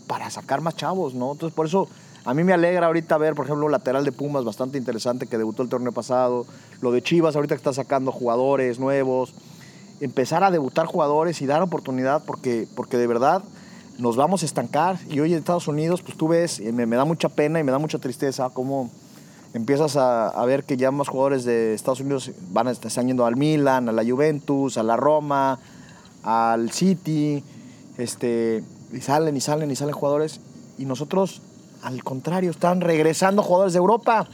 para 0.07 0.31
sacar 0.31 0.61
más 0.61 0.77
chavos, 0.77 1.13
¿no? 1.15 1.33
Entonces, 1.33 1.57
por 1.57 1.67
eso 1.67 1.89
a 2.25 2.35
mí 2.35 2.45
me 2.45 2.53
alegra 2.53 2.87
ahorita 2.87 3.19
ver, 3.19 3.35
por 3.35 3.47
ejemplo, 3.47 3.67
un 3.67 3.73
lateral 3.73 4.05
de 4.05 4.13
Pumas 4.13 4.45
bastante 4.45 4.79
interesante 4.79 5.27
que 5.27 5.39
debutó 5.39 5.63
el 5.63 5.69
torneo 5.69 5.93
pasado, 5.93 6.47
lo 6.81 6.93
de 6.93 7.03
Chivas 7.03 7.35
ahorita 7.35 7.55
que 7.55 7.59
está 7.59 7.73
sacando 7.73 8.13
jugadores 8.13 8.79
nuevos, 8.79 9.35
empezar 10.01 10.45
a 10.45 10.51
debutar 10.51 10.87
jugadores 10.87 11.43
y 11.43 11.47
dar 11.47 11.63
oportunidad 11.63 12.23
porque, 12.25 12.67
porque 12.75 12.97
de 12.97 13.07
verdad 13.07 13.43
nos 13.99 14.17
vamos 14.17 14.43
a 14.43 14.47
estancar. 14.47 14.99
Y 15.09 15.21
hoy 15.21 15.33
en 15.33 15.39
Estados 15.39 15.69
Unidos, 15.69 16.03
pues 16.03 16.17
tú 16.17 16.29
ves, 16.29 16.61
y 16.61 16.73
me, 16.73 16.87
da 16.87 17.05
mucha 17.05 17.29
pena 17.29 17.61
y 17.61 17.65
me 17.65 17.73
da 17.73 17.79
mucha 17.79 17.99
tristeza 17.99 18.51
cómo 18.51 18.91
empiezas 19.55 19.97
a, 19.97 20.29
a 20.29 20.47
ver 20.47 20.65
que 20.65 20.77
ya 20.77 20.91
más 20.91 21.09
jugadores 21.09 21.45
de 21.45 21.75
Estados 21.75 22.01
Unidos 22.01 22.31
van 22.51 22.69
a, 22.69 22.71
están 22.71 23.07
yendo 23.07 23.27
al 23.27 23.37
Milan, 23.37 23.89
a 23.89 23.93
la 23.93 24.05
Juventus, 24.05 24.79
a 24.79 24.83
la 24.83 24.97
Roma, 24.97 25.59
al 26.23 26.71
City, 26.71 27.43
este, 27.99 28.63
y 28.93 29.01
salen 29.01 29.37
y 29.37 29.41
salen 29.41 29.71
y 29.71 29.77
salen 29.77 29.95
jugadores. 29.95 30.41
Y 30.79 30.85
nosotros, 30.85 31.43
al 31.83 32.03
contrario, 32.05 32.51
están 32.51 32.81
regresando 32.81 33.43
jugadores 33.43 33.73
de 33.73 33.79
Europa. 33.79 34.27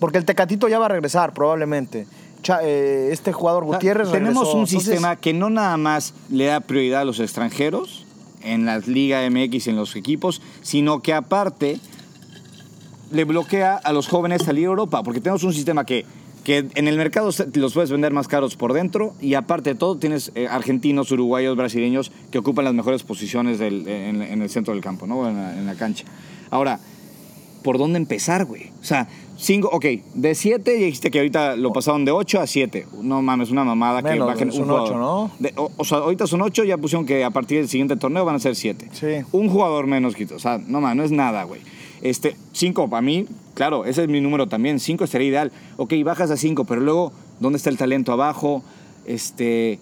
Porque 0.00 0.18
el 0.18 0.24
Tecatito 0.24 0.68
ya 0.68 0.78
va 0.78 0.86
a 0.86 0.90
regresar, 0.90 1.32
probablemente. 1.34 2.06
Cha- 2.42 2.60
eh, 2.62 3.08
este 3.10 3.32
jugador 3.32 3.64
O 3.64 3.66
sea, 3.68 3.76
Gutiérrez 3.78 4.10
tenemos 4.12 4.34
regresó. 4.44 4.52
un 4.58 4.64
Entonces, 4.64 4.82
sistema 4.84 5.16
que 5.16 5.32
no 5.34 5.50
nada 5.50 5.76
más 5.76 6.14
le 6.30 6.46
da 6.46 6.60
prioridad 6.60 7.00
a 7.00 7.04
los 7.04 7.18
extranjeros 7.18 8.04
en 8.42 8.64
la 8.64 8.78
Liga 8.78 9.28
MX 9.28 9.66
y 9.66 9.70
en 9.70 9.76
los 9.76 9.96
equipos, 9.96 10.40
sino 10.62 11.00
que 11.02 11.12
aparte 11.14 11.80
le 13.10 13.24
bloquea 13.24 13.74
a 13.76 13.92
los 13.92 14.06
jóvenes 14.06 14.42
salir 14.44 14.64
a 14.66 14.68
Europa, 14.68 15.02
porque 15.02 15.20
tenemos 15.20 15.42
un 15.42 15.52
sistema 15.52 15.84
que, 15.84 16.04
que 16.44 16.68
en 16.74 16.86
el 16.86 16.96
mercado 16.96 17.30
los 17.54 17.72
puedes 17.74 17.90
vender 17.90 18.12
más 18.12 18.28
caros 18.28 18.54
por 18.54 18.72
dentro 18.72 19.14
y 19.20 19.34
aparte 19.34 19.70
de 19.70 19.74
todo 19.76 19.96
tienes 19.96 20.30
eh, 20.36 20.46
argentinos, 20.48 21.10
uruguayos, 21.10 21.56
brasileños 21.56 22.12
que 22.30 22.38
ocupan 22.38 22.64
las 22.66 22.74
mejores 22.74 23.02
posiciones 23.02 23.58
del- 23.58 23.88
en, 23.88 24.22
en 24.22 24.42
el 24.42 24.50
centro 24.50 24.74
del 24.74 24.82
campo, 24.82 25.06
¿no? 25.08 25.28
en, 25.28 25.36
la, 25.36 25.58
en 25.58 25.66
la 25.66 25.74
cancha. 25.74 26.04
Ahora, 26.50 26.80
¿por 27.62 27.78
dónde 27.78 27.98
empezar, 27.98 28.44
güey? 28.44 28.70
O 28.80 28.84
sea, 28.84 29.08
cinco, 29.36 29.68
ok, 29.72 29.84
de 30.14 30.34
siete, 30.34 30.78
ya 30.78 30.86
dijiste 30.86 31.10
que 31.10 31.18
ahorita 31.18 31.56
lo 31.56 31.72
pasaron 31.72 32.04
de 32.04 32.12
8 32.12 32.40
a 32.40 32.46
7. 32.46 32.86
No 33.02 33.22
mames, 33.22 33.50
una 33.50 33.64
mamada 33.64 34.02
que 34.02 34.10
Menos, 34.10 34.26
bajen 34.28 34.50
son 34.52 34.62
un 34.62 34.68
jugador. 34.68 34.88
ocho, 34.90 34.98
¿no? 34.98 35.30
De- 35.38 35.52
o, 35.56 35.70
o 35.76 35.84
sea, 35.84 35.98
ahorita 35.98 36.26
son 36.26 36.42
8, 36.42 36.64
ya 36.64 36.76
pusieron 36.78 37.06
que 37.06 37.24
a 37.24 37.30
partir 37.30 37.58
del 37.58 37.68
siguiente 37.68 37.96
torneo 37.96 38.24
van 38.24 38.36
a 38.36 38.38
ser 38.38 38.54
7. 38.56 38.88
Sí. 38.92 39.06
Un 39.32 39.48
jugador 39.48 39.86
menos, 39.86 40.14
quito. 40.14 40.36
O 40.36 40.38
sea, 40.38 40.58
no 40.58 40.80
mames, 40.80 40.96
no 40.96 41.04
es 41.04 41.10
nada, 41.12 41.44
güey. 41.44 41.60
Este, 42.00 42.36
5 42.52 42.88
para 42.88 43.02
mí, 43.02 43.26
claro, 43.54 43.84
ese 43.84 44.02
es 44.04 44.08
mi 44.08 44.20
número 44.20 44.46
también. 44.46 44.78
5 44.80 45.04
estaría 45.04 45.28
ideal. 45.28 45.52
Ok, 45.76 45.94
bajas 46.04 46.30
a 46.30 46.36
5, 46.36 46.64
pero 46.64 46.80
luego, 46.80 47.12
¿dónde 47.40 47.56
está 47.56 47.70
el 47.70 47.76
talento 47.76 48.12
abajo? 48.12 48.62
Este. 49.04 49.78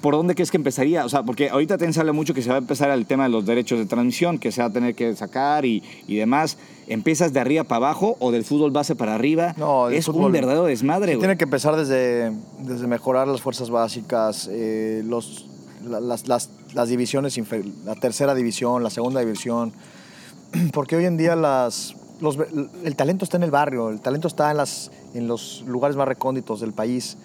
¿Por 0.00 0.14
dónde 0.14 0.34
crees 0.34 0.50
que 0.50 0.56
empezaría? 0.56 1.04
O 1.04 1.08
sea, 1.08 1.22
porque 1.22 1.50
ahorita 1.50 1.74
también 1.76 1.92
se 1.92 2.00
habla 2.00 2.12
mucho 2.12 2.34
que 2.34 2.42
se 2.42 2.48
va 2.48 2.56
a 2.56 2.58
empezar 2.58 2.90
el 2.90 3.06
tema 3.06 3.24
de 3.24 3.30
los 3.30 3.44
derechos 3.46 3.78
de 3.78 3.86
transmisión, 3.86 4.38
que 4.38 4.52
se 4.52 4.60
va 4.60 4.68
a 4.68 4.70
tener 4.72 4.94
que 4.94 5.14
sacar 5.16 5.64
y, 5.64 5.82
y 6.06 6.16
demás. 6.16 6.56
¿Empiezas 6.86 7.32
de 7.32 7.40
arriba 7.40 7.64
para 7.64 7.86
abajo 7.86 8.16
o 8.20 8.30
del 8.30 8.44
fútbol 8.44 8.70
base 8.70 8.94
para 8.96 9.14
arriba? 9.14 9.54
No, 9.56 9.88
es 9.88 10.06
fútbol- 10.06 10.26
un 10.26 10.32
verdadero 10.32 10.64
desmadre, 10.64 11.12
güey. 11.14 11.18
tiene 11.20 11.36
que 11.36 11.44
empezar 11.44 11.76
desde, 11.76 12.32
desde 12.60 12.86
mejorar 12.86 13.26
las 13.28 13.40
fuerzas 13.40 13.70
básicas, 13.70 14.48
eh, 14.52 15.02
los, 15.06 15.46
la- 15.86 16.00
las, 16.00 16.28
las- 16.28 16.50
las 16.74 16.88
divisiones, 16.88 17.38
la 17.84 17.94
tercera 17.94 18.34
división, 18.34 18.82
la 18.82 18.90
segunda 18.90 19.20
división, 19.20 19.72
porque 20.72 20.96
hoy 20.96 21.04
en 21.04 21.16
día 21.16 21.36
las, 21.36 21.94
los, 22.20 22.38
el 22.84 22.96
talento 22.96 23.24
está 23.24 23.36
en 23.36 23.44
el 23.44 23.50
barrio, 23.50 23.90
el 23.90 24.00
talento 24.00 24.28
está 24.28 24.50
en, 24.50 24.56
las, 24.58 24.90
en 25.14 25.26
los 25.28 25.62
lugares 25.66 25.96
más 25.96 26.06
recónditos 26.08 26.60
del 26.60 26.72
país 26.72 27.16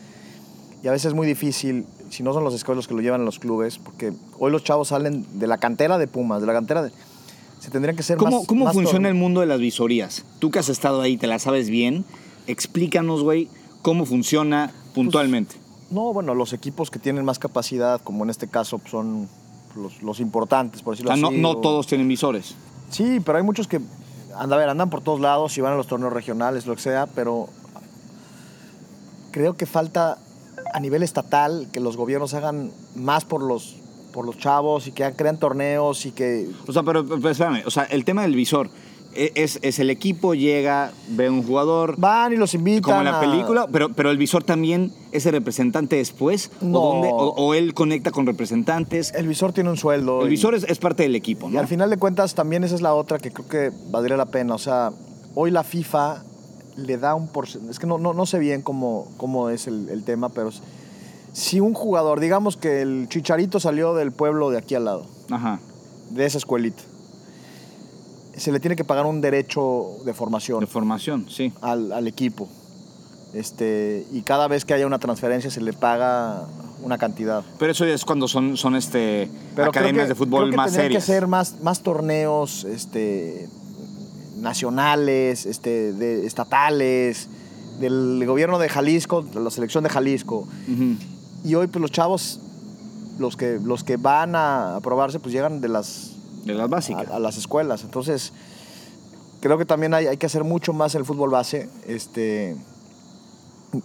y 0.84 0.88
a 0.88 0.92
veces 0.92 1.08
es 1.08 1.14
muy 1.14 1.28
difícil, 1.28 1.86
si 2.10 2.24
no 2.24 2.34
son 2.34 2.44
los 2.44 2.54
escuelos 2.54 2.88
que 2.88 2.94
lo 2.94 3.02
llevan 3.02 3.22
a 3.22 3.24
los 3.26 3.40
clubes, 3.40 3.78
porque 3.78 4.14
hoy 4.40 4.52
los 4.52 4.64
chavos 4.64 4.90
salen 4.90 5.26
de 5.40 5.48
la 5.48 5.58
cantera 5.58 5.98
de 5.98 6.08
Pumas, 6.08 6.42
de 6.42 6.48
la 6.48 6.54
cantera 6.54 6.82
de... 6.84 6.92
Se 7.60 7.70
tendrían 7.70 7.98
que 7.98 8.04
ser 8.04 8.18
¿Cómo, 8.18 8.38
más... 8.40 8.48
cómo 8.48 8.66
más 8.66 8.74
funciona 8.74 9.10
el 9.10 9.16
mundo 9.16 9.42
de 9.42 9.46
las 9.48 9.60
visorías? 9.60 10.24
Tú 10.40 10.50
que 10.50 10.60
has 10.60 10.70
estado 10.70 11.02
ahí, 11.02 11.18
te 11.18 11.28
la 11.28 11.40
sabes 11.40 11.70
bien. 11.70 12.06
Explícanos, 12.48 13.22
güey, 13.22 13.50
cómo 13.82 14.06
funciona 14.06 14.72
puntualmente. 14.96 15.56
No, 15.92 16.14
bueno, 16.14 16.34
los 16.36 16.54
equipos 16.54 16.90
que 16.90 17.00
tienen 17.00 17.26
más 17.26 17.38
capacidad, 17.40 18.00
como 18.02 18.24
en 18.24 18.30
este 18.30 18.48
caso 18.48 18.78
pues, 18.80 18.92
son 18.92 19.28
los, 19.76 20.02
los 20.02 20.20
importantes, 20.22 20.82
por 20.82 20.92
o 20.92 20.96
decirlo 20.96 21.16
no, 21.18 21.28
así. 21.28 21.38
no 21.38 21.50
o- 21.50 21.58
todos 21.58 21.86
tienen 21.88 22.08
visores. 22.08 22.56
Sí, 22.90 23.20
pero 23.26 23.38
hay 23.38 23.44
muchos 23.44 23.68
que 23.68 23.82
anda, 24.38 24.56
a 24.56 24.60
ver, 24.60 24.70
andan 24.70 24.90
por 24.90 25.02
todos 25.02 25.20
lados 25.20 25.58
y 25.58 25.62
van 25.62 25.74
a 25.74 25.76
los 25.76 25.88
torneos 25.88 26.14
regionales, 26.14 26.66
lo 26.66 26.76
que 26.76 26.82
sea, 26.82 27.08
pero 27.08 27.50
creo 29.32 29.56
que 29.56 29.66
falta 29.66 30.18
a 30.74 30.80
nivel 30.80 31.04
estatal 31.04 31.68
que 31.72 31.80
los 31.80 31.98
gobiernos 31.98 32.34
hagan 32.34 32.72
más 32.96 33.26
por 33.26 33.42
los, 33.44 33.76
por 34.14 34.26
los 34.26 34.38
chavos 34.38 34.88
y 34.88 34.92
que 34.92 35.12
crean 35.14 35.38
torneos 35.40 36.06
y 36.06 36.12
que... 36.12 36.50
O 36.68 36.74
sea, 36.74 36.84
pero, 36.84 37.06
pero 37.06 37.30
espérame, 37.30 37.64
o 37.66 37.72
sea, 37.72 37.84
el 37.84 38.06
tema 38.06 38.22
del 38.24 38.36
visor. 38.36 38.70
e- 39.16 39.32
Es, 39.36 39.58
es 39.64 39.80
el 39.80 39.90
equipo, 39.90 40.34
llega, 40.36 40.92
ve 41.10 41.30
un 41.30 41.42
jugador, 41.44 41.96
Van 41.98 42.32
y 42.34 42.38
los 42.38 42.54
invitan. 42.54 42.82
como 42.84 42.98
en 43.00 43.06
la 43.06 43.18
a- 43.18 43.22
película, 43.22 43.68
pero, 43.72 43.90
pero 43.90 44.12
el 44.12 44.18
visor 44.18 44.44
también 44.44 44.92
es 45.12 45.26
el 45.26 45.32
representante 45.34 45.96
después. 45.96 46.52
No. 46.62 46.80
O, 46.82 46.94
dónde- 46.94 47.10
o- 47.12 47.34
o 47.36 47.54
él 47.56 47.74
conecta 47.74 48.12
con 48.12 48.26
representantes. 48.28 49.12
El 49.16 49.28
visor 49.28 49.52
tiene 49.54 49.70
un 49.72 49.78
sueldo. 49.78 50.22
El 50.22 50.28
y- 50.28 50.32
visor 50.32 50.54
es, 50.56 50.64
es 50.64 50.78
parte 50.78 51.04
del 51.04 51.16
equipo, 51.16 51.50
Y 51.50 51.54
¿no? 51.54 51.60
al 51.60 51.68
final 51.68 51.90
de 51.90 51.98
cuentas 51.98 52.36
también 52.36 52.64
esa 52.64 52.76
es 52.76 52.82
la 52.82 52.94
otra 52.94 53.18
que 53.18 53.32
creo 53.32 53.48
que 53.48 53.72
valdría 53.90 54.16
la 54.18 54.28
pena. 54.28 54.54
O 54.56 54.60
sea, 54.60 54.92
hoy 55.36 55.50
la 55.52 55.64
FIFA 55.64 56.24
le 56.76 56.98
da 56.98 57.16
un 57.16 57.28
porcentaje, 57.28 57.72
es 57.72 57.80
que 57.80 57.88
no, 57.88 57.98
no, 57.98 58.14
no 58.14 58.26
sé 58.26 58.40
bien 58.40 58.62
cómo, 58.62 59.08
cómo 59.18 59.50
es 59.50 59.68
el, 59.68 59.90
el 59.90 60.04
tema, 60.04 60.30
pero 60.30 60.50
si 61.34 61.60
un 61.60 61.74
jugador, 61.74 62.20
digamos 62.20 62.58
que 62.58 62.82
el 62.82 63.08
Chicharito 63.10 63.60
salió 63.60 63.94
del 63.94 64.12
pueblo 64.12 64.50
de 64.50 64.58
aquí 64.58 64.76
al 64.76 64.86
lado, 64.86 65.06
Ajá. 65.30 65.60
de 66.12 66.26
esa 66.26 66.38
escuelita, 66.38 66.82
se 68.36 68.52
le 68.52 68.60
tiene 68.60 68.76
que 68.76 68.84
pagar 68.86 69.06
un 69.06 69.20
derecho 69.22 69.98
de 70.06 70.14
formación 70.14 70.62
De 70.62 70.68
formación, 70.68 71.26
sí. 71.30 71.52
al, 71.62 71.92
al 71.92 72.08
equipo. 72.08 72.48
Este, 73.34 74.06
y 74.12 74.22
cada 74.22 74.48
vez 74.48 74.66
que 74.66 74.74
haya 74.74 74.88
una 74.88 74.98
transferencia 75.00 75.52
se 75.52 75.62
le 75.62 75.74
paga 75.74 76.48
una 76.82 76.98
cantidad. 76.98 77.44
Pero 77.60 77.74
eso 77.74 77.86
es 77.86 78.06
cuando 78.06 78.28
son, 78.28 78.56
son 78.58 78.76
este, 78.76 79.30
Pero 79.56 79.70
academias 79.70 80.06
que- 80.06 80.10
de 80.10 80.16
fútbol 80.16 80.42
creo 80.44 80.52
que 80.52 80.58
más 80.58 80.72
serias. 80.72 81.04
que 81.06 81.12
ser 81.12 81.28
más, 81.28 81.60
más 81.62 81.82
torneos 81.82 82.64
este, 82.64 83.48
nacionales, 84.42 85.46
este, 85.46 85.94
de, 85.94 86.26
estatales, 86.26 87.28
del 87.80 88.24
gobierno 88.26 88.60
de 88.60 88.70
Jalisco, 88.70 89.22
de 89.22 89.40
la 89.40 89.50
selección 89.50 89.84
de 89.84 89.90
Jalisco. 89.90 90.48
Y 91.44 91.56
hoy 91.56 91.68
pues 91.68 91.82
los 91.82 91.92
chavos, 91.92 92.40
los 93.18 93.36
que, 93.38 93.60
los 93.64 93.84
que 93.84 93.98
van 93.98 94.36
a 94.36 94.76
aprobarse, 94.78 95.20
pues 95.20 95.34
llegan 95.34 95.62
de 95.62 95.70
las, 95.70 96.12
De 96.46 96.54
las 96.54 96.70
básicas. 96.70 97.10
a 97.10 97.20
las 97.20 97.38
escuelas. 97.38 97.84
Entonces, 97.84 98.34
creo 99.42 99.58
que 99.58 99.66
también 99.66 99.94
hay, 99.94 100.08
hay 100.08 100.18
que 100.18 100.26
hacer 100.26 100.44
mucho 100.44 100.74
más 100.74 100.96
en 100.96 101.00
el 101.00 101.06
fútbol 101.06 101.30
base. 101.30 101.70
Este, 101.88 102.56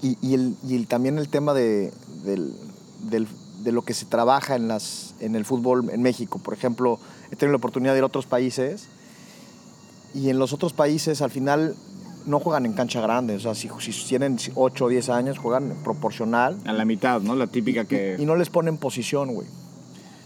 y, 0.02 0.16
y 0.20 0.34
el, 0.34 0.57
y 0.66 0.76
el- 0.76 0.86
también 0.86 1.18
el 1.18 1.28
tema 1.28 1.55
de, 1.55 1.92
del- 2.24 2.55
del- 3.11 3.28
de 3.62 3.72
lo 3.72 3.82
que 3.82 3.94
se 3.94 4.05
trabaja 4.07 4.57
en, 4.57 4.68
las, 4.68 5.14
en 5.20 5.36
el 5.36 5.44
fútbol 5.44 5.88
en 5.90 6.02
México. 6.02 6.38
Por 6.38 6.52
ejemplo, 6.55 6.98
he 7.30 7.36
tenido 7.36 7.52
la 7.52 7.57
oportunidad 7.59 7.92
de 7.92 7.98
ir 7.98 8.02
a 8.02 8.07
otros 8.07 8.26
países 8.26 8.88
y 10.14 10.30
en 10.30 10.38
los 10.38 10.52
otros 10.52 10.72
países 10.72 11.20
al 11.22 11.30
final 11.30 11.74
no 12.26 12.40
juegan 12.40 12.66
en 12.66 12.72
cancha 12.72 13.00
grande. 13.00 13.36
O 13.36 13.40
sea, 13.40 13.54
si, 13.54 13.68
si 13.80 14.08
tienen 14.08 14.38
8 14.54 14.84
o 14.84 14.88
10 14.88 15.08
años, 15.10 15.38
juegan 15.38 15.76
proporcional 15.82 16.58
A 16.64 16.72
la 16.72 16.84
mitad, 16.84 17.20
¿no? 17.20 17.34
La 17.34 17.46
típica 17.46 17.84
que... 17.84 18.16
y, 18.18 18.22
y 18.22 18.26
no 18.26 18.36
les 18.36 18.50
ponen 18.50 18.78
posición, 18.78 19.34
güey. 19.34 19.46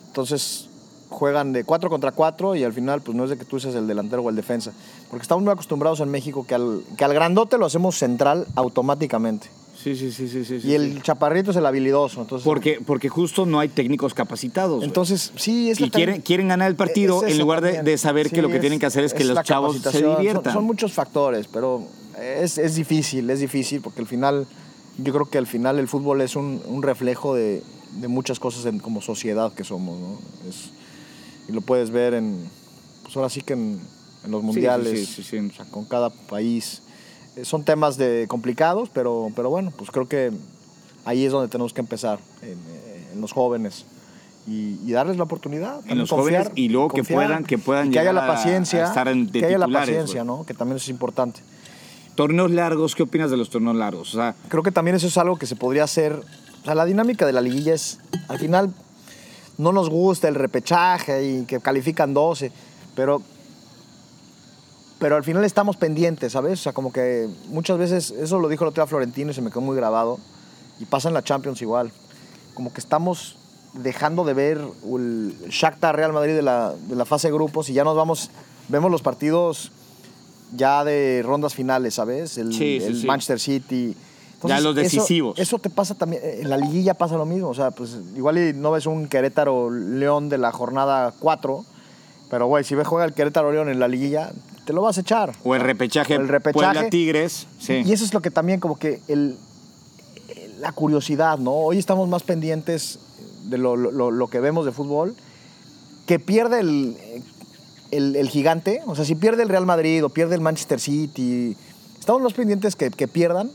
Entonces 0.07 0.69
juegan 1.09 1.53
de 1.53 1.65
4 1.65 1.91
contra 1.91 2.13
4 2.13 2.57
y 2.57 2.65
al 2.65 2.73
final 2.73 3.01
pues 3.01 3.17
no 3.17 3.25
es 3.25 3.31
de 3.31 3.39
que 3.39 3.45
tú 3.45 3.59
seas 3.59 3.75
el 3.75 3.87
delantero 3.87 4.23
o 4.23 4.31
el 4.31 4.37
defensa. 4.37 4.73
Porque 5.11 5.23
estamos 5.23 5.43
muy 5.43 5.53
acostumbrados 5.53 6.01
en 6.01 6.11
México 6.11 6.47
que 6.47 6.55
al, 6.55 6.83
que 6.97 7.05
al 7.05 7.15
grandote 7.15 7.59
lo 7.59 7.67
hacemos 7.67 7.97
central 7.97 8.47
automáticamente. 8.55 9.49
Sí, 9.83 9.95
sí, 9.95 10.11
sí, 10.11 10.29
sí, 10.29 10.45
sí. 10.45 10.61
y 10.65 10.75
el 10.75 11.03
chaparrito 11.03 11.53
es 11.53 11.57
el 11.57 11.65
habilidoso. 11.65 12.21
Entonces, 12.23 12.45
Porque, 12.45 12.81
porque 12.85 13.09
justo 13.09 13.47
no 13.47 13.61
hay 13.61 13.69
técnicos 13.69 14.13
capacitados. 14.13 14.83
entonces 14.83 15.33
sí, 15.37 15.71
es 15.71 15.81
la 15.81 15.87
y 15.87 15.91
quieren, 15.91 16.21
quieren 16.21 16.49
ganar 16.49 16.69
el 16.69 16.75
partido 16.77 17.25
es 17.25 17.33
en 17.33 17.39
lugar 17.39 17.61
de, 17.61 17.83
de 17.83 17.97
saber 17.97 18.29
Sí, 18.29 18.35
que 18.35 18.43
lo 18.43 18.49
que 18.49 18.57
es- 18.57 18.61
tienen 18.61 18.81
que 18.81 18.87
hacer 18.87 19.05
es 19.05 19.15
que 19.15 19.23
los 19.25 19.41
chavos 19.45 19.77
se. 19.81 19.91
Son- 20.01 20.17
diviertan. 20.17 20.53
Son, 20.53 20.65
muchos 20.65 20.93
factores, 20.93 21.47
pero 21.47 21.85
es, 22.21 22.59
es 22.59 22.75
difícil, 22.75 23.31
es 23.31 23.39
difícil 23.39 23.81
porque 23.81 24.01
al 24.01 24.09
final, 24.09 24.47
yo 24.99 25.13
creo 25.13 25.27
que 25.31 25.39
al 25.39 25.47
final 25.47 25.79
el 25.79 25.87
fútbol 25.87 26.21
es 26.23 26.35
un, 26.35 26.61
un 26.67 26.83
reflejo 26.83 27.35
de, 27.37 27.63
de 28.01 28.09
muchas 28.09 28.41
cosas 28.41 28.67
en- 28.67 28.81
como 28.81 29.01
sociedad 29.01 29.53
que 29.53 29.63
somos, 29.63 29.99
¿no? 30.01 30.19
Es- 30.49 30.71
y 31.49 31.53
lo 31.53 31.61
puedes 31.61 31.91
ver 31.91 32.15
en, 32.15 32.37
pues 33.05 33.17
ahora 33.17 33.29
sí 33.31 33.43
que 33.43 33.53
en, 33.53 33.81
en 34.25 34.31
los 34.33 34.43
mundiales, 34.43 35.09
sí, 35.09 35.23
sí, 35.23 35.23
sí. 35.23 35.39
o 35.39 35.55
sea, 35.55 35.65
con 35.67 35.85
cada 35.85 36.11
país. 36.11 36.83
Eh, 37.39 37.45
Son 37.45 37.65
temas 37.65 37.97
de 37.97 38.27
complicados, 38.29 38.89
pero, 38.93 39.31
pero 39.37 39.51
bueno, 39.51 39.73
pues 39.77 39.91
creo 39.91 40.09
que 40.09 40.31
ahí 41.05 41.25
es 41.25 41.33
donde 41.33 41.49
tenemos 41.49 41.73
que 41.73 41.81
empezar, 41.81 42.19
en, 42.43 42.51
eh, 42.59 43.09
en 43.15 43.21
los 43.21 43.33
jóvenes. 43.33 43.85
Y, 44.47 44.79
y 44.87 44.93
darles 44.93 45.19
la 45.19 45.25
oportunidad. 45.25 45.81
En 45.87 45.99
los 45.99 46.09
jóvenes 46.11 46.51
y 46.55 46.69
luego 46.71 46.89
que 46.89 47.05
puedan- 47.05 47.45
que 47.45 47.59
puedan 47.59 47.89
y 47.89 47.91
que 47.91 47.99
haya 47.99 48.15
la 48.15 48.27
paciencia. 48.27 48.85
a 48.87 48.89
estar 48.89 49.07
en- 49.09 49.27
de 49.31 49.41
que 49.41 49.47
haya 49.47 49.59
la 49.59 49.69
paciencia. 49.69 50.25
¿no? 50.25 50.47
Que 50.47 50.55
también 50.55 50.77
eso 50.77 50.85
es 50.85 50.89
importante. 50.89 51.41
Torneos 52.15 52.51
largos, 52.51 52.95
¿qué 52.95 53.03
opinas 53.03 53.31
de 53.31 53.37
los 53.37 53.51
torneos 53.51 53.77
largos? 53.77 54.15
O 54.15 54.19
sea, 54.19 54.35
Creo 54.49 54.63
que 54.63 54.73
también 54.73 54.97
eso 54.97 55.07
es 55.07 55.17
algo 55.19 55.37
que 55.37 55.45
se 55.47 55.55
podría 55.55 55.85
hacer. 55.85 56.21
O 56.63 56.65
sea, 56.65 56.75
la 56.75 56.85
dinámica 56.87 57.27
de 57.27 57.33
la 57.33 57.41
liguilla 57.43 57.75
es, 57.75 57.99
al 58.29 58.39
final, 58.39 58.73
no 59.59 59.73
nos 59.73 59.91
gusta 59.91 60.29
el 60.29 60.35
repechaje 60.35 61.25
y 61.31 61.45
que 61.45 61.61
califican 61.61 62.15
12, 62.15 62.51
pero, 62.97 63.23
pero 64.99 65.17
al 65.17 65.25
final 65.25 65.45
estamos 65.45 65.77
pendientes, 65.77 66.33
¿sabes? 66.33 66.61
O 66.61 66.63
sea, 66.65 66.73
como 66.73 66.93
que 66.93 67.29
muchas 67.49 67.79
veces, 67.79 68.11
eso 68.11 68.39
lo 68.39 68.49
dijo 68.49 68.65
el 68.65 68.69
otro 68.71 68.83
día 68.83 68.89
Florentino 68.89 69.31
y 69.31 69.35
se 69.35 69.43
me 69.43 69.51
quedó 69.51 69.61
muy 69.61 69.77
grabado, 69.77 70.19
y 70.81 70.85
pasa 70.85 71.09
en 71.09 71.15
la 71.15 71.23
Champions 71.23 71.61
igual. 71.63 71.91
Como 72.55 72.73
que 72.73 72.81
estamos 72.81 73.37
dejando 73.75 74.25
de 74.25 74.35
ver 74.35 74.61
el 74.85 75.35
Shakhtar 75.51 75.95
Real 75.97 76.13
Madrid 76.13 76.35
de 76.35 76.43
la, 76.43 76.73
de 76.75 76.97
la 76.97 77.05
fase 77.05 77.29
de 77.29 77.35
grupos 77.35 77.69
y 77.69 77.75
ya 77.75 77.85
nos 77.85 77.97
vamos, 77.97 78.31
vemos 78.69 78.91
los 78.91 79.03
partidos 79.03 79.71
ya 80.57 80.83
de 80.85 81.23
rondas 81.25 81.55
finales, 81.55 81.95
¿sabes? 81.95 82.39
El, 82.39 82.53
Sí, 82.53 82.79
sí, 82.81 82.87
el 82.87 83.01
sí. 83.01 83.07
Manchester 83.07 83.39
City. 83.39 83.97
Ya 84.45 84.61
los 84.61 84.73
eso- 84.77 84.83
decisivos. 84.97 85.39
Eso, 85.39 85.59
te 85.59 85.69
pasa 85.69 85.95
también, 85.95 86.23
eh, 86.25 86.39
en 86.43 86.49
la 86.51 86.57
liguilla 86.57 86.95
pasa 86.95 87.17
lo 87.17 87.27
mismo, 87.27 87.49
o 87.49 87.55
sea, 87.55 87.71
pues 87.73 87.97
igual 88.17 88.61
no 88.61 88.71
ves 88.71 88.87
un 88.87 89.09
Querétaro 89.09 89.69
León 89.71 90.29
de 90.29 90.39
la 90.39 90.53
jornada 90.53 91.13
4, 91.19 91.65
pero 92.31 92.47
güey, 92.47 92.63
si 92.65 92.75
ves 92.77 92.87
juega 92.87 93.05
el 93.05 93.15
Querétaro 93.15 93.51
León 93.53 93.69
en 93.69 93.81
la 93.81 93.89
liguilla, 93.89 94.31
te 94.69 94.75
lo 94.75 94.83
vas 94.83 94.99
a 94.99 95.01
echar. 95.01 95.33
o 95.45 95.55
el 95.55 95.63
repechaje, 95.63 96.15
O 96.19 96.21
el 96.21 96.29
repechaje. 96.29 96.53
Puebla 96.75 96.91
Tigres. 96.91 97.47
Sí. 97.59 97.83
Y 97.87 97.91
eso 97.95 98.05
es 98.05 98.13
lo 98.13 98.21
que 98.21 98.31
también 98.31 98.61
como 98.61 98.77
que 98.79 99.01
el, 99.09 99.35
la 100.61 100.73
curiosidad, 100.73 101.39
¿no? 101.39 101.53
Hoy 101.53 101.79
estamos 101.79 102.07
más 102.07 102.23
pendientes 102.23 102.99
de 103.45 103.57
lo, 103.57 103.77
lo- 103.77 104.11
lo 104.11 104.27
que 104.29 104.41
vemos 104.41 104.67
de 104.67 104.73
fútbol, 104.73 105.17
que 106.05 106.19
pierde 106.19 106.61
el, 106.61 106.99
el- 107.93 108.15
el 108.15 108.29
gigante, 108.29 108.83
o 108.85 108.95
sea, 108.95 109.07
si 109.07 109.15
pierde 109.15 109.43
el 109.43 109.49
Real 109.49 109.65
Madrid 109.65 110.05
o 110.05 110.11
pierde 110.11 110.35
el 110.35 110.43
Manchester 110.43 110.79
City, 110.81 111.57
estamos 111.99 112.21
más 112.21 112.35
pendientes 112.35 112.77
que, 112.77 112.91
que 112.91 113.09
pierdan 113.09 113.51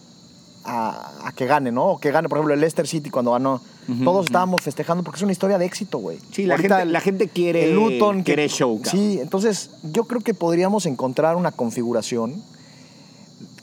a, 0.66 1.28
a 1.28 1.32
que 1.34 1.45
gane, 1.45 1.72
¿no? 1.72 1.86
O 1.91 1.99
que 1.99 2.11
gane, 2.11 2.30
por 2.30 2.38
ejemplo, 2.38 2.53
el 2.53 2.59
Leicester 2.61 2.88
City 2.88 3.09
cuando 3.09 3.32
ganó. 3.32 3.61
Ujú, 3.88 4.03
Todos 4.03 4.18
ujú. 4.20 4.26
estábamos 4.26 4.61
festejando 4.61 5.03
porque 5.03 5.18
es 5.18 5.24
una 5.24 5.32
historia 5.34 5.57
de 5.57 5.66
éxito, 5.66 5.97
güey. 5.97 6.20
Sí, 6.32 6.45
la 6.45 6.55
Ahorita 6.55 6.78
gente- 6.80 6.91
la 6.93 7.01
gente 7.01 7.28
quiere- 7.28 7.66
el 7.66 7.76
Luton, 7.76 8.18
que- 8.20 8.24
quiere 8.24 8.47
show, 8.47 8.80
cabrón. 8.82 8.91
Sí, 9.01 9.20
entonces 9.20 9.72
yo 9.84 10.05
creo 10.05 10.22
que 10.22 10.34
podríamos 10.34 10.86
encontrar 10.86 11.36
una 11.36 11.51
configuración 11.51 12.41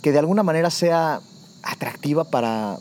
que 0.02 0.12
de 0.12 0.18
alguna 0.18 0.42
manera 0.42 0.70
sea 0.70 1.20
atractiva 1.62 2.24
para, 2.24 2.78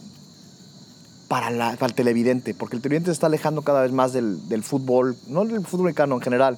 para, 1.27 1.49
la- 1.49 1.73
para 1.73 1.87
el 1.87 1.93
televidente, 1.93 2.53
porque 2.53 2.75
el 2.75 2.81
televidente 2.81 3.09
se 3.09 3.13
está 3.13 3.27
alejando 3.27 3.61
cada 3.61 3.81
vez 3.83 3.91
más 3.91 4.11
del, 4.13 4.47
del 4.49 4.63
fútbol, 4.63 5.15
no 5.27 5.45
del 5.45 5.65
fútbol 5.65 5.85
mexicano 5.85 6.15
en 6.15 6.21
general. 6.21 6.57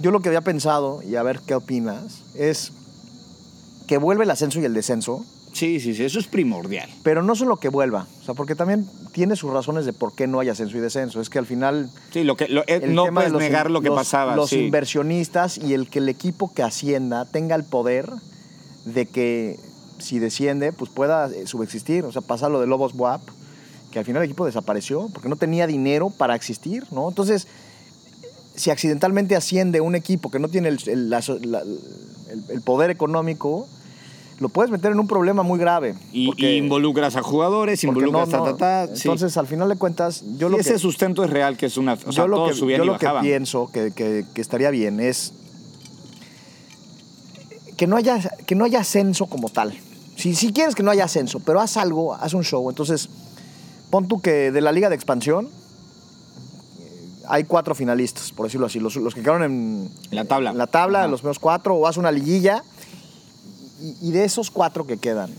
Yo 0.00 0.10
lo 0.10 0.20
que 0.20 0.28
había 0.28 0.42
pensado, 0.42 1.02
y 1.02 1.16
a 1.16 1.22
ver 1.22 1.40
qué 1.46 1.54
opinas, 1.54 2.22
es 2.34 2.72
que 3.86 3.98
vuelve 3.98 4.24
el 4.24 4.30
ascenso 4.30 4.60
y 4.60 4.64
el 4.64 4.74
descenso, 4.74 5.24
sí, 5.52 5.80
sí, 5.80 5.94
sí, 5.94 6.04
eso 6.04 6.18
es 6.18 6.26
primordial. 6.26 6.88
pero 7.02 7.22
no 7.22 7.34
solo 7.34 7.56
que 7.56 7.68
vuelva, 7.68 8.06
o 8.20 8.24
sea, 8.24 8.34
porque 8.34 8.54
también 8.54 8.86
tiene 9.12 9.36
sus 9.36 9.52
razones 9.52 9.84
de 9.86 9.92
por 9.92 10.14
qué 10.14 10.26
no 10.26 10.40
hay 10.40 10.48
ascenso 10.48 10.76
y 10.76 10.80
descenso. 10.80 11.20
Es 11.20 11.30
que 11.30 11.38
al 11.38 11.46
final 11.46 11.90
Sí, 12.12 12.22
lo 12.24 12.36
que, 12.36 12.48
lo- 12.48 12.62
eh, 12.62 12.80
el 12.82 12.94
no 12.94 13.04
tema 13.04 13.22
de 13.22 13.30
puedes 13.30 13.32
los 13.32 13.42
negar 13.42 13.70
lo 13.70 13.80
que 13.80 13.88
los- 13.88 13.96
pasaba. 13.96 14.36
Los 14.36 14.50
sí. 14.50 14.60
inversionistas 14.60 15.58
y 15.58 15.74
el 15.74 15.88
que 15.88 15.98
el 16.00 16.08
equipo 16.08 16.52
que 16.54 16.62
ascienda 16.62 17.24
tenga 17.24 17.54
el 17.56 17.64
poder 17.64 18.10
de 18.84 19.06
que 19.06 19.58
si 19.98 20.18
desciende, 20.20 20.72
pues 20.72 20.90
pueda 20.90 21.28
eh, 21.28 21.46
subexistir. 21.46 22.04
O 22.04 22.12
sea, 22.12 22.22
pasa 22.22 22.48
lo 22.48 22.60
de 22.60 22.66
Lobos 22.68 22.92
WAP, 22.94 23.22
que 23.90 23.98
al 23.98 24.04
final 24.04 24.22
el 24.22 24.26
equipo 24.28 24.46
desapareció 24.46 25.08
porque 25.12 25.28
no 25.28 25.36
tenía 25.36 25.66
dinero 25.66 26.10
para 26.10 26.34
existir, 26.36 26.84
¿no? 26.92 27.08
Entonces, 27.08 27.48
si 28.54 28.70
accidentalmente 28.70 29.34
asciende 29.36 29.80
un 29.80 29.94
equipo 29.94 30.30
que 30.30 30.38
no 30.38 30.48
tiene 30.48 30.76
la 30.86 31.20
el 31.20 32.60
poder 32.62 32.90
económico, 32.90 33.66
lo 34.38 34.48
puedes 34.48 34.70
meter 34.70 34.92
en 34.92 35.00
un 35.00 35.06
problema 35.08 35.42
muy 35.42 35.58
grave. 35.58 35.94
Y, 36.12 36.26
porque- 36.28 36.52
y 36.54 36.56
involucras 36.58 37.16
a 37.16 37.22
jugadores, 37.22 37.82
involucras 37.84 38.28
no, 38.28 38.32
ta, 38.32 38.38
no. 38.38 38.56
ta, 38.56 38.86
ta, 38.86 38.94
sí. 38.96 39.02
Entonces, 39.08 39.36
al 39.36 39.46
final 39.46 39.68
de 39.68 39.76
cuentas, 39.76 40.22
yo 40.36 40.48
lo 40.48 40.58
ese 40.58 40.74
que... 40.74 40.78
sustento 40.78 41.24
es 41.24 41.30
real, 41.30 41.56
que 41.56 41.66
es 41.66 41.76
una. 41.76 41.94
O 41.94 42.12
sea, 42.12 42.24
yo 42.24 42.28
lo 42.28 42.36
todos 42.36 42.60
que, 42.60 42.76
yo 42.76 42.84
lo 42.84 42.98
que 42.98 43.08
pienso 43.20 43.70
que, 43.72 43.90
que- 43.92 44.24
que 44.32 44.40
estaría 44.40 44.70
bien 44.70 45.00
es 45.00 45.32
que 47.76 47.86
no 47.86 47.96
haya, 47.96 48.18
que 48.46 48.54
no 48.54 48.64
haya 48.64 48.80
ascenso 48.80 49.26
como 49.26 49.48
tal. 49.50 49.74
Si, 50.16 50.34
si 50.34 50.52
quieres 50.52 50.74
que 50.74 50.82
no 50.82 50.90
haya 50.90 51.04
ascenso, 51.04 51.38
pero 51.40 51.60
haz 51.60 51.76
algo, 51.76 52.14
haz 52.14 52.34
un 52.34 52.42
show. 52.42 52.68
Entonces, 52.68 53.08
pon 53.90 54.08
tú 54.08 54.20
que 54.20 54.50
de 54.50 54.60
la 54.60 54.72
liga 54.72 54.88
de 54.88 54.96
expansión 54.96 55.46
eh, 56.80 57.08
hay 57.28 57.44
cuatro 57.44 57.74
finalistas, 57.76 58.32
por 58.32 58.46
decirlo 58.46 58.66
así, 58.66 58.80
los, 58.80 58.96
los 58.96 59.14
que 59.14 59.20
quedaron 59.20 59.44
en 59.44 59.90
La 60.10 60.24
tabla. 60.24 60.50
en 60.50 60.58
la 60.58 60.66
tabla, 60.66 61.00
Ajá. 61.00 61.08
los 61.08 61.20
primeros 61.20 61.38
cuatro, 61.38 61.74
o 61.76 61.86
haz 61.86 61.96
una 61.96 62.10
liguilla. 62.10 62.64
Y, 63.80 63.96
y 64.08 64.12
de 64.12 64.24
esos 64.24 64.50
cuatro 64.50 64.86
que 64.86 64.96
quedan, 64.98 65.30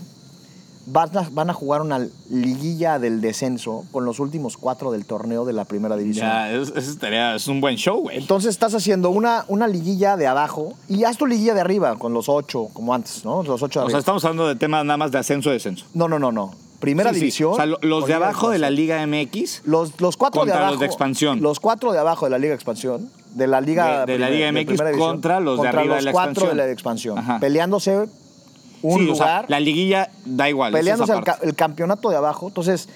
van 0.86 1.16
a, 1.16 1.28
van 1.30 1.50
a 1.50 1.52
jugar 1.52 1.82
una 1.82 2.06
liguilla 2.30 2.98
del 2.98 3.20
descenso 3.20 3.84
con 3.92 4.04
los 4.04 4.18
últimos 4.18 4.56
cuatro 4.56 4.90
del 4.90 5.04
torneo 5.04 5.44
de 5.44 5.52
la 5.52 5.64
primera 5.64 5.96
división. 5.96 6.26
Ya, 6.26 6.50
es, 6.52 6.72
es, 6.74 6.98
es 7.02 7.48
un 7.48 7.60
buen 7.60 7.76
show, 7.76 8.00
güey. 8.00 8.16
Entonces 8.18 8.50
estás 8.50 8.74
haciendo 8.74 9.10
una, 9.10 9.44
una 9.48 9.66
liguilla 9.68 10.16
de 10.16 10.26
abajo 10.26 10.72
y 10.88 11.04
haz 11.04 11.16
tu 11.18 11.26
liguilla 11.26 11.54
de 11.54 11.60
arriba 11.60 11.96
con 11.98 12.12
los 12.14 12.28
ocho, 12.28 12.68
como 12.72 12.94
antes, 12.94 13.24
¿no? 13.24 13.42
Los 13.42 13.62
ocho 13.62 13.80
de 13.80 13.84
O 13.84 13.86
arriba. 13.86 13.90
sea, 13.90 13.98
estamos 14.00 14.24
hablando 14.24 14.48
de 14.48 14.56
temas 14.56 14.84
nada 14.84 14.96
más 14.96 15.12
de 15.12 15.18
ascenso 15.18 15.50
y 15.50 15.52
descenso. 15.54 15.84
No, 15.94 16.08
no, 16.08 16.18
no, 16.18 16.32
no. 16.32 16.54
Primera 16.80 17.10
Sí, 17.10 17.16
sí. 17.16 17.20
división. 17.20 17.52
O 17.52 17.56
sea, 17.56 17.66
lo- 17.66 17.78
los 17.82 18.06
de 18.06 18.14
abajo 18.14 18.48
de 18.48 18.58
la. 18.58 18.70
Liga 18.70 19.06
MX. 19.06 19.60
Los, 19.66 20.00
los 20.00 20.16
cuatro 20.16 20.40
de 20.40 20.44
contra 20.46 20.58
abajo. 20.60 20.72
los 20.72 20.80
de 20.80 20.86
expansión. 20.86 21.42
Los 21.42 21.60
cuatro 21.60 21.92
de 21.92 21.98
abajo 21.98 22.24
de 22.24 22.30
la 22.30 22.38
Liga 22.38 22.52
de 22.52 22.54
Expansión. 22.54 23.10
De 23.34 23.46
la 23.46 23.60
Liga, 23.60 24.06
De- 24.06 24.14
de 24.14 24.18
la 24.18 24.30
Liga 24.30 24.50
MX 24.50 24.80
contra 24.98 25.40
los 25.40 25.60
de 25.60 25.68
arriba 25.68 25.96
de 25.96 26.02
la 26.02 26.10
los 26.10 26.12
cuatro 26.14 26.30
expansión. 26.32 26.56
de 26.56 26.64
la 26.66 26.72
expansión. 26.72 27.18
Ajá. 27.18 27.38
Peleándose 27.38 28.08
un 28.82 28.98
sí, 29.00 29.10
o 29.10 29.14
sea, 29.14 29.24
lugar. 29.26 29.46
la 29.48 29.60
liguilla 29.60 30.10
da 30.24 30.48
igual. 30.48 30.72
es 30.74 30.78
peleándose 30.78 31.12
el, 31.42 31.54
campeonato 31.54 32.10
de 32.10 32.16
abajo. 32.16 32.48
Entonces, 32.48 32.88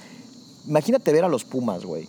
imagínate 0.67 1.13
ver 1.13 1.25
a 1.25 1.29
los 1.29 1.45
Pumas, 1.45 1.85
güey. 1.85 2.09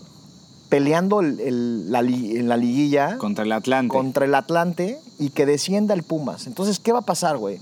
Peleando 0.69 1.19
el- 1.21 1.39
el- 1.39 1.91
la, 1.91 1.99
en 1.99 2.47
la 2.49 2.57
liguilla 2.57 3.17
Contra 3.17 3.43
el 3.45 3.51
Atlante. 3.51 3.89
contra 3.93 4.25
el 4.25 4.33
Atlante 4.35 4.99
y 5.19 5.29
que 5.29 5.45
descienda 5.45 5.93
el 5.93 6.03
Pumas. 6.03 6.47
Entonces, 6.47 6.79
¿qué 6.79 6.91
va 6.91 6.99
a 6.99 7.05
pasar, 7.05 7.37
güey? 7.37 7.59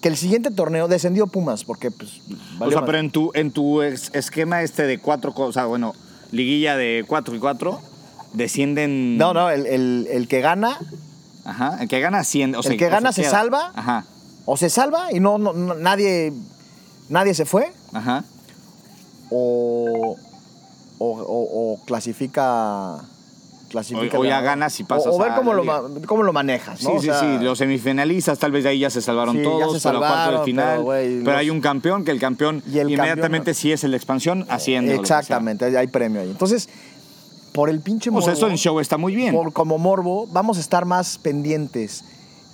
Que 0.00 0.08
el 0.08 0.16
siguiente 0.16 0.50
torneo 0.50 0.88
descendió 0.88 1.26
Pumas, 1.26 1.64
porque 1.64 1.90
pues. 1.90 2.20
o 2.58 2.70
sea, 2.70 2.84
pero 2.86 2.98
en 2.98 3.10
tu, 3.10 3.32
en 3.34 3.50
tu 3.50 3.82
esquema 3.82 4.62
este 4.62 4.84
de 4.86 4.98
cuatro 4.98 5.34
cosas, 5.34 5.66
bueno, 5.66 5.94
liguilla 6.30 6.76
de 6.76 7.04
4 7.06 7.34
y 7.34 7.38
4, 7.40 7.80
descienden. 8.32 9.18
No, 9.18 9.34
no, 9.34 9.50
el, 9.50 9.66
el- 9.66 10.06
el 10.10 10.28
que 10.28 10.40
gana, 10.40 10.78
Ajá, 11.44 11.78
el 11.80 11.88
que 11.88 12.00
gana 12.00 12.18
asciende. 12.20 12.56
o 12.56 12.62
sea, 12.62 12.72
El 12.72 12.78
que 12.78 12.88
gana 12.88 13.12
se 13.12 13.22
queda. 13.22 13.30
salva. 13.30 13.72
Ajá, 13.74 14.06
o 14.46 14.56
se 14.56 14.70
salva 14.70 15.12
y 15.12 15.20
no, 15.20 15.38
no- 15.38 15.52
no- 15.52 15.74
nadie, 15.74 16.32
nadie 17.08 17.34
se 17.34 17.44
fue, 17.44 17.72
ajá. 17.92 18.24
o, 19.30 20.16
o, 20.98 21.06
o- 21.06 21.72
o 21.74 21.84
clasifica. 21.86 22.98
clasifica 23.68 24.18
O- 24.18 24.22
o 24.22 24.24
ya 24.24 24.40
ganas 24.40 24.80
y 24.80 24.82
o- 24.82 24.86
pasas 24.88 25.14
O, 25.14 25.18
ver 25.18 25.30
a 25.30 25.36
cómo 25.36 25.54
lo, 25.54 25.62
cómo 26.06 26.24
lo 26.24 26.32
manejas, 26.32 26.82
¿no? 26.82 26.90
Sí, 26.90 26.96
O 26.96 27.00
sí, 27.00 27.06
sea, 27.06 27.20
sí. 27.20 27.44
Los 27.44 27.56
semifinalistas 27.58 28.36
tal 28.40 28.50
vez 28.50 28.64
de 28.64 28.70
ahí 28.70 28.80
ya 28.80 28.90
se 28.90 29.00
salvaron 29.00 29.36
Sí, 29.36 29.42
ya 29.42 29.48
todos, 29.48 29.80
se 29.80 29.82
cuarto 29.88 30.00
de 30.00 30.06
salvaron, 30.10 30.44
final. 30.44 30.68
pero, 30.72 30.82
güey, 30.82 31.08
Pero, 31.18 31.30
los- 31.30 31.36
hay 31.36 31.50
un 31.50 31.60
campeón, 31.60 32.04
que 32.04 32.10
el 32.10 32.18
campeón 32.18 32.64
Y 32.66 32.78
el 32.80 32.90
inmediatamente 32.90 33.52
campeón- 33.52 33.54
si 33.54 33.70
es 33.70 33.84
el 33.84 33.92
de 33.92 33.96
expansión, 33.96 34.42
o 34.50 34.58
sea. 34.58 34.80
Exactamente, 34.80 35.78
hay 35.78 35.86
premio 35.86 36.20
ahí. 36.20 36.30
Entonces, 36.30 36.68
por 37.52 37.70
el 37.70 37.80
pinche 37.80 38.10
O 38.10 38.14
morbo. 38.14 38.24
sea, 38.24 38.34
esto 38.34 38.48
en 38.48 38.56
show 38.56 38.80
está 38.80 38.96
muy 38.96 39.14
bien. 39.14 39.32
por- 39.32 39.52
como 39.52 39.78
morbo, 39.78 40.26
vamos 40.32 40.58
a 40.58 40.60
estar 40.60 40.84
más 40.84 41.18
pendientes 41.18 42.02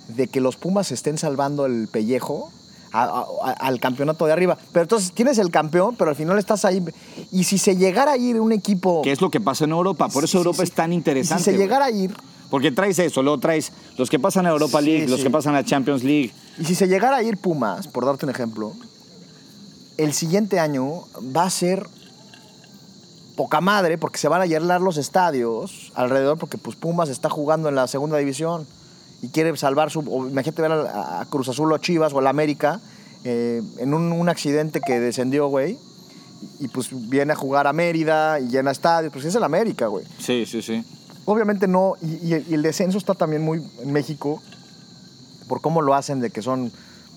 de 0.09 0.27
que 0.27 0.41
los 0.41 0.55
Pumas 0.55 0.91
estén 0.91 1.17
salvando 1.17 1.65
el 1.65 1.87
pellejo 1.87 2.51
a- 2.93 3.03
a- 3.03 3.25
a- 3.43 3.51
al 3.51 3.79
campeonato 3.79 4.25
de 4.25 4.33
arriba. 4.33 4.57
Pero 4.71 4.83
entonces 4.83 5.11
tienes 5.11 5.37
el 5.37 5.51
campeón, 5.51 5.95
pero 5.97 6.09
al 6.11 6.15
final 6.15 6.39
estás 6.39 6.63
ahí. 6.65 6.83
Y 7.31 7.43
si 7.43 7.57
se 7.57 7.75
llegara 7.75 8.13
a 8.13 8.17
ir 8.17 8.39
un 8.39 8.51
equipo. 8.53 9.01
Que 9.01 9.11
es 9.11 9.19
lo 9.21 9.29
que 9.29 9.41
pasa 9.41 9.65
en 9.65 9.71
Europa. 9.71 10.07
Por 10.09 10.23
eso 10.23 10.31
Sí, 10.31 10.37
Europa 10.37 10.57
sí. 10.57 10.63
es 10.63 10.71
tan 10.71 10.93
y 10.93 10.95
interesante. 10.95 11.43
Si 11.43 11.51
se 11.51 11.57
llegara 11.57 11.85
a 11.85 11.91
ir. 11.91 12.15
Porque 12.49 12.71
traes 12.71 12.97
eso, 12.99 13.21
luego 13.21 13.39
traes 13.39 13.73
los 13.97 14.09
que 14.09 14.19
pasan 14.19 14.45
a 14.45 14.51
Europa 14.51 14.79
League, 14.79 15.05
los 15.09 15.19
que 15.19 15.29
pasan 15.29 15.53
a 15.55 15.65
Champions 15.65 16.03
League. 16.05 16.31
Y 16.57 16.63
si 16.63 16.75
se 16.75 16.87
llegara 16.87 17.17
a 17.17 17.23
ir 17.23 17.35
Pumas, 17.37 17.89
por 17.89 18.05
darte 18.05 18.25
un 18.25 18.29
ejemplo, 18.31 18.71
el 19.97 20.13
siguiente 20.13 20.57
año 20.57 21.03
va 21.35 21.43
a 21.43 21.49
ser 21.49 21.85
poca 23.35 23.59
madre 23.61 23.97
porque 23.97 24.17
se 24.17 24.27
van 24.29 24.41
a 24.41 24.45
llenar 24.45 24.79
los 24.81 24.97
estadios 24.97 25.91
alrededor 25.93 26.37
porque 26.39 26.57
pues 26.57 26.75
Pumas 26.77 27.09
está 27.09 27.29
jugando 27.29 27.67
en 27.69 27.75
la 27.75 27.87
segunda 27.87 28.17
división 28.17 28.65
y 29.21 29.29
quiere 29.29 29.55
salvar 29.57 29.89
su... 29.89 29.99
o 29.99 30.27
imagínate 30.27 30.61
ver 30.61 30.71
a, 30.71 31.21
a 31.21 31.25
Cruz 31.25 31.49
Azul 31.49 31.71
o 31.71 31.75
a 31.75 31.79
Chivas 31.79 32.13
o 32.13 32.19
al 32.19 32.27
América 32.27 32.79
eh, 33.23 33.61
en 33.79 33.93
un, 33.93 34.11
un 34.11 34.29
accidente 34.29 34.79
que 34.79 34.99
descendió, 34.99 35.47
güey. 35.47 35.77
Y 36.59 36.67
pues 36.67 36.89
viene 37.09 37.33
a 37.33 37.35
jugar 37.35 37.65
a 37.65 37.73
Mérida 37.73 38.39
y 38.39 38.47
llena 38.47 38.71
estadios. 38.71 39.11
Pues 39.11 39.25
es 39.25 39.33
el 39.33 39.43
América, 39.43 39.87
güey. 39.87 40.05
Sí, 40.19 40.45
sí, 40.45 40.61
sí. 40.61 40.83
Obviamente 41.25 41.67
no, 41.67 41.95
y, 42.01 42.27
y 42.27 42.33
el, 42.33 42.45
y 42.47 42.53
el 42.53 42.61
descenso 42.61 42.97
está 42.97 43.15
también 43.15 43.41
muy 43.41 43.61
en 43.81 43.91
México 43.91 44.41
por 45.47 45.61
cómo 45.61 45.81
lo 45.81 45.93
hacen, 45.95 46.19
de 46.19 46.29
que 46.29 46.41
son 46.41 46.71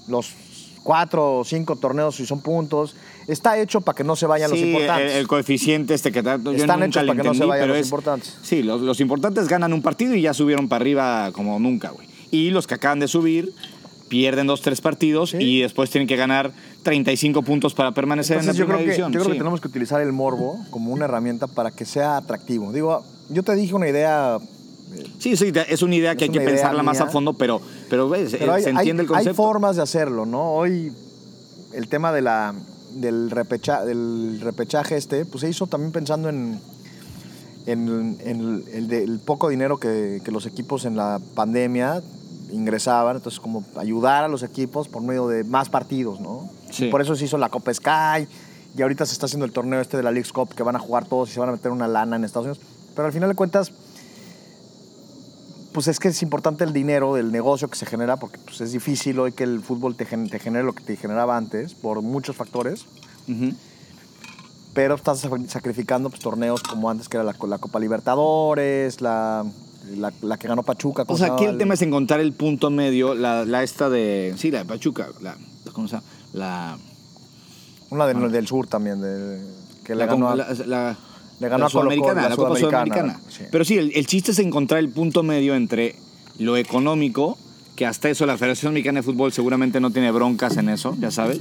los 0.08 0.34
cuatro 0.82 1.38
o 1.40 1.44
cinco 1.44 1.76
torneos 1.76 2.18
y 2.20 2.26
son 2.26 2.40
puntos. 2.40 2.96
Está 3.26 3.58
hecho 3.58 3.80
para 3.80 3.96
que 3.96 4.04
no 4.04 4.16
se 4.16 4.26
vayan 4.26 4.50
los 4.50 4.58
Sí, 4.58 4.64
el, 4.64 4.70
importantes. 4.72 5.14
el 5.14 5.28
coeficiente 5.28 5.94
este 5.94 6.10
que 6.12 6.22
tanto 6.22 6.52
yo 6.52 6.58
Están 6.58 6.80
nunca 6.80 7.00
hechos 7.00 7.06
para 7.06 7.22
que 7.22 7.28
no 7.28 7.34
se 7.34 7.44
vayan 7.44 7.68
los 7.68 7.76
es- 7.78 7.86
importantes. 7.86 8.36
Sí, 8.42 8.62
los, 8.62 8.80
los 8.80 9.00
importantes 9.00 9.46
ganan 9.48 9.72
un 9.72 9.82
partido 9.82 10.14
y 10.14 10.22
ya 10.22 10.34
subieron 10.34 10.68
para 10.68 10.82
arriba 10.82 11.30
como 11.32 11.58
nunca, 11.58 11.90
güey. 11.90 12.08
Y 12.30 12.50
los 12.50 12.66
que 12.66 12.74
acaban 12.74 12.98
de 13.00 13.08
subir 13.08 13.52
pierden 14.08 14.46
dos, 14.48 14.60
tres 14.62 14.80
partidos 14.80 15.30
Sí. 15.30 15.36
y 15.38 15.60
después 15.62 15.88
tienen 15.90 16.08
que 16.08 16.16
ganar 16.16 16.50
35 16.82 17.42
puntos 17.42 17.74
para 17.74 17.92
permanecer 17.92 18.38
Entonces 18.38 18.54
en 18.56 18.58
yo 18.58 18.64
la 18.64 18.66
creo, 18.66 18.76
primera 18.78 18.84
que, 18.96 19.02
división. 19.02 19.12
yo 19.12 19.18
creo 19.20 19.24
sí. 19.26 19.32
que 19.32 19.38
tenemos 19.38 19.60
que 19.60 19.68
utilizar 19.68 20.00
el 20.00 20.12
morbo 20.12 20.58
como 20.70 20.92
una 20.92 21.04
herramienta 21.04 21.46
para 21.46 21.70
que 21.70 21.84
sea 21.84 22.16
atractivo. 22.16 22.72
Digo, 22.72 23.04
yo 23.28 23.42
te 23.44 23.54
dije 23.54 23.74
una 23.74 23.88
idea, 23.88 24.38
Sí, 25.20 25.36
sí, 25.36 25.52
te- 25.52 25.72
es 25.72 25.82
una 25.82 25.94
idea 25.94 26.16
que 26.16 26.24
hay 26.24 26.30
que 26.30 26.40
pensarla 26.40 26.82
más 26.82 27.00
a 27.00 27.06
fondo, 27.06 27.34
pero, 27.34 27.60
pero 27.88 28.08
ves, 28.08 28.34
pero 28.36 28.50
eh, 28.52 28.56
hay, 28.56 28.62
se 28.64 28.70
entiende 28.70 29.02
hay- 29.02 29.04
el 29.04 29.06
concepto. 29.08 29.30
hay 29.30 29.36
formas 29.36 29.76
de 29.76 29.82
hacerlo, 29.82 30.26
¿no? 30.26 30.54
Hoy 30.54 30.90
el 31.72 31.86
tema 31.86 32.12
de 32.12 32.22
la, 32.22 32.52
del, 32.94 33.30
repecha, 33.30 33.84
del 33.84 34.40
repechaje 34.42 34.96
este, 34.96 35.24
pues 35.24 35.42
se 35.42 35.48
hizo 35.48 35.66
también 35.66 35.92
pensando 35.92 36.28
en, 36.28 36.60
en, 37.66 38.18
en 38.24 38.40
el, 38.40 38.64
el 38.72 38.88
de- 38.88 39.04
el 39.04 39.18
poco 39.20 39.48
dinero 39.48 39.78
que, 39.78 40.20
que 40.24 40.30
los 40.30 40.46
equipos 40.46 40.84
en 40.84 40.96
la 40.96 41.20
pandemia 41.34 42.02
ingresaban, 42.52 43.16
entonces 43.16 43.38
como 43.40 43.64
ayudar 43.76 44.24
a 44.24 44.28
los 44.28 44.42
equipos 44.42 44.88
por 44.88 45.02
medio 45.02 45.28
de 45.28 45.44
más 45.44 45.68
partidos, 45.68 46.20
¿no? 46.20 46.48
Sí. 46.70 46.86
Y 46.86 46.90
por 46.90 47.00
eso 47.00 47.14
se 47.14 47.24
hizo 47.26 47.38
la 47.38 47.48
Copa 47.48 47.72
Sky 47.72 48.26
y 48.76 48.82
ahorita 48.82 49.06
se 49.06 49.12
está 49.12 49.26
haciendo 49.26 49.44
el 49.46 49.52
torneo 49.52 49.80
este 49.80 49.96
de 49.96 50.02
la 50.02 50.10
League's 50.10 50.32
Cup 50.32 50.54
que 50.54 50.62
van 50.62 50.76
a 50.76 50.78
jugar 50.78 51.04
todos 51.06 51.30
y 51.30 51.32
se 51.34 51.40
van 51.40 51.48
a 51.48 51.52
meter 51.52 51.70
una 51.70 51.86
lana 51.88 52.16
en 52.16 52.24
Estados 52.24 52.46
Unidos, 52.46 52.64
pero 52.96 53.06
al 53.06 53.12
final 53.12 53.28
de 53.28 53.34
cuentas 53.36 53.72
pues 55.72 55.86
es 55.88 55.98
que 56.00 56.08
es 56.08 56.22
importante 56.22 56.64
el 56.64 56.72
dinero 56.72 57.14
del 57.14 57.30
negocio 57.32 57.68
que 57.68 57.76
se 57.76 57.86
genera 57.86 58.16
porque 58.16 58.38
pues, 58.38 58.60
es 58.60 58.72
difícil 58.72 59.18
hoy 59.20 59.32
que 59.32 59.44
el 59.44 59.60
fútbol 59.60 59.94
te, 59.96 60.04
gen- 60.04 60.28
te 60.28 60.38
genere 60.38 60.64
lo 60.64 60.72
que 60.74 60.82
te 60.82 60.96
generaba 60.96 61.36
antes 61.36 61.74
por 61.74 62.02
muchos 62.02 62.36
factores, 62.36 62.86
pero 64.74 64.94
estás 64.94 65.24
sac- 65.24 65.46
sacrificando 65.48 66.10
pues, 66.10 66.20
torneos 66.20 66.62
como 66.62 66.90
antes 66.90 67.08
que 67.08 67.16
era 67.16 67.24
la, 67.24 67.34
la 67.46 67.58
Copa 67.58 67.78
Libertadores, 67.80 69.00
la, 69.00 69.44
la, 69.96 70.12
la 70.22 70.36
que 70.38 70.48
ganó 70.48 70.62
Pachuca. 70.62 71.02
O 71.02 71.06
¿cómo 71.06 71.18
sea, 71.18 71.28
se 71.28 71.32
aquí 71.34 71.44
el 71.44 71.58
tema 71.58 71.74
es 71.74 71.82
encontrar 71.82 72.20
el 72.20 72.32
punto 72.32 72.70
medio, 72.70 73.14
la, 73.14 73.44
la 73.44 73.62
esta 73.62 73.88
de... 73.88 74.34
Sí, 74.36 74.50
la 74.50 74.58
de 74.60 74.64
Pachuca, 74.64 75.08
la... 75.20 75.36
¿Cómo 75.72 75.88
se 75.88 75.96
llama? 75.96 76.06
La... 76.32 76.78
Una 77.90 78.06
de- 78.06 78.28
del 78.28 78.46
sur 78.46 78.66
también, 78.68 79.00
de, 79.00 79.40
que 79.84 79.94
la, 79.94 80.06
ganó 80.06 80.28
a- 80.30 80.96
le 81.40 81.48
ganó 81.48 81.62
la 81.62 81.66
a 81.66 81.70
Sudamericana, 81.70 82.22
la 82.22 82.28
la 82.30 82.36
Copa 82.36 82.56
Sudamericana, 82.56 83.14
Sudamericana. 83.14 83.20
sí. 83.28 83.44
Pero 83.50 83.64
sí, 83.64 83.78
el, 83.78 83.92
el 83.94 84.06
chiste 84.06 84.32
es 84.32 84.38
encontrar 84.38 84.80
el 84.80 84.90
punto 84.90 85.22
medio 85.22 85.54
entre 85.54 85.96
lo 86.38 86.56
económico, 86.56 87.36
que 87.76 87.86
hasta 87.86 88.08
eso 88.10 88.26
la 88.26 88.36
Federación 88.38 88.74
Mexicana 88.74 89.00
de 89.00 89.02
Fútbol 89.02 89.32
seguramente 89.32 89.80
no 89.80 89.90
tiene 89.90 90.10
broncas 90.10 90.56
en 90.56 90.68
eso, 90.68 90.96
ya 91.00 91.10
sabes, 91.10 91.40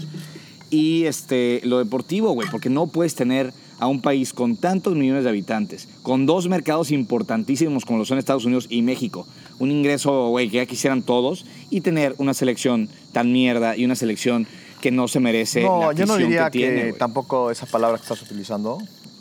y 0.70 1.06
este, 1.06 1.62
lo 1.64 1.80
deportivo, 1.80 2.32
güey, 2.32 2.48
porque 2.50 2.70
no 2.70 2.88
puedes 2.88 3.16
tener 3.16 3.54
a 3.80 3.88
un 3.88 4.02
país 4.02 4.34
con 4.34 4.58
tantos 4.58 4.96
millones 4.96 5.24
de 5.24 5.30
habitantes, 5.30 5.88
con 6.04 6.26
dos 6.26 6.48
mercados 6.50 6.92
importantísimos 6.92 7.86
como 7.86 8.00
lo 8.00 8.06
son 8.06 8.18
Estados 8.18 8.46
Unidos 8.46 8.68
y 8.70 8.82
México, 8.82 9.26
un 9.58 9.72
ingreso, 9.72 10.28
güey, 10.30 10.50
que 10.50 10.58
ya 10.58 10.66
quisieran 10.66 11.02
todos, 11.02 11.46
y 11.70 11.82
tener 11.82 12.14
una 12.18 12.34
selección 12.34 12.90
tan 13.14 13.32
mierda 13.32 13.78
y 13.78 13.86
una 13.86 13.96
selección 13.96 14.48
que 14.82 14.92
no 14.92 15.08
se 15.08 15.20
merece 15.20 15.64
No, 15.64 15.92
la 15.92 15.94
yo 15.94 16.06
no 16.06 16.16
diría 16.18 16.50
que 16.50 16.60
que, 16.60 16.66
tiene, 16.68 16.82
güey. 16.90 16.98
tampoco 17.00 17.52
esa 17.52 17.66
palabra 17.66 17.98
que 17.98 18.04
estás 18.04 18.22
utilizando. 18.22 18.78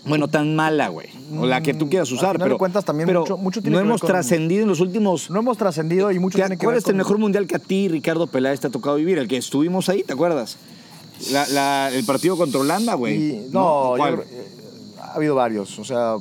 Bueno, 0.09 0.29
tan 0.29 0.57
mala, 0.57 0.89
güey. 0.89 1.09
O 1.39 1.47
la 1.47 1.61
que 1.61 1.75
tú 1.75 1.89
quieras 1.89 2.11
Mm, 2.11 2.15
al 2.15 2.19
usar, 2.19 2.39
pero. 2.39 2.59
cuentas, 2.59 2.85
también 2.85 3.07
pero 3.07 3.21
mucho- 3.21 3.37
mucho 3.37 3.61
tiene 3.61 3.77
no 3.77 3.83
que 3.83 3.89
hemos 3.89 4.01
con- 4.01 4.09
trascendido 4.09 4.63
en 4.63 4.69
los 4.69 4.81
últimos. 4.81 5.31
No 5.31 5.41
hemos 5.41 5.57
trascendido 5.59 6.11
y 6.13 6.19
mucho 6.19 6.37
¿Te 6.39 6.43
tiene 6.45 6.57
que 6.57 6.67
ver 6.67 6.75
acuerdas 6.75 6.85
con... 6.85 6.97
mejor 6.97 7.19
mundial 7.19 7.47
que 7.47 7.57
a 7.57 7.59
ti, 7.59 7.89
Ricardo 7.89 8.27
Peláez, 8.27 8.61
te 8.61 8.67
ha 8.67 8.71
tocado 8.71 8.97
vivir? 8.97 9.19
El 9.19 9.29
que 9.29 9.37
estuvimos 9.37 9.89
ahí, 9.89 10.03
¿te 10.03 10.13
acuerdas? 10.13 10.57
La- 11.33 11.47
la- 11.49 11.91
el 11.93 12.05
partido 12.05 12.37
contra 12.37 12.61
Holanda, 12.61 12.95
güey. 12.95 13.47
No, 13.51 13.95
creo- 13.97 14.23
eh, 14.23 14.49
ha 15.03 15.15
habido 15.15 15.35
varios, 15.35 15.79
o 15.79 15.85
sea, 15.85 16.17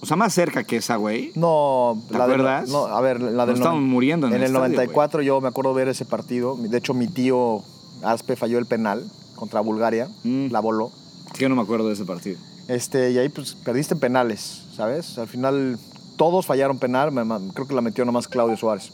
O 0.00 0.06
sea, 0.06 0.16
más 0.18 0.34
cerca 0.34 0.64
que 0.64 0.76
esa, 0.76 0.96
güey. 0.96 1.32
no, 1.34 1.98
¿Te 2.10 2.18
la 2.18 2.24
acuerdas? 2.24 2.68
no, 2.68 2.84
a 2.86 3.00
ver, 3.00 3.22
la 3.22 3.46
del 3.46 3.58
noven- 3.58 3.82
muriendo 3.88 4.26
en 4.26 4.34
en 4.34 4.36
el 4.36 4.42
el 4.42 4.46
estadio, 4.48 4.68
94 4.68 5.22
yo 5.22 5.40
me 5.40 5.48
acuerdo 5.48 5.72
ver 5.72 5.88
ese 5.88 6.04
partido, 6.04 6.56
de 6.58 6.76
hecho 6.76 6.92
mi 6.92 7.06
tío 7.08 7.62
Aspe 8.02 8.36
falló 8.36 8.58
el 8.58 8.66
penal 8.66 9.02
contra 9.34 9.60
Bulgaria, 9.60 10.08
Mm. 10.24 10.48
la 10.50 10.60
voló. 10.60 10.92
Yo 11.38 11.48
no 11.48 11.56
me 11.56 11.62
acuerdo 11.62 11.88
de 11.88 11.94
ese 11.94 12.04
partido. 12.04 12.38
Este, 12.68 13.10
y 13.10 13.18
ahí 13.18 13.28
pues 13.28 13.54
perdiste 13.54 13.94
en 13.94 14.00
penales, 14.00 14.62
¿sabes? 14.74 15.18
Al 15.18 15.26
final 15.28 15.78
todos 16.16 16.46
fallaron 16.46 16.78
penal, 16.78 17.10
creo 17.54 17.66
que 17.66 17.74
la 17.74 17.80
metió 17.80 18.04
nomás 18.04 18.28
Claudio 18.28 18.56
Suárez. 18.56 18.90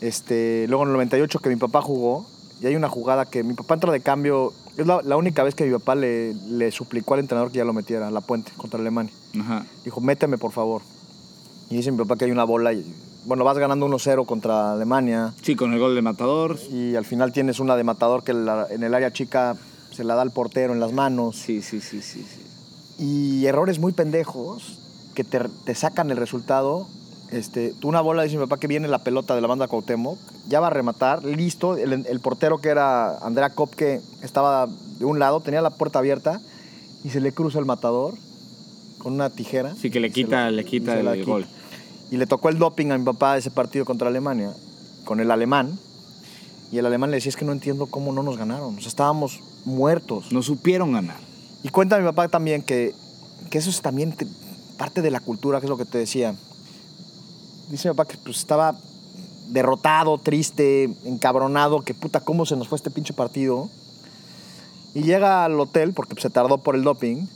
Este, 0.00 0.66
luego 0.68 0.84
en 0.84 0.90
el 0.90 0.94
98 0.94 1.38
que 1.40 1.48
mi 1.48 1.56
papá 1.56 1.82
jugó, 1.82 2.24
y 2.60 2.66
hay 2.66 2.76
una 2.76 2.88
jugada 2.88 3.26
que 3.26 3.42
mi 3.42 3.54
papá 3.54 3.74
entra 3.74 3.92
de 3.92 4.00
cambio, 4.00 4.52
es 4.76 4.86
la, 4.86 5.00
la 5.02 5.16
única 5.16 5.42
vez 5.42 5.54
que 5.54 5.64
mi 5.64 5.72
papá 5.72 5.94
le, 5.94 6.34
le 6.34 6.70
suplicó 6.70 7.14
al 7.14 7.20
entrenador 7.20 7.50
que 7.50 7.58
ya 7.58 7.64
lo 7.64 7.72
metiera 7.72 8.10
la 8.10 8.20
puente 8.20 8.52
contra 8.56 8.78
Alemania. 8.80 9.12
Ajá. 9.40 9.66
Dijo, 9.84 10.00
méteme 10.00 10.38
por 10.38 10.52
favor. 10.52 10.82
Y 11.70 11.76
dice 11.76 11.90
mi 11.90 11.98
papá 11.98 12.16
que 12.16 12.24
hay 12.26 12.30
una 12.30 12.44
bola 12.44 12.72
y, 12.72 12.84
bueno, 13.26 13.44
vas 13.44 13.58
ganando 13.58 13.86
1-0 13.88 14.24
contra 14.24 14.72
Alemania 14.72 15.34
Sí, 15.42 15.54
con 15.56 15.72
el 15.72 15.78
gol 15.80 15.94
de 15.94 16.02
Matador. 16.02 16.58
y 16.70 16.94
al 16.94 17.04
final 17.04 17.32
tienes 17.32 17.58
una 17.60 17.76
de 17.76 17.84
matador 17.84 18.22
que 18.24 18.32
la- 18.32 18.66
en 18.70 18.82
el 18.84 18.94
área 18.94 19.12
chica 19.12 19.56
se 19.98 20.04
la 20.04 20.14
da 20.14 20.22
al 20.22 20.30
portero 20.30 20.72
en 20.72 20.78
las 20.78 20.92
manos 20.92 21.34
Sí, 21.36 21.60
sí, 21.60 21.80
sí, 21.80 22.00
sí. 22.02 22.22
sí. 22.24 23.04
y 23.04 23.46
errores 23.46 23.80
muy 23.80 23.90
pendejos 23.92 24.78
que 25.14 25.24
te, 25.24 25.40
te 25.64 25.74
sacan 25.74 26.12
el 26.12 26.16
resultado. 26.16 26.86
Este, 27.32 27.74
tú 27.80 27.88
una 27.88 28.00
bola, 28.00 28.22
dice 28.22 28.36
mi 28.36 28.44
papá, 28.44 28.58
que 28.60 28.68
viene 28.68 28.86
la 28.86 29.00
pelota 29.00 29.34
de 29.34 29.40
la 29.40 29.48
banda 29.48 29.66
Cuauhtémoc, 29.66 30.16
ya 30.48 30.60
va 30.60 30.68
a 30.68 30.70
rematar, 30.70 31.24
listo. 31.24 31.76
El, 31.76 32.06
el 32.06 32.20
portero 32.20 32.58
que 32.58 32.68
era 32.68 33.18
Andrea 33.18 33.50
Kopke 33.50 34.00
estaba 34.22 34.68
de 35.00 35.04
un 35.04 35.18
lado, 35.18 35.40
tenía 35.40 35.60
la 35.60 35.70
puerta 35.70 35.98
abierta 35.98 36.40
y 37.02 37.10
se 37.10 37.20
le 37.20 37.32
cruza 37.32 37.58
el 37.58 37.64
matador 37.66 38.14
con 38.98 39.14
una 39.14 39.30
tijera. 39.30 39.74
Sí, 39.74 39.90
que 39.90 39.98
le 39.98 40.10
quita, 40.12 40.44
la- 40.44 40.50
le 40.52 40.64
quita 40.64 40.92
se 40.92 41.00
el, 41.00 41.04
la 41.06 41.14
el 41.14 41.24
gol. 41.24 41.44
Y 42.12 42.16
le 42.18 42.26
tocó 42.26 42.48
el 42.50 42.58
doping 42.58 42.92
a 42.92 42.98
mi 42.98 43.04
papá 43.04 43.36
ese 43.36 43.50
partido 43.50 43.84
contra 43.84 44.06
Alemania, 44.08 44.52
con 45.04 45.18
el 45.18 45.30
alemán. 45.32 45.76
Y 46.70 46.78
el 46.78 46.86
alemán 46.86 47.10
le 47.10 47.16
decía, 47.16 47.30
es 47.30 47.36
que 47.36 47.44
no 47.46 47.52
entiendo 47.52 47.86
cómo 47.86 48.12
no 48.12 48.22
nos 48.22 48.36
ganaron. 48.38 48.76
O 48.76 48.78
sea, 48.80 48.88
estábamos 48.88 49.40
muertos. 49.68 50.32
No 50.32 50.42
supieron 50.42 50.92
ganar. 50.92 51.16
Y 51.62 51.68
cuenta 51.68 51.98
mi 51.98 52.04
papá 52.04 52.28
también 52.28 52.62
que, 52.62 52.94
que 53.50 53.58
eso 53.58 53.70
es 53.70 53.80
también 53.80 54.12
te- 54.12 54.26
parte 54.76 55.02
de 55.02 55.10
la 55.10 55.20
cultura, 55.20 55.60
que 55.60 55.66
es 55.66 55.70
lo 55.70 55.76
que 55.76 55.84
te 55.84 55.98
decía. 55.98 56.34
Dice 57.70 57.88
mi 57.88 57.94
papá 57.94 58.08
que 58.10 58.16
pues, 58.18 58.38
estaba 58.38 58.76
derrotado, 59.48 60.18
triste, 60.18 60.84
encabronado, 61.04 61.82
que 61.82 61.94
puta, 61.94 62.20
¿cómo 62.20 62.46
se 62.46 62.56
nos 62.56 62.68
fue 62.68 62.76
este 62.76 62.90
pinche 62.90 63.12
partido? 63.12 63.68
Y 64.94 65.02
llega 65.02 65.44
al 65.44 65.58
hotel, 65.60 65.92
porque 65.92 66.14
pues, 66.14 66.22
se 66.22 66.30
tardó 66.30 66.58
por 66.58 66.74
el 66.74 66.82
doping, 66.82 67.26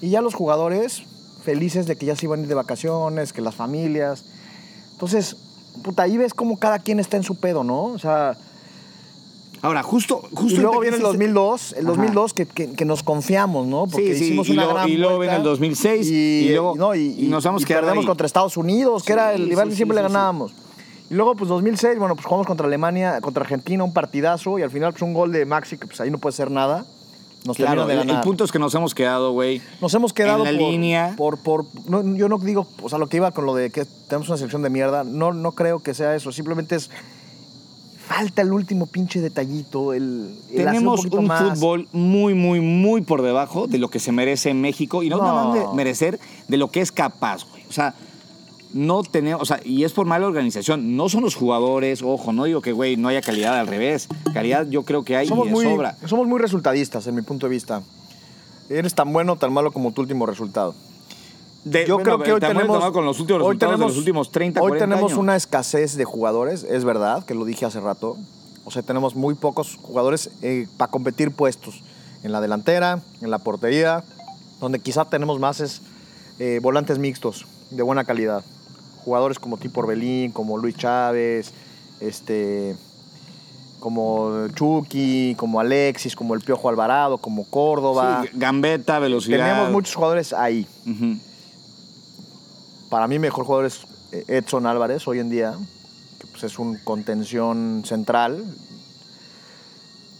Y 0.00 0.10
ya 0.10 0.20
los 0.20 0.34
jugadores 0.34 1.02
felices 1.42 1.86
de 1.86 1.96
que 1.96 2.06
ya 2.06 2.16
se 2.16 2.26
iban 2.26 2.40
a 2.40 2.42
ir 2.42 2.48
de 2.48 2.54
vacaciones, 2.54 3.32
que 3.32 3.40
las 3.40 3.54
familias. 3.54 4.24
Entonces, 4.92 5.36
puta, 5.82 6.02
ahí 6.02 6.16
ves 6.18 6.34
cómo 6.34 6.58
cada 6.58 6.78
quien 6.78 7.00
está 7.00 7.16
en 7.16 7.22
su 7.22 7.36
pedo, 7.36 7.64
¿no? 7.64 7.84
O 7.84 7.98
sea, 7.98 8.36
Ahora, 9.62 9.82
justo, 9.82 10.20
justo 10.34 10.54
y 10.54 10.58
luego 10.58 10.80
viene 10.80 10.96
el 10.96 11.02
que 11.02 11.08
hiciste- 11.08 11.18
2002, 11.32 11.72
el 11.72 11.78
Ajá. 11.86 11.88
2002 11.88 12.34
que, 12.34 12.46
que- 12.46 12.72
que 12.74 12.84
nos 12.84 13.02
confiamos, 13.02 13.66
¿no? 13.66 13.86
Porque 13.86 14.12
Sí, 14.14 14.18
sí, 14.18 14.24
hicimos 14.26 14.48
y 14.48 14.52
una 14.52 14.62
luego- 14.62 14.74
gran 14.78 14.88
y 14.88 14.96
luego 14.96 15.18
viene 15.18 15.36
el 15.36 15.42
2006, 15.42 16.06
y 16.10 16.48
luego- 16.50 16.74
no, 16.76 16.94
y 16.94 17.26
nos 17.28 17.44
vamos 17.44 17.62
y 17.62 17.66
perdemos 17.66 17.98
ahí. 18.02 18.06
contra 18.06 18.26
Estados 18.26 18.56
Unidos, 18.56 19.02
que 19.02 19.08
Sí, 19.08 19.18
era 19.18 19.32
el 19.34 19.48
rival 19.48 19.68
que 19.68 19.74
siempre 19.76 19.96
le 19.96 20.02
ganábamos. 20.02 20.52
Y 21.10 21.14
luego, 21.14 21.34
pues 21.34 21.48
2006, 21.48 21.98
bueno, 21.98 22.14
pues 22.14 22.26
jugamos 22.26 22.46
contra 22.46 22.66
Alemania, 22.66 23.20
contra 23.20 23.42
Argentina, 23.42 23.82
un 23.82 23.92
partidazo, 23.94 24.58
y 24.58 24.62
al 24.62 24.70
final, 24.70 24.92
pues 24.92 25.02
un 25.02 25.14
gol 25.14 25.32
de 25.32 25.44
Maxi, 25.46 25.78
que 25.78 25.86
pues 25.86 26.00
ahí 26.00 26.10
no 26.10 26.18
puede 26.18 26.36
ser 26.36 26.50
nada. 26.50 26.84
Nos 27.46 27.56
Claro, 27.56 27.86
de 27.86 27.94
el, 27.94 28.00
el 28.00 28.06
ganar. 28.08 28.24
punto 28.24 28.44
es 28.44 28.52
que 28.52 28.58
nos 28.58 28.74
hemos 28.74 28.94
quedado, 28.94 29.30
güey. 29.32 29.62
Nos 29.80 29.94
hemos 29.94 30.12
quedado 30.12 30.44
en 30.44 30.52
la 30.54 30.58
por, 30.60 30.70
línea. 30.70 31.14
Por, 31.16 31.38
por, 31.38 31.64
no, 31.88 32.02
yo 32.16 32.28
no 32.28 32.36
digo, 32.38 32.66
o 32.82 32.88
sea, 32.88 32.98
lo 32.98 33.06
que 33.08 33.16
iba 33.18 33.30
con 33.30 33.46
lo 33.46 33.54
de 33.54 33.70
que 33.70 33.84
tenemos 34.08 34.28
una 34.28 34.36
selección 34.36 34.60
de 34.62 34.70
mierda, 34.70 35.04
no, 35.04 35.32
no 35.32 35.52
creo 35.52 35.78
que 35.82 35.94
sea 35.94 36.14
eso. 36.14 36.30
Simplemente 36.32 36.74
es. 36.76 36.90
Falta 38.08 38.40
el 38.40 38.52
último 38.52 38.86
pinche 38.86 39.20
detallito, 39.20 39.92
el. 39.92 40.34
el 40.50 40.64
Tenemos 40.64 41.04
un, 41.04 41.26
más. 41.26 41.50
fútbol 41.58 41.88
muy, 41.92 42.32
muy, 42.32 42.60
muy 42.60 43.02
por 43.02 43.20
debajo 43.20 43.66
de 43.66 43.76
lo 43.78 43.90
que 43.90 43.98
se 43.98 44.12
merece 44.12 44.48
en 44.48 44.62
México. 44.62 45.02
Y 45.02 45.10
no, 45.10 45.18
No. 45.18 45.24
nada 45.24 45.44
más 45.44 45.54
de 45.54 45.76
merecer 45.76 46.18
de 46.48 46.56
lo 46.56 46.70
que 46.70 46.80
es 46.80 46.90
capaz, 46.90 47.44
güey. 47.50 47.64
O 47.68 47.72
sea, 47.72 47.94
no 48.72 49.02
tenemos, 49.02 49.42
o 49.42 49.44
sea, 49.44 49.60
y 49.62 49.84
es 49.84 49.92
por 49.92 50.06
mala 50.06 50.26
organización. 50.26 50.96
No 50.96 51.10
son 51.10 51.22
los 51.22 51.34
jugadores, 51.34 52.02
ojo, 52.02 52.32
no 52.32 52.44
digo 52.44 52.62
que, 52.62 52.72
güey, 52.72 52.96
no 52.96 53.08
haya 53.08 53.20
calidad, 53.20 53.58
al 53.58 53.66
revés. 53.66 54.08
Calidad 54.32 54.66
yo 54.70 54.84
creo 54.84 55.04
que 55.04 55.14
hay 55.16 55.28
somos 55.28 55.44
y 55.44 55.48
de 55.50 55.54
muy, 55.54 55.64
sobra. 55.66 55.96
somos 56.06 56.26
muy 56.26 56.40
resultadistas, 56.40 57.06
en 57.08 57.14
mi 57.14 57.22
punto 57.22 57.46
de 57.46 57.50
vista. 57.50 57.82
Eres 58.70 58.94
tan 58.94 59.12
bueno 59.12 59.34
o 59.34 59.36
tan 59.36 59.52
malo 59.52 59.70
como 59.70 59.92
tu 59.92 60.00
último 60.00 60.24
resultado. 60.24 60.74
De- 61.64 61.86
Yo 61.86 61.96
bueno, 61.96 62.14
creo 62.14 62.24
que 62.24 62.32
hoy 62.32 62.40
tenemos. 62.40 62.92
con 62.92 63.04
los 63.04 63.20
últimos 63.20 63.42
hoy 63.42 63.58
tenemos, 63.58 63.80
de 63.80 63.86
los 63.86 63.96
últimos 63.96 64.30
30, 64.30 64.60
Hoy 64.60 64.68
40 64.70 64.84
tenemos 64.86 65.12
años. 65.12 65.18
una 65.22 65.36
escasez 65.36 65.96
de 65.96 66.04
jugadores, 66.04 66.64
es 66.64 66.84
verdad, 66.84 67.24
que 67.24 67.34
lo 67.34 67.44
dije 67.44 67.66
hace 67.66 67.80
rato. 67.80 68.16
O 68.64 68.70
sea, 68.70 68.82
tenemos 68.82 69.14
muy 69.16 69.34
pocos 69.34 69.76
jugadores 69.82 70.30
para 70.76 70.90
competir 70.90 71.30
puestos. 71.32 71.82
En 72.22 72.32
la 72.32 72.40
delantera, 72.40 73.00
en 73.20 73.30
la 73.30 73.38
portería, 73.38 74.02
donde 74.60 74.80
quizá 74.80 75.04
tenemos 75.04 75.38
más 75.38 75.60
es 75.60 75.80
eh, 76.40 76.58
volantes 76.62 76.98
mixtos, 76.98 77.46
de 77.70 77.82
buena 77.82 78.04
calidad. 78.04 78.44
Jugadores 79.04 79.38
como 79.38 79.56
tipo 79.56 79.80
Orbelín, 79.80 80.32
como 80.32 80.58
Luis 80.58 80.76
Chávez, 80.76 81.52
este, 82.00 82.76
como 83.80 84.48
Chucky, 84.54 85.34
como 85.36 85.60
Alexis, 85.60 86.16
como 86.16 86.34
el 86.34 86.40
Piojo 86.40 86.68
Alvarado, 86.68 87.18
como 87.18 87.44
Córdoba. 87.44 88.22
Sí, 88.24 88.30
gambeta, 88.34 88.98
velocidad. 88.98 89.38
Tenemos 89.46 89.70
muchos 89.70 89.94
jugadores 89.94 90.32
ahí. 90.32 90.66
Ujú. 90.86 91.16
Para 92.88 93.06
mí, 93.08 93.18
mejor 93.18 93.44
jugador 93.44 93.66
es 93.66 93.80
eh, 94.12 94.24
Edson 94.28 94.66
Álvarez 94.66 95.06
hoy 95.08 95.18
en 95.18 95.30
día, 95.30 95.56
que 96.18 96.26
pues, 96.26 96.44
es 96.44 96.58
un 96.58 96.76
contención 96.78 97.82
central. 97.86 98.44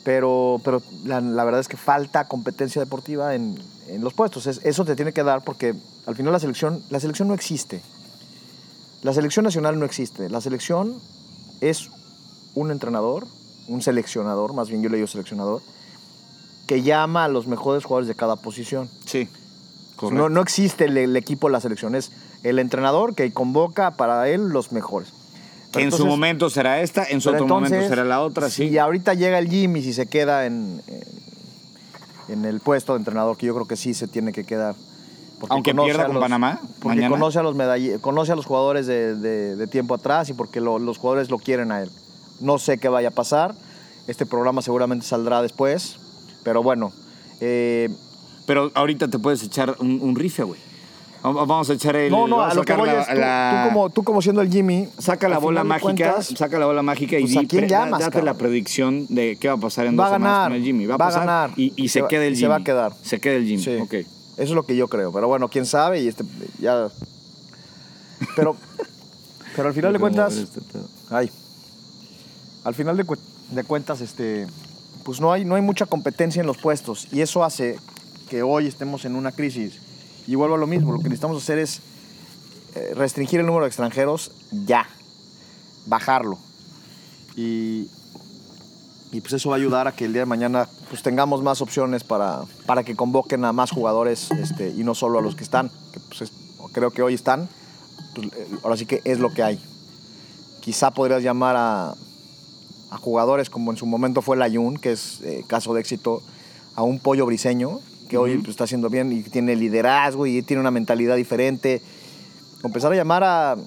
Pero, 0.05 0.61
pero 0.65 0.83
la, 1.05 1.21
la 1.21 1.45
verdad 1.45 1.61
es 1.61 1.69
que 1.69 1.77
falta 1.77 2.29
competencia 2.29 2.81
deportiva 2.81 3.35
en, 3.35 3.59
en 3.89 4.03
los 4.03 4.15
puestos. 4.15 4.47
Es- 4.47 4.61
eso 4.65 4.85
te 4.85 4.97
tiene 4.97 5.13
que 5.13 5.23
dar 5.23 5.43
porque 5.45 5.75
al 6.07 6.17
final 6.17 6.33
la 6.33 6.41
selección, 6.41 6.83
la 6.91 7.01
selección 7.01 7.29
no 7.29 7.35
existe. 7.35 7.83
La 9.03 9.13
selección 9.13 9.45
nacional 9.45 9.79
no 9.79 9.85
existe. 9.85 10.29
La 10.31 10.41
selección 10.41 10.95
es 11.61 11.91
un 12.55 12.71
entrenador, 12.71 13.27
un 13.69 13.83
seleccionador, 13.83 14.55
más 14.55 14.69
bien 14.71 14.83
yo 14.83 14.89
le 14.89 14.97
digo 14.97 15.07
seleccionador, 15.07 15.63
que 16.67 16.83
llama 16.83 17.25
a 17.25 17.29
los 17.29 17.47
mejores 17.47 17.85
jugadores 17.85 18.09
de 18.09 18.15
cada 18.15 18.37
posición. 18.37 18.89
Sí, 19.05 19.29
correcto. 19.97 20.19
No, 20.23 20.29
no 20.31 20.41
existe 20.41 20.87
el, 20.87 20.97
el 20.97 21.17
equipo 21.17 21.49
de 21.49 21.53
la 21.53 21.61
selección, 21.61 21.95
es 21.95 22.11
el 22.43 22.59
entrenador 22.59 23.15
que 23.15 23.33
convoca 23.33 23.93
para 23.93 24.29
él 24.29 24.49
los 24.49 24.73
mejores. 24.73 25.13
Pero 25.73 25.85
en 25.85 25.93
su 25.93 26.07
momento 26.07 26.49
será 26.51 26.81
esta, 26.81 27.05
en 27.05 27.21
su 27.21 27.29
otro 27.31 27.47
momento 27.47 27.77
será 27.89 28.05
la 28.05 28.23
otra, 28.23 28.49
sí. 28.49 28.69
Si 28.71 28.79
ahorita 28.79 29.15
llega 29.15 29.39
el 29.39 29.49
Jimmy, 29.51 29.83
si 29.83 29.93
se 29.93 30.07
queda 30.07 30.47
en, 30.47 30.81
en, 30.87 31.03
en 32.29 32.45
el 32.45 32.61
puesto 32.61 32.95
de 32.95 32.99
entrenador, 33.01 33.37
que 33.37 33.47
yo 33.47 33.55
creo 33.55 33.67
que 33.67 33.77
sí 33.77 33.93
se 33.95 34.09
tiene 34.09 34.33
que 34.33 34.45
quedar. 34.45 34.75
Porque 35.39 35.53
Aunque 35.55 35.75
pierda 35.75 36.07
con 36.07 36.15
los- 36.15 36.23
Panamá 36.23 36.61
Porque 36.81 36.97
mañana. 36.97 37.11
conoce 37.11 37.39
a 37.39 37.43
los 37.43 37.55
medall- 37.55 38.01
conoce 38.01 38.33
a 38.33 38.37
los 38.37 38.45
jugadores 38.47 38.87
de, 38.87 39.15
de- 39.15 39.57
de 39.57 39.67
tiempo 39.69 39.95
atrás 39.95 40.29
y 40.31 40.33
porque 40.33 40.61
lo- 40.61 40.79
los 40.79 40.99
jugadores 40.99 41.31
lo 41.31 41.39
quieren 41.39 41.71
a 41.71 41.83
él. 41.83 41.91
No 42.41 42.59
sé 42.59 42.79
qué 42.79 42.89
vaya 42.89 43.09
a 43.09 43.13
pasar. 43.13 43.55
Este 44.09 44.27
programa 44.27 44.63
seguramente 44.63 45.07
saldrá 45.07 45.43
después. 45.43 45.97
Pero 46.45 46.63
bueno, 46.63 46.93
eh, 47.41 47.89
Pero 48.47 48.73
ahorita 48.75 49.09
te 49.09 49.19
puedes 49.19 49.43
echar 49.43 49.77
un, 49.81 50.01
un 50.03 50.15
güey. 50.45 50.59
Va- 51.25 51.33
Vamos 51.33 51.69
a 51.69 51.73
echar 51.73 51.97
el. 51.97 52.11
no, 52.13 52.27
no, 52.29 52.41
a 52.43 52.55
lo 52.55 52.63
que 52.63 52.73
voy 52.75 52.87
la- 52.89 53.01
es 53.03 53.09
tú, 53.09 53.15
la- 53.15 53.63
tú 53.65 53.69
como, 53.75 53.91
tú 53.91 54.05
como 54.05 54.23
siendo 54.23 54.41
el 54.41 54.51
Jimmy. 54.51 54.89
Saca 54.99 55.29
la 55.29 55.39
bola 55.39 55.65
mágica, 55.65 55.83
cuentas, 55.83 56.27
saca 56.37 56.59
la 56.59 56.67
bola 56.67 56.83
mágica 56.83 57.17
y 57.19 57.23
pues, 57.23 57.33
di, 57.33 57.39
¿a 57.39 57.43
quién 57.49 57.67
llamas, 57.69 58.01
date 58.01 58.13
cabrón? 58.13 58.27
la 58.27 58.35
predicción 58.35 59.07
de 59.09 59.37
qué 59.41 59.49
va 59.49 59.55
a 59.55 59.59
pasar 59.59 59.87
en 59.87 59.99
Va 59.99 60.05
dos 60.05 60.13
semanas 60.15 60.33
ganar, 60.37 60.49
con 60.51 60.57
el 60.57 60.63
Jimmy. 60.65 60.87
Va 60.87 60.95
a, 60.95 60.99
va 60.99 61.05
a 61.05 61.09
pasar 61.09 61.27
ganar. 61.27 61.51
y, 61.57 61.89
se, 61.89 62.01
se 62.01 62.07
queda 62.07 62.25
el 62.25 62.35
Jimmy. 62.35 62.41
se 62.43 62.49
va 62.49 62.57
a 62.57 62.65
quedar. 62.65 62.93
Se 63.03 63.21
queda 63.21 63.35
el 63.35 63.45
Jimmy, 63.47 63.63
Sí. 63.63 63.71
Eso 63.73 64.07
es 64.37 64.51
lo 64.51 64.63
que 64.65 64.77
yo 64.77 64.87
creo. 64.87 65.11
Pero 65.13 65.27
bueno, 65.27 65.49
quién 65.49 65.67
sabe 65.67 66.01
y 66.01 66.07
este 66.09 66.23
ya. 66.61 66.89
Pero, 68.37 68.55
pero 69.57 69.69
al 69.69 69.75
final 69.75 69.93
de 69.93 69.99
cuentas, 69.99 70.37
este 70.37 70.61
ay, 71.11 71.31
al 72.65 72.75
final 72.75 72.97
de, 72.97 73.05
de 73.51 73.65
cuentas, 73.65 74.01
este, 74.01 74.47
pues 75.03 75.21
no 75.21 75.33
hay, 75.33 75.45
no 75.45 75.57
hay 75.57 75.63
mucha 75.63 75.87
competencia 75.87 76.41
en 76.41 76.47
los 76.47 76.59
puestos 76.59 77.09
y 77.13 77.21
eso 77.23 77.43
hace 77.43 77.79
que 78.31 78.43
hoy 78.43 78.67
estemos 78.69 79.05
en 79.05 79.17
una 79.17 79.33
crisis. 79.33 79.81
Y 80.29 80.35
vuelvo 80.37 80.55
a 80.55 80.59
lo 80.59 80.67
mismo. 80.69 80.93
Lo 80.93 80.99
que 80.99 81.05
necesitamos 81.09 81.43
hacer 81.43 81.59
es 81.59 81.81
eh, 82.77 82.93
restringir 82.95 83.41
el 83.41 83.47
número 83.47 83.65
de 83.65 83.69
extranjeros 83.69 84.31
ya, 84.53 84.87
bajarlo 85.87 86.39
y 87.37 87.89
y 89.11 89.23
pues 89.23 89.33
eso 89.33 89.49
va 89.49 89.57
a 89.57 89.59
ayudar 89.59 89.89
a 89.89 89.93
que 89.93 90.05
el 90.05 90.13
día 90.13 90.21
de 90.21 90.27
mañana 90.27 90.69
pues 90.91 91.03
tengamos 91.03 91.43
más 91.43 91.63
opciones 91.63 92.05
para, 92.05 92.43
para 92.67 92.85
que 92.85 92.95
convoquen 92.95 93.43
a 93.47 93.55
más 93.55 93.71
jugadores 93.71 94.31
este, 94.33 94.69
y 94.69 94.85
no 94.85 94.95
solo 94.95 95.19
a 95.19 95.23
los 95.23 95.35
que 95.35 95.45
están, 95.45 95.71
que 95.95 96.01
pues 96.01 96.21
es- 96.21 96.33
creo 96.73 96.91
que 96.91 97.01
hoy 97.01 97.15
están, 97.15 97.49
pues, 98.15 98.27
eh, 98.37 98.47
ahora 98.63 98.77
sí 98.77 98.85
que 98.85 99.01
es 99.05 99.19
lo 99.19 99.33
que 99.33 99.43
hay. 99.43 99.59
Quizá 100.61 100.91
podrías 100.91 101.23
llamar 101.23 101.57
a, 101.57 101.95
a 102.91 102.97
jugadores 102.99 103.49
como 103.49 103.71
en 103.71 103.79
su 103.79 103.87
momento 103.87 104.21
fue 104.21 104.37
Layun, 104.37 104.77
que 104.77 104.93
es 104.93 105.23
eh, 105.23 105.43
caso 105.47 105.73
de 105.73 105.81
éxito, 105.81 106.21
a 106.75 106.83
un 106.83 106.99
pollo 106.99 107.25
briseño, 107.25 107.81
que 108.09 108.17
hoy 108.17 108.39
pues, 108.39 108.51
está 108.51 108.65
haciendo 108.65 108.89
bien 108.91 109.13
y 109.13 109.23
tiene 109.23 109.55
liderazgo 109.55 110.27
y 110.27 110.43
tiene 110.43 110.61
una 110.61 110.71
mentalidad 110.71 111.17
diferente. 111.17 111.83
Empezar 112.65 112.93
a 112.93 112.97
llamar 112.97 113.23
a, 113.25 113.53
a 113.53 113.59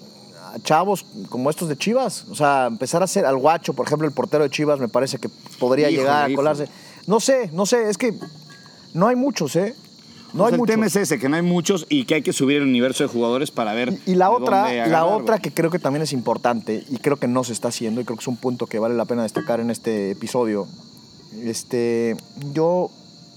chavos 0.63 1.05
como 1.29 1.49
estos 1.49 1.69
de 1.69 1.77
Chivas. 1.77 2.25
O 2.29 2.35
sea, 2.35 2.65
empezar 2.67 3.01
a 3.01 3.05
hacer 3.05 3.25
al 3.25 3.37
guacho, 3.37 3.73
por 3.73 3.85
ejemplo, 3.87 4.07
el 4.07 4.13
portero 4.13 4.43
de 4.43 4.49
Chivas 4.49 4.79
me 4.79 4.89
parece 4.89 5.17
que 5.19 5.29
podría 5.59 5.89
llegar 5.89 6.29
a 6.29 6.35
colarse. 6.35 6.67
No 7.07 7.19
sé, 7.19 7.49
no 7.53 7.65
sé, 7.65 7.89
es 7.89 7.97
que 7.97 8.13
no 8.93 9.07
hay 9.07 9.15
muchos, 9.15 9.55
¿eh? 9.55 9.73
No 10.33 10.43
Pues 10.43 10.47
hay 10.47 10.53
el 10.53 10.59
muchos. 10.59 10.73
tema 10.73 10.85
es 10.85 10.95
ese, 10.95 11.19
que 11.19 11.27
no 11.27 11.35
hay 11.35 11.41
muchos 11.41 11.85
y 11.89 12.05
que 12.05 12.15
hay 12.15 12.21
que 12.21 12.31
subir 12.31 12.57
el 12.57 12.63
universo 12.63 13.03
de 13.03 13.09
jugadores 13.09 13.51
para 13.51 13.73
ver. 13.73 13.97
Y 14.05 14.15
la 14.15 14.29
otra, 14.29 14.63
dónde 14.63 14.87
la 14.87 15.05
otra 15.05 15.39
que 15.39 15.51
creo 15.51 15.69
que 15.69 15.79
también 15.79 16.03
es 16.03 16.13
importante 16.13 16.85
y 16.89 16.97
creo 16.99 17.17
que 17.17 17.27
no 17.27 17.43
se 17.43 17.51
está 17.51 17.67
haciendo 17.67 17.99
y 17.99 18.05
creo 18.05 18.15
que 18.17 18.21
es 18.21 18.27
un 18.29 18.37
punto 18.37 18.65
que 18.65 18.79
vale 18.79 18.95
la 18.95 19.03
pena 19.05 19.23
destacar 19.23 19.59
en 19.59 19.69
este 19.71 20.11
episodio. 20.11 20.67
Este, 21.43 22.15
yo 22.53 22.91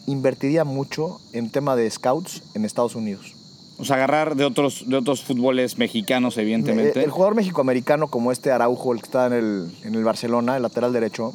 invertiría 0.07 0.65
mucho 0.65 1.21
en 1.33 1.51
tema 1.51 1.77
de 1.77 1.91
scouts 1.91 2.43
en 2.55 2.65
Estados 2.65 2.95
Unidos. 2.95 3.35
O 3.79 3.85
sea, 3.85 3.97
agarrar 3.97 4.37
de 4.37 4.45
otros, 4.45 4.85
de 4.87 4.97
otros 4.97 5.23
fútboles 5.25 5.79
mexicanos, 5.79 6.39
evidentemente. 6.39 7.01
El, 7.01 7.07
el 7.07 7.11
jugador 7.11 7.35
mexicoamericano 7.35 8.09
como 8.09 8.31
este 8.31 8.53
Araujo, 8.53 8.93
el 8.93 9.01
que 9.01 9.07
está 9.07 9.27
en 9.27 9.33
el, 9.33 9.77
en 9.83 9.95
el 9.95 10.05
Barcelona, 10.05 10.57
el 10.57 10.63
lateral 10.63 10.93
derecho, 10.93 11.33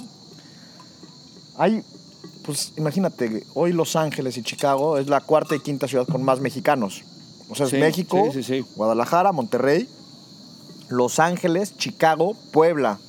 hay, 1.57 1.83
pues 2.43 2.71
imagínate, 2.77 3.43
hoy 3.53 3.73
Los 3.73 3.97
Ángeles 3.97 4.37
y 4.37 4.43
Chicago 4.43 4.97
es 4.97 5.07
la 5.09 5.19
cuarta 5.19 5.55
y 5.55 5.59
quinta 5.59 5.87
ciudad 5.87 6.07
con 6.07 6.23
más 6.23 6.39
mexicanos. 6.39 7.03
O 7.49 7.55
sea, 7.55 7.65
es 7.65 7.71
Sí, 7.71 7.77
México, 7.77 8.29
sí, 8.31 8.41
sí, 8.41 8.59
sí. 8.61 8.65
Guadalajara, 8.75 9.33
Monterrey, 9.33 9.89
Los 10.87 11.19
Ángeles, 11.19 11.75
Chicago, 11.77 12.35
Puebla. 12.51 12.99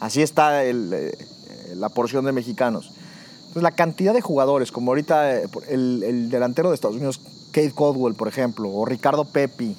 Así 0.00 0.22
está 0.22 0.62
el, 0.64 0.92
eh, 0.92 1.18
la 1.74 1.88
porción 1.88 2.24
de 2.24 2.30
mexicanos. 2.32 2.92
Entonces, 3.56 3.72
la 3.72 3.74
cantidad 3.74 4.12
de 4.12 4.20
jugadores, 4.20 4.70
como 4.70 4.90
ahorita 4.90 5.34
eh, 5.34 5.48
el, 5.70 6.02
el 6.02 6.28
delantero 6.28 6.68
de 6.68 6.74
Estados 6.74 6.96
Unidos, 6.96 7.18
Kate 7.52 7.70
Codwell, 7.72 8.14
por 8.14 8.28
ejemplo, 8.28 8.68
o 8.70 8.84
Ricardo 8.84 9.24
Pepi, 9.24 9.74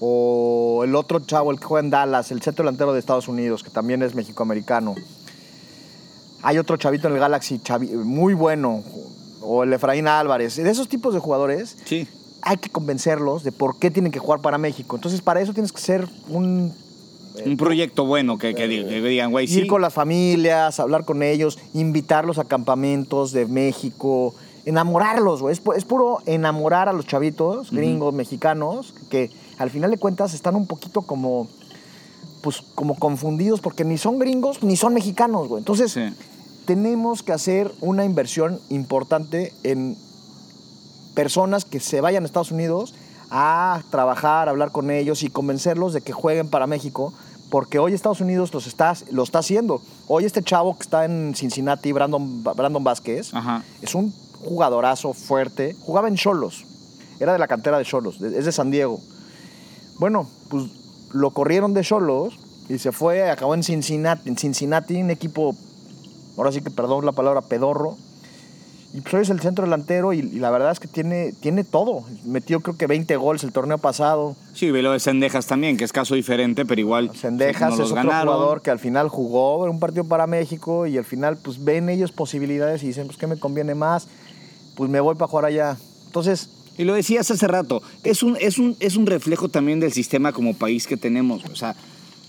o 0.00 0.80
el 0.84 0.94
otro 0.94 1.20
chavo, 1.20 1.50
el 1.50 1.58
que 1.60 1.66
juega 1.66 1.84
en 1.84 1.90
Dallas, 1.90 2.30
el 2.30 2.40
centro 2.40 2.64
delantero 2.64 2.94
de 2.94 3.00
Estados 3.00 3.28
Unidos, 3.28 3.62
que 3.62 3.68
también 3.68 4.02
es 4.02 4.14
mexicoamericano. 4.14 4.94
Hay 6.42 6.56
otro 6.56 6.78
chavito 6.78 7.08
en 7.08 7.12
el 7.14 7.20
Galaxy, 7.20 7.58
chavi- 7.58 7.92
muy 7.92 8.32
bueno, 8.32 8.82
o 9.42 9.64
el 9.64 9.74
Efraín 9.74 10.08
Álvarez. 10.08 10.56
De 10.56 10.70
esos 10.70 10.88
tipos 10.88 11.12
de 11.12 11.20
jugadores, 11.20 11.76
Sí. 11.84 12.08
hay 12.40 12.56
que 12.56 12.70
convencerlos 12.70 13.44
de 13.44 13.52
por 13.52 13.78
qué 13.78 13.90
tienen 13.90 14.12
que 14.12 14.18
jugar 14.18 14.40
para 14.40 14.56
México. 14.56 14.96
Entonces, 14.96 15.20
para 15.20 15.42
eso 15.42 15.52
tienes 15.52 15.72
que 15.72 15.80
ser 15.82 16.08
un 16.30 16.72
Un 17.44 17.56
proyecto 17.56 18.04
bueno 18.06 18.38
que, 18.38 18.54
que 18.54 18.68
digan, 18.68 19.30
güey, 19.32 19.44
ir 19.52 19.62
sí. 19.62 19.66
con 19.66 19.80
las 19.82 19.92
familias, 19.92 20.78
hablar 20.78 21.04
con 21.04 21.22
ellos, 21.22 21.58
invitarlos 21.72 22.38
a 22.38 22.44
campamentos 22.44 23.32
de 23.32 23.46
México, 23.46 24.34
enamorarlos, 24.64 25.40
güey. 25.42 25.52
Es, 25.52 25.62
pu- 25.62 25.74
es 25.76 25.84
puro 25.84 26.18
enamorar 26.26 26.88
a 26.88 26.92
los 26.92 27.06
chavitos, 27.06 27.70
gringos, 27.72 28.14
mexicanos, 28.14 28.94
que 29.10 29.30
al 29.58 29.70
final 29.70 29.90
de 29.90 29.98
cuentas 29.98 30.32
están 30.32 30.54
un 30.54 30.66
poquito 30.66 31.02
como, 31.02 31.48
pues, 32.42 32.62
como 32.76 32.94
confundidos 32.96 33.60
porque 33.60 33.84
ni 33.84 33.98
son 33.98 34.18
gringos 34.20 34.62
ni 34.62 34.76
son 34.76 34.94
mexicanos, 34.94 35.48
güey. 35.48 35.58
Entonces, 35.60 35.90
Sí. 35.92 36.02
tenemos 36.66 37.22
que 37.24 37.32
hacer 37.32 37.72
una 37.80 38.04
inversión 38.04 38.60
importante 38.70 39.52
en 39.64 39.96
personas 41.14 41.64
que 41.64 41.80
se 41.80 42.00
vayan 42.00 42.22
a 42.22 42.26
Estados 42.26 42.50
Unidos 42.52 42.94
a 43.36 43.82
trabajar, 43.90 44.48
hablar 44.48 44.70
con 44.70 44.92
ellos 44.92 45.24
y 45.24 45.28
convencerlos 45.28 45.92
de 45.92 46.02
que 46.02 46.12
jueguen 46.12 46.48
para 46.48 46.68
México, 46.68 47.12
porque 47.50 47.80
hoy 47.80 47.92
Estados 47.92 48.20
Unidos 48.20 48.54
los 48.54 48.68
está, 48.68 48.94
lo 49.10 49.24
está 49.24 49.40
haciendo. 49.40 49.82
Hoy 50.06 50.24
este 50.24 50.40
chavo 50.40 50.76
que 50.76 50.82
está 50.84 51.04
en 51.04 51.34
Cincinnati, 51.34 51.90
Brandon, 51.90 52.44
Brandon 52.44 52.84
Vázquez, 52.84 53.34
Ajá. 53.34 53.64
es 53.82 53.96
un 53.96 54.14
jugadorazo 54.38 55.12
fuerte, 55.14 55.74
jugaba 55.80 56.06
en 56.06 56.14
Cholos, 56.14 56.64
era 57.18 57.32
de 57.32 57.40
la 57.40 57.48
cantera 57.48 57.76
de 57.76 57.84
Cholos, 57.84 58.20
es 58.20 58.44
de 58.44 58.52
San 58.52 58.70
Diego. 58.70 59.00
Bueno, 59.98 60.28
pues 60.48 60.66
lo 61.12 61.32
corrieron 61.32 61.74
de 61.74 61.82
Cholos 61.82 62.38
y 62.68 62.78
se 62.78 62.92
fue, 62.92 63.28
acabó 63.28 63.54
en 63.56 63.64
Cincinnati, 63.64 64.28
en 64.28 64.38
Cincinnati, 64.38 65.02
un 65.02 65.10
equipo, 65.10 65.56
ahora 66.36 66.52
sí 66.52 66.60
que 66.60 66.70
perdón 66.70 67.04
la 67.04 67.12
palabra, 67.12 67.40
pedorro. 67.40 67.96
Y 68.94 69.00
pues 69.00 69.12
hoy 69.14 69.22
es 69.22 69.30
el 69.30 69.40
centro 69.40 69.64
delantero 69.64 70.12
y, 70.12 70.20
y 70.20 70.38
la 70.38 70.52
verdad 70.52 70.70
es 70.70 70.78
que 70.78 70.86
tiene, 70.86 71.32
tiene 71.40 71.64
todo. 71.64 72.04
Metió 72.24 72.60
creo 72.60 72.76
que 72.76 72.86
20 72.86 73.16
goles 73.16 73.42
el 73.42 73.50
torneo 73.50 73.76
pasado. 73.78 74.36
Sí, 74.52 74.70
ve 74.70 74.82
lo 74.82 74.92
de 74.92 75.00
Sendejas 75.00 75.46
también, 75.46 75.76
que 75.76 75.82
es 75.82 75.92
caso 75.92 76.14
diferente, 76.14 76.64
pero 76.64 76.80
igual. 76.80 77.10
Sendejas 77.12 77.70
no 77.70 77.74
es 77.74 77.90
otro 77.90 77.96
ganaron. 77.96 78.32
jugador 78.32 78.62
que 78.62 78.70
al 78.70 78.78
final 78.78 79.08
jugó 79.08 79.64
en 79.64 79.72
un 79.72 79.80
partido 79.80 80.04
para 80.04 80.28
México 80.28 80.86
y 80.86 80.96
al 80.96 81.04
final 81.04 81.36
pues 81.38 81.64
ven 81.64 81.88
ellos 81.88 82.12
posibilidades 82.12 82.84
y 82.84 82.86
dicen 82.86 83.06
pues 83.06 83.18
qué 83.18 83.26
me 83.26 83.36
conviene 83.36 83.74
más, 83.74 84.06
pues 84.76 84.88
me 84.88 85.00
voy 85.00 85.16
para 85.16 85.26
jugar 85.26 85.46
allá. 85.46 85.76
Entonces, 86.06 86.48
Y 86.78 86.84
lo 86.84 86.94
decías 86.94 87.28
hace 87.32 87.48
rato, 87.48 87.82
es 88.04 88.22
un, 88.22 88.36
es, 88.40 88.58
un, 88.58 88.76
es 88.78 88.94
un 88.94 89.06
reflejo 89.06 89.48
también 89.48 89.80
del 89.80 89.92
sistema 89.92 90.32
como 90.32 90.54
país 90.54 90.86
que 90.86 90.96
tenemos. 90.96 91.44
O 91.46 91.56
sea, 91.56 91.74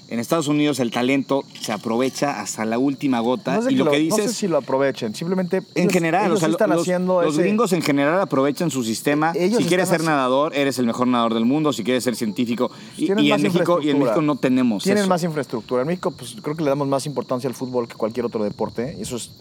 en 0.08 0.20
Estados 0.20 0.48
Unidos 0.48 0.80
el 0.80 0.92
talento 0.92 1.44
se 1.60 1.72
aprovecha 1.72 2.40
hasta 2.40 2.64
la 2.66 2.78
última 2.78 3.20
gota. 3.22 3.56
no, 3.56 3.62
sé 3.64 3.72
y 3.74 3.76
lo, 3.76 3.86
que 3.86 3.98
no 3.98 4.04
dices, 4.04 4.32
sé 4.32 4.34
si 4.34 4.48
lo 4.48 4.58
aprovechen, 4.58 5.16
simplemente 5.16 5.58
en 5.58 5.66
ellos- 5.76 5.94
general, 5.94 6.26
ellos 6.26 6.38
o 6.38 6.40
sea, 6.42 6.50
están 6.50 6.70
los, 6.70 6.82
haciendo 6.82 7.22
los 7.24 7.34
ese- 7.34 7.42
gringos 7.44 7.74
en 7.74 7.82
general 7.82 8.20
aprovechan 8.22 8.70
su 8.70 8.84
sistema. 8.84 9.32
Ellos 9.36 9.60
si 9.64 9.66
quieres 9.68 9.90
ser 9.90 10.04
nadador, 10.04 10.56
eres 10.56 10.78
el 10.80 10.86
mejor 10.86 11.08
nadador 11.08 11.34
del 11.34 11.46
mundo. 11.46 11.74
Si 11.74 11.84
quieres 11.84 12.04
ser 12.04 12.16
científico. 12.16 12.70
Y, 12.98 13.10
en 13.12 13.42
México, 13.42 13.80
y 13.82 13.90
en. 13.90 14.00
México 14.00 14.22
no 14.22 14.36
tenemos 14.36 14.84
Tienen 14.84 15.02
eso. 15.04 15.10
más 15.10 15.24
infraestructura. 15.24 15.82
En 15.82 15.88
México, 15.88 16.12
pues 16.12 16.36
creo 16.42 16.56
que 16.56 16.64
le 16.64 16.70
damos 16.70 16.88
más 16.88 17.06
importancia 17.08 17.48
al 17.50 17.56
fútbol 17.56 17.88
que 17.88 17.96
cualquier 17.96 18.26
otro 18.28 18.44
deporte. 18.44 18.96
Y 19.00 19.02
eso 19.02 19.16
es 19.16 19.32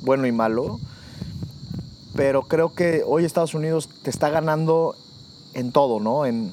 bueno 0.00 0.26
y 0.26 0.32
malo. 0.32 0.80
Pero 2.16 2.42
creo 2.42 2.72
que 2.72 3.02
hoy 3.06 3.24
Estados 3.24 3.54
Unidos 3.54 3.88
te 4.02 4.10
está 4.10 4.30
ganando 4.30 4.94
en 5.52 5.72
todo, 5.72 6.00
¿no? 6.00 6.26
En, 6.26 6.52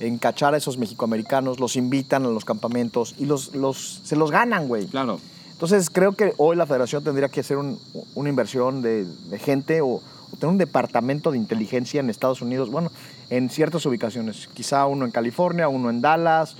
en 0.00 0.18
cachar 0.18 0.54
a 0.54 0.56
esos 0.58 0.76
mexicoamericanos, 0.78 1.58
los 1.60 1.76
invitan 1.76 2.24
a 2.24 2.28
los 2.28 2.44
campamentos 2.44 3.14
y 3.18 3.24
los, 3.26 3.54
los, 3.54 4.00
se 4.04 4.16
los 4.16 4.30
ganan, 4.30 4.68
güey. 4.68 4.86
Claro. 4.86 5.20
Entonces 5.52 5.88
creo 5.90 6.12
que 6.12 6.34
hoy 6.36 6.54
la 6.56 6.66
federación 6.66 7.02
tendría 7.02 7.28
que 7.28 7.40
hacer 7.40 7.56
un- 7.56 7.78
una 8.14 8.28
inversión 8.28 8.82
de, 8.82 9.04
de 9.04 9.38
gente 9.38 9.80
o, 9.80 9.86
o 9.88 10.02
tener 10.38 10.48
un 10.52 10.58
departamento 10.58 11.30
de 11.30 11.38
inteligencia 11.38 12.00
en 12.00 12.10
Estados 12.10 12.42
Unidos, 12.42 12.70
bueno, 12.70 12.92
en 13.30 13.48
ciertas 13.48 13.86
ubicaciones. 13.86 14.48
Quizá 14.52 14.84
uno 14.86 15.06
en 15.06 15.10
California, 15.12 15.68
uno 15.68 15.88
en 15.88 16.02
Dallas, 16.02 16.56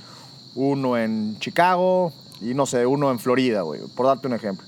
uno 0.55 0.97
en 0.97 1.37
Chicago 1.39 2.11
y 2.41 2.55
no 2.55 2.65
sé, 2.65 2.87
uno 2.87 3.11
en 3.11 3.19
Florida, 3.19 3.61
güey, 3.61 3.81
por 3.95 4.07
darte 4.07 4.25
un 4.27 4.33
ejemplo. 4.33 4.65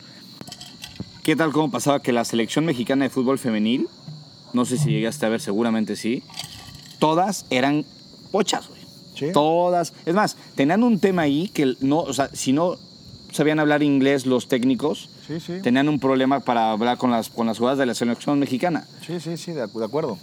¿Qué 1.23 1.35
tal 1.35 1.51
cómo 1.51 1.71
pasaba 1.71 1.99
que 1.99 2.11
la 2.11 2.23
selección 2.25 2.65
mexicana 2.65 3.05
de 3.05 3.09
fútbol 3.09 3.39
femenil, 3.39 3.87
no 4.53 4.65
sé 4.65 4.77
si 4.77 4.89
llegaste 4.91 5.25
a 5.25 5.29
ver, 5.29 5.41
seguramente 5.41 5.95
sí, 5.95 6.23
todas 6.99 7.45
eran 7.49 7.85
pochas, 8.31 8.67
güey. 8.67 8.79
Sí. 9.15 9.31
Todas. 9.33 9.93
Es 10.05 10.13
más, 10.15 10.35
tenían 10.55 10.83
un 10.83 10.99
tema 10.99 11.23
ahí 11.23 11.49
que 11.49 11.75
no, 11.81 11.99
o 11.99 12.13
sea, 12.13 12.29
si 12.33 12.53
no 12.53 12.77
sabían 13.31 13.59
hablar 13.59 13.83
inglés 13.83 14.25
los 14.25 14.47
técnicos, 14.47 15.09
Sí, 15.27 15.39
sí. 15.39 15.59
tenían 15.61 15.89
un 15.89 15.99
problema 15.99 16.39
para 16.39 16.71
hablar 16.71 16.97
con 16.97 17.11
las, 17.11 17.29
con 17.29 17.45
las 17.47 17.57
jugadoras 17.57 17.77
de 17.79 17.85
la 17.85 17.93
selección 17.93 18.39
mexicana. 18.39 18.87
Sí, 19.05 19.19
sí, 19.19 19.37
sí, 19.37 19.51
de 19.51 19.61
acuerdo. 19.63 20.17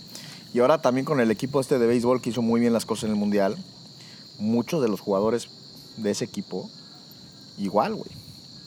Y 0.55 0.61
ahora 0.61 0.79
también 0.81 1.05
con 1.05 1.21
el 1.21 1.31
equipo 1.31 1.61
este 1.61 1.79
de 1.79 1.87
béisbol 1.87 2.21
que 2.23 2.31
hizo 2.31 2.41
muy 2.43 2.61
bien 2.61 2.73
las 2.73 2.87
cosas 2.87 3.05
en 3.05 3.11
el 3.11 3.17
Mundial, 3.17 3.57
muchos 4.39 4.81
de 4.83 4.89
los 4.89 5.01
jugadores 5.01 5.49
de 5.99 6.11
ese 6.11 6.25
equipo, 6.25 6.69
igual, 7.59 7.95
güey. 7.95 8.09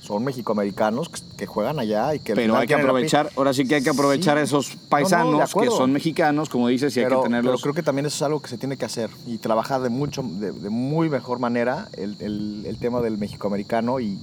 Son 0.09 0.23
mexicoamericanos 0.23 1.07
que, 1.07 1.21
que 1.37 1.45
juegan 1.45 1.77
allá 1.77 2.15
y 2.15 2.19
que... 2.19 2.33
Pero 2.33 2.57
hay 2.57 2.65
que 2.65 2.73
aprovechar, 2.73 3.29
ahora 3.37 3.53
sí 3.53 3.67
que 3.67 3.75
hay 3.75 3.83
que 3.83 3.91
aprovechar 3.91 4.37
Sí. 4.39 4.43
esos 4.45 4.69
No, 4.69 4.73
no, 4.73 4.79
de 4.81 4.89
paisanos 4.89 5.53
que 5.53 5.67
son 5.67 5.91
mexicanos, 5.93 6.49
como 6.49 6.67
dices, 6.67 6.97
y 6.97 6.99
hay 7.01 7.05
pero, 7.05 7.17
que 7.17 7.29
pero 7.29 7.29
tenerlos. 7.41 7.61
creo 7.61 7.75
que 7.75 7.83
también 7.83 8.07
eso 8.07 8.15
es 8.15 8.21
algo 8.23 8.41
que 8.41 8.47
se 8.49 8.57
tiene 8.57 8.75
que 8.75 8.85
hacer 8.85 9.11
y 9.27 9.37
trabajar 9.37 9.81
de 9.81 9.89
mucho, 9.89 10.23
de, 10.23 10.51
de 10.51 10.69
muy 10.71 11.09
mejor 11.11 11.37
manera 11.37 11.89
el, 11.95 12.15
el- 12.21 12.63
el 12.65 12.77
tema 12.79 13.01
del 13.01 13.19
mexicoamericano 13.19 13.99
y, 13.99 14.17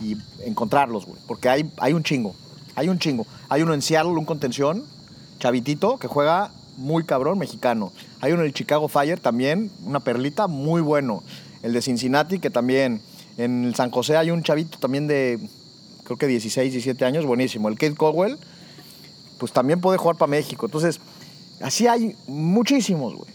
y, 0.00 0.12
y 0.12 0.16
encontrarlos, 0.46 1.04
güey. 1.04 1.18
Porque 1.26 1.50
hay, 1.50 1.70
hay 1.76 1.92
un 1.92 2.02
chingo, 2.02 2.34
hay 2.74 2.88
un 2.88 2.98
chingo. 2.98 3.26
Hay 3.50 3.60
uno 3.60 3.74
en 3.74 3.82
Seattle, 3.82 4.12
un 4.12 4.24
contención, 4.24 4.84
chavitito, 5.38 5.98
que 5.98 6.08
juega 6.08 6.50
muy 6.78 7.04
cabrón, 7.04 7.38
mexicano. 7.38 7.92
Hay 8.22 8.32
uno 8.32 8.40
en 8.40 8.46
el 8.46 8.54
Chicago 8.54 8.88
Fire 8.88 9.20
también, 9.20 9.70
una 9.84 10.00
perlita, 10.00 10.46
muy 10.46 10.80
bueno. 10.80 11.22
El 11.62 11.74
de 11.74 11.82
Cincinnati, 11.82 12.38
que 12.38 12.48
también. 12.48 13.02
En 13.38 13.72
San 13.74 13.90
José 13.90 14.16
hay 14.16 14.30
un 14.30 14.42
chavito 14.42 14.78
también 14.78 15.06
de, 15.06 15.38
creo 16.04 16.18
que 16.18 16.26
16, 16.26 16.72
17 16.72 17.04
años, 17.04 17.24
buenísimo. 17.24 17.68
El 17.68 17.76
Kate 17.78 17.94
Cowell, 17.94 18.36
pues 19.38 19.52
también 19.52 19.80
puede 19.80 19.96
jugar 19.96 20.16
para 20.16 20.28
México. 20.28 20.66
Entonces, 20.66 21.00
así 21.62 21.86
hay 21.86 22.14
muchísimos, 22.26 23.14
güey. 23.14 23.30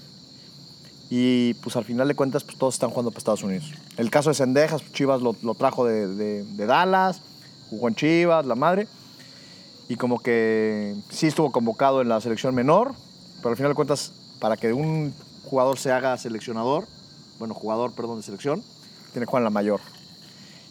Y 1.09 1.53
pues 1.55 1.75
al 1.75 1.85
final 1.85 2.07
de 2.07 2.15
cuentas, 2.15 2.43
pues 2.43 2.57
todos 2.57 2.75
están 2.75 2.89
jugando 2.89 3.11
para 3.11 3.19
Estados 3.19 3.43
Unidos. 3.43 3.71
El 3.97 4.09
caso 4.09 4.29
de 4.29 4.33
Sendejas, 4.35 4.81
pues, 4.81 4.93
Chivas 4.93 5.21
lo, 5.21 5.33
trajo 5.55 5.85
de- 5.85 6.43
de 6.43 6.65
Dallas, 6.65 7.21
jugó 7.69 7.87
en 7.87 7.95
Chivas, 7.95 8.45
la 8.45 8.55
madre. 8.55 8.87
Y 9.87 9.95
como 9.95 10.19
que 10.19 10.95
sí 11.11 11.27
estuvo 11.27 11.51
convocado 11.51 12.01
en 12.01 12.09
la 12.09 12.19
selección 12.19 12.53
menor, 12.55 12.93
pero 13.37 13.49
al 13.51 13.55
final 13.57 13.71
de 13.71 13.75
cuentas, 13.75 14.11
para 14.39 14.57
que 14.57 14.73
un 14.73 15.13
jugador 15.45 15.77
se 15.79 15.91
haga 15.91 16.17
seleccionador, 16.17 16.87
bueno, 17.39 17.53
jugador, 17.53 17.91
perdón, 17.93 18.17
de 18.17 18.23
selección, 18.23 18.63
tiene 19.11 19.25
que 19.25 19.29
jugar 19.29 19.41
en 19.41 19.45
la 19.45 19.49
mayor. 19.49 19.81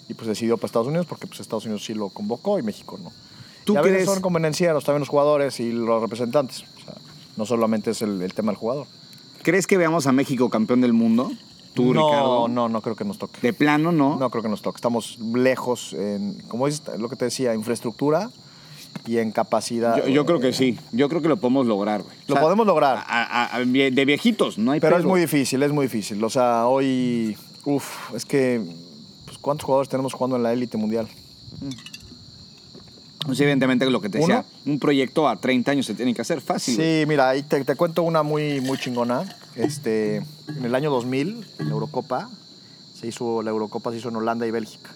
Y 0.08 0.14
pues 0.14 0.26
decidió 0.28 0.56
para 0.56 0.66
Estados 0.66 0.88
Unidos 0.88 1.06
porque 1.06 1.26
pues 1.26 1.40
Estados 1.40 1.64
Unidos 1.64 1.84
sí 1.84 1.94
lo 1.94 2.08
convocó 2.08 2.58
y 2.58 2.62
México 2.62 2.98
no. 3.02 3.12
¿Tú 3.64 3.74
y 3.74 3.76
a 3.76 3.82
veces 3.82 3.98
crees- 3.98 4.10
son 4.10 4.20
convenencieros 4.20 4.84
también 4.84 5.00
los 5.00 5.08
jugadores 5.08 5.60
y 5.60 5.70
los 5.72 6.00
representantes. 6.02 6.64
O 6.78 6.84
sea, 6.84 6.94
no 7.36 7.46
solamente 7.46 7.92
es 7.92 8.02
el, 8.02 8.20
el 8.20 8.34
tema 8.34 8.52
del 8.52 8.58
jugador. 8.58 8.86
¿Crees 9.42 9.66
que 9.66 9.76
veamos 9.76 10.06
a 10.06 10.12
México 10.12 10.50
campeón 10.50 10.80
del 10.80 10.92
mundo? 10.92 11.30
Tú, 11.74 11.94
no, 11.94 12.06
Ricardo. 12.08 12.48
no, 12.48 12.68
no 12.68 12.80
creo 12.82 12.94
que 12.96 13.04
nos 13.04 13.18
toque. 13.18 13.38
De 13.40 13.52
plano, 13.54 13.92
no. 13.92 14.16
No 14.18 14.28
creo 14.30 14.42
que 14.42 14.48
nos 14.48 14.60
toque. 14.60 14.76
Estamos 14.76 15.18
lejos 15.20 15.94
en, 15.94 16.34
como 16.48 16.66
es 16.68 16.82
lo 16.98 17.08
que 17.08 17.16
te 17.16 17.24
decía, 17.24 17.54
infraestructura 17.54 18.30
y 19.06 19.16
en 19.18 19.32
capacidad. 19.32 19.96
Yo, 19.96 20.06
yo 20.08 20.26
creo 20.26 20.38
que 20.38 20.52
sí. 20.52 20.78
Yo 20.92 21.08
creo 21.08 21.22
que 21.22 21.28
lo 21.28 21.38
podemos 21.38 21.66
lograr, 21.66 22.02
güey. 22.02 22.14
Lo 22.26 22.38
podemos 22.38 22.66
lograr. 22.66 22.98
a- 22.98 23.22
a- 23.54 23.56
a- 23.56 23.60
de 23.60 24.04
viejitos, 24.04 24.58
no 24.58 24.72
hay 24.72 24.80
Pero 24.80 24.98
es 24.98 25.04
muy 25.04 25.20
difícil, 25.20 25.62
es 25.62 25.72
muy 25.72 25.86
difícil. 25.86 26.22
O 26.22 26.28
sea, 26.28 26.66
hoy, 26.66 27.38
uff, 27.64 28.12
es 28.14 28.26
que, 28.26 28.60
¿cuántos 29.42 29.66
jugadores 29.66 29.90
tenemos 29.90 30.14
jugando 30.14 30.36
en 30.36 30.42
la 30.44 30.52
élite 30.54 30.78
mundial? 30.78 31.06
Pues, 33.26 33.38
evidentemente, 33.40 33.88
lo 33.88 34.00
que 34.00 34.08
te 34.08 34.18
decía, 34.18 34.44
un 34.66 34.78
proyecto 34.78 35.28
a 35.28 35.36
30 35.36 35.70
años 35.70 35.86
se 35.86 35.94
tiene 35.94 36.14
que 36.14 36.22
hacer 36.22 36.40
fácil. 36.40 36.76
Sí, 36.76 37.04
mira, 37.06 37.28
ahí 37.28 37.42
te, 37.42 37.62
te 37.64 37.76
cuento 37.76 38.02
una 38.02 38.22
muy, 38.22 38.60
muy 38.60 38.78
chingona. 38.78 39.24
Este, 39.54 40.16
en 40.16 40.64
el 40.64 40.74
año 40.74 40.90
2000, 40.90 41.46
en 41.58 41.66
la 41.66 41.72
Eurocopa, 41.72 42.30
se 42.98 43.06
hizo, 43.06 43.42
la 43.42 43.50
Eurocopa 43.50 43.90
se 43.90 43.98
hizo 43.98 44.08
en 44.08 44.16
Holanda 44.16 44.46
y 44.46 44.50
Bélgica. 44.50 44.90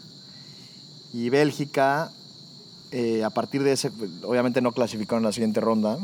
Y 1.12 1.28
Bélgica, 1.28 2.10
eh, 2.90 3.22
a 3.22 3.30
partir 3.30 3.62
de 3.62 3.72
ese, 3.72 3.90
obviamente 4.22 4.60
no 4.60 4.72
clasificaron 4.72 5.22
en 5.22 5.26
la 5.26 5.32
siguiente 5.32 5.60
ronda. 5.60 5.98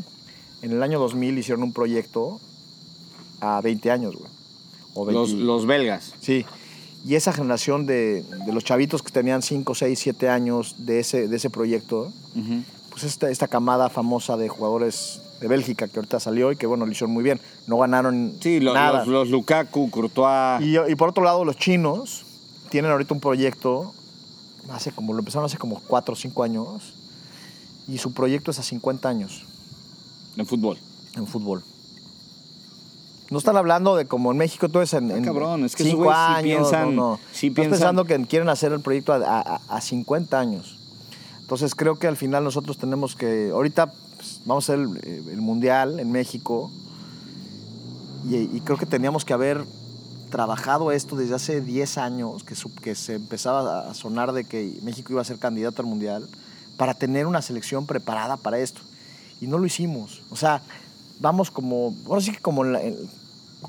En 0.62 0.70
el 0.70 0.82
año 0.82 1.00
2000 1.00 1.38
hicieron 1.38 1.62
un 1.64 1.72
proyecto 1.72 2.40
a 3.40 3.60
20 3.60 3.90
años, 3.90 4.14
güey. 4.14 4.30
O 4.94 5.10
Los, 5.10 5.30
20 5.30 5.44
los 5.44 5.66
belgas. 5.66 6.14
Sí. 6.20 6.44
Y 7.04 7.16
esa 7.16 7.32
generación 7.32 7.84
de, 7.86 8.22
de 8.46 8.52
los 8.52 8.64
chavitos 8.64 9.02
que 9.02 9.10
tenían 9.10 9.42
5, 9.42 9.74
6, 9.74 9.98
7 9.98 10.28
años 10.28 10.76
de 10.78 11.00
ese, 11.00 11.26
de 11.28 11.36
ese 11.36 11.50
proyecto, 11.50 12.12
pues 12.90 13.02
esta, 13.04 13.28
esta 13.30 13.48
camada 13.48 13.88
famosa 13.88 14.36
de 14.36 14.48
jugadores 14.48 15.20
de 15.40 15.48
Bélgica 15.48 15.88
que 15.88 15.98
ahorita 15.98 16.20
salió 16.20 16.52
y 16.52 16.56
que, 16.56 16.66
bueno, 16.66 16.86
lo 16.86 16.92
hicieron 16.92 17.12
muy 17.12 17.24
bien. 17.24 17.40
No 17.66 17.78
ganaron 17.78 18.34
Sí, 18.40 18.60
lo- 18.60 18.72
nada. 18.74 19.00
los, 19.00 19.08
los 19.08 19.28
Lukaku, 19.30 19.90
Courtois. 19.90 20.62
Y, 20.64 20.76
y 20.90 20.94
por 20.94 21.08
otro 21.08 21.24
lado, 21.24 21.44
los 21.44 21.56
chinos 21.56 22.24
tienen 22.70 22.92
ahorita 22.92 23.14
un 23.14 23.20
proyecto, 23.20 23.92
hace 24.70 24.92
como, 24.92 25.12
lo 25.12 25.18
empezaron 25.18 25.46
hace 25.46 25.58
como 25.58 25.80
4 25.88 26.12
o 26.12 26.16
5 26.16 26.42
años, 26.44 26.94
y 27.88 27.98
su 27.98 28.12
proyecto 28.14 28.52
es 28.52 28.60
a 28.60 28.62
50 28.62 29.08
años 29.08 29.44
en 30.36 30.46
fútbol. 30.46 30.78
en 31.16 31.26
fútbol. 31.26 31.64
No 33.32 33.38
están 33.38 33.56
hablando 33.56 33.96
de 33.96 34.04
como 34.06 34.30
en 34.30 34.38
México 34.38 34.68
todo 34.68 34.82
es 34.82 34.92
en, 34.94 35.10
en 35.10 35.22
Ah, 35.22 35.24
cabrón, 35.24 35.64
es 35.64 35.74
que 35.74 35.82
esos 35.82 35.92
cinco 35.96 36.10
sí 36.10 36.16
años. 36.16 36.68
piensan- 36.70 36.94
no, 36.94 37.10
no. 37.12 37.20
sí 37.32 37.46
Estás 37.48 37.54
piensan- 37.64 37.70
pensando 37.70 38.04
que 38.04 38.26
quieren 38.26 38.48
hacer 38.48 38.72
el 38.72 38.80
proyecto 38.80 39.12
a, 39.14 39.18
a- 39.40 39.60
a 39.68 39.80
50 39.80 40.38
años. 40.38 40.78
Entonces 41.40 41.74
creo 41.74 41.98
que 41.98 42.06
al 42.06 42.16
final 42.16 42.44
nosotros 42.44 42.78
tenemos 42.78 43.16
que, 43.16 43.50
ahorita 43.52 43.86
pues, 44.16 44.40
vamos 44.44 44.68
a 44.68 44.72
hacer 44.74 44.84
el, 45.04 45.28
el 45.30 45.40
Mundial 45.40 45.98
en 46.00 46.10
México. 46.12 46.70
Y, 48.28 48.36
y 48.36 48.60
creo 48.64 48.78
que 48.78 48.86
teníamos 48.86 49.24
que 49.24 49.32
haber 49.32 49.64
trabajado 50.30 50.92
esto 50.92 51.16
desde 51.16 51.34
hace 51.34 51.60
10 51.60 51.98
años, 51.98 52.44
que, 52.44 52.54
que 52.82 52.94
se 52.94 53.14
empezaba 53.16 53.90
a 53.90 53.94
sonar 53.94 54.32
de 54.32 54.44
que 54.44 54.78
México 54.82 55.12
iba 55.12 55.20
a 55.20 55.24
ser 55.24 55.38
candidato 55.38 55.82
al 55.82 55.88
Mundial, 55.88 56.28
para 56.76 56.94
tener 56.94 57.26
una 57.26 57.42
selección 57.42 57.86
preparada 57.86 58.36
para 58.36 58.58
esto. 58.58 58.80
Y 59.40 59.46
no 59.46 59.58
lo 59.58 59.66
hicimos. 59.66 60.22
O 60.30 60.36
sea, 60.36 60.62
vamos 61.20 61.50
como, 61.50 61.94
ahora 62.08 62.20
sí 62.22 62.32
que 62.32 62.38
como, 62.38 62.64
en 62.64 62.72
la- 62.72 62.82
en- 62.82 62.96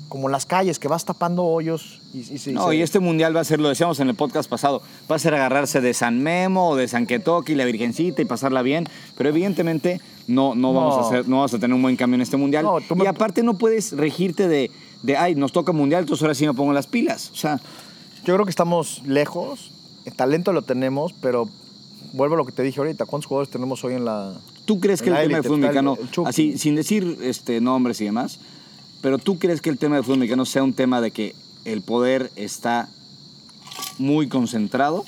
como 0.08 0.28
las 0.28 0.46
calles, 0.46 0.78
que 0.78 0.88
vas 0.88 1.04
tapando 1.04 1.44
hoyos 1.44 2.00
y, 2.12 2.18
y 2.20 2.38
se- 2.38 2.52
No, 2.52 2.68
se- 2.68 2.76
y 2.76 2.82
este 2.82 3.00
mundial 3.00 3.34
va 3.36 3.40
a 3.40 3.44
ser, 3.44 3.60
lo 3.60 3.68
decíamos 3.68 3.98
en 4.00 4.08
el 4.08 4.14
podcast 4.14 4.48
pasado, 4.50 4.82
va 5.10 5.16
a 5.16 5.18
ser 5.18 5.34
agarrarse 5.34 5.80
de 5.80 5.94
San 5.94 6.22
Memo 6.22 6.70
o 6.70 6.76
de 6.76 6.88
San 6.88 7.06
Quetoque 7.06 7.52
y 7.52 7.54
la 7.56 7.64
Virgencita 7.64 8.22
y 8.22 8.24
pasarla 8.24 8.62
bien, 8.62 8.88
pero 9.16 9.28
evidentemente 9.28 10.00
no, 10.26 10.54
no, 10.54 10.72
Vamos, 10.72 10.96
a 10.96 11.08
hacer, 11.08 11.28
no 11.28 11.36
vamos 11.36 11.54
a 11.54 11.58
tener 11.58 11.74
un 11.74 11.82
buen 11.82 11.96
cambio 11.96 12.14
en 12.16 12.22
este 12.22 12.36
mundial. 12.36 12.64
No, 12.64 12.80
tú 12.80 12.96
me- 12.96 13.04
Y 13.04 13.06
aparte 13.06 13.42
no 13.42 13.54
puedes 13.58 13.92
regirte 13.92 14.48
de, 14.48 14.70
de, 15.02 15.16
ay, 15.16 15.34
nos 15.34 15.52
toca 15.52 15.72
mundial, 15.72 16.00
entonces 16.02 16.22
ahora 16.22 16.34
sí 16.34 16.46
me 16.46 16.54
pongo 16.54 16.72
las 16.72 16.86
pilas. 16.86 17.30
O 17.32 17.36
sea, 17.36 17.60
Yo 18.24 18.32
creo 18.34 18.44
que 18.46 18.50
estamos 18.50 19.02
lejos, 19.04 19.70
el 20.06 20.14
talento 20.14 20.52
lo 20.54 20.62
tenemos, 20.62 21.12
pero 21.12 21.46
vuelvo 22.14 22.36
a 22.36 22.38
lo 22.38 22.44
que 22.46 22.52
te 22.52 22.62
dije 22.62 22.80
ahorita, 22.80 23.04
¿cuántos 23.04 23.26
jugadores 23.26 23.50
tenemos 23.50 23.84
hoy 23.84 23.94
en 23.94 24.04
la... 24.06 24.32
¿tú 24.64 24.80
crees 24.80 25.02
que 25.02 25.10
el 25.10 25.14
tema 25.16 25.24
élite, 25.24 25.42
fútbol 25.42 25.58
mexicano, 25.60 25.98
así, 26.24 26.56
sin 26.56 26.74
decir 26.74 27.18
este, 27.20 27.60
nombres 27.60 28.00
y 28.00 28.04
demás, 28.06 28.38
pero 29.04 29.18
tú 29.18 29.38
crees 29.38 29.60
que 29.60 29.68
el 29.68 29.76
tema 29.76 29.96
del 29.96 30.04
fútbol 30.04 30.20
mexicano 30.20 30.46
sea 30.46 30.62
un 30.62 30.72
tema 30.72 31.02
de 31.02 31.10
que 31.10 31.34
el 31.66 31.82
poder 31.82 32.30
está 32.36 32.88
muy 33.98 34.28
concentrado? 34.28 35.04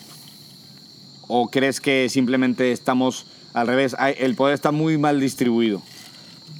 ¿O 1.28 1.48
crees 1.48 1.80
que 1.80 2.10
simplemente 2.10 2.72
estamos 2.72 3.24
al 3.54 3.66
revés? 3.66 3.96
El 4.18 4.36
poder 4.36 4.52
está 4.52 4.70
muy 4.70 4.98
mal 4.98 5.18
distribuido. 5.18 5.80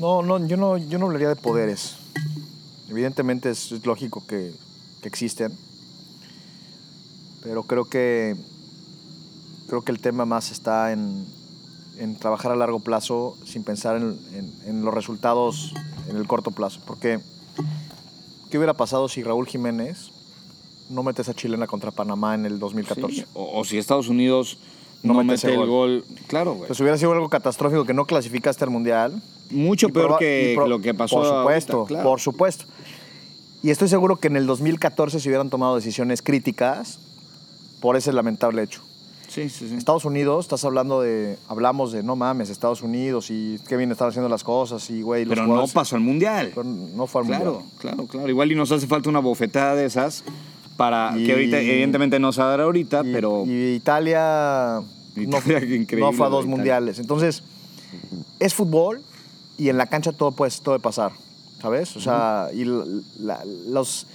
No, 0.01 0.23
no, 0.23 0.47
yo 0.47 0.57
no, 0.57 0.79
yo 0.79 0.99
no 0.99 1.05
hablaría 1.05 1.29
de 1.29 1.37
poderes. 1.37 1.97
Evidentemente 2.89 3.51
es, 3.51 3.71
es 3.71 3.85
lógico 3.85 4.27
que, 4.27 4.55
que 5.03 5.09
existen, 5.09 5.53
pero 7.43 7.65
creo 7.65 7.85
que 7.85 8.35
creo 9.69 9.83
que 9.83 9.93
el 9.93 10.01
tema 10.01 10.25
más 10.25 10.51
está 10.51 10.91
en, 10.91 11.27
en 11.99 12.17
trabajar 12.17 12.53
a 12.53 12.57
largo 12.57 12.81
plazo 12.81 13.37
sin 13.45 13.65
pensar 13.65 13.97
en, 13.97 14.19
en- 14.35 14.53
en 14.67 14.85
los 14.85 14.93
resultados 14.93 15.73
en 16.09 16.17
el 16.17 16.27
corto 16.27 16.51
plazo. 16.51 16.81
Porque, 16.87 17.21
¿qué 18.51 18.59
hubiera 18.59 18.75
pasado 18.75 19.09
si 19.09 19.23
Raúl 19.23 19.47
Jiménez 19.47 20.11
no 20.91 21.03
mete 21.03 21.23
esa 21.23 21.35
chilena 21.35 21.67
contra 21.67 21.91
Panamá 21.91 22.35
en 22.35 22.47
el 22.47 22.59
2014? 22.59 23.15
Sí, 23.15 23.25
O, 23.35 23.61
o 23.61 23.65
si 23.65 23.79
Estados 23.79 24.09
Unidos 24.09 24.59
No 25.03 25.15
no, 25.15 25.25
mete 25.25 25.49
el 25.53 25.57
gol. 25.59 25.69
gol. 25.69 26.05
Claro, 26.27 26.55
güey. 26.55 26.67
Pues 26.69 26.79
hubiera 26.81 26.97
sido 26.99 27.13
algo 27.13 27.29
catastrófico 27.29 27.85
que 27.85 27.95
no 27.95 28.05
clasificaste 28.07 28.65
al 28.65 28.71
Mundial. 28.71 29.21
Mucho 29.51 29.89
peor 29.91 30.19
que 30.19 30.57
lo 30.67 30.81
que 30.81 30.93
pasó. 30.95 31.17
Por 31.17 31.27
supuesto, 31.27 31.77
ahorita, 31.79 31.89
claro. 31.89 32.09
por 32.11 32.21
supuesto. 32.21 32.65
Y 33.63 33.71
estoy 33.71 33.89
seguro 33.89 34.17
que 34.17 34.29
en 34.29 34.37
el 34.37 34.47
2014 34.47 35.19
se 35.21 35.29
hubieran 35.29 35.51
tomado 35.51 35.77
decisiones 35.77 36.23
críticas 36.23 36.99
por 37.81 37.97
ese 37.97 38.13
lamentable 38.13 38.63
hecho. 38.63 38.83
Sí, 39.37 39.51
sí, 39.51 39.69
sí. 39.69 39.75
Estados 39.75 40.07
Unidos, 40.07 40.47
estás 40.47 40.65
hablando 40.65 41.03
de, 41.03 41.39
hablamos 41.47 41.93
de, 41.93 42.03
no 42.03 42.17
mames, 42.17 42.49
Estados 42.49 42.81
Unidos 42.81 43.31
y 43.31 43.59
qué 43.69 43.77
bien 43.77 43.93
están 43.93 44.09
haciendo 44.09 44.31
las 44.31 44.43
cosas 44.43 44.89
y, 44.89 45.03
güey, 45.03 45.27
los 45.27 45.35
Pero 45.35 45.47
no 45.47 45.67
pasó 45.69 45.95
al 45.95 46.01
mundial. 46.01 46.53
pero 46.55 46.65
no 46.65 47.07
fue 47.07 47.21
al 47.21 47.27
Claro, 47.27 47.53
Mundial. 47.53 47.71
claro, 47.79 48.07
claro. 48.07 48.29
Igual 48.31 48.53
y 48.53 48.55
nos 48.55 48.73
hace 48.73 48.87
falta 48.87 49.11
una 49.11 49.19
bofetada 49.19 49.75
de 49.75 49.85
esas 49.85 50.25
para 50.79 51.13
Y- 51.19 51.27
que 51.27 51.33
ahorita, 51.33 51.61
evidentemente 51.61 52.19
no 52.19 52.33
se 52.33 52.41
va 52.41 52.47
a 52.47 52.51
dar 52.51 52.61
ahorita, 52.63 53.03
Y, 53.05 53.13
pero 53.13 53.45
y 53.47 53.75
Italia, 53.75 54.81
no, 55.15 55.23
Italia, 55.23 55.61
fue 56.15 56.27
a 56.27 56.31
dos 56.31 56.41
Italia. 56.45 56.47
mundiales. 56.47 56.99
Entonces, 56.99 57.43
es 58.39 58.55
fútbol 58.55 59.03
y 59.59 59.69
en 59.69 59.77
la 59.77 59.87
cancha 59.87 60.13
todo 60.13 60.33
puede, 60.33 60.51
todo 60.53 60.65
puede 60.65 60.81
pasar, 60.81 61.13
¿sabes? 61.61 61.95
O 61.95 62.01
sea, 62.01 62.49
y 62.55 62.65
la- 62.65 62.85
la- 63.21 63.45
los... 63.69 64.07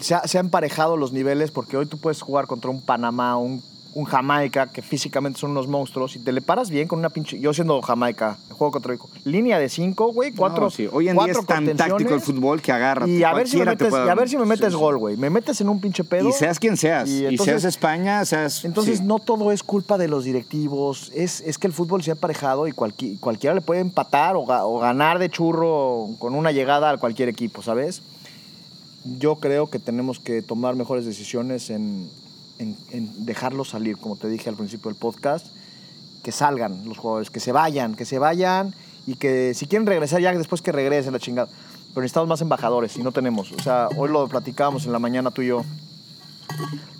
Se 0.00 0.14
ha, 0.14 0.26
se 0.26 0.38
han 0.38 0.46
emparejado 0.46 0.96
los 0.96 1.12
niveles 1.12 1.50
porque 1.50 1.76
hoy 1.76 1.84
tú 1.84 1.98
puedes 1.98 2.22
jugar 2.22 2.46
contra 2.46 2.70
un 2.70 2.80
Panamá, 2.80 3.36
un, 3.36 3.62
un 3.96 4.04
Jamaica, 4.04 4.66
que 4.66 4.82
físicamente 4.82 5.40
son 5.40 5.52
unos 5.52 5.68
monstruos, 5.68 6.16
y 6.16 6.18
te 6.18 6.30
le 6.30 6.42
paras 6.42 6.68
bien 6.68 6.86
con 6.86 6.98
una 6.98 7.08
pinche... 7.08 7.40
Yo 7.40 7.54
siendo 7.54 7.80
Jamaica, 7.80 8.36
juego 8.50 8.70
contra. 8.70 8.94
Línea 9.24 9.58
de 9.58 9.70
cinco, 9.70 10.12
güey, 10.12 10.32
cuatro... 10.32 10.64
No, 10.64 10.70
sí. 10.70 10.86
Hoy 10.92 11.08
en 11.08 11.16
día 11.16 11.32
es 11.32 11.46
tan 11.46 11.74
táctico 11.74 12.12
el 12.12 12.20
fútbol 12.20 12.60
que 12.60 12.72
agarra. 12.72 13.08
Y 13.08 13.24
a 13.24 13.32
ver 13.32 13.48
si 13.48 13.56
me 13.56 13.64
metes, 13.64 13.90
y 13.90 14.08
a 14.08 14.14
ver 14.14 14.28
si 14.28 14.36
me 14.36 14.44
metes 14.44 14.74
gol, 14.74 14.98
güey. 14.98 15.16
Me 15.16 15.30
metes 15.30 15.62
en 15.62 15.70
un 15.70 15.80
pinche 15.80 16.04
pedo. 16.04 16.28
Y 16.28 16.32
seas 16.32 16.58
quien 16.58 16.76
seas. 16.76 17.08
Y 17.08 17.38
seas 17.38 17.64
España, 17.64 18.22
seas. 18.26 18.66
Entonces 18.66 18.98
sí. 18.98 19.04
no 19.04 19.18
todo 19.18 19.50
es 19.50 19.62
culpa 19.62 19.96
de 19.96 20.08
los 20.08 20.24
directivos, 20.24 21.10
es, 21.14 21.40
es 21.40 21.56
que 21.56 21.66
el 21.66 21.72
fútbol 21.72 22.02
se 22.02 22.10
ha 22.10 22.14
aparejado 22.14 22.68
y 22.68 22.72
cualqui- 22.72 23.18
cualquiera 23.18 23.54
le 23.54 23.62
puede 23.62 23.80
empatar 23.80 24.36
o, 24.36 24.42
o 24.42 24.78
ganar 24.78 25.18
de 25.18 25.30
churro 25.30 26.08
con 26.18 26.34
una 26.34 26.52
llegada 26.52 26.90
a 26.90 26.98
cualquier 26.98 27.30
equipo, 27.30 27.62
¿sabes? 27.62 28.02
Yo 29.18 29.36
creo 29.36 29.70
que 29.70 29.78
tenemos 29.78 30.20
que 30.20 30.42
tomar 30.42 30.74
mejores 30.74 31.06
decisiones 31.06 31.70
en, 31.70 32.10
en- 32.58 32.76
en 32.90 33.24
dejarlos 33.26 33.70
salir, 33.70 33.96
como 33.98 34.16
te 34.16 34.28
dije 34.28 34.48
al 34.48 34.56
principio 34.56 34.90
del 34.90 34.98
podcast, 34.98 35.46
que 36.22 36.32
salgan 36.32 36.84
los 36.86 36.98
jugadores, 36.98 37.30
que 37.30 37.40
se 37.40 37.52
vayan, 37.52 37.94
que 37.94 38.04
se 38.04 38.18
vayan 38.18 38.74
y 39.06 39.14
que 39.14 39.54
si 39.54 39.66
quieren 39.66 39.86
regresar 39.86 40.20
ya 40.20 40.32
después 40.32 40.62
que 40.62 40.72
regresen 40.72 41.12
la 41.12 41.18
chingada. 41.20 41.48
Pero 41.94 42.02
necesitamos 42.02 42.28
más 42.28 42.40
embajadores 42.42 42.96
y 42.96 43.02
no 43.02 43.12
tenemos. 43.12 43.52
O 43.52 43.62
sea, 43.62 43.88
hoy 43.96 44.10
lo 44.10 44.26
platicábamos 44.28 44.84
en 44.86 44.92
la 44.92 44.98
mañana 44.98 45.30
tú 45.30 45.42
y 45.42 45.46
yo. 45.48 45.64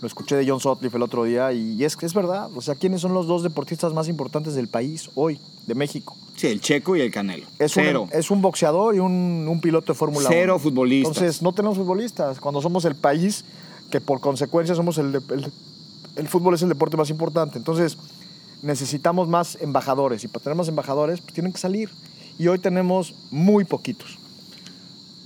Lo 0.01 0.07
escuché 0.07 0.37
de 0.37 0.47
John 0.49 0.61
Sutcliffe 0.61 0.97
el 0.97 1.03
otro 1.03 1.25
día 1.25 1.53
y 1.53 1.83
es 1.85 1.97
que 1.97 2.05
es 2.07 2.13
verdad. 2.15 2.49
O 2.55 2.61
sea, 2.61 2.75
¿quiénes 2.75 3.01
son 3.01 3.15
los 3.15 3.27
dos 3.27 3.43
deportistas 3.43 3.93
más 3.93 4.09
importantes 4.09 4.55
del 4.55 4.69
país 4.69 5.09
hoy, 5.15 5.41
de 5.67 5.75
México? 5.75 6.17
Sí, 6.37 6.49
el 6.49 6.61
Checo 6.61 6.97
y 6.97 7.01
el 7.01 7.11
Canelo. 7.11 7.47
Es 7.59 7.73
Cero. 7.73 8.03
Un, 8.03 8.19
es 8.19 8.31
un 8.31 8.43
boxeador 8.43 8.95
y 8.95 8.99
un, 8.99 9.47
un 9.49 9.61
piloto 9.61 9.93
de 9.93 9.99
Fórmula 9.99 10.29
1. 10.29 10.29
Cero 10.31 10.59
futbolistas. 10.59 11.17
Entonces, 11.17 11.43
no 11.43 11.53
tenemos 11.53 11.79
futbolistas. 11.79 12.41
Cuando 12.41 12.61
somos 12.61 12.85
el 12.85 12.95
país 12.97 13.45
que 13.91 14.01
por 14.01 14.21
consecuencia 14.21 14.75
somos 14.75 14.99
el, 14.99 15.15
el, 15.15 15.53
el 16.17 16.29
fútbol 16.29 16.55
es 16.55 16.63
el 16.63 16.69
deporte 16.69 16.97
más 16.97 17.11
importante. 17.11 17.59
Entonces, 17.59 17.99
necesitamos 18.63 19.29
más 19.29 19.59
embajadores. 19.61 20.25
Y 20.25 20.29
para 20.29 20.45
tener 20.45 20.57
más 20.57 20.69
embajadores, 20.69 21.21
pues 21.21 21.35
tienen 21.35 21.53
que 21.53 21.59
salir. 21.59 21.91
Y 22.39 22.49
hoy 22.49 22.59
tenemos 22.59 23.15
muy 23.31 23.65
poquitos. 23.65 24.19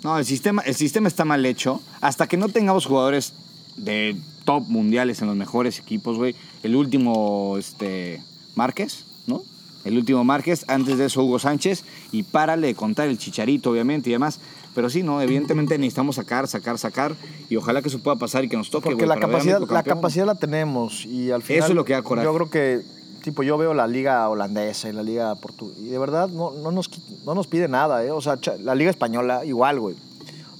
No, 0.02 0.18
el 0.18 0.24
sistema, 0.24 0.62
el 0.62 0.74
sistema 0.74 1.08
está 1.08 1.24
mal 1.24 1.44
hecho. 1.44 1.80
Hasta 2.00 2.26
que 2.26 2.36
no 2.36 2.48
tengamos 2.48 2.86
jugadores 2.86 3.32
de 3.76 4.16
top 4.44 4.68
mundiales 4.68 5.20
en 5.20 5.28
los 5.28 5.36
mejores 5.36 5.78
equipos, 5.78 6.16
güey. 6.16 6.34
El 6.62 6.76
último, 6.76 7.56
este, 7.58 8.22
Márquez, 8.54 9.04
¿no? 9.26 9.42
El 9.84 9.96
último 9.96 10.24
Márquez, 10.24 10.64
antes 10.68 10.98
de 10.98 11.06
eso 11.06 11.24
Hugo 11.24 11.38
Sánchez. 11.38 11.84
Y 12.12 12.22
párale 12.22 12.68
de 12.68 12.74
contar 12.74 13.08
el 13.08 13.18
chicharito, 13.18 13.70
obviamente, 13.70 14.10
y 14.10 14.12
demás. 14.12 14.40
Pero 14.80 14.88
sí, 14.88 15.02
no, 15.02 15.20
evidentemente 15.20 15.76
necesitamos 15.76 16.16
sacar, 16.16 16.48
sacar, 16.48 16.78
sacar. 16.78 17.14
Y 17.50 17.56
ojalá 17.56 17.82
que 17.82 17.88
eso 17.88 17.98
pueda 17.98 18.16
pasar 18.16 18.44
y 18.44 18.48
que 18.48 18.56
nos 18.56 18.70
toque, 18.70 18.88
Porque 18.88 19.04
la 19.04 19.20
capacidad, 19.20 19.60
la 19.60 19.82
capacidad 19.82 20.24
la 20.24 20.36
tenemos. 20.36 21.04
Y 21.04 21.30
al 21.30 21.42
final. 21.42 21.64
Eso 21.64 21.72
es 21.72 21.74
lo 21.74 21.84
que 21.84 21.92
da 21.92 22.00
coraje. 22.00 22.24
Yo 22.24 22.32
creo 22.32 22.48
que, 22.48 22.80
tipo, 23.22 23.42
yo 23.42 23.58
veo 23.58 23.74
la 23.74 23.86
liga 23.86 24.26
holandesa 24.26 24.88
y 24.88 24.94
la 24.94 25.02
liga 25.02 25.34
portuguesa. 25.34 25.78
Y 25.82 25.88
de 25.88 25.98
verdad 25.98 26.30
no, 26.30 26.52
no, 26.52 26.72
nos, 26.72 26.88
no 27.26 27.34
nos 27.34 27.46
pide 27.46 27.68
nada, 27.68 28.02
¿eh? 28.02 28.10
O 28.10 28.22
sea, 28.22 28.38
la 28.60 28.74
liga 28.74 28.88
española, 28.88 29.44
igual, 29.44 29.80
güey. 29.80 29.96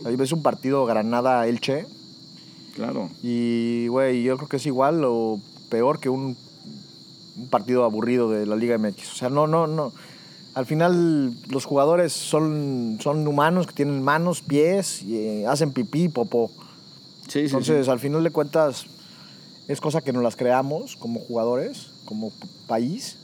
Ahí 0.05 0.17
ves 0.17 0.33
un 0.33 0.43
partido 0.43 0.85
Granada-Elche. 0.85 1.87
Claro. 2.75 3.09
Y, 3.23 3.87
güey, 3.89 4.23
yo 4.23 4.37
creo 4.37 4.51
que 4.51 4.59
es 4.59 4.67
igual 4.67 5.03
o 5.03 5.41
peor 5.71 5.99
que 5.99 6.11
un, 6.11 6.37
un 7.39 7.49
partido 7.49 7.85
aburrido 7.85 8.29
de 8.29 8.45
la 8.45 8.57
Liga 8.57 8.77
MX. 8.77 9.13
O 9.13 9.15
sea, 9.15 9.31
no, 9.31 9.47
no, 9.47 9.67
no. 9.67 9.95
Al 10.55 10.67
final, 10.67 11.33
los 11.49 11.65
jugadores 11.65 12.13
son, 12.13 12.99
son 13.01 13.27
humanos 13.27 13.67
que 13.67 13.73
tienen 13.73 14.03
manos, 14.03 14.43
pies, 14.43 15.03
y 15.03 15.17
eh, 15.17 15.47
hacen 15.47 15.73
pipí, 15.73 16.09
popó. 16.09 16.51
Sí, 17.29 17.41
sí, 17.41 17.41
Entonces, 17.47 17.87
sí. 17.87 17.91
al 17.91 18.01
final 18.01 18.25
de 18.25 18.31
cuentas, 18.31 18.87
es 19.69 19.81
cosa 19.81 20.01
que 20.01 20.13
nos 20.13 20.23
las 20.23 20.35
creamos 20.35 20.97
como 20.97 21.21
jugadores, 21.21 21.91
como 22.05 22.33
país, 22.67 23.17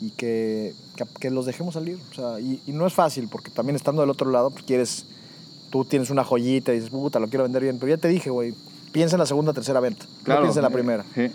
y 0.00 0.10
que, 0.10 0.74
que, 0.94 1.04
que 1.18 1.30
los 1.30 1.46
dejemos 1.46 1.74
salir. 1.74 1.98
O 2.12 2.14
sea, 2.14 2.40
y, 2.40 2.60
y 2.66 2.72
no 2.72 2.86
es 2.86 2.92
fácil, 2.92 3.28
porque 3.28 3.50
también 3.50 3.74
estando 3.74 4.02
del 4.02 4.10
otro 4.10 4.30
lado, 4.30 4.50
pues 4.50 4.64
quieres, 4.64 5.06
tú 5.70 5.84
tienes 5.84 6.10
una 6.10 6.22
joyita 6.22 6.72
y 6.72 6.76
dices, 6.76 6.90
puta, 6.90 7.18
lo 7.18 7.28
quiero 7.28 7.42
vender 7.42 7.62
bien. 7.62 7.78
Pero 7.80 7.96
ya 7.96 8.00
te 8.00 8.08
dije, 8.08 8.30
güey, 8.30 8.54
piensa 8.92 9.16
en 9.16 9.20
la 9.20 9.26
segunda, 9.26 9.52
tercera 9.52 9.80
venta. 9.80 10.06
Claro. 10.22 10.42
No 10.42 10.46
piensa 10.46 10.60
en 10.60 10.64
la 10.64 10.70
primera. 10.70 11.04
Sí. 11.14 11.28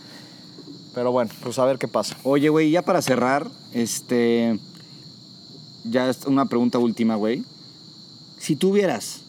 Pero 0.93 1.12
bueno, 1.12 1.32
pues 1.41 1.57
a 1.59 1.66
ver 1.66 1.78
qué 1.78 1.88
pasa. 1.88 2.18
Oye, 2.24 2.49
güey, 2.49 2.72
ya 2.72 2.82
para 2.82 3.01
cerrar, 3.01 3.47
este. 3.74 4.59
Ya 5.84 6.09
es 6.09 6.25
una 6.25 6.45
pregunta 6.45 6.77
última, 6.79 7.15
güey. 7.15 7.43
Si 8.38 8.55
tuvieras 8.55 9.21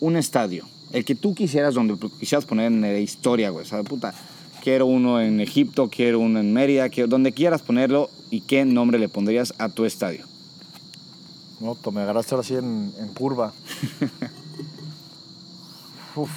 un 0.00 0.16
estadio, 0.16 0.64
el 0.92 1.04
que 1.04 1.14
tú 1.14 1.34
quisieras, 1.34 1.74
donde 1.74 1.96
quisieras 2.18 2.44
poner 2.44 2.66
en 2.66 2.80
la 2.80 2.98
historia, 2.98 3.50
güey, 3.50 3.64
o 3.64 3.68
sea, 3.68 3.82
puta, 3.82 4.14
quiero 4.62 4.86
uno 4.86 5.20
en 5.20 5.40
Egipto, 5.40 5.88
quiero 5.88 6.20
uno 6.20 6.40
en 6.40 6.52
Mérida, 6.52 6.88
quiero, 6.88 7.08
donde 7.08 7.32
quieras 7.32 7.62
ponerlo, 7.62 8.10
¿y 8.30 8.40
qué 8.42 8.64
nombre 8.64 8.98
le 8.98 9.08
pondrías 9.08 9.54
a 9.58 9.68
tu 9.68 9.84
estadio? 9.84 10.24
No, 11.60 11.74
to- 11.74 11.90
me 11.90 12.02
agarraste 12.02 12.34
ahora 12.34 12.46
sí 12.46 12.54
en, 12.54 12.92
en 12.98 13.08
curva. 13.08 13.52
Uf, 16.16 16.30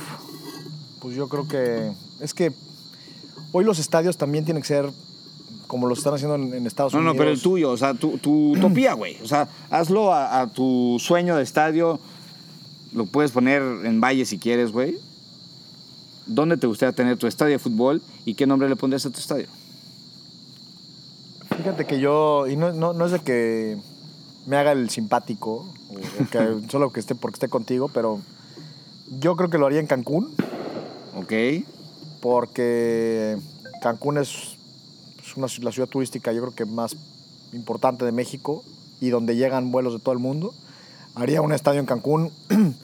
pues 0.99 1.15
yo 1.15 1.27
creo 1.27 1.47
que. 1.47 1.91
Es 2.19 2.33
que 2.33 2.53
hoy 3.51 3.63
los 3.65 3.79
estadios 3.79 4.17
también 4.17 4.45
tienen 4.45 4.61
que 4.61 4.67
ser 4.67 4.91
como 5.71 5.87
lo 5.87 5.93
están 5.93 6.13
haciendo 6.13 6.35
en, 6.35 6.53
en 6.53 6.67
Estados 6.67 6.91
No, 6.93 6.99
Unidos. 6.99 7.15
no, 7.15 7.17
pero 7.17 7.31
el 7.31 7.41
tuyo, 7.41 7.71
o 7.71 7.77
sea, 7.77 7.93
tu, 7.93 8.17
tu 8.17 8.51
utopía, 8.57 8.91
güey. 8.91 9.15
O 9.23 9.25
sea, 9.25 9.47
hazlo 9.69 10.11
a, 10.13 10.41
a 10.41 10.47
tu 10.47 10.97
sueño 10.99 11.37
de 11.37 11.43
estadio. 11.43 11.97
Lo 12.91 13.05
puedes 13.05 13.31
poner 13.31 13.61
en 13.85 14.01
Valle 14.01 14.25
si 14.25 14.37
quieres, 14.37 14.73
güey. 14.73 14.97
¿Dónde 16.25 16.57
te 16.57 16.67
gustaría 16.67 16.91
tener 16.93 17.15
tu 17.17 17.25
estadio 17.25 17.53
de 17.53 17.59
fútbol 17.59 18.01
y 18.25 18.33
qué 18.33 18.45
nombre 18.45 18.67
le 18.67 18.75
pondrías 18.75 19.05
a 19.05 19.11
tu 19.11 19.19
estadio? 19.19 19.47
Fíjate 21.55 21.85
que 21.85 22.01
yo, 22.01 22.47
y 22.47 22.57
no, 22.57 22.73
no, 22.73 22.91
no 22.91 23.05
es 23.05 23.13
de 23.13 23.19
que 23.19 23.77
me 24.47 24.57
haga 24.57 24.73
el 24.73 24.89
simpático, 24.89 25.65
o, 25.89 26.23
o 26.23 26.27
que 26.29 26.67
solo 26.69 26.91
que 26.91 26.99
esté 26.99 27.15
porque 27.15 27.35
esté 27.35 27.47
contigo, 27.47 27.89
pero 27.93 28.19
yo 29.21 29.37
creo 29.37 29.49
que 29.49 29.57
lo 29.57 29.67
haría 29.67 29.79
en 29.79 29.87
Cancún, 29.87 30.33
¿Ok? 31.15 31.31
porque 32.21 33.37
Cancún 33.81 34.17
es, 34.17 34.57
es 35.31 35.37
una, 35.37 35.47
la 35.65 35.71
ciudad 35.71 35.87
turística, 35.89 36.31
yo 36.31 36.41
creo 36.41 36.55
que 36.55 36.65
más 36.65 36.95
importante 37.53 38.05
de 38.05 38.11
México 38.11 38.63
y 38.99 39.09
donde 39.09 39.35
llegan 39.35 39.71
vuelos 39.71 39.93
de 39.93 39.99
todo 39.99 40.13
el 40.13 40.19
mundo. 40.19 40.53
Haría 41.15 41.41
un 41.41 41.53
estadio 41.53 41.79
en 41.79 41.85
Cancún, 41.85 42.31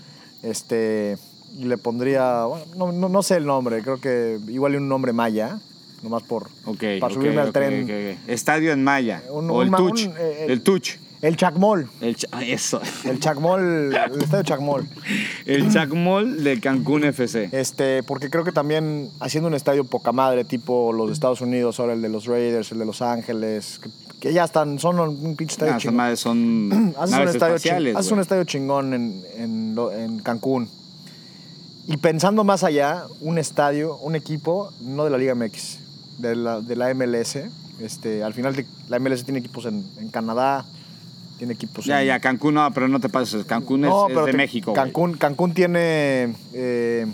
este, 0.43 1.17
y 1.57 1.65
le 1.65 1.77
pondría, 1.77 2.45
bueno, 2.45 2.65
no, 2.75 2.91
no, 2.91 3.09
no 3.09 3.23
sé 3.23 3.35
el 3.37 3.45
nombre, 3.45 3.81
creo 3.81 3.99
que 3.99 4.39
igual 4.47 4.75
un 4.75 4.87
nombre 4.89 5.13
maya, 5.13 5.59
nomás 6.03 6.23
por, 6.23 6.47
Ok. 6.65 6.83
para 6.99 7.13
subirme 7.13 7.41
al 7.41 7.51
tren. 7.51 8.17
Estadio 8.27 8.71
en 8.71 8.83
Maya. 8.83 9.23
Un- 9.31 9.49
o 9.49 9.61
el 9.61 9.69
un 9.69 9.75
Tuch. 9.75 10.05
un, 10.07 10.13
eh, 10.17 10.45
el 10.49 10.61
Tuch. 10.61 10.97
El 11.21 11.35
Chacmol. 11.35 11.87
El 12.01 12.15
cha- 12.15 12.27
ah, 12.31 12.43
eso. 12.45 12.79
El 13.03 13.19
Chacmol, 13.19 13.93
el 13.95 14.21
estadio 14.21 14.43
Chacmol. 14.43 14.87
El 15.45 15.71
Chacmol 15.71 16.43
de 16.43 16.59
Cancún 16.59 17.03
FC. 17.05 17.49
Este, 17.51 18.03
porque 18.03 18.29
creo 18.29 18.43
que 18.43 18.51
también 18.51 19.09
haciendo 19.19 19.47
un 19.47 19.55
estadio 19.55 19.83
poca 19.83 20.11
madre, 20.11 20.43
tipo 20.43 20.93
los 20.93 21.07
de 21.07 21.13
Estados 21.13 21.41
Unidos, 21.41 21.79
ahora 21.79 21.93
el 21.93 22.01
de 22.03 22.09
los 22.09 22.25
Raiders, 22.27 22.71
el 22.71 22.79
de 22.79 22.85
Los 22.85 23.01
Ángeles, 23.01 23.79
que, 23.81 23.89
que 24.19 24.33
ya 24.33 24.43
están, 24.43 24.77
son 24.77 24.99
un 24.99 25.35
pinche 25.35 25.53
estadio 25.53 25.73
Ah, 25.73 25.77
esas 25.77 25.81
chingón. 25.83 25.95
madres 25.95 26.19
son 26.19 26.93
Haces, 26.99 27.15
un 27.19 27.27
estadio, 27.27 27.97
haces 27.97 28.11
un 28.11 28.19
estadio 28.19 28.43
chingón 28.43 28.93
en, 28.93 29.23
en 29.37 30.19
Cancún. 30.19 30.69
Y 31.87 31.97
pensando 31.97 32.43
más 32.43 32.63
allá, 32.63 33.05
un 33.21 33.37
estadio, 33.37 33.95
un 33.97 34.15
equipo, 34.15 34.71
no 34.81 35.05
de 35.05 35.09
la 35.09 35.17
Liga 35.17 35.33
MX, 35.35 35.79
de 36.19 36.35
la, 36.35 36.59
de 36.61 36.75
la 36.75 36.93
MLS. 36.93 37.39
Este, 37.79 38.23
al 38.23 38.33
final 38.33 38.55
de- 38.55 38.65
la 38.89 38.99
MLS 38.99 39.23
tiene 39.23 39.39
equipos 39.39 39.65
en, 39.65 39.85
en 39.99 40.09
Canadá, 40.09 40.65
tiene 41.37 41.53
equipos 41.53 41.85
Ya, 41.85 42.01
en, 42.01 42.07
ya, 42.07 42.19
Cancún 42.19 42.55
no, 42.55 42.71
pero 42.73 42.87
no 42.87 42.99
te 42.99 43.09
pases. 43.09 43.45
Cancún 43.45 43.83
es, 43.85 43.89
No, 43.89 44.07
es 44.07 44.13
pero 44.13 44.25
de 44.25 44.31
te- 44.31 44.37
México. 44.37 44.73
Cancún, 44.73 45.13
Cancún 45.17 45.53
tiene, 45.53 46.33
eh, 46.53 47.05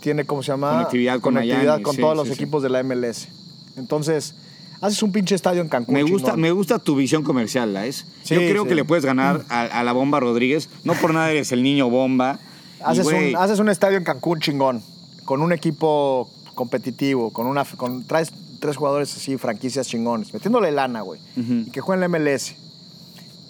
tiene, 0.00 0.24
¿cómo 0.24 0.42
se 0.42 0.52
llama? 0.52 0.72
Conectividad 0.72 1.14
con 1.20 1.34
Conectividad 1.34 1.64
Miami, 1.64 1.82
con 1.82 1.94
sí, 1.94 2.00
todos 2.00 2.12
sí, 2.14 2.18
los 2.18 2.28
sí. 2.28 2.34
equipos 2.34 2.62
de 2.62 2.68
la 2.70 2.82
MLS. 2.82 3.28
Entonces, 3.76 4.34
haces 4.80 5.02
un 5.02 5.12
pinche 5.12 5.34
estadio 5.34 5.60
en 5.62 5.68
Cancún. 5.68 5.94
Me 5.94 6.02
gusta, 6.02 6.28
chingón. 6.32 6.40
me 6.40 6.50
gusta 6.50 6.78
tu 6.78 6.96
visión 6.96 7.22
comercial, 7.22 7.76
¿es? 7.76 8.06
Sí, 8.22 8.34
Yo 8.34 8.40
creo 8.40 8.62
sí. 8.64 8.68
que 8.70 8.74
le 8.74 8.84
puedes 8.84 9.04
ganar 9.04 9.44
a, 9.48 9.62
a 9.62 9.82
la 9.84 9.92
Bomba 9.92 10.20
Rodríguez. 10.20 10.68
No 10.84 10.94
por 10.94 11.14
nada 11.14 11.30
eres 11.30 11.52
el 11.52 11.62
niño 11.62 11.88
bomba. 11.90 12.38
Haces, 12.84 13.06
un, 13.06 13.36
haces 13.36 13.58
un 13.60 13.68
estadio 13.70 13.96
en 13.96 14.04
Cancún 14.04 14.40
chingón, 14.40 14.82
con 15.24 15.40
un 15.40 15.52
equipo 15.52 16.28
competitivo, 16.54 17.32
con 17.32 17.46
una, 17.46 17.64
con, 17.64 18.04
traes 18.04 18.30
tres 18.60 18.76
jugadores 18.76 19.14
así, 19.16 19.38
franquicias 19.38 19.86
chingones, 19.88 20.32
metiéndole 20.34 20.70
lana, 20.70 21.00
güey, 21.00 21.18
y 21.36 21.70
que 21.70 21.80
jueguen 21.80 22.00
la 22.00 22.08
MLS. 22.18 22.54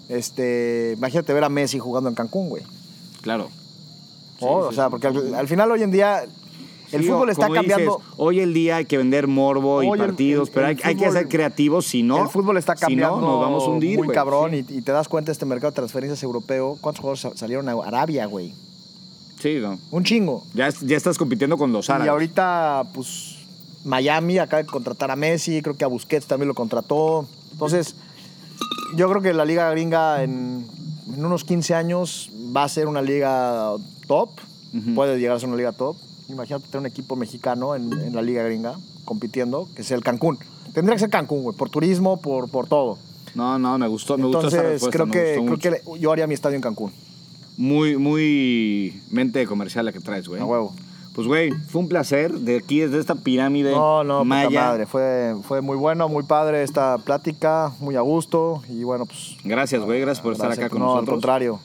Este, 0.09 0.94
imagínate 0.96 1.32
ver 1.32 1.44
a 1.44 1.48
Messi 1.48 1.78
jugando 1.78 2.09
en 2.09 2.14
Cancún, 2.14 2.48
güey. 2.48 2.62
Claro. 3.22 3.48
Oh, 4.40 4.62
sí, 4.62 4.68
o 4.68 4.72
sea, 4.72 4.90
porque 4.90 5.07
al, 5.07 5.34
al 5.34 5.48
final 5.48 5.70
hoy 5.70 5.82
en 5.82 5.90
día 5.90 6.24
el 6.92 7.02
Sí, 7.02 7.09
fútbol 7.09 7.30
está 7.30 7.46
dices, 7.46 7.61
cambiando. 7.68 8.00
hoy 8.18 8.40
el 8.40 8.52
día 8.52 8.76
hay 8.76 8.84
que 8.84 8.98
vender 8.98 9.26
morbo 9.26 9.82
y 9.82 9.88
Hoy 9.88 9.98
partidos, 9.98 10.48
el- 10.48 10.55
pero 10.55 10.66
hay, 10.66 10.76
hay 10.84 10.94
que 10.96 11.11
ser 11.11 11.28
creativos, 11.28 11.86
si 11.86 12.02
no. 12.02 12.22
el 12.22 12.28
fútbol 12.28 12.57
está 12.59 12.74
cambiando 12.74 13.16
Si 13.16 13.20
no, 13.22 13.30
nos 13.32 13.40
vamos 13.40 13.64
a 13.64 13.66
hundir. 13.68 13.96
muy 13.98 14.09
cabrón 14.09 14.50
Sí, 14.52 14.64
y, 14.68 14.78
y 14.78 14.82
te 14.82 14.92
das 14.92 15.09
cuenta 15.09 15.26
de 15.28 15.32
este 15.32 15.46
mercado 15.46 15.70
de 15.70 15.76
transferencias 15.76 16.22
europeo. 16.22 16.76
¿Cuántos 16.80 17.00
jugadores 17.00 17.20
sa- 17.20 17.36
salieron 17.36 17.68
a 17.68 17.72
Arabia, 17.72 18.26
güey? 18.26 18.52
Sí, 19.40 19.57
no. 19.61 19.78
Un 19.90 20.05
chingo. 20.05 20.44
Ya, 20.55 20.68
ya 20.82 20.96
estás 20.96 21.16
compitiendo 21.18 21.57
con 21.59 21.72
los 21.72 21.88
árabes. 21.90 22.07
Y 22.07 22.11
ahorita, 22.11 22.84
pues, 22.94 23.38
Miami 23.84 24.38
acaba 24.38 24.62
de 24.62 24.68
contratar 24.68 25.11
a 25.11 25.16
Messi, 25.16 25.62
creo 25.62 25.76
que 25.76 25.84
a 25.84 25.88
Busquets 25.88 26.26
también 26.26 26.48
lo 26.48 26.55
contrató. 26.55 27.26
Entonces, 27.52 27.94
yo 28.97 29.09
creo 29.09 29.23
que 29.23 29.33
la 29.33 29.45
liga 29.45 29.71
gringa 29.71 30.23
en, 30.23 30.67
en 31.12 31.25
unos 31.25 31.45
15 31.45 31.75
años 31.75 32.31
va 32.57 32.65
a 32.65 32.69
ser 32.69 32.87
una 32.87 33.03
liga 33.03 33.73
top, 34.07 34.31
puede 34.95 35.19
llegar 35.19 35.37
a 35.37 35.41
ser 35.41 35.49
una 35.49 35.57
liga 35.59 35.73
top. 35.73 35.97
Imagínate 36.29 36.67
tener 36.67 36.81
un 36.81 36.87
equipo 36.87 37.17
mexicano 37.17 37.75
en, 37.75 37.93
en 37.93 38.15
la 38.15 38.23
liga 38.23 38.43
gringa 38.43 38.77
compitiendo, 39.05 39.69
que 39.75 39.83
es 39.83 39.91
el 39.91 40.03
Cancún. 40.03 40.39
Tendría 40.73 40.95
que 40.97 41.01
ser 41.01 41.11
Cancún, 41.11 41.43
güey, 41.43 41.57
por 41.57 41.71
turismo, 41.71 42.21
por, 42.21 42.51
por 42.51 42.67
todo. 42.67 42.99
No, 43.35 43.59
no, 43.59 43.79
me 43.79 43.87
gustó, 43.89 44.17
me 44.17 44.25
gustó 44.25 44.49
esa 44.49 44.57
Entonces, 44.57 44.83
respuesta. 44.83 44.91
creo 44.97 45.07
me 45.07 45.12
que, 45.12 45.37
gustó 45.39 45.59
creo 45.61 45.73
mucho. 45.83 45.93
que 45.95 46.01
yo 46.01 46.12
haría 46.12 46.27
mi 46.27 46.35
estadio 46.35 46.57
en 46.57 46.62
Cancún. 46.62 46.93
Muy, 47.57 47.97
muy 47.97 49.01
mente 49.11 49.47
comercial 49.47 49.85
la 49.85 49.93
que 49.93 50.01
traes, 50.01 50.27
güey. 50.29 50.41
A 50.41 50.45
huevo. 50.45 50.75
Pues, 51.15 51.27
güey, 51.29 51.53
fue 51.53 51.81
un 51.83 51.89
placer 51.89 52.33
de 52.33 52.57
aquí, 52.57 52.81
desde 52.81 52.99
esta 52.99 53.15
pirámide 53.15 53.71
No, 53.71 54.03
no, 54.03 54.19
puta 54.19 54.25
maya. 54.25 54.61
madre. 54.61 54.87
Fue, 54.87 55.35
fue 55.47 55.61
muy 55.61 55.77
bueno, 55.77 56.09
muy 56.09 56.25
padre 56.25 56.62
esta 56.65 56.99
plática, 56.99 57.73
muy 57.79 57.95
a 57.97 58.01
gusto. 58.01 58.62
Y 58.69 58.83
bueno, 58.83 59.07
pues. 59.07 59.37
Gracias, 59.45 59.83
güey, 59.85 60.01
gracias 60.01 60.23
por 60.23 60.33
estar 60.33 60.51
acá 60.51 60.69
con 60.69 60.81
no, 60.81 60.87
al 60.87 60.95
nosotros. 60.97 61.15
contrario. 61.15 61.61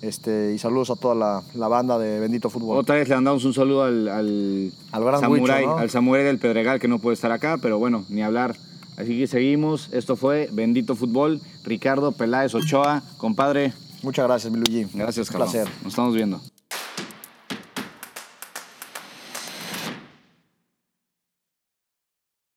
Este, 0.00 0.54
y 0.54 0.58
saludos 0.58 0.90
a 0.90 0.96
toda 0.96 1.14
la, 1.14 1.42
la 1.54 1.66
banda 1.68 1.98
de 1.98 2.20
Bendito 2.20 2.48
Fútbol. 2.50 2.78
Otra 2.78 2.94
vez 2.94 3.08
le 3.08 3.14
mandamos 3.16 3.44
un 3.44 3.52
saludo 3.52 3.82
al, 3.82 4.08
al, 4.08 4.72
Al 4.92 5.04
gran 5.04 5.20
¿no? 5.20 5.76
al 5.76 5.90
samurái 5.90 6.24
del 6.24 6.38
Pedregal 6.38 6.78
que 6.78 6.86
no 6.88 6.98
puede 7.00 7.14
estar 7.14 7.32
acá, 7.32 7.58
pero 7.60 7.78
bueno, 7.78 8.04
ni 8.08 8.22
hablar. 8.22 8.54
Así 8.96 9.18
que 9.18 9.26
seguimos. 9.26 9.90
Esto 9.92 10.16
fue 10.16 10.48
Bendito 10.52 10.94
Fútbol. 10.94 11.40
Ricardo 11.64 12.12
Peláez 12.12 12.54
Ochoa, 12.54 13.02
compadre. 13.16 13.72
Muchas 14.02 14.26
gracias, 14.26 14.52
mi 14.52 14.58
Luigi. 14.60 14.88
Gracias, 14.94 15.28
Un 15.28 15.32
cabrón. 15.32 15.50
placer. 15.52 15.68
Nos 15.82 15.92
estamos 15.92 16.14
viendo. 16.14 16.40